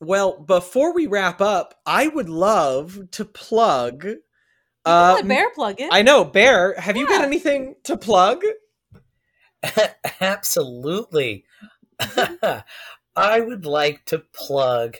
Well, 0.00 0.38
before 0.40 0.92
we 0.94 1.06
wrap 1.06 1.40
up, 1.40 1.74
I 1.86 2.08
would 2.08 2.28
love 2.28 2.98
to 3.12 3.24
plug. 3.24 4.06
Uh, 4.84 5.14
let 5.16 5.26
Bear 5.28 5.50
plug 5.50 5.80
it. 5.80 5.88
I 5.92 6.02
know, 6.02 6.24
Bear. 6.24 6.74
Have 6.78 6.96
you 6.96 7.06
got 7.08 7.24
anything 7.24 7.76
to 7.84 7.96
plug? 7.96 8.42
Absolutely. 10.20 11.44
I 13.16 13.40
would 13.40 13.64
like 13.64 14.04
to 14.06 14.18
plug 14.18 14.96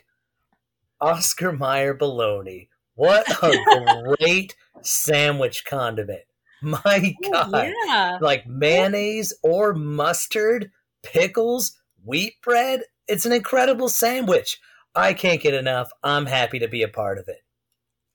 Oscar 1.00 1.52
Mayer 1.52 1.92
bologna. 1.94 2.68
What 2.94 3.28
a 3.42 4.14
great 4.18 4.56
sandwich 4.82 5.64
condiment. 5.64 6.22
My 6.84 7.14
Oh, 7.26 7.50
God. 7.50 7.72
yeah. 7.86 8.18
Like 8.20 8.46
mayonnaise 8.46 9.32
or 9.42 9.74
mustard, 9.74 10.70
pickles, 11.02 11.78
wheat 12.04 12.34
bread. 12.42 12.82
It's 13.08 13.26
an 13.26 13.32
incredible 13.32 13.88
sandwich. 13.88 14.58
I 14.94 15.12
can't 15.12 15.40
get 15.40 15.54
enough. 15.54 15.90
I'm 16.02 16.26
happy 16.26 16.58
to 16.60 16.68
be 16.68 16.82
a 16.82 16.88
part 16.88 17.18
of 17.18 17.28
it. 17.28 17.38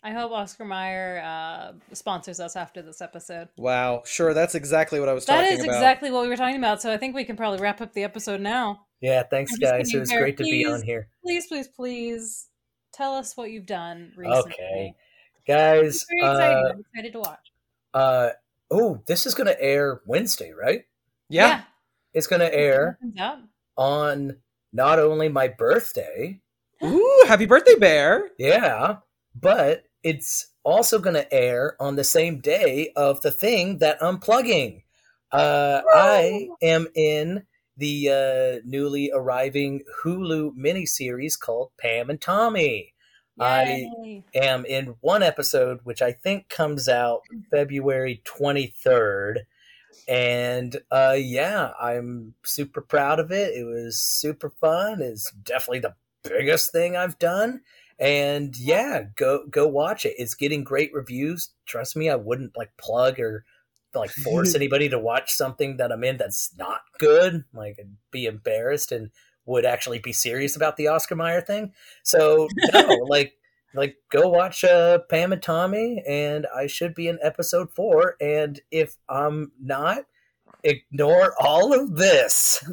I 0.02 0.12
hope 0.12 0.32
Oscar 0.32 0.64
Mayer 0.64 1.22
uh, 1.26 1.74
sponsors 1.94 2.40
us 2.40 2.56
after 2.56 2.82
this 2.82 3.02
episode. 3.02 3.50
Wow, 3.58 4.04
sure, 4.06 4.34
that's 4.34 4.56
exactly 4.56 4.98
what 5.02 5.10
I 5.10 5.14
was 5.14 5.26
That 5.26 5.42
talking 5.42 5.58
is 5.58 5.64
about. 5.66 5.76
exactly 5.76 6.10
what 6.10 6.22
we 6.24 6.30
were 6.30 6.38
talking 6.38 6.56
about. 6.56 6.82
So 6.82 6.90
I 6.92 6.96
think 6.96 7.14
we 7.16 7.26
can 7.26 7.36
probably 7.36 7.60
wrap 7.60 7.82
up 7.82 7.92
the 7.92 8.06
episode 8.06 8.40
now. 8.40 8.86
Yeah, 9.02 9.24
thanks, 9.24 9.52
I'm 9.54 9.60
guys. 9.60 9.94
It 9.94 10.00
was 10.00 10.08
Bear. 10.10 10.22
great 10.22 10.38
to 10.38 10.44
be 10.46 10.66
on 10.66 10.82
here. 10.84 11.10
Please, 11.22 11.48
please, 11.48 11.68
please 11.68 12.48
tell 12.94 13.14
us 13.14 13.36
what 13.36 13.52
you've 13.52 13.66
done 13.66 14.14
recently. 14.16 14.52
Okay. 14.54 14.94
Guys, 15.46 15.96
It's 15.96 16.06
very 16.10 16.22
exciting. 16.32 16.58
uh, 16.66 16.70
I'm 16.70 16.80
excited 16.80 17.12
to 17.14 17.20
watch. 17.20 17.52
Uh, 17.94 18.30
oh, 18.72 19.02
this 19.08 19.26
is 19.26 19.34
going 19.34 19.48
to 19.48 19.62
air 19.62 20.02
Wednesday, 20.06 20.52
right? 20.52 20.86
Yeah. 21.30 21.64
It's 22.14 22.28
going 22.28 22.42
to 22.42 22.54
air 22.54 22.98
Comes 23.02 23.48
on 23.78 24.38
not 24.74 25.00
only 25.00 25.30
my 25.30 25.48
birthday, 25.48 26.42
Ooh, 26.84 27.24
happy 27.28 27.46
birthday, 27.46 27.76
Bear. 27.76 28.30
yeah, 28.38 28.98
but 29.36 29.84
it's 30.04 30.48
also 30.64 31.00
going 31.00 31.16
to 31.16 31.34
air 31.34 31.76
on 31.80 31.96
the 31.96 32.04
same 32.04 32.40
day 32.40 32.92
of 32.96 33.22
the 33.22 33.32
thing 33.32 33.80
that 33.80 34.02
I'm 34.02 34.20
plugging. 34.20 34.84
Uh, 35.32 35.82
I 35.94 36.48
am 36.62 36.88
in 36.96 37.46
the 37.78 38.10
uh, 38.10 38.62
newly 38.66 39.12
arriving 39.14 39.84
Hulu 40.04 40.52
miniseries 40.58 41.40
called 41.40 41.72
Pam 41.80 42.10
and 42.10 42.20
Tommy. 42.20 42.94
I 43.40 44.24
am 44.34 44.66
in 44.66 44.96
one 45.02 45.24
episode, 45.24 45.80
which 45.84 46.02
I 46.02 46.12
think 46.12 46.50
comes 46.50 46.88
out 46.90 47.22
February 47.52 48.22
23rd. 48.26 49.40
And 50.08 50.78
uh, 50.92 51.16
yeah, 51.18 51.72
I'm 51.80 52.34
super 52.44 52.82
proud 52.82 53.20
of 53.20 53.32
it. 53.32 53.54
It 53.56 53.66
was 53.66 54.02
super 54.02 54.50
fun. 54.50 55.02
It's 55.02 55.32
definitely 55.44 55.80
the 55.80 55.96
biggest 56.24 56.72
thing 56.72 56.96
I've 56.96 57.20
done. 57.20 57.62
And 58.00 58.58
yeah, 58.58 59.04
go 59.16 59.46
go 59.50 59.68
watch 59.68 60.06
it. 60.06 60.16
It's 60.18 60.34
getting 60.34 60.64
great 60.64 60.94
reviews. 60.94 61.50
Trust 61.66 61.98
me, 61.98 62.10
I 62.10 62.16
wouldn't 62.16 62.58
like 62.58 62.72
plug 62.78 63.20
or 63.20 63.44
like 63.94 64.12
force 64.12 64.56
anybody 64.56 64.88
to 64.90 65.00
watch 65.00 65.34
something 65.34 65.78
that 65.78 65.92
I'm 65.92 66.04
in 66.04 66.18
that's 66.18 66.52
not 66.58 66.82
good. 66.98 67.44
Like 67.54 67.78
I'd 67.80 67.98
be 68.12 68.26
embarrassed 68.26 68.92
and 68.92 69.12
would 69.50 69.66
actually 69.66 70.00
be 70.00 70.14
serious 70.14 70.56
about 70.56 70.78
the 70.78 70.88
Oscar 70.88 71.16
Mayer 71.16 71.42
thing. 71.42 71.74
So 72.04 72.48
no, 72.74 72.88
like 73.08 73.34
like 73.74 73.98
go 74.12 74.30
watch 74.30 74.64
uh, 74.64 75.00
Pam 75.10 75.34
and 75.34 75.42
Tommy, 75.42 76.04
and 76.08 76.48
I 76.56 76.68
should 76.68 76.94
be 76.96 77.08
in 77.08 77.20
episode 77.22 77.72
four. 77.72 78.16
And 78.22 78.60
if 78.72 78.98
I'm 79.10 79.52
not, 79.62 80.06
ignore 80.64 81.34
all 81.40 81.74
of 81.74 81.96
this. 81.96 82.64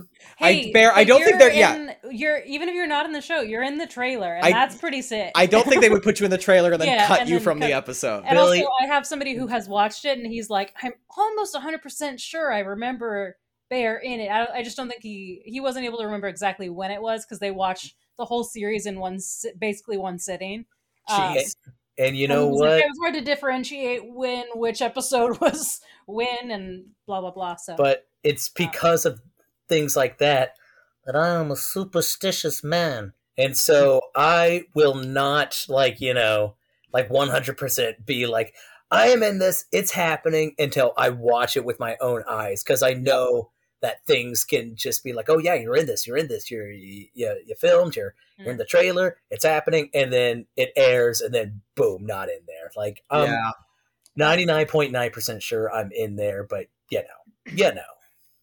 I- 0.41 0.71
Bear, 0.73 0.93
I 0.95 1.05
don't 1.05 1.19
think 1.19 1.31
you're 1.31 1.39
they're- 1.39 1.53
yeah. 1.53 1.95
You're 2.11 2.39
even 2.45 2.69
if 2.69 2.75
you're 2.75 2.87
not 2.87 3.07
in 3.07 3.13
the 3.13 3.21
show, 3.21 3.41
you're 3.41 3.63
in 3.63 3.79
the 3.79 3.87
trailer, 3.87 4.35
and 4.35 4.45
I- 4.45 4.51
that's 4.53 4.77
pretty 4.77 5.03
sick. 5.03 5.33
I 5.35 5.47
don't 5.47 5.67
think 5.67 5.83
they 5.83 5.91
would 5.91 6.03
put 6.03 6.21
you 6.21 6.25
in 6.25 6.31
the 6.31 6.39
trailer 6.39 6.73
and 6.73 6.81
then 6.81 6.89
Yeah, 6.89 7.07
cut 7.07 7.21
and 7.21 7.29
you 7.29 7.37
then 7.37 7.45
from 7.45 7.61
the 7.61 7.73
episode. 7.73 8.25
And 8.27 8.37
Billy- 8.37 8.61
also, 8.63 8.71
I 8.83 8.87
have 8.87 9.07
somebody 9.07 9.35
who 9.35 9.47
has 9.49 9.69
watched 9.69 10.05
it, 10.05 10.19
and 10.19 10.27
he's 10.27 10.51
like, 10.51 10.75
"I'm 10.83 10.93
almost 11.17 11.55
100 11.55 11.83
percent 11.83 12.21
sure 12.21 12.53
I 12.53 12.61
remember 12.61 13.37
Bear 13.69 13.97
in 13.99 14.21
it." 14.21 14.29
I, 14.29 14.47
I 14.59 14.63
just 14.63 14.77
don't 14.77 14.89
think 14.89 15.03
he 15.03 15.43
he 15.45 15.61
wasn't 15.61 15.85
able 15.85 15.99
to 15.99 16.05
remember 16.05 16.29
exactly 16.29 16.69
when 16.69 16.91
it 16.91 17.03
was 17.03 17.25
because 17.25 17.39
they 17.39 17.51
watched 17.51 17.95
the 18.19 18.25
whole 18.25 18.45
series 18.45 18.87
in 18.87 18.99
one 18.99 19.19
basically 19.59 19.99
one 19.99 20.19
sitting. 20.19 20.67
Um, 21.09 21.35
Jeez. 21.35 21.57
And 21.99 22.17
you 22.17 22.25
and 22.25 22.35
know 22.35 22.45
he 22.45 22.51
was 22.51 22.61
like, 22.61 22.71
what? 22.71 22.79
it 22.79 22.89
was 22.89 22.99
hard 23.01 23.15
to 23.15 23.21
differentiate 23.23 24.01
when 24.05 24.45
which 24.55 24.83
episode 24.83 25.41
was 25.41 25.81
when 26.07 26.51
and 26.51 26.87
blah 27.07 27.21
blah 27.21 27.31
blah. 27.31 27.57
So, 27.57 27.77
But 27.77 28.07
it's 28.23 28.49
because 28.49 29.07
of 29.07 29.21
things 29.69 29.97
like 29.97 30.19
that 30.19 30.57
that 31.07 31.17
I 31.17 31.29
am 31.29 31.51
a 31.51 31.57
superstitious 31.57 32.63
man. 32.63 33.13
And 33.39 33.57
so 33.57 34.01
I 34.17 34.65
will 34.75 34.95
not, 34.95 35.65
like, 35.69 36.01
you 36.01 36.13
know, 36.13 36.57
like 36.93 37.09
100% 37.09 38.05
be 38.05 38.27
like, 38.27 38.55
I 38.91 39.09
am 39.09 39.23
in 39.23 39.39
this, 39.39 39.65
it's 39.73 39.93
happening 39.93 40.55
until 40.59 40.93
I 40.97 41.11
watch 41.11 41.57
it 41.57 41.65
with 41.65 41.81
my 41.81 41.97
own 42.01 42.23
eyes. 42.29 42.63
Because 42.63 42.83
I 42.83 42.93
know 42.95 43.51
that 43.83 44.05
things 44.07 44.45
can 44.45 44.75
just 44.75 45.05
be 45.05 45.13
like, 45.13 45.29
oh, 45.29 45.39
yeah, 45.39 45.55
you're 45.55 45.77
in 45.77 45.87
this, 45.87 46.07
you're 46.07 46.17
in 46.17 46.29
this, 46.29 46.51
you're, 46.51 46.71
you, 46.71 47.07
you, 47.15 47.43
you 47.47 47.55
filmed, 47.55 47.97
you're, 47.97 48.15
you're 48.39 48.51
in 48.51 48.57
the 48.57 48.65
trailer, 48.65 49.17
it's 49.31 49.45
happening, 49.45 49.91
and 49.95 50.13
then 50.13 50.47
it 50.57 50.73
airs, 50.77 51.21
and 51.21 51.33
then 51.35 51.61
boom, 51.75 52.07
not 52.07 52.29
in 52.29 52.41
there. 52.47 52.71
Like, 52.77 53.03
I'm 53.11 53.31
yeah. 53.31 53.51
99.9% 54.19 55.43
sure 55.43 55.73
I'm 55.73 55.91
in 55.93 56.17
there, 56.17 56.45
but 56.45 56.67
you 56.91 57.01
know, 57.01 57.53
you 57.53 57.75
know. 57.75 57.83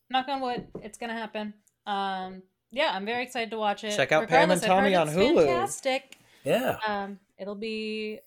knock 0.09 0.27
on 0.27 0.41
wood, 0.41 0.67
it's 0.81 0.97
gonna 0.97 1.13
happen. 1.13 1.53
Um, 1.85 2.43
yeah, 2.71 2.91
I'm 2.93 3.05
very 3.05 3.23
excited 3.23 3.51
to 3.51 3.57
watch 3.57 3.83
it. 3.83 3.95
Check 3.95 4.11
out 4.11 4.27
Pam 4.27 4.51
and 4.51 4.61
Regardless, 4.61 4.63
I've 4.63 4.67
Tommy 4.67 4.95
on 4.95 5.07
it's 5.07 5.17
Hulu. 5.17 5.45
Fantastic. 5.45 6.17
Yeah. 6.43 6.77
Um, 6.87 7.19
it'll 7.37 7.55
be 7.55 8.19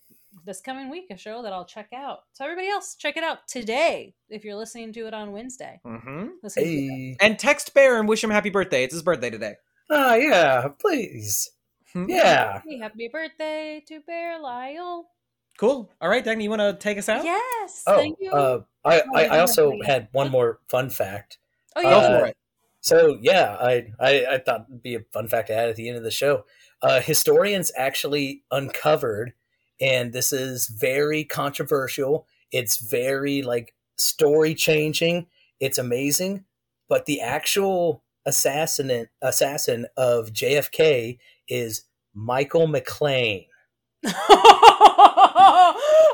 this 0.45 0.61
coming 0.61 0.89
week 0.89 1.05
a 1.11 1.17
show 1.17 1.41
that 1.43 1.53
I'll 1.53 1.65
check 1.65 1.89
out. 1.93 2.19
So 2.33 2.43
everybody 2.45 2.69
else, 2.69 2.95
check 2.95 3.17
it 3.17 3.23
out 3.23 3.47
today 3.47 4.13
if 4.29 4.43
you're 4.43 4.55
listening 4.55 4.93
to 4.93 5.07
it 5.07 5.13
on 5.13 5.31
Wednesday. 5.31 5.79
hmm 5.83 6.27
Listen 6.43 6.63
to 6.63 6.69
it. 6.69 6.89
Hey. 6.89 7.17
And 7.19 7.37
text 7.39 7.73
Bear 7.73 7.99
and 7.99 8.07
wish 8.07 8.23
him 8.23 8.29
happy 8.29 8.49
birthday. 8.49 8.83
It's 8.83 8.93
his 8.93 9.03
birthday 9.03 9.29
today. 9.29 9.55
Oh, 9.89 10.15
yeah, 10.15 10.67
please. 10.79 11.49
Hmm? 11.93 12.05
Yeah. 12.09 12.61
Hey, 12.67 12.77
happy 12.79 13.09
birthday 13.11 13.83
to 13.87 14.01
Bear 14.01 14.39
Lyle. 14.39 15.09
Cool. 15.57 15.91
All 16.01 16.09
right, 16.09 16.23
Dagny, 16.23 16.43
you 16.43 16.49
want 16.49 16.61
to 16.61 16.73
take 16.79 16.97
us 16.97 17.09
out? 17.09 17.23
Yes, 17.23 17.83
Oh, 17.87 17.97
thank 17.97 18.17
you. 18.19 18.31
uh, 18.31 18.61
I, 18.85 19.01
I, 19.15 19.25
I 19.25 19.39
also 19.39 19.71
had 19.85 20.07
one 20.11 20.29
more 20.29 20.59
fun 20.69 20.89
fact. 20.89 21.39
oh 21.75 21.81
yeah, 21.81 21.89
uh, 21.95 22.19
for 22.19 22.25
it. 22.27 22.37
So, 22.81 23.17
yeah, 23.21 23.57
I, 23.59 23.87
I, 23.99 24.25
I 24.33 24.37
thought 24.37 24.65
it'd 24.69 24.83
be 24.83 24.95
a 24.95 24.99
fun 25.11 25.27
fact 25.27 25.47
to 25.47 25.55
add 25.55 25.69
at 25.69 25.75
the 25.75 25.87
end 25.89 25.97
of 25.97 26.03
the 26.03 26.11
show. 26.11 26.45
Uh, 26.81 27.01
historians 27.01 27.71
actually 27.75 28.43
uncovered, 28.51 29.33
and 29.81 30.13
this 30.13 30.31
is 30.33 30.67
very 30.67 31.23
controversial. 31.23 32.25
It's 32.51 32.77
very, 32.77 33.41
like, 33.41 33.73
story 33.97 34.53
changing. 34.55 35.27
It's 35.59 35.77
amazing. 35.77 36.45
But 36.89 37.05
the 37.05 37.21
actual 37.21 38.03
assassin, 38.25 39.07
assassin 39.21 39.87
of 39.97 40.31
JFK 40.33 41.17
is 41.47 41.83
Michael 42.13 42.67
McLean. 42.67 43.45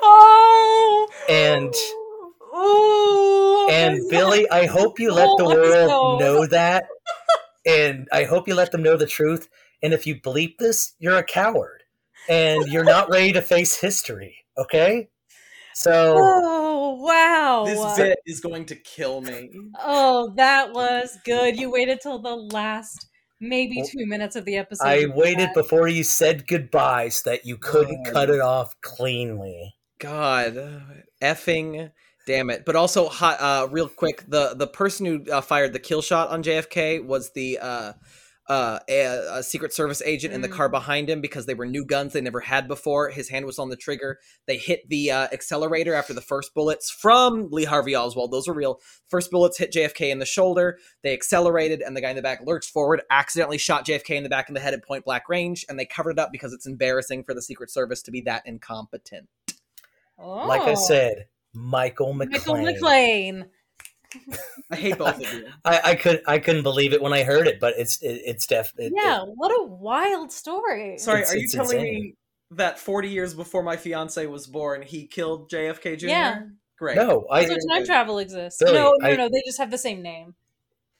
oh, 0.05 1.09
And- 1.29 1.73
oh, 2.53 3.67
And 3.71 4.01
Billy, 4.09 4.49
I 4.49 4.65
hope 4.65 4.99
you 4.99 5.11
let 5.13 5.29
the 5.37 5.45
oh 5.45 5.53
world 5.55 6.19
know 6.19 6.45
that. 6.47 6.85
And 7.65 8.07
I 8.11 8.23
hope 8.25 8.47
you 8.47 8.55
let 8.55 8.71
them 8.71 8.83
know 8.83 8.97
the 8.97 9.05
truth. 9.07 9.47
And 9.81 9.93
if 9.93 10.05
you 10.05 10.19
bleep 10.19 10.57
this, 10.57 10.93
you're 10.99 11.17
a 11.17 11.23
coward. 11.23 11.82
And 12.29 12.67
you're 12.67 12.83
not 12.83 13.09
ready 13.09 13.33
to 13.33 13.41
face 13.41 13.75
history. 13.79 14.37
Okay? 14.57 15.09
So 15.73 16.15
Oh 16.17 16.95
wow! 17.01 17.63
This 17.65 17.97
bit 17.97 18.19
is 18.25 18.39
going 18.39 18.65
to 18.67 18.75
kill 18.75 19.21
me. 19.21 19.49
Oh, 19.79 20.31
that 20.35 20.71
was 20.71 21.17
good. 21.25 21.57
You 21.59 21.71
waited 21.71 21.99
till 22.01 22.19
the 22.19 22.35
last 22.35 23.07
maybe 23.39 23.81
two 23.81 24.05
minutes 24.05 24.35
of 24.35 24.45
the 24.45 24.55
episode. 24.57 24.85
I 24.85 25.05
waited 25.07 25.49
that. 25.49 25.55
before 25.55 25.87
you 25.87 26.03
said 26.03 26.47
goodbye 26.47 27.09
so 27.09 27.31
that 27.31 27.45
you 27.45 27.57
couldn't 27.57 28.07
Oh. 28.07 28.11
cut 28.11 28.29
it 28.29 28.39
off 28.39 28.79
cleanly. 28.81 29.73
God, 29.99 30.55
effing 31.21 31.91
damn 32.27 32.49
it! 32.49 32.65
But 32.65 32.75
also, 32.75 33.07
hot, 33.09 33.37
uh, 33.41 33.67
real 33.71 33.89
quick, 33.89 34.23
the 34.27 34.53
the 34.55 34.67
person 34.67 35.05
who 35.07 35.25
uh, 35.31 35.41
fired 35.41 35.73
the 35.73 35.79
kill 35.79 36.01
shot 36.03 36.29
on 36.29 36.43
JFK 36.43 37.03
was 37.03 37.31
the 37.31 37.57
uh, 37.59 37.93
uh, 38.49 38.79
a, 38.89 39.37
a 39.37 39.43
Secret 39.43 39.73
Service 39.73 40.01
agent 40.05 40.33
in 40.33 40.41
the 40.41 40.49
Mm. 40.49 40.53
car 40.53 40.69
behind 40.69 41.09
him 41.09 41.21
because 41.21 41.45
they 41.45 41.53
were 41.53 41.65
new 41.65 41.85
guns 41.85 42.11
they 42.11 42.19
never 42.19 42.41
had 42.41 42.67
before. 42.67 43.09
His 43.09 43.29
hand 43.29 43.45
was 43.45 43.57
on 43.57 43.69
the 43.69 43.77
trigger. 43.77 44.19
They 44.47 44.57
hit 44.57 44.89
the 44.89 45.11
uh, 45.11 45.27
accelerator 45.31 45.93
after 45.93 46.13
the 46.13 46.21
first 46.21 46.53
bullets 46.53 46.91
from 46.91 47.47
Lee 47.51 47.63
Harvey 47.63 47.95
Oswald. 47.95 48.31
Those 48.31 48.47
were 48.47 48.53
real. 48.53 48.81
First 49.07 49.31
bullets 49.31 49.57
hit 49.57 49.71
JFK 49.71 50.11
in 50.11 50.19
the 50.19 50.25
shoulder. 50.25 50.77
They 51.03 51.13
accelerated, 51.13 51.81
and 51.81 51.95
the 51.95 52.01
guy 52.01 52.09
in 52.09 52.15
the 52.17 52.21
back 52.21 52.41
lurched 52.45 52.69
forward, 52.69 53.01
accidentally 53.09 53.57
shot 53.57 53.85
JFK 53.85 54.17
in 54.17 54.23
the 54.23 54.29
back 54.29 54.49
of 54.49 54.55
the 54.55 54.61
head 54.61 54.73
at 54.73 54.83
point 54.85 55.05
blank 55.05 55.29
range, 55.29 55.65
and 55.69 55.79
they 55.79 55.85
covered 55.85 56.11
it 56.11 56.19
up 56.19 56.31
because 56.31 56.51
it's 56.51 56.67
embarrassing 56.67 57.23
for 57.23 57.33
the 57.33 57.41
Secret 57.41 57.71
Service 57.71 58.01
to 58.03 58.11
be 58.11 58.21
that 58.21 58.43
incompetent. 58.45 59.29
Oh. 60.19 60.47
Like 60.47 60.61
I 60.61 60.73
said, 60.73 61.27
Michael 61.53 62.13
McClane. 62.13 62.31
Michael 62.31 62.57
McLean. 62.61 63.45
I 64.71 64.75
hate 64.75 64.97
both 64.97 65.15
of 65.19 65.33
you. 65.33 65.47
I, 65.65 65.81
I 65.91 65.95
could 65.95 66.21
I 66.27 66.39
couldn't 66.39 66.63
believe 66.63 66.93
it 66.93 67.01
when 67.01 67.13
I 67.13 67.23
heard 67.23 67.47
it, 67.47 67.59
but 67.59 67.73
it's 67.77 68.01
it, 68.01 68.21
it's 68.25 68.47
definitely 68.47 68.87
It, 68.87 68.93
Yeah, 69.03 69.21
what 69.23 69.49
a 69.51 69.63
wild 69.63 70.31
story. 70.31 70.97
Sorry, 70.97 71.21
It's- 71.21 71.33
are 71.33 71.37
you 71.37 71.47
telling 71.47 71.77
insane. 71.79 71.93
me 72.01 72.15
that 72.51 72.77
40 72.79 73.09
years 73.09 73.33
before 73.33 73.63
my 73.63 73.77
fiance 73.77 74.25
was 74.27 74.45
born, 74.47 74.81
he 74.81 75.07
killed 75.07 75.49
JFK 75.49 75.97
Jr.? 75.97 76.07
Yeah. 76.07 76.41
Great. 76.77 76.97
No, 76.97 77.25
I 77.31 77.45
So 77.45 77.55
time 77.71 77.85
travel 77.85 78.19
exists. 78.19 78.61
Billy, 78.61 78.73
no, 78.73 78.93
no, 78.99 79.07
I- 79.07 79.15
no. 79.15 79.29
They 79.29 79.41
just 79.45 79.57
have 79.59 79.71
the 79.71 79.77
same 79.77 80.01
name. 80.01 80.35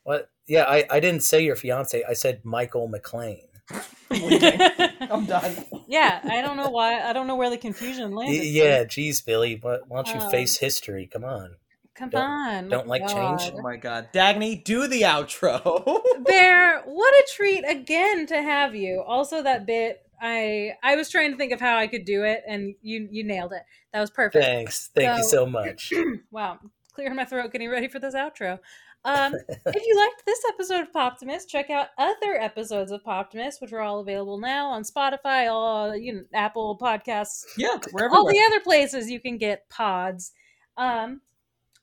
what? 0.03 0.29
Yeah, 0.47 0.65
I, 0.67 0.85
I 0.89 0.99
didn't 0.99 1.23
say 1.23 1.41
your 1.43 1.55
fiance. 1.55 2.03
I 2.03 2.13
said 2.13 2.43
Michael 2.43 2.87
McLean. 2.89 3.47
I'm 4.11 5.25
done. 5.25 5.55
yeah, 5.87 6.19
I 6.23 6.41
don't 6.41 6.57
know 6.57 6.69
why. 6.69 6.99
I 7.01 7.13
don't 7.13 7.27
know 7.27 7.35
where 7.35 7.49
the 7.49 7.57
confusion 7.57 8.11
Y- 8.11 8.25
landed. 8.25 8.43
yeah, 8.45 8.83
geez, 8.83 9.21
Billy, 9.21 9.57
why, 9.61 9.77
why 9.87 10.03
don't 10.03 10.13
you 10.15 10.21
Um, 10.21 10.29
face 10.31 10.57
history? 10.57 11.07
Come 11.11 11.23
on. 11.23 11.55
Come 11.95 12.09
don't- 12.09 12.21
on. 12.23 12.69
don't 12.69 12.87
my 12.87 12.97
like 12.99 13.07
change? 13.07 13.51
Oh 13.55 13.61
my 13.61 13.75
god. 13.77 14.09
Dagny, 14.13 14.63
do 14.63 14.87
the 14.87 15.01
outro. 15.01 16.01
Bear, 16.25 16.81
what 16.85 17.13
a 17.13 17.27
treat 17.35 17.63
again 17.67 18.25
to 18.27 18.41
have 18.41 18.75
you. 18.75 19.01
Also, 19.05 19.41
that 19.43 19.65
bit. 19.65 19.99
I 20.21 20.73
I 20.81 20.95
was 20.95 21.09
trying 21.09 21.31
to 21.31 21.37
think 21.37 21.51
of 21.51 21.59
how 21.59 21.77
I 21.77 21.87
could 21.87 22.05
do 22.05 22.23
it, 22.23 22.43
and 22.47 22.75
you 22.81 23.07
you 23.11 23.23
nailed 23.23 23.51
it. 23.51 23.63
That 23.91 23.99
was 23.99 24.09
perfect. 24.09 24.43
Thanks. 24.45 24.89
Thank 24.95 25.17
you 25.17 25.23
So- 25.23 25.29
so 25.29 25.45
much. 25.45 25.91
wow, 26.31 26.59
clearing 26.93 27.15
my 27.15 27.25
throat, 27.25 27.51
getting 27.51 27.69
ready 27.69 27.87
for 27.89 27.99
this 27.99 28.15
outro. 28.15 28.59
Um, 29.05 29.33
if 29.49 29.85
you 29.85 29.97
liked 29.97 30.25
this 30.25 30.41
episode 30.47 30.79
of 30.79 30.91
Poptimus, 30.93 31.45
check 31.45 31.69
out 31.69 31.87
other 31.97 32.35
episodes 32.39 32.89
of 32.93 33.03
Poptimus, 33.03 33.59
which 33.59 33.73
are 33.73 33.81
all 33.81 33.99
available 33.99 34.37
now 34.37 34.69
on 34.69 34.83
Spotify, 34.83 35.51
all 35.51 35.93
you 35.93 36.13
know, 36.13 36.23
Apple 36.33 36.77
Podcasts, 36.81 37.43
yeah, 37.57 37.77
wherever. 37.91 38.15
all 38.15 38.25
the 38.25 38.39
other 38.47 38.61
places 38.61 39.09
you 39.11 39.19
can 39.19 39.37
get 39.37 39.67
pods. 39.69 40.31
Um, 40.77 41.19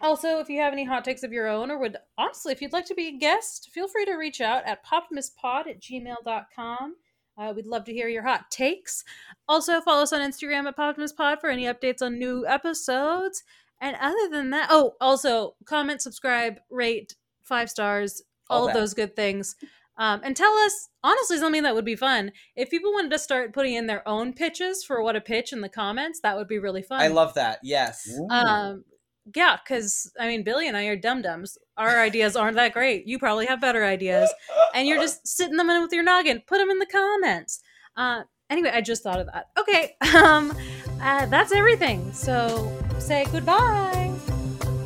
also, 0.01 0.39
if 0.39 0.49
you 0.49 0.61
have 0.61 0.73
any 0.73 0.85
hot 0.85 1.05
takes 1.05 1.23
of 1.23 1.33
your 1.33 1.49
own, 1.49 1.71
or 1.71 1.79
would 1.79 1.97
honestly, 2.17 2.53
if 2.53 2.63
you'd 2.63 2.73
like 2.73 2.87
to 2.87 2.95
be 2.95 3.09
a 3.09 3.19
guest, 3.19 3.71
feel 3.73 3.89
free 3.89 4.05
to 4.07 4.15
reach 4.15 4.41
out 4.41 4.65
at 4.67 4.85
poptimuspod 4.85 5.67
at 5.69 5.81
gmail.com. 5.81 6.97
Uh, 7.39 7.53
we'd 7.55 7.67
love 7.67 7.85
to 7.85 7.93
hear 7.93 8.09
your 8.09 8.23
hot 8.23 8.51
takes. 8.51 9.05
Also, 9.49 9.81
follow 9.81 10.03
us 10.03 10.13
on 10.13 10.21
Instagram 10.21 10.67
at 10.67 10.77
poptimuspod 10.77 11.41
for 11.41 11.49
any 11.49 11.65
updates 11.65 12.03
on 12.03 12.19
new 12.19 12.47
episodes. 12.47 13.43
And 13.81 13.97
other 14.01 14.29
than 14.31 14.51
that, 14.51 14.69
oh, 14.71 14.95
also 15.01 15.55
comment, 15.65 16.03
subscribe, 16.03 16.61
rate, 16.71 17.15
five 17.43 17.71
stars, 17.71 18.23
all, 18.51 18.63
All 18.63 18.69
of 18.69 18.75
those 18.75 18.95
good 18.95 19.15
things. 19.17 19.57
Um, 19.97 20.21
and 20.25 20.37
tell 20.37 20.53
us, 20.53 20.89
honestly, 21.05 21.39
something 21.39 21.63
that 21.63 21.75
would 21.75 21.85
be 21.85 21.97
fun. 21.97 22.33
If 22.57 22.71
people 22.71 22.93
wanted 22.93 23.11
to 23.13 23.19
start 23.19 23.53
putting 23.53 23.75
in 23.75 23.87
their 23.87 24.07
own 24.09 24.33
pitches 24.33 24.83
for 24.83 25.03
what 25.03 25.15
a 25.15 25.21
pitch 25.21 25.53
in 25.53 25.61
the 25.61 25.69
comments, 25.69 26.21
that 26.21 26.37
would 26.37 26.49
be 26.49 26.59
really 26.59 26.83
fun. 26.83 27.01
I 27.01 27.09
love 27.09 27.35
that. 27.35 27.61
Yes. 27.63 28.11
Um, 28.31 28.85
yeah, 29.35 29.57
because 29.63 30.11
I 30.19 30.27
mean, 30.27 30.43
Billy 30.43 30.69
and 30.69 30.77
I 30.77 30.85
are 30.87 30.97
dum 30.97 31.23
dums. 31.23 31.59
Our 31.77 32.01
ideas 32.01 32.37
aren't 32.37 32.57
that 32.57 32.73
great. 32.73 33.07
You 33.07 33.19
probably 33.19 33.47
have 33.47 33.61
better 33.61 33.85
ideas, 33.85 34.33
and 34.75 34.87
you're 34.87 35.01
just 35.01 35.27
sitting 35.27 35.57
them 35.57 35.71
in 35.71 35.83
with 35.83 35.93
your 35.93 36.03
noggin. 36.03 36.43
Put 36.47 36.59
them 36.59 36.71
in 36.71 36.79
the 36.79 36.87
comments. 36.87 37.61
Uh, 37.97 38.23
anyway, 38.49 38.71
I 38.73 38.81
just 38.81 39.03
thought 39.03 39.21
of 39.21 39.27
that. 39.27 39.47
Okay, 39.59 39.97
um, 40.23 40.57
uh, 41.01 41.27
that's 41.27 41.53
everything. 41.53 42.13
So 42.13 42.73
say 42.99 43.27
goodbye. 43.31 44.13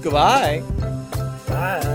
Goodbye. 0.02 0.62
Bye. 1.48 1.94